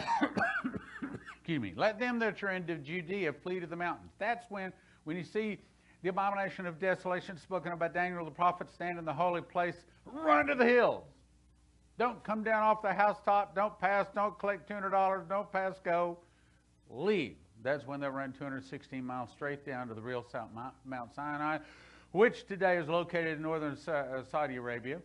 Excuse 1.35 1.61
me. 1.61 1.73
Let 1.76 1.99
them 1.99 2.19
that 2.19 2.41
are 2.43 2.52
in 2.52 2.65
Judea 2.84 3.34
flee 3.34 3.60
to 3.60 3.68
the 3.68 3.76
mountains. 3.76 4.11
That's 4.19 4.45
when 4.49 4.72
when 5.03 5.18
you 5.18 5.23
see 5.23 5.60
the 6.03 6.10
abomination 6.10 6.65
of 6.65 6.80
desolation 6.80 7.38
spoken 7.38 7.72
about 7.72 7.94
Daniel 7.94 8.26
the 8.26 8.32
prophet 8.32 8.72
stand 8.72 8.98
in 8.98 9.06
the 9.06 9.14
holy 9.14 9.41
place, 9.41 9.76
run 10.06 10.48
to 10.48 10.56
the 10.56 10.65
hills. 10.65 11.03
Don't 11.98 12.23
come 12.23 12.44
down 12.44 12.64
off 12.64 12.82
the 12.82 12.94
housetop. 12.94 13.53
Don't 13.56 13.78
pass. 13.80 14.07
Don't 14.15 14.38
collect 14.40 14.68
$200. 14.68 15.30
Don't 15.30 15.52
pass 15.52 15.76
go. 15.84 16.18
Leave. 16.90 17.36
That's 17.61 17.86
when 17.86 17.99
they 17.99 18.07
run 18.07 18.34
216 18.34 19.06
miles 19.06 19.30
straight 19.30 19.65
down 19.65 19.88
to 19.88 19.94
the 19.94 20.02
real 20.02 20.26
South 20.32 20.49
Mount 20.84 21.14
Sinai, 21.14 21.60
which 22.11 22.48
today 22.48 22.78
is 22.78 22.88
located 22.88 23.38
in 23.38 23.44
northern 23.44 23.78
uh, 23.88 24.23
Saudi 24.32 24.56
Arabia. 24.56 24.99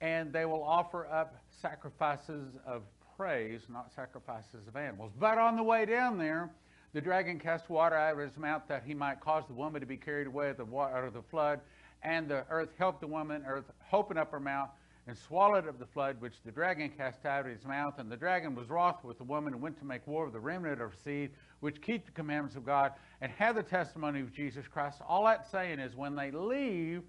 And 0.00 0.32
they 0.32 0.46
will 0.46 0.62
offer 0.62 1.06
up 1.06 1.36
sacrifices 1.60 2.56
of 2.66 2.82
praise, 3.16 3.60
not 3.68 3.92
sacrifices 3.94 4.66
of 4.66 4.74
animals. 4.76 5.12
But 5.18 5.36
on 5.36 5.56
the 5.56 5.62
way 5.62 5.84
down 5.84 6.16
there, 6.16 6.50
the 6.92 7.00
dragon 7.00 7.38
cast 7.38 7.70
water 7.70 7.96
out 7.96 8.12
of 8.12 8.18
his 8.18 8.36
mouth 8.36 8.62
that 8.68 8.82
he 8.84 8.94
might 8.94 9.20
cause 9.20 9.44
the 9.46 9.54
woman 9.54 9.80
to 9.80 9.86
be 9.86 9.96
carried 9.96 10.26
away 10.26 10.50
of 10.50 10.58
the, 10.58 10.64
water, 10.64 11.06
of 11.06 11.14
the 11.14 11.22
flood. 11.22 11.60
And 12.02 12.28
the 12.28 12.44
earth 12.50 12.70
helped 12.78 13.00
the 13.00 13.06
woman, 13.06 13.44
earth 13.46 13.64
opened 13.92 14.18
up 14.18 14.30
her 14.32 14.40
mouth 14.40 14.68
and 15.06 15.16
swallowed 15.16 15.66
up 15.66 15.78
the 15.78 15.86
flood 15.86 16.20
which 16.20 16.34
the 16.44 16.52
dragon 16.52 16.90
cast 16.96 17.24
out 17.24 17.46
of 17.46 17.52
his 17.52 17.64
mouth. 17.64 17.94
And 17.98 18.10
the 18.10 18.16
dragon 18.16 18.54
was 18.54 18.68
wroth 18.68 19.02
with 19.04 19.18
the 19.18 19.24
woman 19.24 19.54
and 19.54 19.62
went 19.62 19.78
to 19.78 19.84
make 19.84 20.06
war 20.06 20.24
with 20.24 20.34
the 20.34 20.40
remnant 20.40 20.74
of 20.80 20.90
her 20.90 20.96
seed, 21.02 21.30
which 21.60 21.80
keep 21.80 22.04
the 22.04 22.12
commandments 22.12 22.56
of 22.56 22.66
God 22.66 22.92
and 23.20 23.32
have 23.32 23.56
the 23.56 23.62
testimony 23.62 24.20
of 24.20 24.32
Jesus 24.32 24.66
Christ. 24.68 24.98
All 25.08 25.24
that's 25.24 25.50
saying 25.50 25.78
is 25.78 25.96
when 25.96 26.14
they 26.14 26.30
leave, 26.30 27.02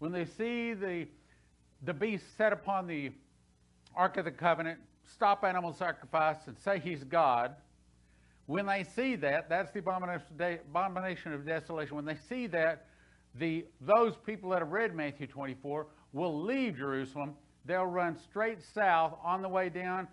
when 0.00 0.12
they 0.12 0.26
see 0.26 0.74
the, 0.74 1.06
the 1.82 1.94
beast 1.94 2.24
set 2.36 2.52
upon 2.52 2.86
the 2.86 3.10
Ark 3.96 4.16
of 4.16 4.24
the 4.24 4.30
Covenant, 4.30 4.78
stop 5.04 5.44
animal 5.44 5.72
sacrifice 5.72 6.46
and 6.46 6.58
say 6.58 6.78
he's 6.78 7.04
God, 7.04 7.54
when 8.46 8.66
they 8.66 8.84
see 8.84 9.16
that, 9.16 9.48
that's 9.48 9.72
the 9.72 9.78
abomination 9.78 11.32
of 11.32 11.46
desolation. 11.46 11.96
When 11.96 12.04
they 12.04 12.16
see 12.28 12.46
that, 12.48 12.86
the, 13.34 13.64
those 13.80 14.16
people 14.16 14.50
that 14.50 14.60
have 14.60 14.70
read 14.70 14.94
Matthew 14.94 15.26
24 15.26 15.86
will 16.12 16.42
leave 16.42 16.76
Jerusalem. 16.76 17.34
They'll 17.64 17.86
run 17.86 18.16
straight 18.16 18.62
south 18.62 19.14
on 19.24 19.42
the 19.42 19.48
way 19.48 19.70
down. 19.70 20.06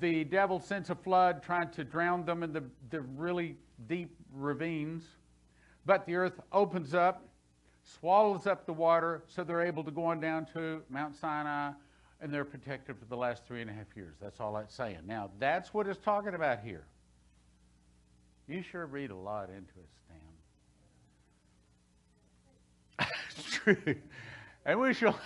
The 0.00 0.24
devil 0.24 0.60
sends 0.60 0.90
a 0.90 0.94
flood 0.94 1.42
trying 1.42 1.70
to 1.70 1.84
drown 1.84 2.26
them 2.26 2.42
in 2.42 2.52
the, 2.52 2.64
the 2.90 3.00
really 3.00 3.56
deep 3.86 4.14
ravines. 4.32 5.04
But 5.86 6.04
the 6.04 6.16
earth 6.16 6.40
opens 6.52 6.94
up, 6.94 7.28
swallows 7.84 8.46
up 8.48 8.66
the 8.66 8.72
water, 8.72 9.22
so 9.28 9.44
they're 9.44 9.62
able 9.62 9.84
to 9.84 9.92
go 9.92 10.04
on 10.04 10.20
down 10.20 10.46
to 10.52 10.82
Mount 10.90 11.14
Sinai, 11.14 11.70
and 12.20 12.34
they're 12.34 12.44
protected 12.44 12.98
for 12.98 13.04
the 13.04 13.16
last 13.16 13.46
three 13.46 13.60
and 13.60 13.70
a 13.70 13.72
half 13.72 13.86
years. 13.94 14.16
That's 14.20 14.40
all 14.40 14.52
that's 14.54 14.74
saying. 14.74 14.98
Now, 15.06 15.30
that's 15.38 15.72
what 15.72 15.86
it's 15.86 16.00
talking 16.00 16.34
about 16.34 16.60
here. 16.60 16.84
You 18.48 18.62
sure 18.62 18.86
read 18.86 19.10
a 19.10 19.16
lot 19.16 19.48
into 19.48 19.72
it, 19.78 19.90
Stan. 22.98 23.74
true. 23.84 23.96
And 24.64 24.80
we 24.80 24.94
shall 24.94 25.18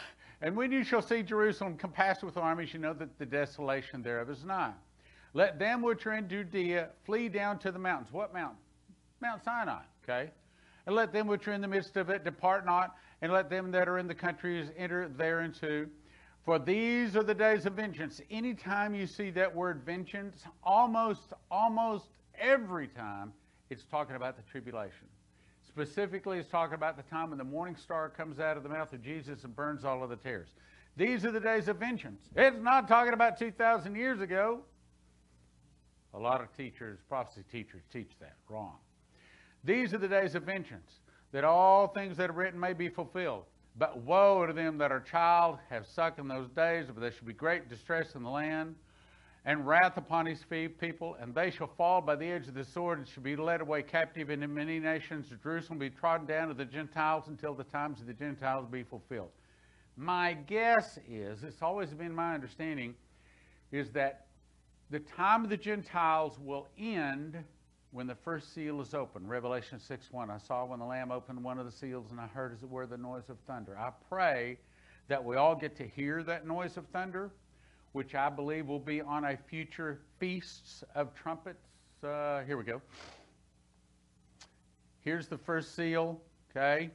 and 0.42 0.56
when 0.56 0.72
you 0.72 0.84
shall 0.84 1.02
see 1.02 1.22
Jerusalem 1.22 1.76
compassed 1.76 2.22
with 2.22 2.36
armies, 2.36 2.72
you 2.72 2.80
know 2.80 2.94
that 2.94 3.18
the 3.18 3.26
desolation 3.26 4.02
thereof 4.02 4.30
is 4.30 4.44
nigh. 4.44 4.72
Let 5.34 5.58
them 5.58 5.82
which 5.82 6.06
are 6.06 6.14
in 6.14 6.28
Judea 6.28 6.88
flee 7.04 7.28
down 7.28 7.58
to 7.60 7.70
the 7.70 7.78
mountains. 7.78 8.12
What 8.12 8.32
mountain? 8.32 8.56
Mount 9.20 9.44
Sinai, 9.44 9.82
okay? 10.02 10.30
And 10.86 10.96
let 10.96 11.12
them 11.12 11.26
which 11.26 11.46
are 11.46 11.52
in 11.52 11.60
the 11.60 11.68
midst 11.68 11.96
of 11.96 12.08
it 12.08 12.24
depart 12.24 12.64
not, 12.64 12.96
and 13.20 13.30
let 13.32 13.50
them 13.50 13.70
that 13.72 13.86
are 13.86 13.98
in 13.98 14.08
the 14.08 14.14
countries 14.14 14.70
enter 14.78 15.10
thereinto. 15.10 15.86
For 16.44 16.58
these 16.58 17.16
are 17.16 17.22
the 17.22 17.34
days 17.34 17.66
of 17.66 17.74
vengeance. 17.74 18.22
Anytime 18.30 18.94
you 18.94 19.06
see 19.06 19.30
that 19.32 19.54
word 19.54 19.82
vengeance, 19.84 20.44
almost, 20.64 21.34
almost 21.50 22.06
every 22.40 22.88
time 22.88 23.32
it's 23.68 23.84
talking 23.84 24.16
about 24.16 24.36
the 24.36 24.42
tribulation. 24.50 25.06
Specifically, 25.66 26.38
it's 26.38 26.48
talking 26.48 26.74
about 26.74 26.96
the 26.96 27.02
time 27.04 27.30
when 27.30 27.38
the 27.38 27.44
morning 27.44 27.76
star 27.76 28.08
comes 28.08 28.40
out 28.40 28.56
of 28.56 28.62
the 28.62 28.68
mouth 28.68 28.92
of 28.92 29.02
Jesus 29.02 29.44
and 29.44 29.54
burns 29.54 29.84
all 29.84 30.02
of 30.02 30.10
the 30.10 30.16
tares. 30.16 30.48
These 30.96 31.24
are 31.24 31.30
the 31.30 31.40
days 31.40 31.68
of 31.68 31.76
vengeance. 31.76 32.22
It's 32.34 32.60
not 32.60 32.88
talking 32.88 33.12
about 33.12 33.38
2,000 33.38 33.94
years 33.94 34.20
ago. 34.20 34.62
A 36.12 36.18
lot 36.18 36.40
of 36.40 36.54
teachers, 36.56 36.98
prophecy 37.08 37.44
teachers, 37.52 37.82
teach 37.92 38.10
that 38.20 38.34
wrong. 38.48 38.74
These 39.62 39.94
are 39.94 39.98
the 39.98 40.08
days 40.08 40.34
of 40.34 40.42
vengeance, 40.42 40.98
that 41.30 41.44
all 41.44 41.86
things 41.86 42.16
that 42.16 42.30
are 42.30 42.32
written 42.32 42.58
may 42.58 42.72
be 42.72 42.88
fulfilled. 42.88 43.44
But 43.76 43.98
woe 43.98 44.44
to 44.46 44.52
them 44.52 44.78
that 44.78 44.90
are 44.90 45.00
child, 45.00 45.58
have 45.68 45.86
sucked 45.86 46.18
in 46.18 46.26
those 46.26 46.48
days, 46.50 46.86
but 46.88 47.00
there 47.00 47.12
shall 47.12 47.26
be 47.26 47.32
great 47.32 47.68
distress 47.68 48.16
in 48.16 48.24
the 48.24 48.30
land 48.30 48.74
and 49.44 49.66
wrath 49.66 49.96
upon 49.96 50.26
his 50.26 50.44
people, 50.80 51.16
and 51.20 51.34
they 51.34 51.50
shall 51.50 51.66
fall 51.66 52.00
by 52.00 52.14
the 52.14 52.26
edge 52.26 52.46
of 52.46 52.54
the 52.54 52.64
sword 52.64 52.98
and 52.98 53.08
shall 53.08 53.22
be 53.22 53.36
led 53.36 53.60
away 53.60 53.82
captive 53.82 54.28
into 54.28 54.46
many 54.46 54.78
nations. 54.78 55.26
Jerusalem 55.42 55.78
be 55.78 55.88
trodden 55.88 56.26
down 56.26 56.50
of 56.50 56.56
the 56.56 56.64
Gentiles 56.64 57.28
until 57.28 57.54
the 57.54 57.64
times 57.64 58.00
of 58.00 58.06
the 58.06 58.12
Gentiles 58.12 58.66
be 58.70 58.82
fulfilled. 58.82 59.30
My 59.96 60.34
guess 60.34 60.98
is, 61.08 61.42
it's 61.42 61.62
always 61.62 61.90
been 61.90 62.14
my 62.14 62.34
understanding, 62.34 62.94
is 63.72 63.90
that 63.90 64.26
the 64.90 65.00
time 65.00 65.44
of 65.44 65.50
the 65.50 65.56
Gentiles 65.56 66.38
will 66.38 66.68
end 66.78 67.42
when 67.92 68.06
the 68.06 68.14
first 68.14 68.54
seal 68.54 68.80
is 68.80 68.94
open. 68.94 69.26
Revelation 69.26 69.78
6 69.78 70.12
1. 70.12 70.30
I 70.30 70.38
saw 70.38 70.64
when 70.64 70.78
the 70.78 70.84
Lamb 70.84 71.10
opened 71.10 71.42
one 71.42 71.58
of 71.58 71.66
the 71.66 71.72
seals, 71.72 72.10
and 72.10 72.20
I 72.20 72.26
heard 72.26 72.52
as 72.52 72.62
it 72.62 72.68
were 72.68 72.86
the 72.86 72.98
noise 72.98 73.28
of 73.28 73.38
thunder. 73.46 73.76
I 73.78 73.90
pray 74.08 74.58
that 75.08 75.24
we 75.24 75.36
all 75.36 75.54
get 75.54 75.76
to 75.76 75.86
hear 75.86 76.22
that 76.24 76.46
noise 76.46 76.76
of 76.76 76.86
thunder, 76.88 77.30
which 77.92 78.14
I 78.14 78.28
believe 78.28 78.66
will 78.66 78.78
be 78.78 79.00
on 79.00 79.24
a 79.24 79.36
future 79.36 80.00
feasts 80.18 80.84
of 80.94 81.14
trumpets. 81.14 81.66
Uh, 82.04 82.42
here 82.42 82.56
we 82.56 82.64
go. 82.64 82.80
Here's 85.00 85.26
the 85.26 85.38
first 85.38 85.74
seal, 85.74 86.20
okay? 86.50 86.90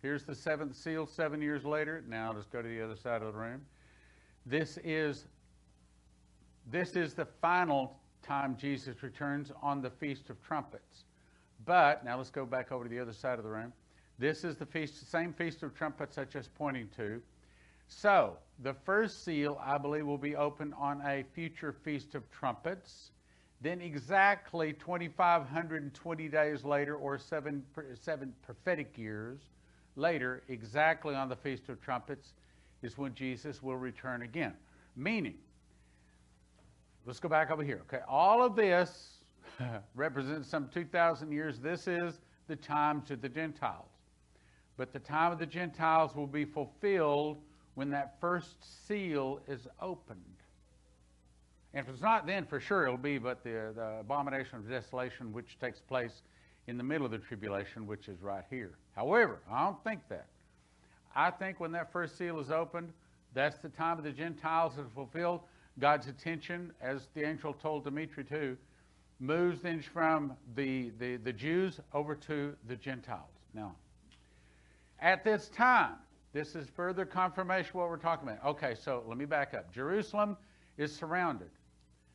Here's 0.00 0.24
the 0.24 0.34
seventh 0.34 0.74
seal 0.74 1.06
seven 1.06 1.40
years 1.40 1.64
later. 1.64 2.02
Now 2.08 2.32
let's 2.34 2.46
go 2.46 2.60
to 2.60 2.68
the 2.68 2.82
other 2.82 2.96
side 2.96 3.22
of 3.22 3.32
the 3.32 3.38
room. 3.38 3.60
This 4.46 4.78
is 4.82 5.26
this 6.70 6.96
is 6.96 7.14
the 7.14 7.24
final 7.24 7.98
time 8.22 8.56
Jesus 8.56 9.02
returns 9.02 9.50
on 9.62 9.82
the 9.82 9.90
Feast 9.90 10.30
of 10.30 10.40
Trumpets. 10.42 11.04
But 11.64 12.04
now 12.04 12.16
let's 12.16 12.30
go 12.30 12.46
back 12.46 12.72
over 12.72 12.84
to 12.84 12.90
the 12.90 12.98
other 12.98 13.12
side 13.12 13.38
of 13.38 13.44
the 13.44 13.50
room. 13.50 13.72
This 14.18 14.44
is 14.44 14.56
the 14.56 14.66
feast, 14.66 15.00
the 15.00 15.06
same 15.06 15.32
Feast 15.32 15.62
of 15.62 15.74
Trumpets 15.74 16.18
I 16.18 16.24
just 16.24 16.54
pointing 16.54 16.88
to. 16.96 17.20
So 17.88 18.36
the 18.62 18.74
first 18.74 19.24
seal, 19.24 19.60
I 19.64 19.78
believe, 19.78 20.06
will 20.06 20.18
be 20.18 20.36
opened 20.36 20.74
on 20.78 21.00
a 21.04 21.24
future 21.34 21.72
Feast 21.72 22.14
of 22.14 22.30
Trumpets. 22.30 23.10
Then 23.60 23.80
exactly 23.80 24.72
2,520 24.72 26.28
days 26.28 26.64
later, 26.64 26.96
or 26.96 27.18
seven, 27.18 27.62
seven 28.00 28.32
prophetic 28.42 28.96
years 28.96 29.40
later, 29.96 30.42
exactly 30.48 31.14
on 31.14 31.28
the 31.28 31.36
Feast 31.36 31.68
of 31.68 31.80
Trumpets, 31.80 32.34
is 32.82 32.98
when 32.98 33.14
Jesus 33.14 33.62
will 33.62 33.76
return 33.76 34.22
again. 34.22 34.54
Meaning, 34.96 35.38
let's 37.06 37.20
go 37.20 37.28
back 37.28 37.50
over 37.50 37.62
here. 37.62 37.82
Okay, 37.82 38.02
all 38.08 38.44
of 38.44 38.56
this 38.56 39.18
represents 39.94 40.48
some 40.48 40.68
2,000 40.72 41.32
years. 41.32 41.58
This 41.58 41.86
is 41.86 42.20
the 42.48 42.56
times 42.56 43.10
of 43.10 43.22
the 43.22 43.28
Gentiles. 43.28 43.88
But 44.76 44.92
the 44.92 44.98
time 44.98 45.32
of 45.32 45.38
the 45.38 45.46
Gentiles 45.46 46.14
will 46.14 46.26
be 46.26 46.44
fulfilled 46.44 47.38
when 47.74 47.90
that 47.90 48.20
first 48.20 48.56
seal 48.86 49.40
is 49.48 49.66
opened. 49.80 50.18
And 51.74 51.86
if 51.86 51.92
it's 51.92 52.02
not 52.02 52.26
then, 52.26 52.44
for 52.44 52.60
sure 52.60 52.84
it'll 52.84 52.96
be 52.96 53.18
but 53.18 53.42
the, 53.42 53.72
the 53.74 53.98
abomination 54.00 54.58
of 54.58 54.68
desolation, 54.68 55.32
which 55.32 55.58
takes 55.58 55.80
place 55.80 56.22
in 56.66 56.76
the 56.76 56.84
middle 56.84 57.06
of 57.06 57.12
the 57.12 57.18
tribulation, 57.18 57.86
which 57.86 58.08
is 58.08 58.20
right 58.22 58.44
here. 58.50 58.72
However, 58.94 59.38
I 59.50 59.64
don't 59.64 59.82
think 59.82 60.00
that. 60.10 60.26
I 61.14 61.30
think 61.30 61.60
when 61.60 61.72
that 61.72 61.92
first 61.92 62.16
seal 62.16 62.38
is 62.40 62.50
opened, 62.50 62.92
that's 63.34 63.58
the 63.58 63.68
time 63.68 63.98
of 63.98 64.04
the 64.04 64.12
Gentiles 64.12 64.74
is 64.78 64.86
fulfilled. 64.94 65.40
God's 65.78 66.06
attention, 66.06 66.72
as 66.82 67.08
the 67.14 67.24
angel 67.24 67.54
told 67.54 67.84
Dumitru, 67.84 68.56
moves 69.18 69.60
then 69.62 69.82
from 69.82 70.34
the, 70.54 70.90
the, 70.98 71.16
the 71.16 71.32
Jews 71.32 71.80
over 71.94 72.14
to 72.14 72.54
the 72.68 72.76
Gentiles. 72.76 73.30
Now, 73.54 73.74
at 75.00 75.24
this 75.24 75.48
time, 75.48 75.94
this 76.32 76.54
is 76.54 76.68
further 76.68 77.04
confirmation 77.04 77.72
what 77.74 77.88
we're 77.88 77.96
talking 77.96 78.28
about. 78.28 78.44
Okay, 78.44 78.74
so 78.74 79.04
let 79.06 79.18
me 79.18 79.26
back 79.26 79.52
up. 79.54 79.72
Jerusalem 79.72 80.36
is 80.78 80.94
surrounded 80.94 81.50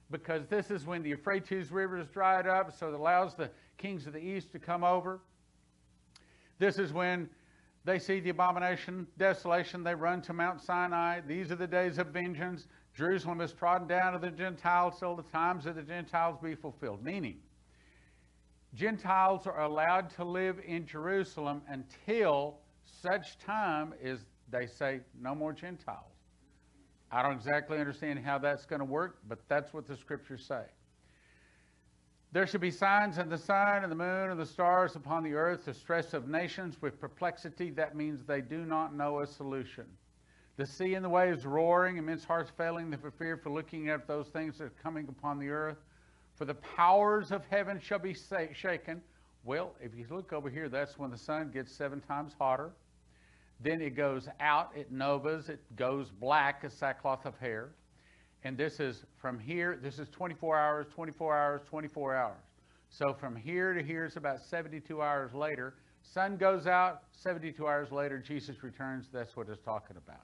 because 0.10 0.48
this 0.48 0.72
is 0.72 0.86
when 0.86 1.04
the 1.04 1.10
Euphrates 1.10 1.72
River 1.72 1.98
is 1.98 2.08
dried 2.08 2.48
up, 2.48 2.76
so 2.78 2.88
it 2.88 2.94
allows 2.94 3.36
the 3.36 3.50
kings 3.78 4.08
of 4.08 4.14
the 4.14 4.20
east 4.20 4.52
to 4.54 4.60
come 4.60 4.84
over. 4.84 5.20
This 6.58 6.80
is 6.80 6.92
when 6.92 7.30
they 7.86 8.00
see 8.00 8.20
the 8.20 8.32
abomination, 8.32 9.06
desolation, 9.18 9.84
they 9.84 9.94
run 9.94 10.22
to 10.24 10.34
Mount 10.34 10.62
Sinai. 10.62 11.22
These 11.22 11.52
are 11.52 11.56
the 11.56 11.68
days 11.68 12.00
of 12.00 12.08
vengeance. 12.08 12.68
Jerusalem 12.96 13.40
is 13.42 13.54
trodden 13.54 13.88
down 13.88 14.14
to 14.14 14.20
the 14.20 14.32
Gentiles 14.32 15.00
till 15.00 15.16
the 15.16 15.24
times 15.24 15.68
of 15.68 15.76
the 15.76 15.84
Gentiles 15.84 16.38
be 16.42 16.56
fulfilled. 16.56 17.04
Meaning, 17.04 17.38
Gentiles 18.74 19.46
are 19.46 19.62
allowed 19.62 20.10
to 20.16 20.24
live 20.24 20.60
in 20.66 20.88
Jerusalem 20.88 21.62
until 21.70 22.58
such 23.02 23.38
time 23.40 23.94
as 24.04 24.20
they 24.50 24.66
say 24.66 25.02
no 25.20 25.36
more 25.36 25.54
Gentiles. 25.54 26.12
I 27.12 27.22
don't 27.22 27.34
exactly 27.34 27.80
understand 27.80 28.20
how 28.20 28.38
that's 28.38 28.66
going 28.66 28.80
to 28.80 28.86
work, 28.86 29.20
but 29.28 29.40
that's 29.48 29.74
what 29.74 29.88
the 29.88 29.96
scriptures 29.96 30.46
say. 30.46 30.64
There 32.34 32.46
should 32.46 32.62
be 32.62 32.72
signs 32.72 33.18
in 33.18 33.30
the 33.30 33.38
sun 33.38 33.84
and 33.84 33.92
the 33.92 33.96
moon 33.96 34.30
and 34.30 34.40
the 34.40 34.46
stars 34.46 34.96
upon 34.96 35.24
the 35.24 35.34
earth, 35.34 35.66
the 35.66 35.74
stress 35.74 36.14
of 36.14 36.28
nations 36.28 36.82
with 36.82 37.00
perplexity. 37.00 37.70
That 37.70 37.96
means 37.96 38.26
they 38.26 38.42
do 38.42 38.66
not 38.66 38.94
know 38.94 39.22
a 39.22 39.28
solution. 39.28 39.86
The 40.58 40.66
sea 40.66 40.96
and 40.96 41.06
the 41.06 41.10
waves 41.10 41.46
roaring, 41.46 41.98
immense 41.98 42.26
hearts 42.26 42.52
failing 42.58 42.96
for 42.98 43.12
fear 43.12 43.38
for 43.38 43.50
looking 43.50 43.90
at 43.90 44.08
those 44.08 44.28
things 44.28 44.58
that 44.58 44.66
are 44.66 44.74
coming 44.84 45.08
upon 45.08 45.40
the 45.40 45.50
earth. 45.50 45.78
For 46.36 46.46
the 46.46 46.56
powers 46.56 47.32
of 47.32 47.46
heaven 47.46 47.80
shall 47.80 48.00
be 48.00 48.16
shaken. 48.54 49.02
Well, 49.44 49.74
if 49.82 49.96
you 49.96 50.06
look 50.10 50.34
over 50.34 50.50
here, 50.50 50.70
that's 50.70 50.98
when 50.98 51.12
the 51.12 51.18
sun 51.18 51.52
gets 51.52 51.72
seven 51.72 52.02
times 52.02 52.34
hotter. 52.38 52.72
Then 53.60 53.82
it 53.82 53.96
goes 53.96 54.28
out, 54.40 54.72
it 54.76 54.92
novas, 54.92 55.50
it 55.50 55.60
goes 55.76 56.10
black 56.12 56.62
as 56.64 56.74
sackcloth 56.74 57.26
of 57.26 57.38
hair. 57.40 57.72
And 58.44 58.58
this 58.58 58.80
is 58.80 59.04
from 59.18 59.40
here, 59.40 59.80
this 59.82 60.00
is 60.00 60.10
24 60.10 60.58
hours, 60.58 60.86
24 60.94 61.38
hours, 61.38 61.62
24 61.68 62.16
hours. 62.16 62.44
So 62.90 63.14
from 63.14 63.36
here 63.36 63.74
to 63.74 63.82
here 63.82 64.06
is 64.06 64.16
about 64.16 64.42
72 64.42 65.02
hours 65.02 65.34
later. 65.34 65.76
Sun 66.04 66.38
goes 66.38 66.68
out, 66.68 67.04
72 67.12 67.68
hours 67.68 67.92
later, 67.92 68.20
Jesus 68.20 68.64
returns. 68.64 69.08
That's 69.12 69.36
what 69.36 69.50
it's 69.50 69.62
talking 69.64 69.98
about. 69.98 70.24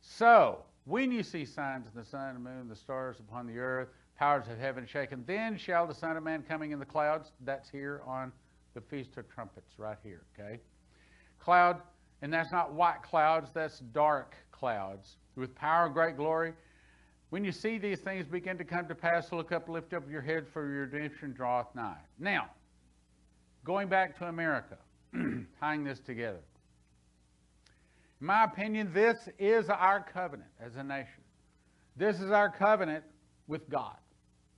So, 0.00 0.60
when 0.84 1.10
you 1.10 1.22
see 1.22 1.44
signs 1.44 1.88
in 1.92 1.98
the 1.98 2.04
sun, 2.04 2.34
the 2.34 2.40
moon, 2.40 2.68
the 2.68 2.76
stars 2.76 3.18
upon 3.18 3.46
the 3.46 3.58
earth, 3.58 3.88
powers 4.18 4.48
of 4.48 4.58
heaven 4.58 4.86
shaken, 4.86 5.24
then 5.26 5.56
shall 5.56 5.86
the 5.86 5.94
Son 5.94 6.16
of 6.16 6.22
Man 6.22 6.42
coming 6.42 6.72
in 6.72 6.78
the 6.78 6.86
clouds. 6.86 7.32
That's 7.44 7.70
here 7.70 8.02
on 8.06 8.32
the 8.74 8.80
Feast 8.80 9.16
of 9.16 9.28
Trumpets, 9.28 9.78
right 9.78 9.98
here, 10.02 10.22
okay? 10.38 10.60
Cloud 11.38 11.80
and 12.22 12.32
that's 12.32 12.50
not 12.50 12.72
white 12.72 13.02
clouds, 13.02 13.50
that's 13.54 13.78
dark 13.78 14.34
clouds 14.50 15.16
with 15.36 15.54
power 15.54 15.86
and 15.86 15.94
great 15.94 16.16
glory. 16.16 16.52
When 17.30 17.44
you 17.44 17.52
see 17.52 17.78
these 17.78 18.00
things 18.00 18.26
begin 18.26 18.58
to 18.58 18.64
come 18.64 18.88
to 18.88 18.94
pass, 18.94 19.32
look 19.32 19.52
up, 19.52 19.68
lift 19.68 19.92
up 19.92 20.10
your 20.10 20.22
head, 20.22 20.46
for 20.52 20.68
your 20.72 20.86
redemption 20.86 21.32
draweth 21.32 21.72
nigh. 21.74 21.98
Now, 22.18 22.50
going 23.64 23.88
back 23.88 24.18
to 24.18 24.26
America, 24.26 24.78
tying 25.60 25.84
this 25.84 26.00
together. 26.00 26.40
In 28.20 28.26
my 28.26 28.44
opinion, 28.44 28.90
this 28.92 29.28
is 29.38 29.68
our 29.68 30.02
covenant 30.02 30.50
as 30.60 30.74
a 30.76 30.82
nation. 30.82 31.22
This 31.96 32.20
is 32.20 32.30
our 32.30 32.50
covenant 32.50 33.04
with 33.46 33.68
God, 33.68 33.96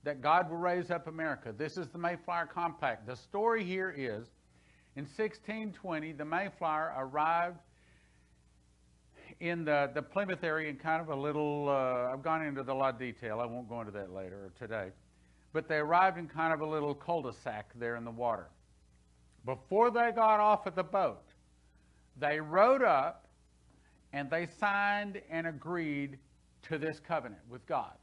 that 0.03 0.21
God 0.21 0.49
will 0.49 0.57
raise 0.57 0.89
up 0.91 1.07
America. 1.07 1.53
This 1.55 1.77
is 1.77 1.87
the 1.89 1.97
Mayflower 1.97 2.47
Compact. 2.47 3.05
The 3.05 3.15
story 3.15 3.63
here 3.63 3.93
is 3.95 4.27
in 4.95 5.03
1620, 5.03 6.13
the 6.13 6.25
Mayflower 6.25 6.93
arrived 6.97 7.59
in 9.39 9.63
the, 9.63 9.89
the 9.93 10.01
Plymouth 10.01 10.43
area 10.43 10.69
in 10.69 10.75
kind 10.75 11.01
of 11.01 11.09
a 11.09 11.15
little, 11.15 11.69
uh, 11.69 12.11
I've 12.11 12.23
gone 12.23 12.43
into 12.43 12.61
a 12.61 12.73
lot 12.73 12.93
of 12.93 12.99
detail. 12.99 13.39
I 13.39 13.45
won't 13.45 13.69
go 13.69 13.79
into 13.79 13.91
that 13.91 14.13
later 14.13 14.35
or 14.35 14.51
today. 14.59 14.89
But 15.53 15.67
they 15.67 15.77
arrived 15.77 16.17
in 16.17 16.27
kind 16.27 16.53
of 16.53 16.61
a 16.61 16.65
little 16.65 16.93
cul-de-sac 16.93 17.71
there 17.75 17.95
in 17.95 18.03
the 18.03 18.11
water. 18.11 18.47
Before 19.45 19.89
they 19.89 20.11
got 20.11 20.39
off 20.39 20.65
of 20.65 20.75
the 20.75 20.83
boat, 20.83 21.23
they 22.17 22.39
rowed 22.39 22.83
up 22.83 23.27
and 24.13 24.29
they 24.29 24.47
signed 24.59 25.21
and 25.29 25.47
agreed 25.47 26.17
to 26.63 26.77
this 26.77 26.99
covenant 26.99 27.41
with 27.49 27.65
God. 27.65 27.93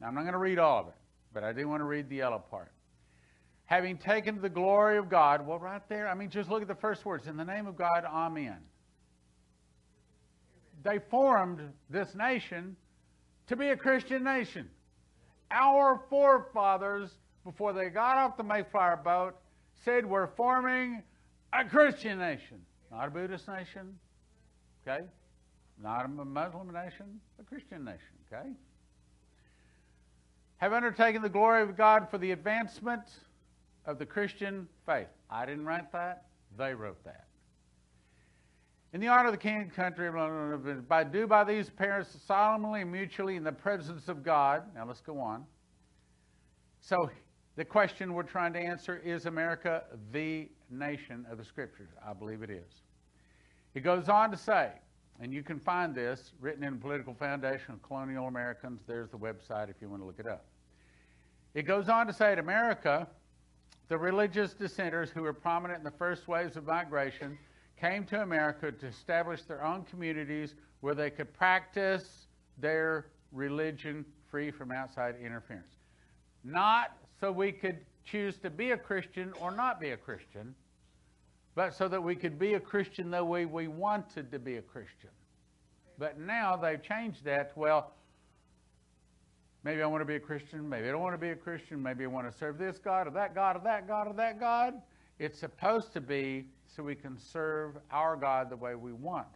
Now, 0.00 0.08
I'm 0.08 0.14
not 0.14 0.22
going 0.22 0.32
to 0.32 0.38
read 0.38 0.58
all 0.58 0.80
of 0.80 0.88
it, 0.88 0.94
but 1.32 1.44
I 1.44 1.52
didn't 1.52 1.68
want 1.68 1.80
to 1.80 1.84
read 1.84 2.08
the 2.08 2.16
yellow 2.16 2.42
part 2.50 2.72
having 3.66 3.98
taken 3.98 4.40
the 4.40 4.48
glory 4.48 4.96
of 4.96 5.10
God. 5.10 5.46
Well, 5.46 5.58
right 5.58 5.82
there, 5.88 6.08
I 6.08 6.14
mean, 6.14 6.30
just 6.30 6.48
look 6.48 6.62
at 6.62 6.68
the 6.68 6.74
first 6.74 7.04
words. 7.04 7.26
In 7.26 7.36
the 7.36 7.44
name 7.44 7.66
of 7.66 7.76
God, 7.76 8.04
Amen. 8.04 8.58
They 10.82 11.00
formed 11.10 11.60
this 11.90 12.14
nation 12.14 12.76
to 13.48 13.56
be 13.56 13.68
a 13.68 13.76
Christian 13.76 14.22
nation. 14.22 14.70
Our 15.50 16.00
forefathers, 16.08 17.10
before 17.44 17.72
they 17.72 17.88
got 17.88 18.16
off 18.16 18.36
the 18.36 18.44
Mayflower 18.44 19.00
boat, 19.04 19.34
said 19.84 20.06
we're 20.06 20.28
forming 20.28 21.02
a 21.52 21.64
Christian 21.64 22.18
nation, 22.18 22.60
not 22.92 23.08
a 23.08 23.10
Buddhist 23.10 23.48
nation, 23.48 23.98
okay? 24.86 25.04
Not 25.82 26.04
a 26.04 26.08
Muslim 26.08 26.72
nation, 26.72 27.20
a 27.40 27.42
Christian 27.42 27.84
nation, 27.84 28.00
okay? 28.32 28.50
Have 30.58 30.72
undertaken 30.72 31.22
the 31.22 31.28
glory 31.28 31.62
of 31.62 31.76
God 31.76 32.08
for 32.10 32.18
the 32.18 32.32
advancement 32.32 33.02
of 33.84 33.98
the 33.98 34.06
Christian 34.06 34.66
faith. 34.86 35.08
I 35.30 35.44
didn't 35.46 35.66
write 35.66 35.92
that, 35.92 36.26
they 36.56 36.74
wrote 36.74 37.02
that. 37.04 37.26
In 38.92 39.00
the 39.00 39.08
honor 39.08 39.26
of 39.26 39.32
the 39.32 39.38
king 39.38 39.60
and 39.60 39.74
country, 39.74 40.10
by 40.88 41.04
do 41.04 41.26
by 41.26 41.44
these 41.44 41.68
parents 41.68 42.16
solemnly 42.26 42.80
and 42.80 42.90
mutually 42.90 43.36
in 43.36 43.44
the 43.44 43.52
presence 43.52 44.08
of 44.08 44.22
God. 44.22 44.62
Now 44.74 44.86
let's 44.86 45.02
go 45.02 45.20
on. 45.20 45.44
So 46.80 47.10
the 47.56 47.64
question 47.64 48.14
we're 48.14 48.22
trying 48.22 48.52
to 48.54 48.58
answer 48.58 48.96
is 49.04 49.26
America 49.26 49.84
the 50.12 50.48
nation 50.70 51.26
of 51.30 51.36
the 51.36 51.44
scriptures? 51.44 51.90
I 52.06 52.14
believe 52.14 52.42
it 52.42 52.50
is. 52.50 52.82
It 53.74 53.80
goes 53.80 54.08
on 54.08 54.30
to 54.30 54.36
say, 54.36 54.70
and 55.20 55.32
you 55.32 55.42
can 55.42 55.58
find 55.58 55.94
this 55.94 56.32
written 56.40 56.62
in 56.62 56.74
the 56.74 56.80
Political 56.80 57.14
Foundation 57.14 57.74
of 57.74 57.82
Colonial 57.82 58.26
Americans. 58.26 58.80
There's 58.86 59.10
the 59.10 59.18
website 59.18 59.70
if 59.70 59.76
you 59.80 59.88
want 59.88 60.02
to 60.02 60.06
look 60.06 60.18
it 60.18 60.26
up. 60.26 60.44
It 61.54 61.62
goes 61.62 61.88
on 61.88 62.06
to 62.06 62.12
say 62.12 62.32
in 62.32 62.38
America, 62.38 63.08
the 63.88 63.96
religious 63.96 64.52
dissenters 64.52 65.10
who 65.10 65.22
were 65.22 65.32
prominent 65.32 65.78
in 65.78 65.84
the 65.84 65.90
first 65.90 66.28
waves 66.28 66.56
of 66.56 66.66
migration 66.66 67.38
came 67.80 68.04
to 68.06 68.22
America 68.22 68.72
to 68.72 68.86
establish 68.86 69.42
their 69.42 69.64
own 69.64 69.84
communities 69.84 70.54
where 70.80 70.94
they 70.94 71.10
could 71.10 71.32
practice 71.32 72.26
their 72.58 73.06
religion 73.32 74.04
free 74.30 74.50
from 74.50 74.72
outside 74.72 75.14
interference. 75.22 75.76
Not 76.44 76.96
so 77.20 77.32
we 77.32 77.52
could 77.52 77.78
choose 78.04 78.36
to 78.38 78.50
be 78.50 78.72
a 78.72 78.76
Christian 78.76 79.32
or 79.40 79.50
not 79.50 79.80
be 79.80 79.90
a 79.90 79.96
Christian, 79.96 80.54
but 81.56 81.74
so 81.74 81.88
that 81.88 82.00
we 82.00 82.14
could 82.14 82.38
be 82.38 82.54
a 82.54 82.60
Christian 82.60 83.10
the 83.10 83.24
way 83.24 83.46
we 83.46 83.66
wanted 83.66 84.30
to 84.30 84.38
be 84.38 84.58
a 84.58 84.62
Christian. 84.62 85.10
But 85.98 86.20
now 86.20 86.54
they've 86.54 86.80
changed 86.80 87.24
that 87.24 87.52
well, 87.56 87.94
maybe 89.64 89.82
I 89.82 89.86
want 89.86 90.02
to 90.02 90.06
be 90.06 90.16
a 90.16 90.20
Christian, 90.20 90.68
maybe 90.68 90.86
I 90.86 90.92
don't 90.92 91.00
want 91.00 91.14
to 91.14 91.18
be 91.18 91.30
a 91.30 91.34
Christian, 91.34 91.82
maybe 91.82 92.04
I 92.04 92.08
want 92.08 92.30
to 92.30 92.38
serve 92.38 92.58
this 92.58 92.78
God 92.78 93.08
or 93.08 93.10
that 93.12 93.34
God 93.34 93.56
or 93.56 93.60
that 93.64 93.88
God 93.88 94.06
or 94.06 94.12
that 94.12 94.38
God. 94.38 94.74
It's 95.18 95.38
supposed 95.38 95.94
to 95.94 96.00
be 96.02 96.44
so 96.66 96.82
we 96.82 96.94
can 96.94 97.16
serve 97.18 97.78
our 97.90 98.16
God 98.16 98.50
the 98.50 98.56
way 98.56 98.74
we 98.74 98.92
want 98.92 99.26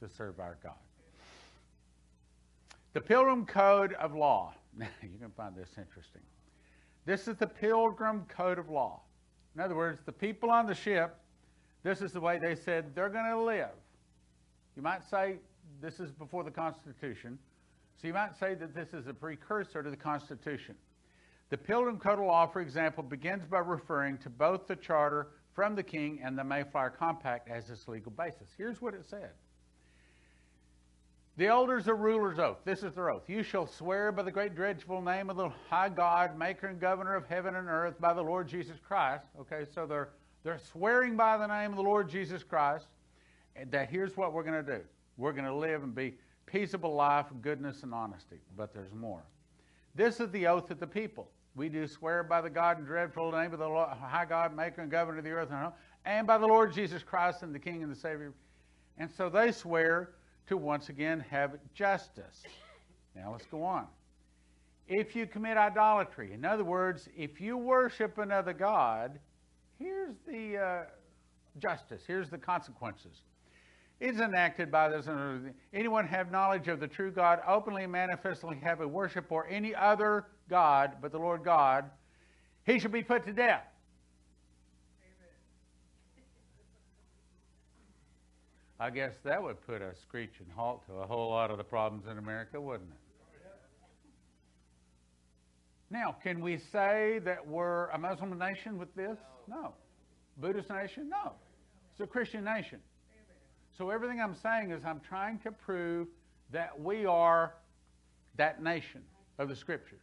to 0.00 0.08
serve 0.08 0.40
our 0.40 0.56
God. 0.62 0.72
The 2.94 3.02
Pilgrim 3.02 3.44
Code 3.44 3.92
of 3.94 4.14
Law. 4.14 4.54
Now 4.74 4.86
you 5.02 5.18
can 5.20 5.30
find 5.36 5.54
this 5.54 5.68
interesting. 5.76 6.22
This 7.04 7.28
is 7.28 7.36
the 7.36 7.46
Pilgrim 7.46 8.24
Code 8.28 8.58
of 8.58 8.70
Law. 8.70 9.02
In 9.54 9.60
other 9.60 9.74
words, 9.76 10.00
the 10.06 10.12
people 10.12 10.50
on 10.50 10.66
the 10.66 10.74
ship, 10.74 11.18
this 11.86 12.02
is 12.02 12.10
the 12.10 12.20
way 12.20 12.36
they 12.36 12.56
said 12.56 12.96
they're 12.96 13.08
going 13.08 13.30
to 13.30 13.40
live. 13.40 13.70
You 14.74 14.82
might 14.82 15.08
say 15.08 15.36
this 15.80 16.00
is 16.00 16.10
before 16.10 16.42
the 16.42 16.50
Constitution. 16.50 17.38
So 18.00 18.08
you 18.08 18.12
might 18.12 18.36
say 18.36 18.54
that 18.54 18.74
this 18.74 18.92
is 18.92 19.06
a 19.06 19.14
precursor 19.14 19.84
to 19.84 19.90
the 19.90 19.96
Constitution. 19.96 20.74
The 21.48 21.56
Pilgrim 21.56 21.98
Code 21.98 22.18
Law, 22.18 22.48
for 22.48 22.60
example, 22.60 23.04
begins 23.04 23.44
by 23.44 23.60
referring 23.60 24.18
to 24.18 24.28
both 24.28 24.66
the 24.66 24.74
charter 24.74 25.28
from 25.54 25.76
the 25.76 25.82
king 25.84 26.18
and 26.24 26.36
the 26.36 26.42
Mayflower 26.42 26.90
Compact 26.90 27.48
as 27.48 27.70
its 27.70 27.86
legal 27.86 28.10
basis. 28.10 28.48
Here's 28.58 28.82
what 28.82 28.92
it 28.92 29.04
said. 29.08 29.30
The 31.36 31.46
elders 31.46 31.86
or 31.86 31.94
ruler's 31.94 32.40
oath. 32.40 32.58
This 32.64 32.82
is 32.82 32.94
their 32.94 33.10
oath. 33.10 33.28
You 33.28 33.44
shall 33.44 33.68
swear 33.68 34.10
by 34.10 34.24
the 34.24 34.32
great 34.32 34.56
dreadful 34.56 35.02
name 35.02 35.30
of 35.30 35.36
the 35.36 35.50
high 35.70 35.90
God, 35.90 36.36
maker 36.36 36.66
and 36.66 36.80
governor 36.80 37.14
of 37.14 37.26
heaven 37.26 37.54
and 37.54 37.68
earth, 37.68 37.94
by 38.00 38.12
the 38.12 38.22
Lord 38.22 38.48
Jesus 38.48 38.76
Christ. 38.88 39.26
Okay, 39.40 39.64
so 39.72 39.86
they're 39.86 40.08
they're 40.46 40.60
swearing 40.70 41.16
by 41.16 41.36
the 41.36 41.46
name 41.48 41.70
of 41.70 41.76
the 41.76 41.82
Lord 41.82 42.08
Jesus 42.08 42.44
Christ. 42.44 42.86
That 43.70 43.90
here's 43.90 44.16
what 44.16 44.32
we're 44.32 44.44
going 44.44 44.64
to 44.64 44.76
do. 44.78 44.80
We're 45.16 45.32
going 45.32 45.46
to 45.46 45.54
live 45.54 45.82
and 45.82 45.92
be 45.92 46.14
peaceable 46.46 46.94
life, 46.94 47.26
goodness, 47.42 47.82
and 47.82 47.92
honesty. 47.92 48.36
But 48.56 48.72
there's 48.72 48.92
more. 48.94 49.24
This 49.96 50.20
is 50.20 50.30
the 50.30 50.46
oath 50.46 50.70
of 50.70 50.78
the 50.78 50.86
people. 50.86 51.28
We 51.56 51.68
do 51.68 51.88
swear 51.88 52.22
by 52.22 52.42
the 52.42 52.50
God 52.50 52.78
and 52.78 52.86
dreadful 52.86 53.32
name 53.32 53.52
of 53.54 53.58
the 53.58 53.66
Lord, 53.66 53.88
high 53.88 54.24
God, 54.24 54.54
maker 54.54 54.82
and 54.82 54.90
governor 54.90 55.18
of 55.18 55.24
the 55.24 55.30
earth, 55.30 55.48
and 56.04 56.26
by 56.28 56.38
the 56.38 56.46
Lord 56.46 56.72
Jesus 56.72 57.02
Christ 57.02 57.42
and 57.42 57.52
the 57.52 57.58
King 57.58 57.82
and 57.82 57.90
the 57.90 57.96
Savior. 57.96 58.32
And 58.98 59.10
so 59.10 59.28
they 59.28 59.50
swear 59.50 60.10
to 60.46 60.56
once 60.56 60.90
again 60.90 61.24
have 61.28 61.56
justice. 61.74 62.44
Now 63.16 63.32
let's 63.32 63.46
go 63.46 63.64
on. 63.64 63.86
If 64.86 65.16
you 65.16 65.26
commit 65.26 65.56
idolatry, 65.56 66.34
in 66.34 66.44
other 66.44 66.62
words, 66.62 67.08
if 67.16 67.40
you 67.40 67.56
worship 67.56 68.18
another 68.18 68.52
God, 68.52 69.18
here's 69.78 70.14
the 70.26 70.56
uh, 70.58 70.82
justice, 71.58 72.02
here's 72.06 72.30
the 72.30 72.38
consequences 72.38 73.22
is 74.00 74.20
enacted 74.20 74.70
by 74.70 74.88
this. 74.88 75.08
Anyone 75.72 76.06
have 76.06 76.30
knowledge 76.30 76.68
of 76.68 76.80
the 76.80 76.86
true 76.86 77.10
God, 77.10 77.40
openly 77.46 77.84
and 77.84 77.92
manifestly 77.92 78.58
have 78.62 78.80
a 78.80 78.88
worship 78.88 79.26
for 79.28 79.46
any 79.46 79.74
other 79.74 80.26
God 80.48 80.96
but 81.00 81.12
the 81.12 81.18
Lord 81.18 81.44
God, 81.44 81.90
he 82.64 82.78
should 82.78 82.92
be 82.92 83.02
put 83.02 83.24
to 83.24 83.32
death. 83.32 83.64
I 88.78 88.90
guess 88.90 89.14
that 89.24 89.42
would 89.42 89.66
put 89.66 89.80
a 89.80 89.94
screeching 89.96 90.46
halt 90.54 90.84
to 90.86 90.92
a 90.96 91.06
whole 91.06 91.30
lot 91.30 91.50
of 91.50 91.56
the 91.56 91.64
problems 91.64 92.06
in 92.06 92.18
America, 92.18 92.60
wouldn't 92.60 92.90
it? 92.90 93.05
Now, 95.90 96.16
can 96.22 96.40
we 96.40 96.58
say 96.58 97.20
that 97.24 97.46
we're 97.46 97.88
a 97.90 97.98
Muslim 97.98 98.36
nation 98.38 98.78
with 98.78 98.94
this? 98.94 99.18
No. 99.48 99.72
Buddhist 100.38 100.70
nation? 100.70 101.08
No. 101.08 101.32
It's 101.92 102.00
a 102.00 102.06
Christian 102.06 102.44
nation. 102.44 102.80
So 103.76 103.90
everything 103.90 104.20
I'm 104.20 104.34
saying 104.34 104.70
is 104.70 104.84
I'm 104.84 105.00
trying 105.00 105.38
to 105.40 105.52
prove 105.52 106.08
that 106.50 106.78
we 106.80 107.06
are 107.06 107.54
that 108.36 108.62
nation 108.62 109.02
of 109.38 109.48
the 109.48 109.56
scriptures. 109.56 110.00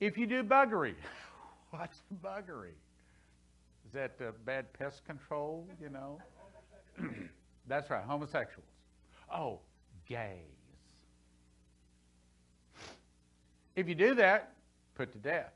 If 0.00 0.18
you 0.18 0.26
do 0.26 0.42
buggery, 0.42 0.94
what's 1.70 2.02
buggery? 2.22 2.74
Is 3.86 3.92
that 3.94 4.16
uh, 4.20 4.32
bad 4.44 4.72
pest 4.72 5.04
control, 5.06 5.66
you 5.80 5.88
know? 5.88 6.20
That's 7.68 7.88
right, 7.88 8.04
homosexuals. 8.04 8.68
Oh, 9.32 9.60
gays. 10.08 10.55
If 13.76 13.88
you 13.88 13.94
do 13.94 14.14
that, 14.14 14.54
put 14.94 15.12
to 15.12 15.18
death. 15.18 15.52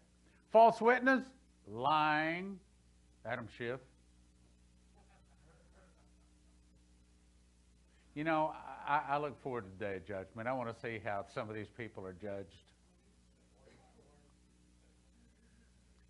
False 0.53 0.81
witness, 0.81 1.23
lying, 1.67 2.59
Adam 3.25 3.49
Schiff. 3.57 3.81
You 8.15 8.25
know, 8.25 8.53
I, 8.87 9.03
I 9.11 9.19
look 9.19 9.41
forward 9.43 9.65
to 9.65 9.71
the 9.79 9.85
day 9.85 9.97
of 9.97 10.07
judgment. 10.07 10.47
I 10.47 10.53
want 10.53 10.75
to 10.75 10.81
see 10.81 11.01
how 11.03 11.25
some 11.35 11.49
of 11.49 11.55
these 11.55 11.69
people 11.77 12.05
are 12.05 12.13
judged. 12.13 12.49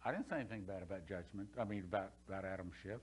I 0.05 0.11
didn't 0.11 0.29
say 0.29 0.37
anything 0.37 0.63
bad 0.63 0.83
about 0.83 1.07
judgment. 1.07 1.49
I 1.59 1.65
mean, 1.65 1.81
about, 1.81 2.11
about 2.27 2.45
Adam 2.45 2.73
Schiff. 2.83 3.01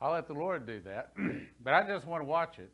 I'll 0.00 0.12
let 0.12 0.28
the 0.28 0.34
Lord 0.34 0.66
do 0.66 0.80
that. 0.80 1.12
but 1.64 1.74
I 1.74 1.86
just 1.86 2.06
want 2.06 2.20
to 2.22 2.26
watch 2.26 2.58
it. 2.58 2.70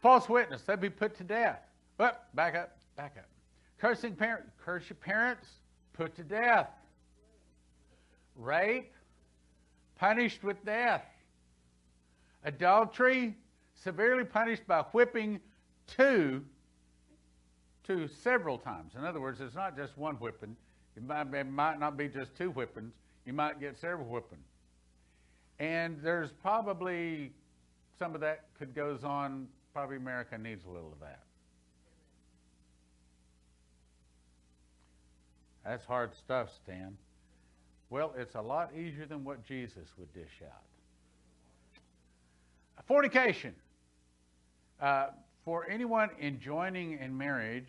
False 0.00 0.28
witness, 0.28 0.62
they'd 0.62 0.80
be 0.80 0.90
put 0.90 1.16
to 1.16 1.24
death. 1.24 1.67
But 1.98 2.34
back 2.34 2.54
up, 2.54 2.78
back 2.96 3.16
up. 3.18 3.26
Cursing 3.78 4.14
parent, 4.14 4.44
curse 4.64 4.88
your 4.88 4.96
parents, 4.96 5.46
put 5.92 6.16
to 6.16 6.22
death. 6.22 6.70
Rape, 8.36 8.94
punished 9.96 10.42
with 10.42 10.64
death. 10.64 11.04
Adultery, 12.44 13.36
severely 13.74 14.24
punished 14.24 14.66
by 14.66 14.82
whipping 14.92 15.40
two 15.86 16.44
to 17.84 18.06
several 18.06 18.58
times. 18.58 18.92
In 18.96 19.04
other 19.04 19.20
words, 19.20 19.40
it's 19.40 19.56
not 19.56 19.76
just 19.76 19.98
one 19.98 20.14
whipping. 20.16 20.56
It 20.96 21.04
might, 21.04 21.32
it 21.34 21.50
might 21.50 21.80
not 21.80 21.96
be 21.96 22.08
just 22.08 22.34
two 22.36 22.50
whippings. 22.52 22.92
You 23.26 23.32
might 23.32 23.60
get 23.60 23.76
several 23.76 24.06
whippings. 24.06 24.46
And 25.58 25.98
there's 26.00 26.30
probably 26.30 27.32
some 27.98 28.14
of 28.14 28.20
that 28.20 28.46
could 28.56 28.74
goes 28.74 29.02
on. 29.02 29.48
Probably 29.72 29.96
America 29.96 30.38
needs 30.38 30.64
a 30.64 30.70
little 30.70 30.92
of 30.92 31.00
that. 31.00 31.22
That's 35.68 35.84
hard 35.84 36.14
stuff, 36.14 36.48
Stan. 36.64 36.96
Well, 37.90 38.14
it's 38.16 38.36
a 38.36 38.40
lot 38.40 38.72
easier 38.74 39.04
than 39.04 39.22
what 39.22 39.44
Jesus 39.44 39.92
would 39.98 40.10
dish 40.14 40.40
out. 40.42 40.62
Fornication. 42.86 43.54
Uh, 44.80 45.08
for 45.44 45.68
anyone 45.68 46.08
enjoining 46.22 46.98
in 46.98 47.14
marriage, 47.16 47.68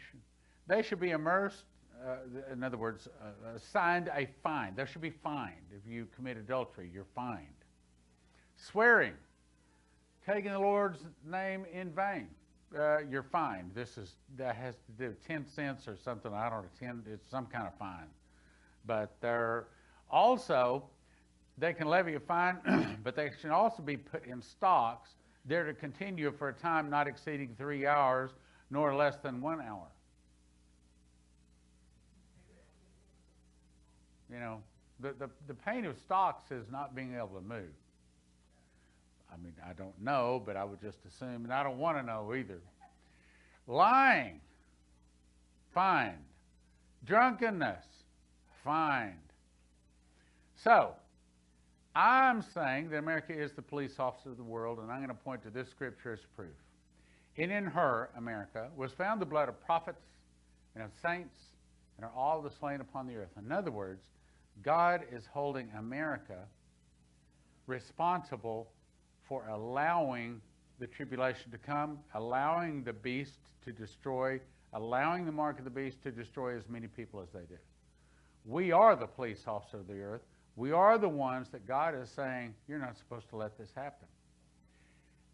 they 0.65 0.81
should 0.81 1.01
be 1.01 1.09
immersed, 1.09 1.65
uh, 2.07 2.17
in 2.53 2.63
other 2.63 2.77
words, 2.77 3.09
uh, 3.21 3.55
assigned 3.55 4.09
a 4.15 4.29
fine. 4.41 4.75
They 4.77 4.85
should 4.85 5.01
be 5.01 5.09
fined. 5.09 5.55
If 5.75 5.85
you 5.85 6.07
commit 6.15 6.37
adultery, 6.37 6.89
you're 6.93 7.03
fined. 7.13 7.47
Swearing, 8.55 9.15
taking 10.25 10.53
the 10.53 10.59
Lord's 10.59 10.99
name 11.29 11.65
in 11.73 11.91
vain, 11.91 12.29
uh, 12.77 12.99
you're 13.09 13.23
fined. 13.23 13.71
This 13.73 13.97
is 13.97 14.15
that 14.37 14.55
has 14.55 14.75
to 14.75 14.91
do 14.91 15.15
10 15.27 15.45
cents 15.47 15.87
or 15.87 15.97
something. 15.97 16.33
I 16.33 16.49
don't 16.49 16.63
know, 16.63 16.69
10, 16.79 17.03
it's 17.11 17.29
some 17.29 17.45
kind 17.45 17.67
of 17.67 17.73
fine. 17.77 18.07
But 18.85 19.15
they're 19.21 19.67
also 20.09 20.83
they 21.57 21.73
can 21.73 21.87
levy 21.87 22.15
a 22.15 22.19
fine, 22.19 22.97
but 23.03 23.15
they 23.15 23.31
should 23.41 23.51
also 23.51 23.83
be 23.83 23.97
put 23.97 24.25
in 24.25 24.41
stocks 24.41 25.09
there 25.45 25.65
to 25.65 25.73
continue 25.73 26.31
for 26.31 26.49
a 26.49 26.53
time 26.53 26.89
not 26.89 27.07
exceeding 27.07 27.55
three 27.57 27.85
hours 27.85 28.31
nor 28.71 28.95
less 28.95 29.17
than 29.17 29.41
one 29.41 29.59
hour. 29.61 29.87
You 34.31 34.39
know, 34.39 34.61
the, 34.99 35.13
the, 35.13 35.29
the 35.47 35.53
pain 35.53 35.85
of 35.85 35.97
stocks 35.97 36.51
is 36.51 36.65
not 36.71 36.95
being 36.95 37.15
able 37.15 37.29
to 37.29 37.41
move. 37.41 37.73
I 39.31 39.37
mean, 39.37 39.53
I 39.67 39.73
don't 39.73 39.99
know, 40.01 40.41
but 40.45 40.57
I 40.57 40.63
would 40.63 40.81
just 40.81 40.97
assume, 41.07 41.43
and 41.43 41.53
I 41.53 41.63
don't 41.63 41.77
want 41.77 41.97
to 41.97 42.03
know 42.03 42.33
either. 42.33 42.59
Lying, 43.67 44.41
fined. 45.73 46.17
Drunkenness, 47.05 47.85
fined. 48.63 49.15
So, 50.55 50.93
I'm 51.95 52.41
saying 52.41 52.89
that 52.89 52.97
America 52.97 53.33
is 53.33 53.51
the 53.53 53.61
police 53.61 53.99
officer 53.99 54.29
of 54.29 54.37
the 54.37 54.43
world, 54.43 54.79
and 54.79 54.91
I'm 54.91 54.97
going 54.97 55.09
to 55.09 55.13
point 55.13 55.43
to 55.43 55.49
this 55.49 55.69
scripture 55.69 56.13
as 56.13 56.19
proof. 56.35 56.55
And 57.37 57.51
in 57.51 57.65
her, 57.65 58.09
America, 58.17 58.69
was 58.75 58.91
found 58.91 59.21
the 59.21 59.25
blood 59.25 59.49
of 59.49 59.63
prophets 59.65 60.01
and 60.75 60.83
of 60.83 60.91
saints 61.01 61.35
and 61.97 62.05
are 62.05 62.11
all 62.15 62.41
the 62.41 62.51
slain 62.59 62.81
upon 62.81 63.07
the 63.07 63.15
earth. 63.15 63.31
In 63.37 63.51
other 63.51 63.71
words, 63.71 64.03
God 64.63 65.01
is 65.11 65.25
holding 65.25 65.69
America 65.77 66.45
responsible 67.67 68.69
for 69.29 69.47
allowing 69.47 70.41
the 70.79 70.87
tribulation 70.87 71.51
to 71.51 71.57
come, 71.57 71.99
allowing 72.15 72.83
the 72.83 72.93
beast 72.93 73.37
to 73.63 73.71
destroy, 73.71 74.41
allowing 74.73 75.25
the 75.25 75.31
mark 75.31 75.59
of 75.59 75.63
the 75.63 75.69
beast 75.69 76.01
to 76.03 76.11
destroy 76.11 76.57
as 76.57 76.67
many 76.67 76.87
people 76.87 77.21
as 77.21 77.29
they 77.29 77.45
do. 77.47 77.59
We 78.45 78.71
are 78.71 78.95
the 78.95 79.05
police 79.05 79.43
officer 79.45 79.77
of 79.77 79.87
the 79.87 80.01
earth. 80.01 80.23
We 80.55 80.71
are 80.71 80.97
the 80.97 81.09
ones 81.09 81.49
that 81.51 81.67
God 81.67 81.95
is 81.95 82.09
saying, 82.09 82.55
you're 82.67 82.79
not 82.79 82.97
supposed 82.97 83.29
to 83.29 83.35
let 83.35 83.57
this 83.57 83.69
happen. 83.75 84.07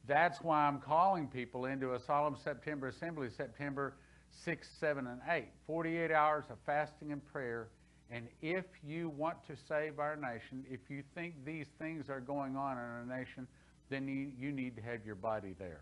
That's 0.08 0.42
why 0.42 0.68
I'm 0.68 0.80
calling 0.80 1.28
people 1.28 1.66
into 1.66 1.94
a 1.94 2.00
solemn 2.00 2.36
September 2.36 2.90
assembly, 2.90 3.30
September 3.36 3.96
6, 4.44 4.68
7, 4.80 5.08
and 5.08 5.22
8. 5.28 5.46
48 5.66 6.12
hours 6.12 6.46
of 6.50 6.58
fasting 6.66 7.12
and 7.12 7.26
prayer. 7.26 7.70
And 8.12 8.28
if 8.42 8.66
you 8.86 9.10
want 9.10 9.38
to 9.48 9.56
save 9.68 10.00
our 10.00 10.16
nation, 10.16 10.64
if 10.70 10.82
you 10.90 11.02
think 11.16 11.34
these 11.44 11.68
things 11.80 12.10
are 12.10 12.20
going 12.20 12.56
on 12.56 12.74
in 12.74 12.84
our 12.84 13.06
nation, 13.08 13.48
then 13.90 14.08
you, 14.08 14.32
you 14.38 14.52
need 14.52 14.76
to 14.76 14.82
have 14.82 15.06
your 15.06 15.16
body 15.16 15.56
there. 15.60 15.82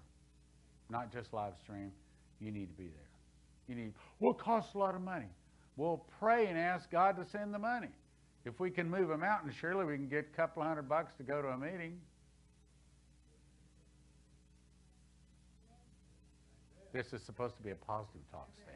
Not 0.90 1.12
just 1.12 1.34
live 1.34 1.54
stream. 1.62 1.92
You 2.40 2.52
need 2.52 2.68
to 2.68 2.78
be 2.82 2.88
there. 2.88 3.10
You 3.68 3.76
need, 3.76 3.94
well, 4.20 4.32
it 4.32 4.38
costs 4.38 4.76
a 4.76 4.78
lot 4.78 4.96
of 4.96 5.02
money. 5.02 5.30
Well, 5.78 6.06
pray 6.20 6.48
and 6.48 6.58
ask 6.58 6.92
God 6.92 7.16
to 7.18 7.26
send 7.26 7.54
the 7.54 7.60
money. 7.60 7.90
If 8.46 8.60
we 8.60 8.70
can 8.70 8.90
move 8.90 9.10
a 9.12 9.18
mountain, 9.18 9.52
surely 9.58 9.86
we 9.86 9.96
can 9.96 10.08
get 10.08 10.28
a 10.32 10.36
couple 10.36 10.62
hundred 10.62 10.90
bucks 10.90 11.14
to 11.18 11.24
go 11.24 11.42
to 11.42 11.48
a 11.48 11.58
meeting. 11.58 11.98
This 16.92 17.14
is 17.14 17.24
supposed 17.24 17.56
to 17.58 17.64
be 17.64 17.72
a 17.72 17.76
positive 17.76 18.22
talk, 18.32 18.50
Stan. 18.62 18.76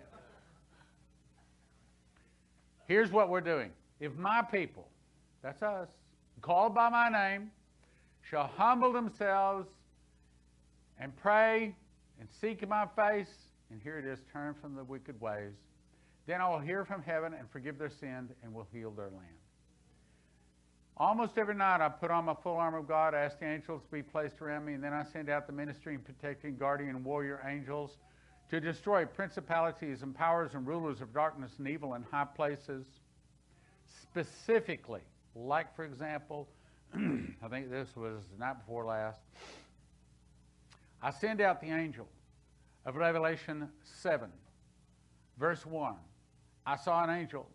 Here's 2.87 3.11
what 3.11 3.29
we're 3.29 3.41
doing. 3.41 3.71
If 3.99 4.15
my 4.15 4.41
people, 4.41 4.87
that's 5.43 5.61
us, 5.61 5.89
called 6.41 6.73
by 6.73 6.89
my 6.89 7.09
name, 7.09 7.51
shall 8.29 8.47
humble 8.55 8.91
themselves 8.91 9.67
and 10.99 11.15
pray 11.17 11.75
and 12.19 12.27
seek 12.41 12.67
my 12.67 12.85
face, 12.95 13.33
and 13.69 13.81
here 13.81 13.97
it 13.97 14.05
is, 14.05 14.19
turn 14.31 14.55
from 14.59 14.75
the 14.75 14.83
wicked 14.83 15.19
ways, 15.21 15.53
then 16.25 16.41
I 16.41 16.49
will 16.49 16.59
hear 16.59 16.83
from 16.83 17.01
heaven 17.01 17.33
and 17.33 17.49
forgive 17.49 17.77
their 17.77 17.89
sin 17.89 18.29
and 18.43 18.53
will 18.53 18.67
heal 18.73 18.91
their 18.91 19.05
land. 19.05 19.37
Almost 20.97 21.37
every 21.37 21.53
night 21.53 21.79
I 21.79 21.89
put 21.89 22.09
on 22.09 22.25
my 22.25 22.33
full 22.33 22.57
armor 22.57 22.79
of 22.79 22.87
God, 22.87 23.13
I 23.13 23.19
ask 23.19 23.39
the 23.39 23.45
angels 23.45 23.83
to 23.83 23.91
be 23.91 24.01
placed 24.01 24.41
around 24.41 24.65
me, 24.65 24.73
and 24.73 24.83
then 24.83 24.93
I 24.93 25.03
send 25.03 25.29
out 25.29 25.45
the 25.45 25.53
ministry 25.53 25.93
and 25.93 26.03
protecting 26.03 26.57
guardian 26.57 27.03
warrior 27.03 27.39
angels 27.47 27.97
to 28.49 28.59
destroy 28.59 29.05
principalities 29.05 30.01
and 30.01 30.15
powers 30.15 30.55
and 30.55 30.65
rulers 30.65 31.01
of 31.01 31.13
darkness 31.13 31.51
and 31.59 31.67
evil 31.67 31.93
in 31.93 32.03
high 32.03 32.25
places. 32.25 32.85
Specifically, 34.01 35.01
like 35.35 35.75
for 35.75 35.85
example, 35.85 36.47
I 37.43 37.47
think 37.47 37.69
this 37.69 37.95
was 37.95 38.23
the 38.33 38.39
night 38.39 38.57
before 38.59 38.85
last, 38.85 39.19
I 41.01 41.11
send 41.11 41.41
out 41.41 41.61
the 41.61 41.69
angel 41.69 42.07
of 42.85 42.95
Revelation 42.95 43.69
7, 43.83 44.29
verse 45.37 45.65
1. 45.65 45.95
I 46.65 46.75
saw 46.75 47.03
an 47.03 47.09
angel 47.09 47.47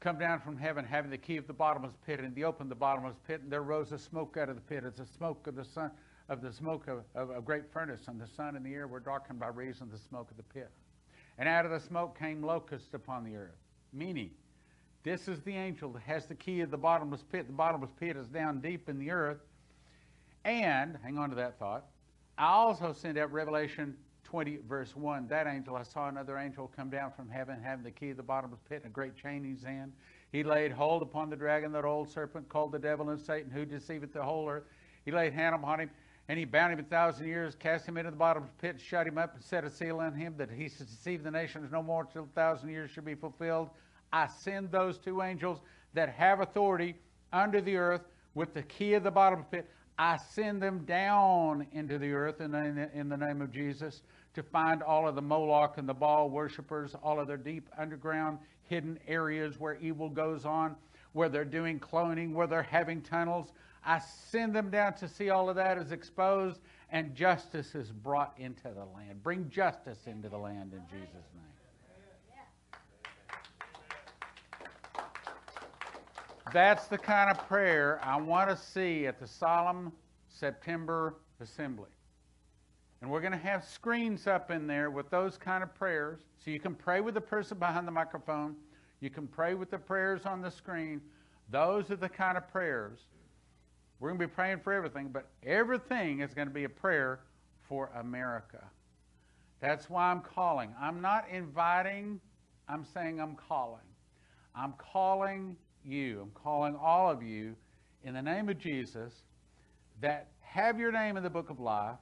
come 0.00 0.18
down 0.18 0.40
from 0.40 0.56
heaven 0.56 0.84
having 0.84 1.10
the 1.10 1.18
key 1.18 1.36
of 1.36 1.46
the 1.46 1.52
bottomless 1.52 1.94
pit, 2.06 2.20
and 2.20 2.36
he 2.36 2.44
opened 2.44 2.70
the 2.70 2.74
bottomless 2.76 3.16
pit, 3.26 3.42
and 3.42 3.50
there 3.50 3.62
rose 3.62 3.92
a 3.92 3.98
smoke 3.98 4.36
out 4.36 4.48
of 4.48 4.56
the 4.56 4.62
pit 4.62 4.84
as 4.84 4.96
the 4.96 5.06
smoke 5.06 5.46
of 5.46 5.56
the 5.56 5.64
sun 5.64 5.90
of 6.30 6.40
the 6.40 6.52
smoke 6.52 6.88
of, 6.88 7.04
of 7.14 7.36
a 7.36 7.42
great 7.42 7.70
furnace, 7.70 8.08
and 8.08 8.18
the 8.18 8.26
sun 8.26 8.56
and 8.56 8.64
the 8.64 8.72
air 8.72 8.86
were 8.86 9.00
darkened 9.00 9.38
by 9.38 9.48
reason 9.48 9.82
of 9.82 9.92
the 9.92 9.98
smoke 9.98 10.30
of 10.30 10.38
the 10.38 10.42
pit. 10.42 10.70
And 11.36 11.46
out 11.46 11.66
of 11.66 11.70
the 11.70 11.80
smoke 11.80 12.18
came 12.18 12.42
locusts 12.42 12.94
upon 12.94 13.24
the 13.24 13.36
earth. 13.36 13.58
Meaning, 13.92 14.30
this 15.04 15.28
is 15.28 15.40
the 15.42 15.54
angel 15.54 15.92
that 15.92 16.02
has 16.02 16.26
the 16.26 16.34
key 16.34 16.60
of 16.62 16.70
the 16.70 16.78
bottomless 16.78 17.22
pit. 17.30 17.46
The 17.46 17.52
bottomless 17.52 17.92
pit 18.00 18.16
is 18.16 18.26
down 18.26 18.60
deep 18.60 18.88
in 18.88 18.98
the 18.98 19.10
earth. 19.10 19.38
And, 20.44 20.98
hang 21.02 21.18
on 21.18 21.30
to 21.30 21.36
that 21.36 21.58
thought, 21.58 21.84
I 22.36 22.46
also 22.46 22.92
send 22.92 23.16
out 23.18 23.32
Revelation 23.32 23.96
20, 24.24 24.58
verse 24.68 24.96
1. 24.96 25.28
That 25.28 25.46
angel, 25.46 25.76
I 25.76 25.82
saw 25.82 26.08
another 26.08 26.38
angel 26.38 26.70
come 26.74 26.90
down 26.90 27.12
from 27.12 27.28
heaven 27.28 27.60
having 27.62 27.84
the 27.84 27.90
key 27.90 28.10
of 28.10 28.16
the 28.16 28.22
bottomless 28.22 28.60
pit 28.68 28.82
and 28.82 28.90
a 28.90 28.92
great 28.92 29.14
chain 29.14 29.44
in 29.44 29.54
his 29.54 29.62
hand. 29.62 29.92
He 30.32 30.42
laid 30.42 30.72
hold 30.72 31.02
upon 31.02 31.30
the 31.30 31.36
dragon, 31.36 31.70
that 31.72 31.84
old 31.84 32.10
serpent 32.10 32.48
called 32.48 32.72
the 32.72 32.78
devil 32.78 33.10
and 33.10 33.20
Satan, 33.20 33.50
who 33.50 33.64
deceiveth 33.64 34.12
the 34.12 34.22
whole 34.22 34.48
earth. 34.48 34.64
He 35.04 35.12
laid 35.12 35.34
hand 35.34 35.54
upon 35.54 35.80
him 35.80 35.90
and 36.28 36.38
he 36.38 36.44
bound 36.44 36.72
him 36.72 36.80
a 36.80 36.82
thousand 36.82 37.26
years, 37.26 37.54
cast 37.54 37.86
him 37.86 37.98
into 37.98 38.10
the 38.10 38.16
bottom 38.16 38.44
of 38.44 38.48
the 38.48 38.66
pit, 38.66 38.80
shut 38.80 39.06
him 39.06 39.18
up, 39.18 39.34
and 39.34 39.44
set 39.44 39.64
a 39.64 39.70
seal 39.70 40.00
on 40.00 40.14
him 40.14 40.34
that 40.38 40.50
he 40.50 40.68
should 40.68 40.86
deceive 40.86 41.22
the 41.22 41.30
nations 41.30 41.70
no 41.70 41.82
more 41.82 42.04
till 42.04 42.24
a 42.24 42.34
thousand 42.34 42.70
years 42.70 42.90
should 42.90 43.04
be 43.04 43.14
fulfilled. 43.14 43.68
I 44.14 44.28
send 44.28 44.70
those 44.70 44.96
two 44.96 45.22
angels 45.22 45.58
that 45.92 46.08
have 46.08 46.38
authority 46.38 46.94
under 47.32 47.60
the 47.60 47.76
earth 47.76 48.02
with 48.34 48.54
the 48.54 48.62
key 48.62 48.94
of 48.94 49.02
the 49.02 49.10
bottom 49.10 49.44
pit. 49.50 49.68
I 49.98 50.18
send 50.18 50.62
them 50.62 50.84
down 50.84 51.66
into 51.72 51.98
the 51.98 52.12
earth 52.12 52.40
in 52.40 52.52
the, 52.52 52.88
in 52.94 53.08
the 53.08 53.16
name 53.16 53.42
of 53.42 53.50
Jesus 53.50 54.02
to 54.34 54.42
find 54.44 54.84
all 54.84 55.08
of 55.08 55.16
the 55.16 55.22
Moloch 55.22 55.78
and 55.78 55.88
the 55.88 55.94
Baal 55.94 56.30
worshippers, 56.30 56.94
all 57.02 57.18
of 57.18 57.26
their 57.26 57.36
deep 57.36 57.68
underground 57.76 58.38
hidden 58.62 59.00
areas 59.08 59.58
where 59.58 59.74
evil 59.80 60.08
goes 60.08 60.44
on, 60.44 60.76
where 61.12 61.28
they're 61.28 61.44
doing 61.44 61.80
cloning, 61.80 62.34
where 62.34 62.46
they're 62.46 62.62
having 62.62 63.02
tunnels. 63.02 63.52
I 63.84 63.98
send 63.98 64.54
them 64.54 64.70
down 64.70 64.94
to 64.94 65.08
see 65.08 65.30
all 65.30 65.50
of 65.50 65.56
that 65.56 65.76
is 65.76 65.90
exposed 65.90 66.60
and 66.92 67.16
justice 67.16 67.74
is 67.74 67.90
brought 67.90 68.32
into 68.38 68.68
the 68.68 68.84
land. 68.96 69.24
Bring 69.24 69.50
justice 69.50 70.06
into 70.06 70.28
the 70.28 70.38
land 70.38 70.72
in 70.72 70.82
Jesus' 70.88 71.26
name. 71.34 71.53
That's 76.52 76.86
the 76.88 76.98
kind 76.98 77.30
of 77.30 77.48
prayer 77.48 78.00
I 78.02 78.20
want 78.20 78.50
to 78.50 78.56
see 78.56 79.06
at 79.06 79.18
the 79.18 79.26
solemn 79.26 79.92
September 80.28 81.16
assembly. 81.40 81.90
And 83.00 83.10
we're 83.10 83.20
going 83.20 83.32
to 83.32 83.38
have 83.38 83.64
screens 83.64 84.26
up 84.26 84.50
in 84.50 84.66
there 84.66 84.90
with 84.90 85.10
those 85.10 85.36
kind 85.36 85.62
of 85.62 85.74
prayers. 85.74 86.20
So 86.42 86.50
you 86.50 86.60
can 86.60 86.74
pray 86.74 87.00
with 87.00 87.14
the 87.14 87.20
person 87.20 87.58
behind 87.58 87.86
the 87.86 87.92
microphone. 87.92 88.56
You 89.00 89.10
can 89.10 89.26
pray 89.26 89.54
with 89.54 89.70
the 89.70 89.78
prayers 89.78 90.26
on 90.26 90.40
the 90.40 90.50
screen. 90.50 91.00
Those 91.50 91.90
are 91.90 91.96
the 91.96 92.08
kind 92.08 92.38
of 92.38 92.48
prayers 92.48 93.00
we're 94.04 94.10
going 94.10 94.20
to 94.20 94.26
be 94.26 94.34
praying 94.34 94.60
for 94.60 94.72
everything, 94.72 95.08
but 95.08 95.30
everything 95.44 96.20
is 96.20 96.34
going 96.34 96.48
to 96.48 96.52
be 96.52 96.64
a 96.64 96.68
prayer 96.68 97.20
for 97.68 97.90
America. 97.96 98.62
That's 99.60 99.88
why 99.88 100.10
I'm 100.10 100.20
calling. 100.20 100.74
I'm 100.78 101.00
not 101.00 101.26
inviting, 101.30 102.20
I'm 102.68 102.84
saying 102.84 103.18
I'm 103.18 103.34
calling. 103.34 103.80
I'm 104.54 104.74
calling 104.76 105.56
you, 105.84 106.20
I'm 106.22 106.30
calling 106.42 106.76
all 106.76 107.10
of 107.10 107.22
you 107.22 107.54
in 108.02 108.14
the 108.14 108.22
name 108.22 108.48
of 108.48 108.58
Jesus 108.58 109.12
that 110.00 110.28
have 110.40 110.78
your 110.78 110.92
name 110.92 111.16
in 111.16 111.22
the 111.22 111.30
book 111.30 111.50
of 111.50 111.60
life, 111.60 111.98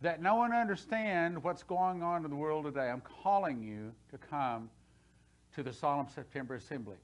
that 0.00 0.20
no 0.20 0.34
one 0.34 0.52
understand 0.52 1.42
what's 1.42 1.62
going 1.62 2.02
on 2.02 2.24
in 2.24 2.30
the 2.30 2.36
world 2.36 2.64
today. 2.64 2.90
I'm 2.90 3.02
calling 3.22 3.62
you 3.62 3.92
to 4.10 4.18
come 4.18 4.68
to 5.54 5.62
the 5.62 5.72
solemn 5.72 6.08
September 6.08 6.56
assembly. 6.56 6.96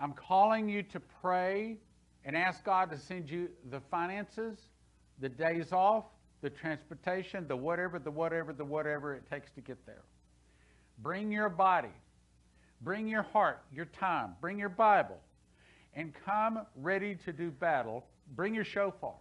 I'm 0.00 0.12
calling 0.12 0.68
you 0.68 0.82
to 0.84 1.00
pray 1.20 1.76
and 2.24 2.36
ask 2.36 2.64
God 2.64 2.90
to 2.90 2.98
send 2.98 3.30
you 3.30 3.48
the 3.70 3.80
finances, 3.80 4.58
the 5.20 5.28
days 5.28 5.72
off, 5.72 6.04
the 6.42 6.50
transportation, 6.50 7.46
the 7.48 7.56
whatever, 7.56 7.98
the 7.98 8.10
whatever, 8.10 8.52
the 8.52 8.64
whatever 8.64 9.14
it 9.14 9.28
takes 9.30 9.50
to 9.52 9.60
get 9.60 9.84
there. 9.86 10.02
Bring 10.98 11.30
your 11.30 11.48
body, 11.48 11.94
bring 12.80 13.08
your 13.08 13.22
heart, 13.22 13.62
your 13.72 13.86
time, 13.86 14.34
bring 14.40 14.58
your 14.58 14.68
Bible, 14.68 15.18
and 15.94 16.12
come 16.24 16.60
ready 16.76 17.14
to 17.24 17.32
do 17.32 17.50
battle. 17.50 18.04
Bring 18.34 18.54
your 18.54 18.64
shofar. 18.64 19.14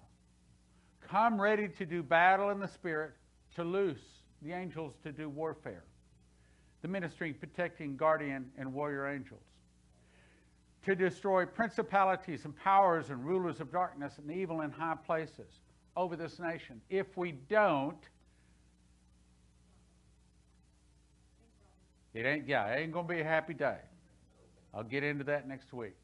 Come 1.08 1.40
ready 1.40 1.67
to 1.67 1.85
do 1.85 2.01
battle 2.01 2.50
in 2.50 2.59
the 2.59 2.67
Spirit, 2.67 3.11
to 3.56 3.64
loose 3.64 4.01
the 4.42 4.51
angels 4.51 4.93
to 5.03 5.11
do 5.11 5.30
warfare. 5.30 5.84
The 6.82 6.88
ministering, 6.88 7.34
protecting, 7.35 7.95
guardian, 7.95 8.51
and 8.58 8.74
warrior 8.74 9.08
angels 9.08 9.43
to 10.85 10.95
destroy 10.95 11.45
principalities 11.45 12.45
and 12.45 12.56
powers 12.56 13.09
and 13.09 13.25
rulers 13.25 13.59
of 13.59 13.72
darkness 13.72 14.19
and 14.19 14.32
evil 14.32 14.61
in 14.61 14.69
high 14.69 14.95
places 15.06 15.61
over 15.98 16.16
this 16.16 16.40
nation. 16.40 16.80
If 16.90 17.17
we 17.17 17.32
don't, 17.50 17.98
it 22.16 22.26
ain't, 22.26 22.48
yeah, 22.48 22.66
it 22.68 22.80
ain't 22.80 22.94
going 22.94 23.08
to 23.08 23.14
be 23.14 23.19
a 23.19 23.26
happy 23.26 23.53
day. 23.53 23.77
I'll 24.74 24.84
get 24.84 25.03
into 25.03 25.26
that 25.26 25.48
next 25.48 25.74
week. 25.74 25.95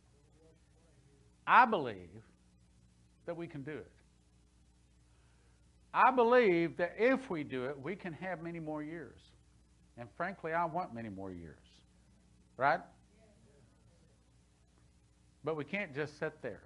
I 1.47 1.65
believe 1.65 2.09
that 3.25 3.35
we 3.35 3.47
can 3.47 3.63
do 3.63 3.71
it. 3.71 3.91
I 5.93 6.11
believe 6.11 6.77
that 6.77 6.95
if 6.97 7.29
we 7.29 7.43
do 7.43 7.65
it, 7.65 7.81
we 7.81 7.95
can 7.95 8.13
have 8.13 8.41
many 8.41 8.59
more 8.59 8.83
years. 8.83 9.19
And 9.97 10.07
frankly, 10.15 10.53
I 10.53 10.65
want 10.65 10.93
many 10.93 11.09
more 11.09 11.31
years. 11.31 11.57
Right? 12.57 12.79
But 15.43 15.55
we 15.55 15.63
can't 15.63 15.95
just 15.95 16.19
sit 16.19 16.41
there 16.41 16.61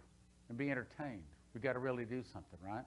and 0.49 0.57
be 0.57 0.69
entertained. 0.69 1.23
We've 1.53 1.63
got 1.63 1.73
to 1.73 1.79
really 1.79 2.05
do 2.05 2.23
something, 2.33 2.59
right? 2.63 2.83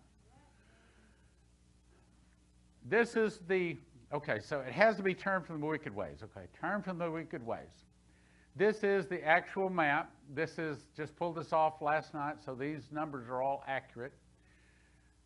This 2.85 3.17
is 3.17 3.41
the 3.49 3.77
Okay, 4.13 4.39
so 4.41 4.61
it 4.61 4.73
has 4.73 4.97
to 4.97 5.03
be 5.03 5.15
turned 5.15 5.47
from 5.47 5.61
the 5.61 5.67
wicked 5.67 5.95
ways. 5.95 6.23
Okay, 6.23 6.47
turn 6.59 6.83
from 6.83 6.99
the 6.99 7.11
wicked 7.11 7.45
ways. 7.45 7.85
This 8.57 8.83
is 8.83 9.07
the 9.07 9.23
actual 9.23 9.69
map. 9.69 10.11
This 10.35 10.59
is 10.59 10.87
just 10.97 11.15
pulled 11.15 11.37
this 11.37 11.53
off 11.53 11.83
last 11.83 12.15
night, 12.15 12.37
so 12.45 12.55
these 12.55 12.91
numbers 12.91 13.29
are 13.29 13.43
all 13.43 13.63
accurate. 13.69 14.15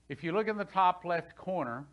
If 0.08 0.24
you 0.24 0.32
look 0.32 0.48
in 0.48 0.56
the 0.56 0.64
top 0.64 1.04
left 1.04 1.36
corner, 1.36 1.86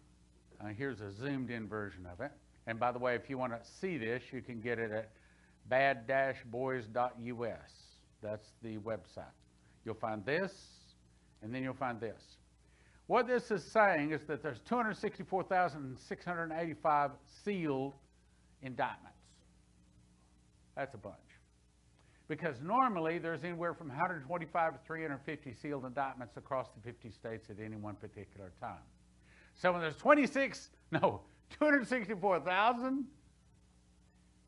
uh, 0.60 0.68
here's 0.68 1.00
a 1.00 1.12
zoomed 1.12 1.52
in 1.52 1.68
version 1.68 2.08
of 2.12 2.22
it. 2.22 2.32
And 2.66 2.80
by 2.80 2.92
the 2.92 3.00
way, 3.00 3.16
if 3.16 3.30
you 3.30 3.38
want 3.38 3.54
to 3.54 3.60
see 3.80 3.98
this, 3.98 4.24
you 4.34 4.42
can 4.42 4.60
get 4.60 4.80
it 4.80 4.92
at 4.92 5.12
bad-boys.us. 5.70 6.92
That's 8.22 8.48
the 8.62 8.78
website. 8.80 9.32
You'll 9.86 9.94
find 9.96 10.26
this, 10.26 10.54
and 11.42 11.54
then 11.54 11.64
you'll 11.64 11.74
find 11.74 12.02
this. 12.02 12.39
What 13.10 13.26
this 13.26 13.50
is 13.50 13.64
saying 13.64 14.12
is 14.12 14.22
that 14.28 14.44
there's 14.44 14.60
264,685 14.60 17.12
sealed 17.44 17.96
indictments. 18.62 19.18
That's 20.76 20.94
a 20.94 21.00
bunch. 21.00 21.16
Because 22.28 22.62
normally 22.62 23.18
there's 23.18 23.44
anywhere 23.44 23.74
from 23.74 23.88
125 23.88 24.74
to 24.74 24.80
350 24.86 25.54
sealed 25.56 25.86
indictments 25.86 26.38
across 26.38 26.68
the 26.70 26.80
50 26.84 27.10
states 27.10 27.50
at 27.50 27.60
any 27.60 27.78
one 27.78 27.96
particular 27.96 28.52
time. 28.62 28.84
So 29.56 29.72
when 29.72 29.82
there's 29.82 29.98
26, 29.98 30.70
no, 30.92 31.22
264,000, 31.60 33.06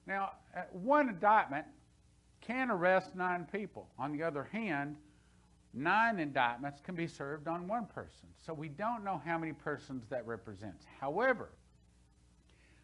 now 0.05 0.33
uh, 0.55 0.61
one 0.71 1.09
indictment 1.09 1.65
can 2.41 2.69
arrest 2.69 3.15
nine 3.15 3.47
people. 3.51 3.89
On 3.97 4.15
the 4.15 4.21
other 4.21 4.43
hand, 4.43 4.97
nine 5.73 6.19
indictments 6.19 6.81
can 6.81 6.95
be 6.95 7.07
served 7.07 7.47
on 7.47 7.67
one 7.67 7.85
person. 7.85 8.27
So 8.45 8.53
we 8.53 8.69
don't 8.69 9.03
know 9.03 9.21
how 9.25 9.37
many 9.37 9.53
persons 9.53 10.05
that 10.09 10.25
represents. 10.25 10.85
However, 10.99 11.49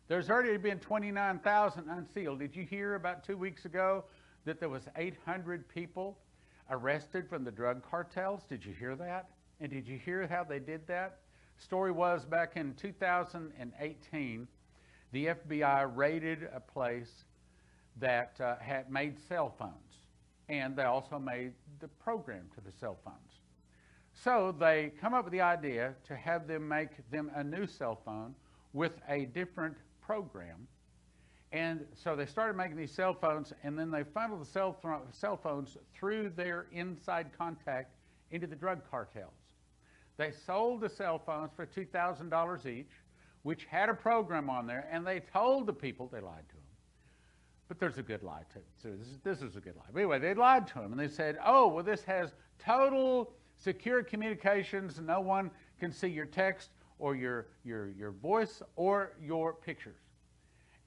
there's 0.08 0.30
already 0.30 0.58
been 0.58 0.80
29,000 0.80 1.90
unsealed. 1.90 2.40
Did 2.40 2.56
you 2.56 2.64
hear 2.64 2.96
about 2.96 3.24
two 3.24 3.38
weeks 3.38 3.66
ago 3.66 4.06
that 4.46 4.60
there 4.60 4.70
was 4.70 4.88
800 4.96 5.68
people 5.68 6.18
arrested 6.70 7.28
from 7.28 7.44
the 7.44 7.52
drug 7.52 7.84
cartels? 7.84 8.44
Did 8.48 8.66
you 8.66 8.74
hear 8.74 8.96
that? 8.96 9.30
And 9.60 9.70
did 9.70 9.88
you 9.88 9.98
hear 9.98 10.26
how 10.28 10.44
they 10.44 10.60
did 10.60 10.88
that? 10.88 11.20
Story 11.58 11.92
was 11.92 12.24
back 12.24 12.56
in 12.56 12.74
2018, 12.76 14.48
the 15.12 15.26
FBI 15.26 15.92
raided 15.96 16.48
a 16.54 16.60
place 16.60 17.26
that 18.00 18.40
uh, 18.40 18.56
had 18.58 18.92
made 18.92 19.18
cell 19.28 19.54
phones, 19.58 19.87
and 20.50 20.76
they 20.76 20.84
also 20.84 21.20
made 21.20 21.54
the 21.80 21.88
program 21.88 22.46
to 22.56 22.62
the 22.62 22.72
cell 22.72 22.98
phones. 23.04 23.42
So 24.14 24.56
they 24.58 24.92
come 25.00 25.14
up 25.14 25.26
with 25.26 25.32
the 25.32 25.42
idea 25.42 25.94
to 26.08 26.16
have 26.16 26.48
them 26.48 26.68
make 26.68 27.10
them 27.12 27.30
a 27.36 27.44
new 27.44 27.68
cell 27.68 28.02
phone 28.04 28.34
with 28.74 28.94
a 29.08 29.26
different 29.26 29.78
program. 30.02 30.68
And 31.52 31.86
so 31.94 32.16
they 32.16 32.26
started 32.26 32.58
making 32.58 32.78
these 32.78 32.92
cell 32.92 33.14
phones, 33.14 33.54
and 33.64 33.78
then 33.78 33.92
they 33.92 34.04
funneled 34.04 34.42
the 34.42 34.46
cell, 34.46 34.76
cell 35.12 35.38
phones 35.38 35.78
through 35.94 36.32
their 36.36 36.68
inside 36.72 37.28
contact 37.38 37.96
into 38.32 38.48
the 38.48 38.56
drug 38.56 38.82
cartels. 38.90 39.32
They 40.18 40.32
sold 40.32 40.82
the 40.82 40.90
cell 40.90 41.20
phones 41.20 41.52
for 41.56 41.66
$2,000 41.66 42.66
each, 42.66 42.92
which 43.44 43.66
had 43.66 43.88
a 43.88 43.94
program 43.94 44.50
on 44.50 44.68
there, 44.68 44.88
and 44.92 45.06
they 45.06 45.22
told 45.22 45.68
the 45.68 45.74
people, 45.74 46.10
they 46.12 46.20
lied 46.20 46.44
to. 46.50 46.57
But 47.68 47.80
there's 47.80 47.98
a 47.98 48.04
good 48.04 48.24
lie 48.24 48.44
too. 48.54 48.62
So 48.82 48.90
this 48.98 49.08
is, 49.08 49.20
this 49.24 49.42
is 49.42 49.56
a 49.56 49.60
good 49.60 49.76
lie. 49.76 49.84
But 49.92 50.00
anyway, 50.00 50.20
they 50.20 50.34
lied 50.34 50.68
to 50.68 50.80
him, 50.80 50.92
and 50.92 51.00
they 51.00 51.08
said, 51.08 51.38
oh, 51.46 51.68
well, 51.68 51.84
this 51.84 52.04
has 52.04 52.34
total 52.60 53.34
secure 53.58 54.04
communications. 54.04 55.00
No 55.00 55.20
one 55.20 55.52
can 55.80 55.92
see 55.92 56.08
your 56.08 56.26
text 56.26 56.70
or 57.00 57.16
your, 57.16 57.48
your, 57.64 57.90
your 57.90 58.12
voice 58.12 58.62
or 58.76 59.14
your 59.22 59.54
pictures. 59.54 60.00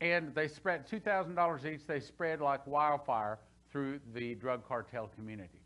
And 0.01 0.35
they 0.35 0.49
spread 0.49 0.89
$2,000 0.89 1.67
each, 1.67 1.87
they 1.87 2.01
spread 2.01 2.41
like 2.41 2.67
wildfire 2.67 3.39
through 3.71 4.01
the 4.15 4.35
drug 4.37 4.67
cartel 4.67 5.11
community. 5.15 5.61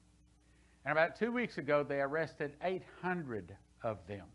And 0.84 0.92
about 0.92 1.16
two 1.16 1.32
weeks 1.32 1.58
ago, 1.58 1.82
they 1.82 2.00
arrested 2.00 2.56
800 2.62 3.56
of 3.82 3.98
them. 4.06 4.26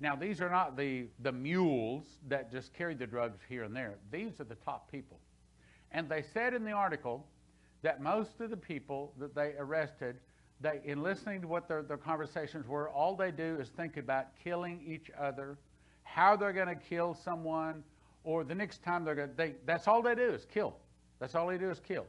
Now, 0.00 0.14
these 0.14 0.40
are 0.40 0.50
not 0.50 0.76
the, 0.76 1.06
the 1.22 1.32
mules 1.32 2.04
that 2.28 2.52
just 2.52 2.74
carry 2.74 2.94
the 2.94 3.06
drugs 3.06 3.38
here 3.48 3.62
and 3.64 3.74
there. 3.74 3.94
These 4.12 4.40
are 4.40 4.44
the 4.44 4.56
top 4.56 4.90
people. 4.90 5.18
And 5.94 6.08
they 6.08 6.22
said 6.22 6.52
in 6.52 6.64
the 6.64 6.72
article 6.72 7.24
that 7.82 8.02
most 8.02 8.40
of 8.40 8.50
the 8.50 8.56
people 8.56 9.12
that 9.18 9.34
they 9.34 9.54
arrested, 9.58 10.16
they, 10.60 10.80
in 10.84 11.02
listening 11.02 11.40
to 11.42 11.48
what 11.48 11.68
their, 11.68 11.82
their 11.82 11.96
conversations 11.96 12.66
were, 12.66 12.90
all 12.90 13.14
they 13.14 13.30
do 13.30 13.56
is 13.60 13.68
think 13.68 13.96
about 13.96 14.26
killing 14.42 14.82
each 14.86 15.10
other, 15.18 15.56
how 16.02 16.36
they're 16.36 16.52
going 16.52 16.68
to 16.68 16.74
kill 16.74 17.14
someone, 17.14 17.84
or 18.24 18.42
the 18.42 18.54
next 18.54 18.82
time 18.82 19.04
they're 19.04 19.14
going 19.14 19.30
to, 19.30 19.36
they, 19.36 19.54
that's 19.66 19.86
all 19.86 20.02
they 20.02 20.16
do 20.16 20.30
is 20.30 20.46
kill. 20.52 20.76
That's 21.20 21.36
all 21.36 21.46
they 21.46 21.58
do 21.58 21.70
is 21.70 21.80
kill. 21.80 22.06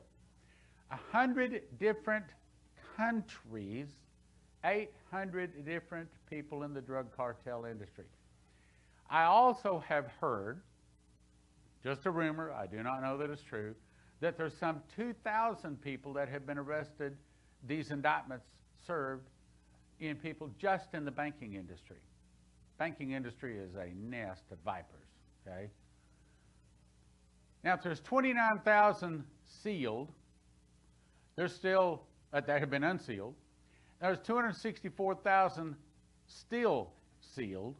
A 0.91 0.97
hundred 1.11 1.61
different 1.79 2.25
countries, 2.97 3.87
800 4.63 5.63
different 5.63 6.09
people 6.29 6.63
in 6.63 6.73
the 6.73 6.81
drug 6.81 7.15
cartel 7.15 7.65
industry. 7.65 8.05
I 9.09 9.25
also 9.25 9.83
have 9.87 10.07
heard, 10.19 10.61
just 11.85 12.07
a 12.07 12.11
rumor, 12.11 12.51
I 12.51 12.65
do 12.65 12.81
not 12.81 13.03
know 13.03 13.15
that 13.19 13.29
it's 13.29 13.43
true, 13.43 13.75
that 14.19 14.37
there's 14.37 14.57
some 14.57 14.81
2,000 14.95 15.79
people 15.79 16.13
that 16.13 16.27
have 16.29 16.47
been 16.47 16.57
arrested, 16.57 17.15
these 17.67 17.91
indictments 17.91 18.47
served 18.87 19.29
in 19.99 20.15
people 20.15 20.49
just 20.57 20.95
in 20.95 21.05
the 21.05 21.11
banking 21.11 21.53
industry. 21.53 21.99
Banking 22.79 23.11
industry 23.11 23.57
is 23.59 23.75
a 23.75 23.93
nest 23.95 24.43
of 24.51 24.57
vipers, 24.65 25.07
okay? 25.47 25.69
Now, 27.63 27.75
if 27.75 27.83
there's 27.83 28.01
29,000 28.01 29.23
sealed, 29.63 30.11
there's 31.35 31.53
still, 31.53 32.01
uh, 32.33 32.41
that 32.41 32.59
have 32.59 32.71
been 32.71 32.83
unsealed. 32.83 33.35
There's 34.01 34.19
264,000 34.19 35.75
still 36.25 36.91
sealed. 37.21 37.75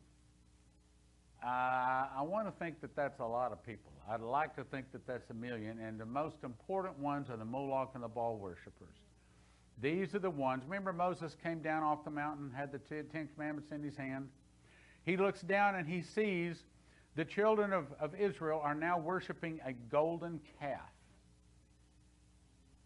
Uh, 1.45 2.07
I 2.17 2.21
want 2.23 2.47
to 2.47 2.51
think 2.57 2.81
that 2.81 2.95
that's 2.95 3.19
a 3.19 3.25
lot 3.25 3.51
of 3.51 3.63
people. 3.63 3.91
I'd 4.09 4.21
like 4.21 4.55
to 4.55 4.63
think 4.63 4.91
that 4.93 5.05
that's 5.05 5.29
a 5.29 5.33
million, 5.35 5.79
and 5.79 5.99
the 5.99 6.05
most 6.05 6.37
important 6.43 6.97
ones 6.97 7.29
are 7.29 7.37
the 7.37 7.45
Moloch 7.45 7.91
and 7.93 8.03
the 8.03 8.07
Baal 8.07 8.37
worshippers. 8.37 8.95
These 9.79 10.15
are 10.15 10.19
the 10.19 10.29
ones. 10.29 10.63
Remember, 10.65 10.91
Moses 10.91 11.35
came 11.43 11.59
down 11.59 11.83
off 11.83 12.03
the 12.03 12.09
mountain, 12.09 12.51
had 12.55 12.71
the 12.71 12.79
Ten 12.79 13.29
Commandments 13.35 13.71
in 13.71 13.83
his 13.83 13.95
hand. 13.95 14.27
He 15.05 15.17
looks 15.17 15.41
down 15.41 15.75
and 15.75 15.87
he 15.87 16.01
sees 16.01 16.63
the 17.15 17.25
children 17.25 17.73
of, 17.73 17.85
of 17.99 18.15
Israel 18.15 18.59
are 18.63 18.73
now 18.73 18.97
worshiping 18.97 19.59
a 19.65 19.73
golden 19.91 20.39
calf. 20.59 20.79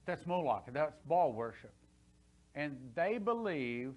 That's 0.05 0.25
Moloch, 0.25 0.65
that's 0.73 0.99
Baal 1.07 1.31
worship. 1.31 1.73
And 2.55 2.77
they 2.93 3.19
believe 3.19 3.93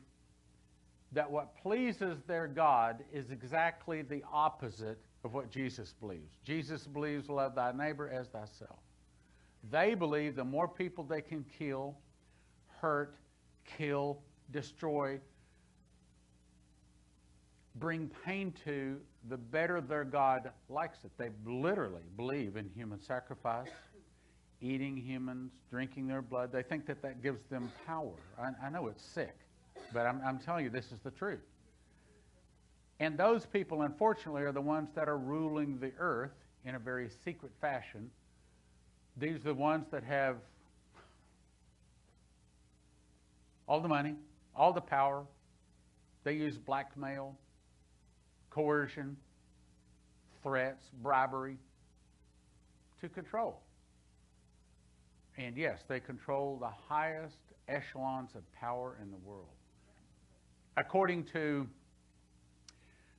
that 1.13 1.31
what 1.31 1.55
pleases 1.63 2.19
their 2.27 2.47
God 2.47 3.05
is 3.13 3.31
exactly 3.31 4.03
the 4.03 4.23
opposite 4.33 4.99
of 5.25 5.35
what 5.35 5.51
Jesus 5.51 5.95
believes. 6.01 6.39
Jesus 6.45 6.87
believes, 6.87 7.29
love 7.29 7.55
thy 7.55 7.73
neighbor 7.73 8.09
as 8.09 8.29
thyself. 8.29 8.79
They 9.71 9.95
believe 9.95 10.35
the 10.35 10.45
more 10.45 10.67
people 10.67 11.05
they 11.05 11.21
can 11.21 11.45
kill, 11.59 11.97
hurt, 12.81 13.17
kill, 13.65 14.21
destroy, 14.51 15.21
bring 17.77 18.11
pain 18.25 18.53
to, 18.65 18.99
the 19.29 19.37
better 19.37 19.81
their 19.81 20.05
God 20.05 20.51
likes 20.69 21.05
it. 21.05 21.13
They 21.17 21.31
literally 21.47 22.03
believe 22.17 22.57
in 22.57 22.69
human 22.75 23.01
sacrifice, 23.01 23.69
eating 24.61 24.97
humans, 24.97 25.53
drinking 25.71 26.09
their 26.09 26.23
blood. 26.23 26.51
They 26.53 26.63
think 26.63 26.87
that 26.87 27.03
that 27.03 27.23
gives 27.23 27.43
them 27.45 27.71
power. 27.87 28.15
I, 28.39 28.67
I 28.67 28.71
know 28.71 28.89
it's 28.89 29.05
sick, 29.05 29.37
but 29.93 30.07
I'm, 30.07 30.21
I'm 30.25 30.39
telling 30.39 30.65
you, 30.65 30.71
this 30.71 30.93
is 30.93 31.01
the 31.01 31.11
truth. 31.11 31.41
And 33.01 33.19
those 33.19 33.47
people, 33.47 33.83
unfortunately, 33.83 34.43
are 34.43 34.53
the 34.53 34.61
ones 34.61 34.91
that 34.95 35.09
are 35.09 35.19
ruling 35.19 35.79
the 35.81 35.93
earth 35.99 36.33
in 36.65 36.75
a 36.75 36.79
very 36.79 37.09
secret 37.25 37.53
fashion. 37.61 38.11
These 39.17 39.37
are 39.37 39.49
the 39.49 39.55
ones 39.55 39.87
that 39.91 40.05
have 40.05 40.37
all 43.67 43.81
the 43.81 43.89
money, 43.89 44.15
all 44.55 44.73
the 44.73 44.81
power. 44.81 45.25
They 46.25 46.35
use 46.35 46.57
blackmail 46.57 47.37
coercion, 48.51 49.17
threats, 50.43 50.91
bribery 51.03 51.57
to 53.01 53.09
control. 53.09 53.61
And 55.39 55.57
yes, 55.57 55.81
they 55.89 56.01
control 56.01 56.59
the 56.61 56.69
highest 56.69 57.39
echelons 57.69 58.35
of 58.35 58.43
power 58.53 58.99
in 59.03 59.11
the 59.11 59.17
world. 59.25 59.49
According 60.76 61.25
to 61.33 61.67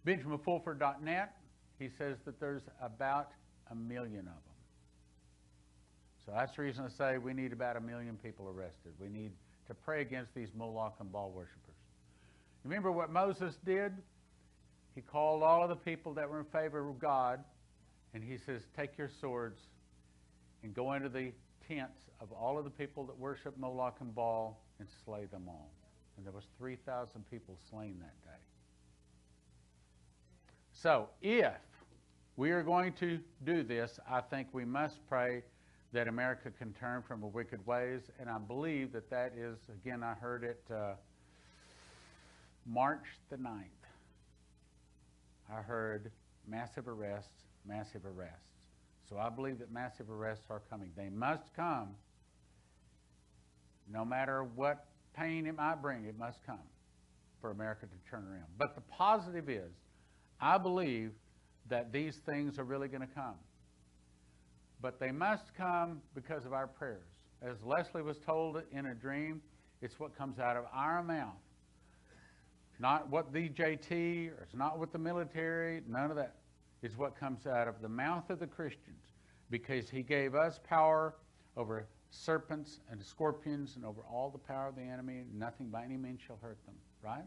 BenjaminFulford.net, 0.08 1.34
he 1.80 1.90
says 1.98 2.18
that 2.26 2.40
there's 2.40 2.64
about 2.82 3.32
a 3.72 3.76
million 3.76 4.22
of 4.22 4.26
them. 4.26 4.54
So 6.26 6.32
that's 6.36 6.56
the 6.56 6.62
reason 6.62 6.86
I 6.86 6.90
say 6.90 7.18
we 7.18 7.34
need 7.34 7.54
about 7.54 7.78
a 7.78 7.82
million 7.82 8.18
people 8.24 8.48
arrested. 8.48 8.94
We 9.00 9.10
need 9.10 9.32
to 9.68 9.74
pray 9.74 10.02
against 10.02 10.34
these 10.34 10.50
Moloch 10.56 10.96
and 11.00 11.12
Baal 11.12 11.32
worshippers. 11.32 11.60
Remember 12.64 12.92
what 12.92 13.12
Moses 13.12 13.56
did? 13.66 13.94
He 14.96 15.02
called 15.02 15.44
all 15.44 15.64
of 15.64 15.70
the 15.70 15.76
people 15.76 16.14
that 16.14 16.30
were 16.30 16.40
in 16.40 16.46
favor 16.46 16.88
of 16.88 17.00
God 17.00 17.44
And 18.14 18.24
he 18.24 18.38
says, 18.46 18.62
Take 18.78 18.98
your 18.98 19.10
swords 19.20 19.60
and 20.64 20.74
go 20.74 20.94
into 20.94 21.10
the 21.10 21.32
tents 21.68 22.00
of 22.22 22.32
all 22.32 22.58
of 22.58 22.64
the 22.64 22.70
people 22.70 23.06
that 23.06 23.18
worship 23.18 23.58
Moloch 23.58 23.98
and 24.00 24.14
Baal 24.14 24.60
and 24.80 24.88
slay 25.04 25.26
them 25.26 25.44
all. 25.48 25.72
And 26.18 26.26
there 26.26 26.34
was 26.34 26.46
3,000 26.58 27.30
people 27.30 27.58
slain 27.70 27.98
that 28.00 28.22
day. 28.24 28.38
So 30.72 31.10
if 31.22 31.54
we 32.36 32.52
are 32.52 32.64
going 32.64 32.94
to 32.94 33.20
do 33.46 33.64
this, 33.64 34.00
I 34.10 34.22
think 34.22 34.48
we 34.52 34.66
must 34.66 34.98
pray 35.08 35.44
that 35.94 36.08
America 36.08 36.52
can 36.52 36.74
turn 36.74 37.04
from 37.04 37.22
her 37.22 37.28
wicked 37.28 37.66
ways. 37.66 38.02
And 38.20 38.30
I 38.30 38.40
believe 38.40 38.92
that 38.94 39.10
that 39.10 39.34
is, 39.38 39.58
again, 39.70 40.04
I 40.04 40.14
heard 40.14 40.44
it 40.44 40.64
uh, 40.74 40.94
March 42.66 43.06
the 43.30 43.38
9th. 43.38 43.64
I 45.52 45.62
heard 45.62 46.12
massive 46.48 46.88
arrests, 46.88 47.44
massive 47.68 48.06
arrests. 48.06 48.40
So 49.08 49.18
I 49.18 49.30
believe 49.30 49.60
that 49.60 49.72
massive 49.72 50.10
arrests 50.10 50.46
are 50.50 50.62
coming. 50.70 50.92
They 50.96 51.10
must 51.10 51.54
come. 51.56 51.90
No 53.92 54.04
matter 54.04 54.44
what 54.44 54.86
pain 55.14 55.46
it 55.46 55.56
might 55.56 55.82
bring, 55.82 56.06
it 56.06 56.18
must 56.18 56.46
come 56.46 56.60
for 57.42 57.52
America 57.52 57.86
to 57.86 58.10
turn 58.10 58.26
around. 58.26 58.48
But 58.58 58.76
the 58.76 58.82
positive 58.82 59.50
is, 59.50 59.72
I 60.40 60.58
believe 60.58 61.12
that 61.70 61.92
these 61.92 62.18
things 62.26 62.60
are 62.60 62.64
really 62.64 62.88
going 62.88 63.02
to 63.02 63.14
come. 63.14 63.36
But 64.82 65.00
they 65.00 65.12
must 65.12 65.56
come 65.56 66.02
because 66.14 66.46
of 66.46 66.54
our 66.54 66.68
prayers. 66.68 67.08
As 67.42 67.58
Leslie 67.64 68.02
was 68.02 68.18
told 68.18 68.62
in 68.72 68.88
a 68.88 68.94
dream, 68.94 69.42
it's 69.82 70.00
what 70.00 70.18
comes 70.18 70.40
out 70.40 70.58
of 70.58 70.66
our 70.74 71.04
mouth. 71.04 71.36
Not 72.80 73.10
what 73.10 73.32
the 73.32 73.50
JT, 73.50 74.30
or 74.30 74.44
it's 74.44 74.56
not 74.56 74.80
what 74.80 74.92
the 74.92 74.98
military, 74.98 75.82
none 75.88 76.10
of 76.10 76.18
that. 76.18 76.36
It's 76.82 76.98
what 76.98 77.18
comes 77.18 77.46
out 77.48 77.68
of 77.68 77.82
the 77.82 77.90
mouth 77.90 78.30
of 78.30 78.40
the 78.40 78.48
Christians 78.48 79.04
because 79.50 79.90
he 79.90 80.02
gave 80.02 80.36
us 80.36 80.60
power 80.68 81.16
over 81.56 81.86
serpents 82.14 82.80
and 82.92 83.04
scorpions 83.04 83.76
and 83.76 83.86
over 83.86 84.02
all 84.02 84.30
the 84.30 84.38
power 84.38 84.68
of 84.68 84.76
the 84.76 84.82
enemy. 84.82 85.24
Nothing 85.34 85.70
by 85.70 85.84
any 85.84 85.98
means 85.98 86.22
shall 86.26 86.38
hurt 86.42 86.58
them, 86.66 86.76
right? 87.04 87.26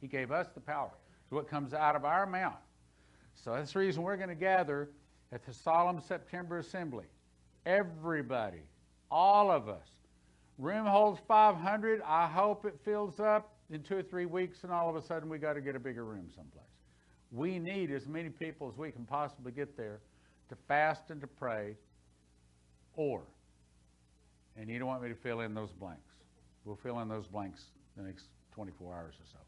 He 0.00 0.08
gave 0.08 0.30
us 0.30 0.48
the 0.54 0.60
power. 0.60 0.90
It's 1.22 1.32
what 1.32 1.48
comes 1.48 1.72
out 1.72 1.96
of 1.96 2.04
our 2.04 2.26
mouth. 2.26 2.60
So 3.34 3.52
that's 3.52 3.72
the 3.72 3.78
reason 3.78 4.02
we're 4.02 4.16
going 4.16 4.28
to 4.28 4.34
gather 4.34 4.90
at 5.32 5.44
the 5.44 5.52
solemn 5.52 6.00
September 6.00 6.58
assembly. 6.58 7.06
Everybody, 7.64 8.62
all 9.10 9.50
of 9.50 9.68
us. 9.68 9.86
Room 10.58 10.86
holds 10.86 11.20
500. 11.28 12.02
I 12.04 12.26
hope 12.26 12.64
it 12.64 12.76
fills 12.84 13.20
up 13.20 13.54
in 13.70 13.82
two 13.82 13.98
or 13.98 14.02
three 14.02 14.26
weeks, 14.26 14.64
and 14.64 14.72
all 14.72 14.88
of 14.88 14.96
a 14.96 15.02
sudden 15.02 15.28
we 15.28 15.38
got 15.38 15.52
to 15.52 15.60
get 15.60 15.76
a 15.76 15.78
bigger 15.78 16.04
room 16.04 16.28
someplace. 16.34 16.64
We 17.30 17.58
need 17.58 17.92
as 17.92 18.08
many 18.08 18.30
people 18.30 18.68
as 18.68 18.76
we 18.76 18.90
can 18.90 19.04
possibly 19.04 19.52
get 19.52 19.76
there 19.76 20.00
to 20.48 20.56
fast 20.66 21.10
and 21.10 21.20
to 21.20 21.26
pray, 21.26 21.76
or, 22.96 23.22
and 24.58 24.68
you 24.68 24.78
don't 24.78 24.88
want 24.88 25.02
me 25.02 25.08
to 25.08 25.14
fill 25.14 25.40
in 25.40 25.54
those 25.54 25.72
blanks. 25.72 26.10
We'll 26.64 26.76
fill 26.76 27.00
in 27.00 27.08
those 27.08 27.26
blanks 27.26 27.66
the 27.96 28.02
next 28.02 28.26
24 28.54 28.94
hours 28.94 29.14
or 29.14 29.26
so. 29.32 29.38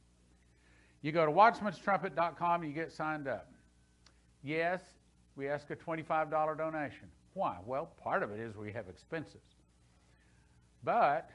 You 1.03 1.13
go 1.13 1.27
to 1.27 1.33
watchmanstrumpet.com 1.33 2.63
you 2.65 2.73
get 2.73 2.93
signed 2.93 3.27
up. 3.27 3.53
Yes, 4.43 4.81
we 5.37 5.49
ask 5.49 5.71
a 5.71 5.77
$25 5.77 6.57
donation. 6.57 7.09
Why? 7.35 7.59
Well, 7.67 7.87
part 8.03 8.23
of 8.23 8.31
it 8.31 8.41
is 8.41 8.57
we 8.57 8.73
have 8.73 8.89
expenses. 8.89 9.43
But 10.83 11.31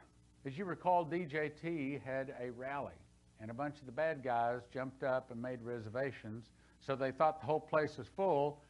as 0.45 0.57
you 0.57 0.65
recall, 0.65 1.05
DJT 1.05 2.01
had 2.03 2.33
a 2.41 2.51
rally, 2.51 2.93
and 3.39 3.51
a 3.51 3.53
bunch 3.53 3.79
of 3.79 3.85
the 3.85 3.91
bad 3.91 4.23
guys 4.23 4.61
jumped 4.73 5.03
up 5.03 5.31
and 5.31 5.41
made 5.41 5.61
reservations. 5.61 6.49
So 6.79 6.95
they 6.95 7.11
thought 7.11 7.41
the 7.41 7.47
whole 7.47 7.59
place 7.59 7.97
was 7.97 8.07
full, 8.15 8.61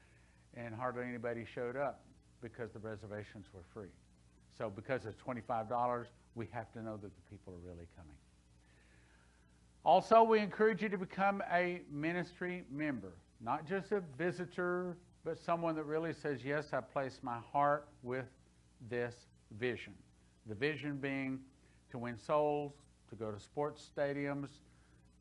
and 0.56 0.74
hardly 0.74 1.04
anybody 1.04 1.46
showed 1.46 1.76
up 1.76 2.02
because 2.42 2.72
the 2.72 2.80
reservations 2.80 3.46
were 3.54 3.64
free. 3.74 3.90
So 4.58 4.70
because 4.70 5.06
it's 5.06 5.22
$25, 5.22 6.06
we 6.36 6.48
have 6.52 6.72
to 6.74 6.82
know 6.82 6.98
that 6.98 7.12
the 7.16 7.22
people 7.30 7.54
are 7.54 7.68
really 7.70 7.88
coming. 7.96 8.16
Also, 9.84 10.24
we 10.24 10.40
encourage 10.40 10.82
you 10.82 10.90
to 10.90 10.98
become 10.98 11.44
a 11.52 11.82
ministry 11.92 12.64
member, 12.72 13.14
not 13.40 13.68
just 13.68 13.92
a 13.92 14.02
visitor, 14.18 14.98
but 15.24 15.38
someone 15.38 15.76
that 15.76 15.84
really 15.84 16.14
says, 16.14 16.40
Yes, 16.44 16.74
I 16.74 16.82
place 16.82 17.20
my 17.22 17.38
heart 17.52 17.88
with 18.02 18.26
this 18.90 19.16
vision. 19.60 19.94
The 20.48 20.56
vision 20.56 20.98
being 20.98 21.40
to 21.92 21.98
win 21.98 22.18
souls, 22.18 22.74
to 23.10 23.16
go 23.16 23.32
to 23.32 23.40
sports 23.40 23.90
stadiums, 23.96 24.50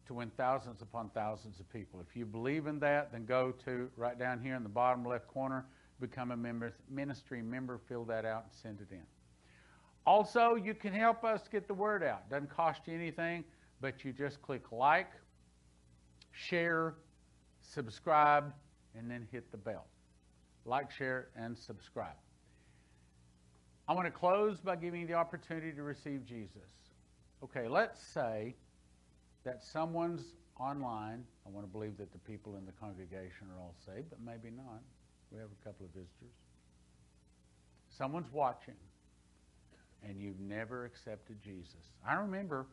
to 0.07 0.15
win 0.15 0.31
thousands 0.37 0.83
upon 0.83 1.11
thousands 1.11 1.61
of 1.61 1.71
people. 1.73 2.01
If 2.01 2.17
you 2.17 2.25
believe 2.25 2.67
in 2.67 2.79
that, 2.81 3.13
then 3.13 3.25
go 3.25 3.53
to 3.65 3.91
right 3.97 4.19
down 4.19 4.41
here 4.41 4.55
in 4.55 4.63
the 4.63 4.69
bottom 4.69 5.05
left 5.05 5.29
corner, 5.29 5.67
become 6.01 6.31
a 6.31 6.37
member, 6.37 6.73
ministry 6.91 7.43
member, 7.43 7.81
fill 7.89 8.05
that 8.05 8.25
out 8.25 8.45
and 8.45 8.53
send 8.53 8.81
it 8.81 8.93
in. 8.93 9.03
Also, 10.07 10.55
you 10.55 10.75
can 10.75 10.93
help 10.93 11.25
us 11.25 11.43
get 11.51 11.67
the 11.67 11.75
word 11.75 12.03
out. 12.03 12.29
Doesn't 12.29 12.51
cost 12.51 12.83
you 12.87 12.95
anything, 12.95 13.45
but 13.81 14.05
you 14.05 14.13
just 14.13 14.43
click 14.43 14.71
like, 14.71 15.11
share, 16.33 16.95
subscribe, 17.63 18.53
and 18.97 19.11
then 19.11 19.27
hit 19.33 19.51
the 19.51 19.57
bell. 19.57 19.87
Like, 20.67 20.91
share, 20.91 21.29
and 21.37 21.57
subscribe. 21.57 22.17
I 23.87 23.95
want 23.95 24.07
to 24.07 24.11
close 24.11 24.61
by 24.61 24.77
giving 24.77 25.03
you 25.03 25.07
the 25.07 25.15
opportunity 25.15 25.73
to 25.73 25.83
receive 25.83 26.25
Jesus. 26.25 26.71
Okay, 27.43 27.69
let's 27.69 28.01
say 28.03 28.55
that 29.45 29.63
someone's 29.63 30.25
online. 30.59 31.25
I 31.47 31.51
want 31.51 31.67
to 31.67 31.71
believe 31.71 31.99
that 31.99 32.13
the 32.13 32.19
people 32.19 32.57
in 32.57 32.65
the 32.65 32.73
congregation 32.73 33.49
are 33.55 33.61
all 33.61 33.75
saved, 33.85 34.09
but 34.11 34.21
maybe 34.25 34.55
not. 34.55 34.81
We 35.31 35.39
have 35.39 35.49
a 35.49 35.65
couple 35.65 35.87
of 35.87 35.93
visitors. 35.93 36.35
Someone's 37.91 38.33
watching, 38.33 38.75
and 40.09 40.21
you've 40.21 40.41
never 40.41 40.85
accepted 40.85 41.43
Jesus. 41.43 41.93
I 42.07 42.15
remember, 42.15 42.67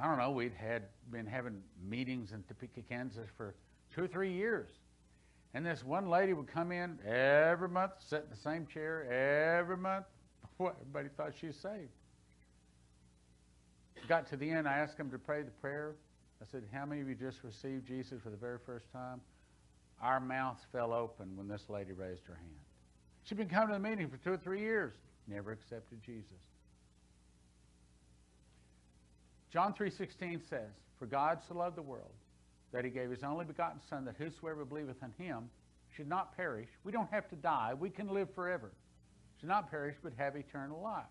I 0.00 0.06
don't 0.06 0.18
know, 0.18 0.30
we'd 0.30 0.54
had 0.54 0.84
been 1.10 1.26
having 1.26 1.62
meetings 1.88 2.32
in 2.32 2.42
Topeka, 2.44 2.82
Kansas 2.88 3.28
for 3.36 3.54
two 3.94 4.04
or 4.04 4.08
three 4.08 4.32
years. 4.32 4.70
And 5.54 5.64
this 5.64 5.84
one 5.84 6.08
lady 6.08 6.32
would 6.32 6.48
come 6.48 6.72
in 6.72 6.98
every 7.06 7.68
month, 7.68 7.92
sit 7.98 8.24
in 8.24 8.30
the 8.30 8.36
same 8.36 8.66
chair 8.66 9.58
every 9.58 9.76
month. 9.76 10.04
Everybody 10.60 11.08
thought 11.16 11.32
she 11.38 11.46
was 11.46 11.56
saved 11.56 11.90
got 14.06 14.26
to 14.28 14.36
the 14.36 14.48
end, 14.48 14.68
I 14.68 14.78
asked 14.78 14.96
them 14.96 15.10
to 15.10 15.18
pray 15.18 15.42
the 15.42 15.50
prayer. 15.50 15.94
I 16.40 16.44
said, 16.50 16.64
How 16.72 16.86
many 16.86 17.00
of 17.00 17.08
you 17.08 17.14
just 17.14 17.42
received 17.42 17.86
Jesus 17.86 18.20
for 18.22 18.30
the 18.30 18.36
very 18.36 18.58
first 18.64 18.90
time? 18.92 19.20
Our 20.02 20.20
mouths 20.20 20.60
fell 20.72 20.92
open 20.92 21.36
when 21.36 21.48
this 21.48 21.64
lady 21.68 21.92
raised 21.92 22.26
her 22.26 22.34
hand. 22.34 22.60
She'd 23.24 23.38
been 23.38 23.48
coming 23.48 23.68
to 23.68 23.74
the 23.74 23.88
meeting 23.88 24.08
for 24.08 24.18
two 24.18 24.32
or 24.32 24.36
three 24.36 24.60
years, 24.60 24.94
never 25.28 25.52
accepted 25.52 26.02
Jesus. 26.02 26.40
John 29.50 29.72
3:16 29.74 30.40
says, 30.40 30.72
"For 30.98 31.06
God 31.06 31.42
so 31.42 31.54
loved 31.54 31.76
the 31.76 31.82
world 31.82 32.14
that 32.72 32.84
he 32.84 32.90
gave 32.90 33.10
his 33.10 33.22
only 33.22 33.44
begotten 33.44 33.80
son 33.80 34.04
that 34.04 34.16
whosoever 34.16 34.64
believeth 34.64 35.02
in 35.02 35.12
him 35.12 35.50
should 35.88 36.08
not 36.08 36.36
perish. 36.36 36.68
We 36.84 36.92
don't 36.92 37.10
have 37.10 37.28
to 37.28 37.36
die, 37.36 37.74
we 37.74 37.90
can 37.90 38.08
live 38.08 38.32
forever. 38.34 38.72
Should 39.40 39.48
not 39.48 39.70
perish 39.70 39.96
but 40.02 40.12
have 40.14 40.36
eternal 40.36 40.80
life. 40.80 41.04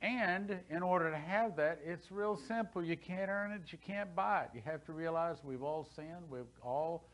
And 0.00 0.60
in 0.68 0.82
order 0.82 1.10
to 1.10 1.16
have 1.16 1.56
that, 1.56 1.80
it's 1.82 2.10
real 2.10 2.36
simple. 2.36 2.84
You 2.84 2.96
can't 2.96 3.30
earn 3.30 3.52
it, 3.52 3.72
you 3.72 3.78
can't 3.78 4.14
buy 4.14 4.44
it. 4.44 4.50
You 4.54 4.60
have 4.62 4.84
to 4.84 4.92
realize 4.92 5.42
we've 5.42 5.62
all 5.62 5.84
sinned. 5.84 6.28
We've 6.28 6.44
all 6.62 7.04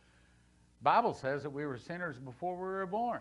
Bible 0.82 1.12
says 1.12 1.42
that 1.42 1.50
we 1.50 1.66
were 1.66 1.76
sinners 1.76 2.18
before 2.18 2.54
we 2.54 2.62
were 2.62 2.86
born. 2.86 3.20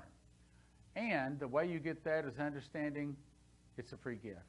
And 0.99 1.39
the 1.39 1.47
way 1.47 1.65
you 1.65 1.79
get 1.79 2.03
that 2.03 2.25
is 2.25 2.39
understanding 2.39 3.15
it's 3.77 3.93
a 3.93 3.97
free 3.97 4.17
gift. 4.17 4.39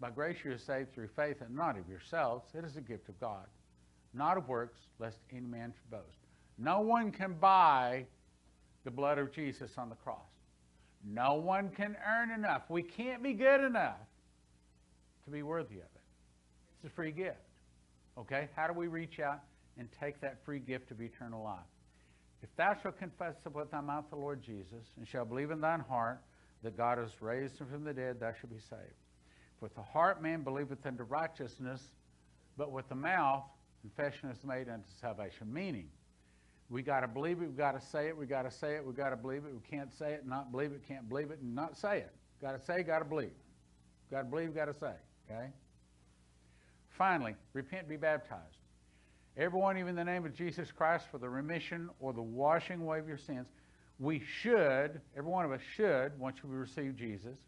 By 0.00 0.10
grace 0.10 0.38
you 0.44 0.50
are 0.50 0.58
saved 0.58 0.92
through 0.92 1.08
faith 1.14 1.36
and 1.40 1.54
not 1.54 1.78
of 1.78 1.88
yourselves. 1.88 2.48
It 2.52 2.64
is 2.64 2.76
a 2.76 2.80
gift 2.80 3.08
of 3.08 3.20
God, 3.20 3.46
not 4.12 4.36
of 4.36 4.48
works, 4.48 4.80
lest 4.98 5.18
any 5.30 5.46
man 5.46 5.72
should 5.72 5.90
boast. 5.90 6.18
No 6.58 6.80
one 6.80 7.12
can 7.12 7.34
buy 7.34 8.06
the 8.82 8.90
blood 8.90 9.18
of 9.18 9.30
Jesus 9.30 9.70
on 9.78 9.88
the 9.88 9.94
cross. 9.94 10.18
No 11.04 11.34
one 11.34 11.70
can 11.70 11.96
earn 12.04 12.32
enough. 12.32 12.62
We 12.68 12.82
can't 12.82 13.22
be 13.22 13.32
good 13.32 13.62
enough 13.62 14.00
to 15.26 15.30
be 15.30 15.44
worthy 15.44 15.76
of 15.76 15.82
it. 15.82 16.02
It's 16.82 16.92
a 16.92 16.94
free 16.94 17.12
gift. 17.12 17.36
Okay? 18.18 18.48
How 18.56 18.66
do 18.66 18.72
we 18.72 18.88
reach 18.88 19.20
out 19.20 19.42
and 19.78 19.88
take 20.00 20.20
that 20.22 20.44
free 20.44 20.58
gift 20.58 20.90
of 20.90 21.00
eternal 21.00 21.44
life? 21.44 21.60
If 22.42 22.54
thou 22.56 22.74
shalt 22.74 22.98
confess 22.98 23.34
with 23.52 23.70
thy 23.70 23.80
mouth 23.80 24.04
the 24.10 24.16
Lord 24.16 24.42
Jesus, 24.42 24.92
and 24.96 25.06
shalt 25.06 25.28
believe 25.28 25.50
in 25.50 25.60
thine 25.60 25.80
heart 25.80 26.20
that 26.62 26.76
God 26.76 26.98
has 26.98 27.20
raised 27.20 27.58
him 27.58 27.68
from 27.68 27.84
the 27.84 27.92
dead, 27.92 28.20
thou 28.20 28.32
shalt 28.32 28.52
be 28.52 28.60
saved. 28.60 28.96
For 29.58 29.66
with 29.66 29.74
the 29.74 29.82
heart 29.82 30.22
man 30.22 30.42
believeth 30.42 30.84
unto 30.86 31.02
righteousness, 31.02 31.82
but 32.56 32.72
with 32.72 32.88
the 32.88 32.94
mouth 32.94 33.44
confession 33.80 34.30
is 34.30 34.44
made 34.44 34.68
unto 34.68 34.88
salvation. 35.00 35.52
Meaning, 35.52 35.88
we 36.70 36.82
got 36.82 37.00
to 37.00 37.08
believe 37.08 37.42
it, 37.42 37.48
we 37.48 37.56
got 37.56 37.78
to 37.78 37.84
say 37.84 38.08
it, 38.08 38.16
we 38.16 38.26
got 38.26 38.42
to 38.42 38.50
say 38.50 38.76
it, 38.76 38.86
we 38.86 38.92
got 38.92 39.10
to 39.10 39.16
believe 39.16 39.44
it. 39.44 39.52
We 39.52 39.76
can't 39.76 39.92
say 39.92 40.12
it, 40.12 40.26
not 40.26 40.52
believe 40.52 40.72
it, 40.72 40.82
can't 40.86 41.08
believe 41.08 41.30
it, 41.30 41.40
and 41.40 41.54
not 41.54 41.76
say 41.76 41.98
it. 41.98 42.12
Got 42.40 42.52
to 42.52 42.64
say, 42.64 42.82
got 42.82 43.00
to 43.00 43.04
believe. 43.04 43.32
Got 44.10 44.22
to 44.22 44.24
believe, 44.24 44.54
got 44.54 44.66
to 44.66 44.74
say. 44.74 44.92
Okay? 45.28 45.48
Finally, 46.90 47.34
repent, 47.52 47.88
be 47.88 47.96
baptized. 47.96 48.59
Everyone, 49.36 49.78
even 49.78 49.90
in 49.90 49.96
the 49.96 50.04
name 50.04 50.26
of 50.26 50.34
Jesus 50.34 50.72
Christ, 50.72 51.06
for 51.10 51.18
the 51.18 51.28
remission 51.28 51.88
or 52.00 52.12
the 52.12 52.22
washing 52.22 52.80
away 52.80 52.98
of 52.98 53.08
your 53.08 53.18
sins, 53.18 53.46
we 53.98 54.20
should, 54.20 55.00
every 55.16 55.30
one 55.30 55.44
of 55.44 55.52
us 55.52 55.60
should, 55.76 56.18
once 56.18 56.42
we 56.42 56.56
receive 56.56 56.96
Jesus, 56.96 57.38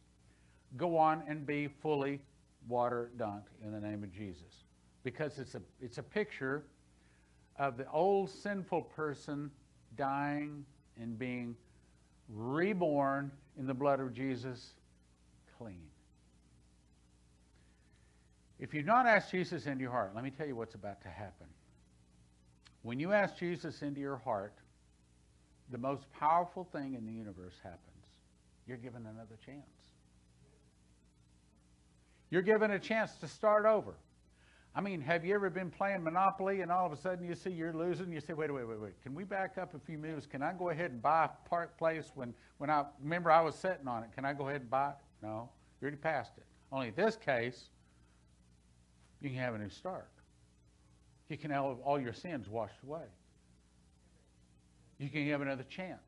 go 0.77 0.97
on 0.97 1.23
and 1.27 1.47
be 1.47 1.69
fully 1.83 2.20
water 2.69 3.11
dunked 3.17 3.49
in 3.65 3.73
the 3.73 3.81
name 3.81 4.02
of 4.02 4.12
Jesus. 4.12 4.65
Because 5.02 5.39
it's 5.39 5.55
a, 5.55 5.62
it's 5.81 5.99
a 5.99 6.02
picture 6.02 6.65
of 7.59 7.77
the 7.77 7.91
old 7.91 8.31
sinful 8.31 8.83
person 8.83 9.51
dying 9.97 10.65
and 11.01 11.19
being 11.19 11.57
reborn 12.28 13.31
in 13.59 13.67
the 13.67 13.75
blood 13.75 14.01
of 14.01 14.15
Jesus 14.15 14.75
clean. 15.59 15.83
If 18.59 18.73
you've 18.73 18.86
not 18.86 19.07
asked 19.07 19.33
Jesus 19.33 19.67
into 19.67 19.83
your 19.83 19.91
heart, 19.91 20.12
let 20.15 20.23
me 20.23 20.31
tell 20.31 20.47
you 20.47 20.55
what's 20.55 20.75
about 20.75 21.02
to 21.02 21.09
happen. 21.09 21.49
When 22.83 22.99
you 22.99 23.12
ask 23.12 23.36
Jesus 23.36 23.83
into 23.83 24.01
your 24.01 24.17
heart, 24.17 24.55
the 25.70 25.78
most 25.78 26.11
powerful 26.12 26.65
thing 26.65 26.94
in 26.94 27.07
the 27.07 27.12
universe 27.12 27.55
happens. 27.62 27.81
You're 28.67 28.77
given 28.77 29.07
another 29.07 29.39
chance. 29.44 29.61
You're 32.31 32.43
given 32.43 32.70
a 32.70 32.78
chance 32.78 33.15
to 33.17 33.28
start 33.28 33.67
over. 33.67 33.94
I 34.75 34.81
mean, 34.81 35.02
have 35.02 35.25
you 35.25 35.35
ever 35.35 35.51
been 35.51 35.70
playing 35.70 36.02
Monopoly 36.02 36.62
and 36.62 36.73
all 36.73 36.86
of 36.86 36.93
a 36.93 36.97
sudden 36.97 37.27
you 37.27 37.35
see 37.35 37.51
you're 37.51 37.75
losing? 37.75 38.11
You 38.11 38.20
say, 38.20 38.33
wait, 38.33 38.52
wait, 38.52 38.67
wait, 38.67 38.81
wait. 38.81 39.02
Can 39.02 39.15
we 39.15 39.25
back 39.25 39.59
up 39.59 39.75
a 39.75 39.78
few 39.78 39.99
moves? 39.99 40.27
Can 40.27 40.43
I 40.43 40.55
go 40.55 40.70
ahead 40.70 40.93
and 40.93 41.02
buy 41.02 41.28
Park 41.44 41.77
Place 41.77 42.11
when, 42.15 42.33
when 42.57 42.70
I 42.70 42.86
remember 43.01 43.31
I 43.31 43.43
was 43.43 43.55
sitting 43.55 43.86
on 43.86 44.02
it? 44.02 44.11
Can 44.15 44.25
I 44.25 44.33
go 44.33 44.49
ahead 44.49 44.62
and 44.62 44.70
buy 44.70 44.91
it? 44.91 44.97
No, 45.23 45.51
you're 45.81 45.89
already 45.89 45.99
passed 45.99 46.33
it. 46.39 46.44
Only 46.70 46.89
in 46.89 46.94
this 46.94 47.17
case, 47.17 47.65
you 49.20 49.28
can 49.28 49.39
have 49.39 49.55
a 49.55 49.59
new 49.59 49.69
start. 49.69 50.09
You 51.33 51.39
can 51.39 51.51
have 51.51 51.65
all 51.65 51.99
your 51.99 52.12
sins 52.12 52.47
washed 52.47 52.77
away. 52.86 53.07
You 54.99 55.09
can 55.09 55.27
have 55.31 55.41
another 55.41 55.62
chance. 55.62 56.02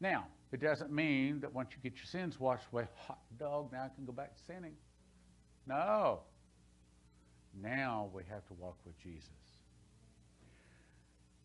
Now, 0.00 0.28
it 0.50 0.62
doesn't 0.62 0.90
mean 0.90 1.40
that 1.40 1.52
once 1.52 1.68
you 1.72 1.90
get 1.90 1.98
your 1.98 2.06
sins 2.06 2.40
washed 2.40 2.64
away, 2.72 2.88
hot 3.06 3.18
dog, 3.38 3.70
now 3.70 3.82
I 3.84 3.94
can 3.94 4.06
go 4.06 4.12
back 4.12 4.34
to 4.34 4.42
sinning. 4.44 4.72
No. 5.66 6.20
Now 7.60 8.08
we 8.14 8.22
have 8.30 8.46
to 8.46 8.54
walk 8.54 8.78
with 8.86 8.98
Jesus. 8.98 9.28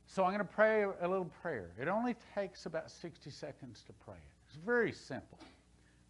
So 0.08 0.24
I'm 0.24 0.30
going 0.30 0.40
to 0.40 0.46
pray 0.46 0.84
a 0.84 1.06
little 1.06 1.30
prayer. 1.42 1.72
It 1.78 1.90
only 1.90 2.16
takes 2.34 2.66
about 2.66 2.90
60 2.90 3.30
seconds 3.30 3.84
to 3.88 3.94
pray 4.06 4.16
it. 4.16 4.48
It's 4.48 4.58
very 4.66 4.94
simple. 4.94 5.38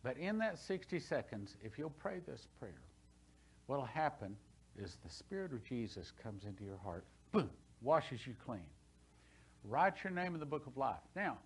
But 0.03 0.17
in 0.17 0.37
that 0.37 0.59
60 0.59 0.99
seconds, 0.99 1.57
if 1.63 1.79
you'll 1.79 1.89
pray 1.89 2.19
this 2.27 2.47
prayer, 2.59 2.83
what 3.65 3.79
will 3.79 3.85
happen 3.87 4.35
is 4.77 4.97
the 5.03 5.09
Spirit 5.09 5.53
of 5.53 5.63
Jesus 5.63 6.11
comes 6.21 6.45
into 6.45 6.63
your 6.63 6.77
heart, 6.83 7.05
boom, 7.31 7.49
washes 7.81 8.25
you 8.25 8.33
clean. 8.45 8.65
Write 9.63 10.03
your 10.03 10.11
name 10.11 10.33
in 10.33 10.39
the 10.39 10.45
book 10.45 10.67
of 10.67 10.75
life. 10.77 10.99
Now, 11.15 11.37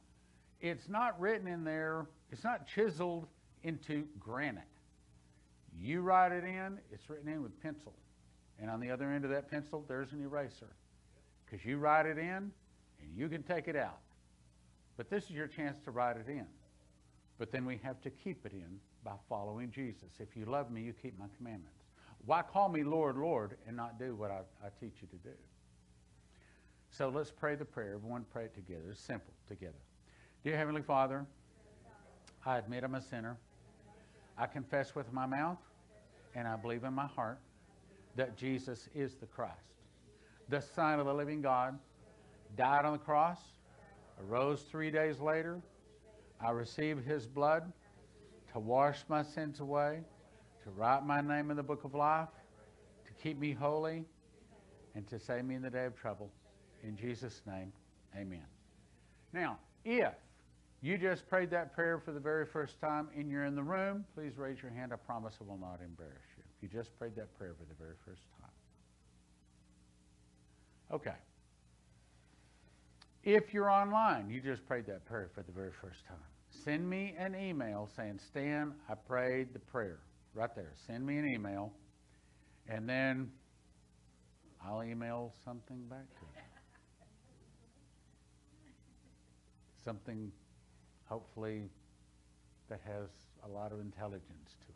it's 0.62 0.90
not 0.90 1.20
written 1.20 1.48
in 1.48 1.64
there, 1.64 2.08
it's 2.32 2.44
not 2.44 2.68
chiseled 2.68 3.28
into 3.64 4.06
granite. 4.20 4.64
You 5.80 6.02
write 6.02 6.32
it 6.32 6.44
in, 6.44 6.80
it's 6.92 7.10
written 7.10 7.32
in 7.32 7.44
with 7.44 7.62
pencil. 7.62 7.94
And 8.60 8.70
on 8.72 8.80
the 8.80 8.90
other 8.90 9.12
end 9.12 9.24
of 9.24 9.32
that 9.32 9.52
pencil, 9.52 9.86
there's 9.88 10.12
an 10.14 10.24
eraser. 10.24 10.70
Because 11.46 11.64
you 11.66 11.78
write 11.78 12.06
it 12.06 12.18
in 12.18 12.52
and 13.02 13.16
you 13.16 13.30
can 13.30 13.44
take 13.44 13.68
it 13.68 13.76
out. 13.76 14.00
But 14.98 15.10
this 15.10 15.26
is 15.26 15.32
your 15.32 15.48
chance 15.48 15.78
to 15.86 15.92
write 15.92 16.18
it 16.18 16.28
in. 16.28 16.48
But 17.38 17.52
then 17.52 17.66
we 17.66 17.80
have 17.84 18.02
to 18.02 18.10
keep 18.10 18.46
it 18.46 18.52
in 18.52 18.80
by 19.04 19.12
following 19.30 19.70
Jesus. 19.70 20.10
If 20.20 20.36
you 20.36 20.46
love 20.46 20.72
me, 20.72 20.82
you 20.82 20.94
keep 20.94 21.18
my 21.20 21.28
commandments. 21.38 21.77
Why 22.26 22.42
call 22.42 22.70
me 22.70 22.84
Lord, 22.84 23.18
Lord, 23.18 23.58
and 23.68 23.78
not 23.78 24.00
do 24.00 24.16
what 24.16 24.32
I, 24.32 24.42
I 24.66 24.70
teach 24.80 24.96
you 25.02 25.08
to 25.08 25.18
do? 25.18 25.36
So 26.90 27.10
let's 27.10 27.32
pray 27.32 27.56
the 27.56 27.66
prayer. 27.66 27.94
Everyone 27.96 28.26
pray 28.32 28.46
it 28.46 28.56
together. 28.56 28.90
It's 28.92 29.00
simple 29.00 29.34
together. 29.48 29.78
Dear 30.44 30.58
Heavenly 30.58 30.82
Father, 30.82 31.26
I 32.46 32.58
admit 32.58 32.84
I'm 32.84 32.96
a 32.96 33.02
sinner. 33.02 33.38
I 34.38 34.46
confess 34.46 34.96
with 34.96 35.12
my 35.12 35.26
mouth 35.26 35.58
and 36.36 36.48
I 36.48 36.56
believe 36.56 36.84
in 36.84 36.94
my 36.94 37.08
heart 37.08 37.40
that 38.16 38.38
Jesus 38.38 38.90
is 38.96 39.16
the 39.16 39.26
Christ, 39.26 39.54
the 40.50 40.62
Son 40.62 41.00
of 41.00 41.06
the 41.06 41.14
living 41.14 41.42
God, 41.42 41.78
died 42.56 42.86
on 42.86 42.94
the 42.94 43.00
cross, 43.00 43.40
arose 44.22 44.62
three 44.64 44.92
days 44.92 45.20
later. 45.20 45.60
I 46.40 46.52
received 46.52 47.06
his 47.06 47.26
blood 47.28 47.72
to 48.54 48.60
wash 48.60 49.04
my 49.08 49.24
sins 49.24 49.60
away, 49.60 50.02
to 50.68 50.72
write 50.72 51.06
my 51.06 51.22
name 51.22 51.50
in 51.50 51.56
the 51.56 51.64
book 51.64 51.86
of 51.86 51.96
life, 51.96 52.28
to 53.06 53.14
keep 53.24 53.40
me 53.40 53.54
holy, 53.54 54.04
and 54.96 55.08
to 55.08 55.18
save 55.18 55.46
me 55.46 55.56
in 55.56 55.62
the 55.62 55.70
day 55.70 55.86
of 55.86 55.96
trouble. 55.96 56.30
In 56.84 56.98
Jesus' 56.98 57.42
name, 57.48 57.72
amen. 58.16 58.44
Now, 59.32 59.60
if 59.86 60.14
you 60.82 60.98
just 60.98 61.28
prayed 61.30 61.50
that 61.52 61.74
prayer 61.74 62.00
for 62.00 62.12
the 62.12 62.20
very 62.20 62.46
first 62.46 62.82
time 62.82 63.08
and 63.16 63.30
you're 63.30 63.46
in 63.46 63.56
the 63.56 63.64
room, 63.64 64.04
please 64.14 64.38
raise 64.38 64.62
your 64.62 64.72
hand. 64.72 64.92
I 64.92 64.98
promise 64.98 65.36
I 65.40 65.46
will 65.46 65.58
not 65.58 65.80
embarrass 65.82 66.28
you. 66.38 66.44
If 66.58 66.64
you 66.64 66.78
just 66.78 66.98
prayed 67.00 67.16
that 67.16 67.34
prayer 67.38 67.56
for 67.58 67.66
the 67.66 67.76
very 67.82 67.96
first 68.06 68.24
time. 68.42 68.50
Okay. 70.92 71.16
If 73.24 73.54
you're 73.54 73.70
online, 73.70 74.30
you 74.30 74.42
just 74.42 74.66
prayed 74.68 74.86
that 74.88 75.06
prayer 75.06 75.30
for 75.34 75.44
the 75.44 75.52
very 75.52 75.72
first 75.82 76.06
time. 76.06 76.18
Send 76.50 76.90
me 76.90 77.16
an 77.18 77.36
email 77.36 77.90
saying, 77.96 78.20
Stan, 78.20 78.74
I 78.90 78.96
prayed 78.96 79.54
the 79.54 79.60
prayer. 79.60 80.00
Right 80.38 80.54
there. 80.56 80.74
Send 80.86 81.04
me 81.04 81.18
an 81.18 81.28
email. 81.28 81.74
And 82.70 82.88
then 82.88 83.32
I'll 84.64 84.84
email 84.84 85.34
something 85.44 85.82
back 85.90 86.06
to 86.08 86.22
you. 86.22 86.42
Something, 89.84 90.32
hopefully, 91.06 91.72
that 92.70 92.82
has 92.86 93.10
a 93.46 93.48
lot 93.48 93.72
of 93.72 93.80
intelligence 93.80 94.56
to 94.62 94.68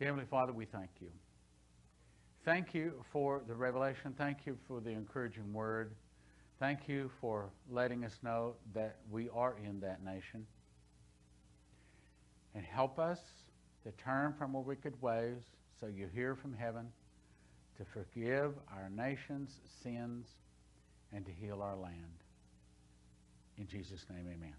it. 0.00 0.04
Heavenly 0.04 0.26
Father, 0.30 0.52
we 0.52 0.66
thank 0.66 0.90
you. 1.00 1.08
Thank 2.44 2.74
you 2.74 2.92
for 3.12 3.42
the 3.48 3.56
revelation. 3.56 4.14
Thank 4.16 4.46
you 4.46 4.56
for 4.68 4.80
the 4.80 4.90
encouraging 4.90 5.52
word. 5.52 5.96
Thank 6.58 6.88
you 6.88 7.10
for 7.20 7.50
letting 7.70 8.04
us 8.04 8.18
know 8.22 8.54
that 8.74 8.96
we 9.10 9.28
are 9.28 9.54
in 9.64 9.78
that 9.80 10.04
nation. 10.04 10.44
And 12.54 12.64
help 12.64 12.98
us 12.98 13.20
to 13.84 13.92
turn 13.92 14.34
from 14.36 14.56
our 14.56 14.62
wicked 14.62 15.00
ways 15.00 15.38
so 15.78 15.86
you 15.86 16.08
hear 16.12 16.34
from 16.34 16.52
heaven 16.52 16.88
to 17.76 17.84
forgive 17.84 18.54
our 18.72 18.90
nation's 18.90 19.60
sins 19.82 20.26
and 21.12 21.24
to 21.24 21.30
heal 21.30 21.62
our 21.62 21.76
land. 21.76 22.24
In 23.56 23.68
Jesus' 23.68 24.04
name, 24.10 24.26
amen. 24.26 24.54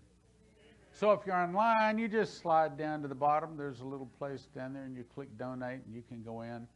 So 0.93 1.11
if 1.11 1.25
you're 1.25 1.35
online, 1.35 1.97
you 1.97 2.07
just 2.07 2.39
slide 2.39 2.77
down 2.77 3.01
to 3.01 3.09
the 3.09 3.15
bottom. 3.15 3.57
There's 3.57 3.81
a 3.81 3.85
little 3.85 4.09
place 4.17 4.47
down 4.55 4.73
there, 4.73 4.83
and 4.83 4.95
you 4.95 5.03
click 5.03 5.37
donate, 5.37 5.81
and 5.85 5.93
you 5.93 6.01
can 6.07 6.23
go 6.23 6.41
in 6.41 6.67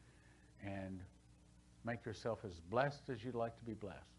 and 0.66 1.00
make 1.86 2.06
yourself 2.06 2.40
as 2.46 2.60
blessed 2.70 3.10
as 3.10 3.24
you'd 3.24 3.36
like 3.36 3.58
to 3.58 3.66
be 3.66 3.74
blessed. 3.74 4.13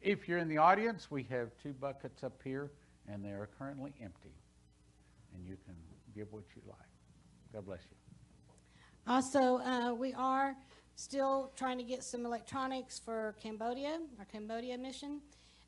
If 0.00 0.28
you're 0.28 0.38
in 0.38 0.48
the 0.48 0.58
audience, 0.58 1.10
we 1.10 1.24
have 1.24 1.50
two 1.62 1.72
buckets 1.72 2.22
up 2.22 2.40
here, 2.44 2.70
and 3.08 3.24
they 3.24 3.30
are 3.30 3.48
currently 3.58 3.92
empty. 4.02 4.34
And 5.34 5.46
you 5.46 5.56
can 5.64 5.74
give 6.14 6.32
what 6.32 6.44
you 6.54 6.62
like. 6.66 6.78
God 7.52 7.66
bless 7.66 7.80
you. 7.90 7.96
Also, 9.06 9.58
uh, 9.58 9.94
we 9.94 10.12
are 10.14 10.56
still 10.96 11.52
trying 11.56 11.78
to 11.78 11.84
get 11.84 12.02
some 12.02 12.24
electronics 12.26 12.98
for 12.98 13.34
Cambodia, 13.40 14.00
our 14.18 14.24
Cambodia 14.24 14.76
mission. 14.78 15.20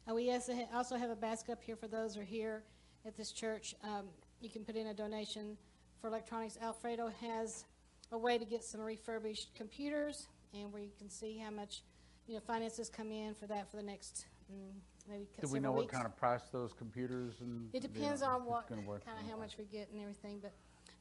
Uh, 0.09 0.15
we 0.15 0.33
also, 0.33 0.97
have 0.97 1.11
a 1.11 1.17
basket 1.17 1.53
up 1.53 1.63
here 1.63 1.77
for 1.77 1.87
those 1.87 2.15
who 2.15 2.23
are 2.23 2.25
here 2.25 2.63
at 3.07 3.17
this 3.17 3.31
church. 3.31 3.75
Um, 3.85 4.07
you 4.41 4.49
can 4.49 4.65
put 4.65 4.75
in 4.75 4.87
a 4.89 4.95
donation 4.95 5.57
for 6.01 6.09
electronics. 6.09 6.57
Alfredo 6.63 7.13
has 7.21 7.65
a 8.13 8.19
way 8.19 8.39
to 8.39 8.45
get 8.45 8.65
some 8.65 8.81
refurbished 8.81 9.55
computers, 9.55 10.29
and 10.55 10.73
where 10.73 10.83
you 10.83 10.93
can 10.99 11.11
see 11.11 11.39
how 11.39 11.51
much, 11.51 11.83
you 12.29 12.35
know, 12.35 12.41
finances 12.47 12.89
come 12.89 13.11
in 13.11 13.35
for 13.35 13.47
that 13.47 13.71
for 13.71 13.77
the 13.79 13.83
next 13.83 14.27
mm, 14.53 14.57
maybe 15.09 15.25
Do 15.25 15.29
we 15.35 15.41
several 15.49 15.63
know 15.63 15.73
what 15.73 15.81
weeks. 15.81 15.95
kind 15.95 16.07
of 16.07 16.15
price 16.17 16.43
those 16.53 16.73
computers 16.73 17.41
and? 17.41 17.69
It 17.73 17.81
depends 17.83 18.23
on 18.23 18.45
what, 18.45 18.69
kind 18.69 18.81
of 18.87 19.31
how 19.31 19.37
much 19.39 19.57
we 19.59 19.65
get 19.65 19.89
and 19.91 20.01
everything, 20.03 20.39
but 20.41 20.53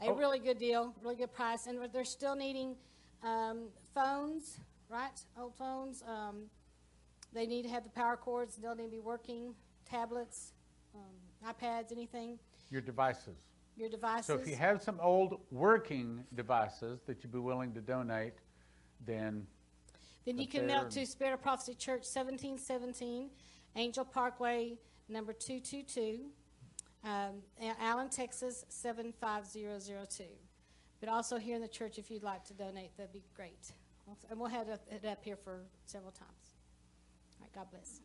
a 0.02 0.10
Oh. 0.10 0.16
really 0.16 0.40
good 0.40 0.58
deal, 0.58 0.94
really 1.02 1.16
good 1.16 1.34
price, 1.34 1.68
and 1.68 1.78
they're 1.92 2.06
still 2.06 2.36
needing, 2.36 2.76
um, 3.24 3.68
phones, 3.94 4.60
right, 4.90 5.20
old 5.40 5.54
phones, 5.56 6.02
um, 6.08 6.50
they 7.34 7.46
need 7.46 7.64
to 7.64 7.70
have 7.70 7.84
the 7.84 7.90
power 7.90 8.16
cords, 8.16 8.56
they'll 8.56 8.76
need 8.76 8.86
to 8.86 8.90
be 8.92 9.00
working, 9.00 9.54
tablets, 9.86 10.54
um, 10.96 11.52
iPads, 11.54 11.92
anything, 11.92 12.40
Your 12.70 12.82
devices. 12.82 13.36
your 13.76 13.90
devices. 13.90 14.26
So 14.28 14.36
if 14.36 14.48
you 14.48 14.56
have 14.56 14.82
some 14.82 15.00
old 15.02 15.40
working 15.52 16.24
devices 16.36 17.02
that 17.06 17.22
you'd 17.24 17.32
be 17.34 17.40
willing 17.40 17.74
to 17.74 17.82
donate, 17.82 18.34
then 19.06 19.46
Then 20.28 20.38
you 20.40 20.48
can 20.48 20.68
mail 20.68 20.84
to 20.90 21.06
Spirit 21.06 21.34
of 21.36 21.42
Prophecy 21.42 21.74
Church, 21.74 22.04
seventeen 22.04 22.58
seventeen, 22.58 23.30
Angel 23.78 24.04
Parkway, 24.04 24.78
number 25.08 25.32
two 25.32 25.62
two 25.62 25.84
two, 25.84 26.26
um, 27.06 27.42
Allen, 27.80 28.10
Texas, 28.10 28.66
seven 28.68 29.14
five 29.22 29.46
zero 29.46 29.80
zero 29.80 30.04
two. 30.06 30.26
But 31.00 31.08
also 31.08 31.38
here 31.38 31.56
in 31.56 31.62
the 31.62 31.68
church, 31.70 31.98
if 31.98 32.12
you'd 32.12 32.24
like 32.24 32.44
to 32.44 32.54
donate, 32.54 32.92
that'd 32.98 33.14
be 33.14 33.24
great. 33.34 33.72
And 34.30 34.38
we'll 34.38 34.50
have 34.50 34.68
it 34.68 34.82
it 34.92 35.06
up 35.06 35.24
here 35.24 35.38
for 35.38 35.62
several 35.86 36.12
times. 36.12 36.56
All 37.40 37.46
right, 37.46 37.54
God 37.54 37.72
bless. 37.72 38.02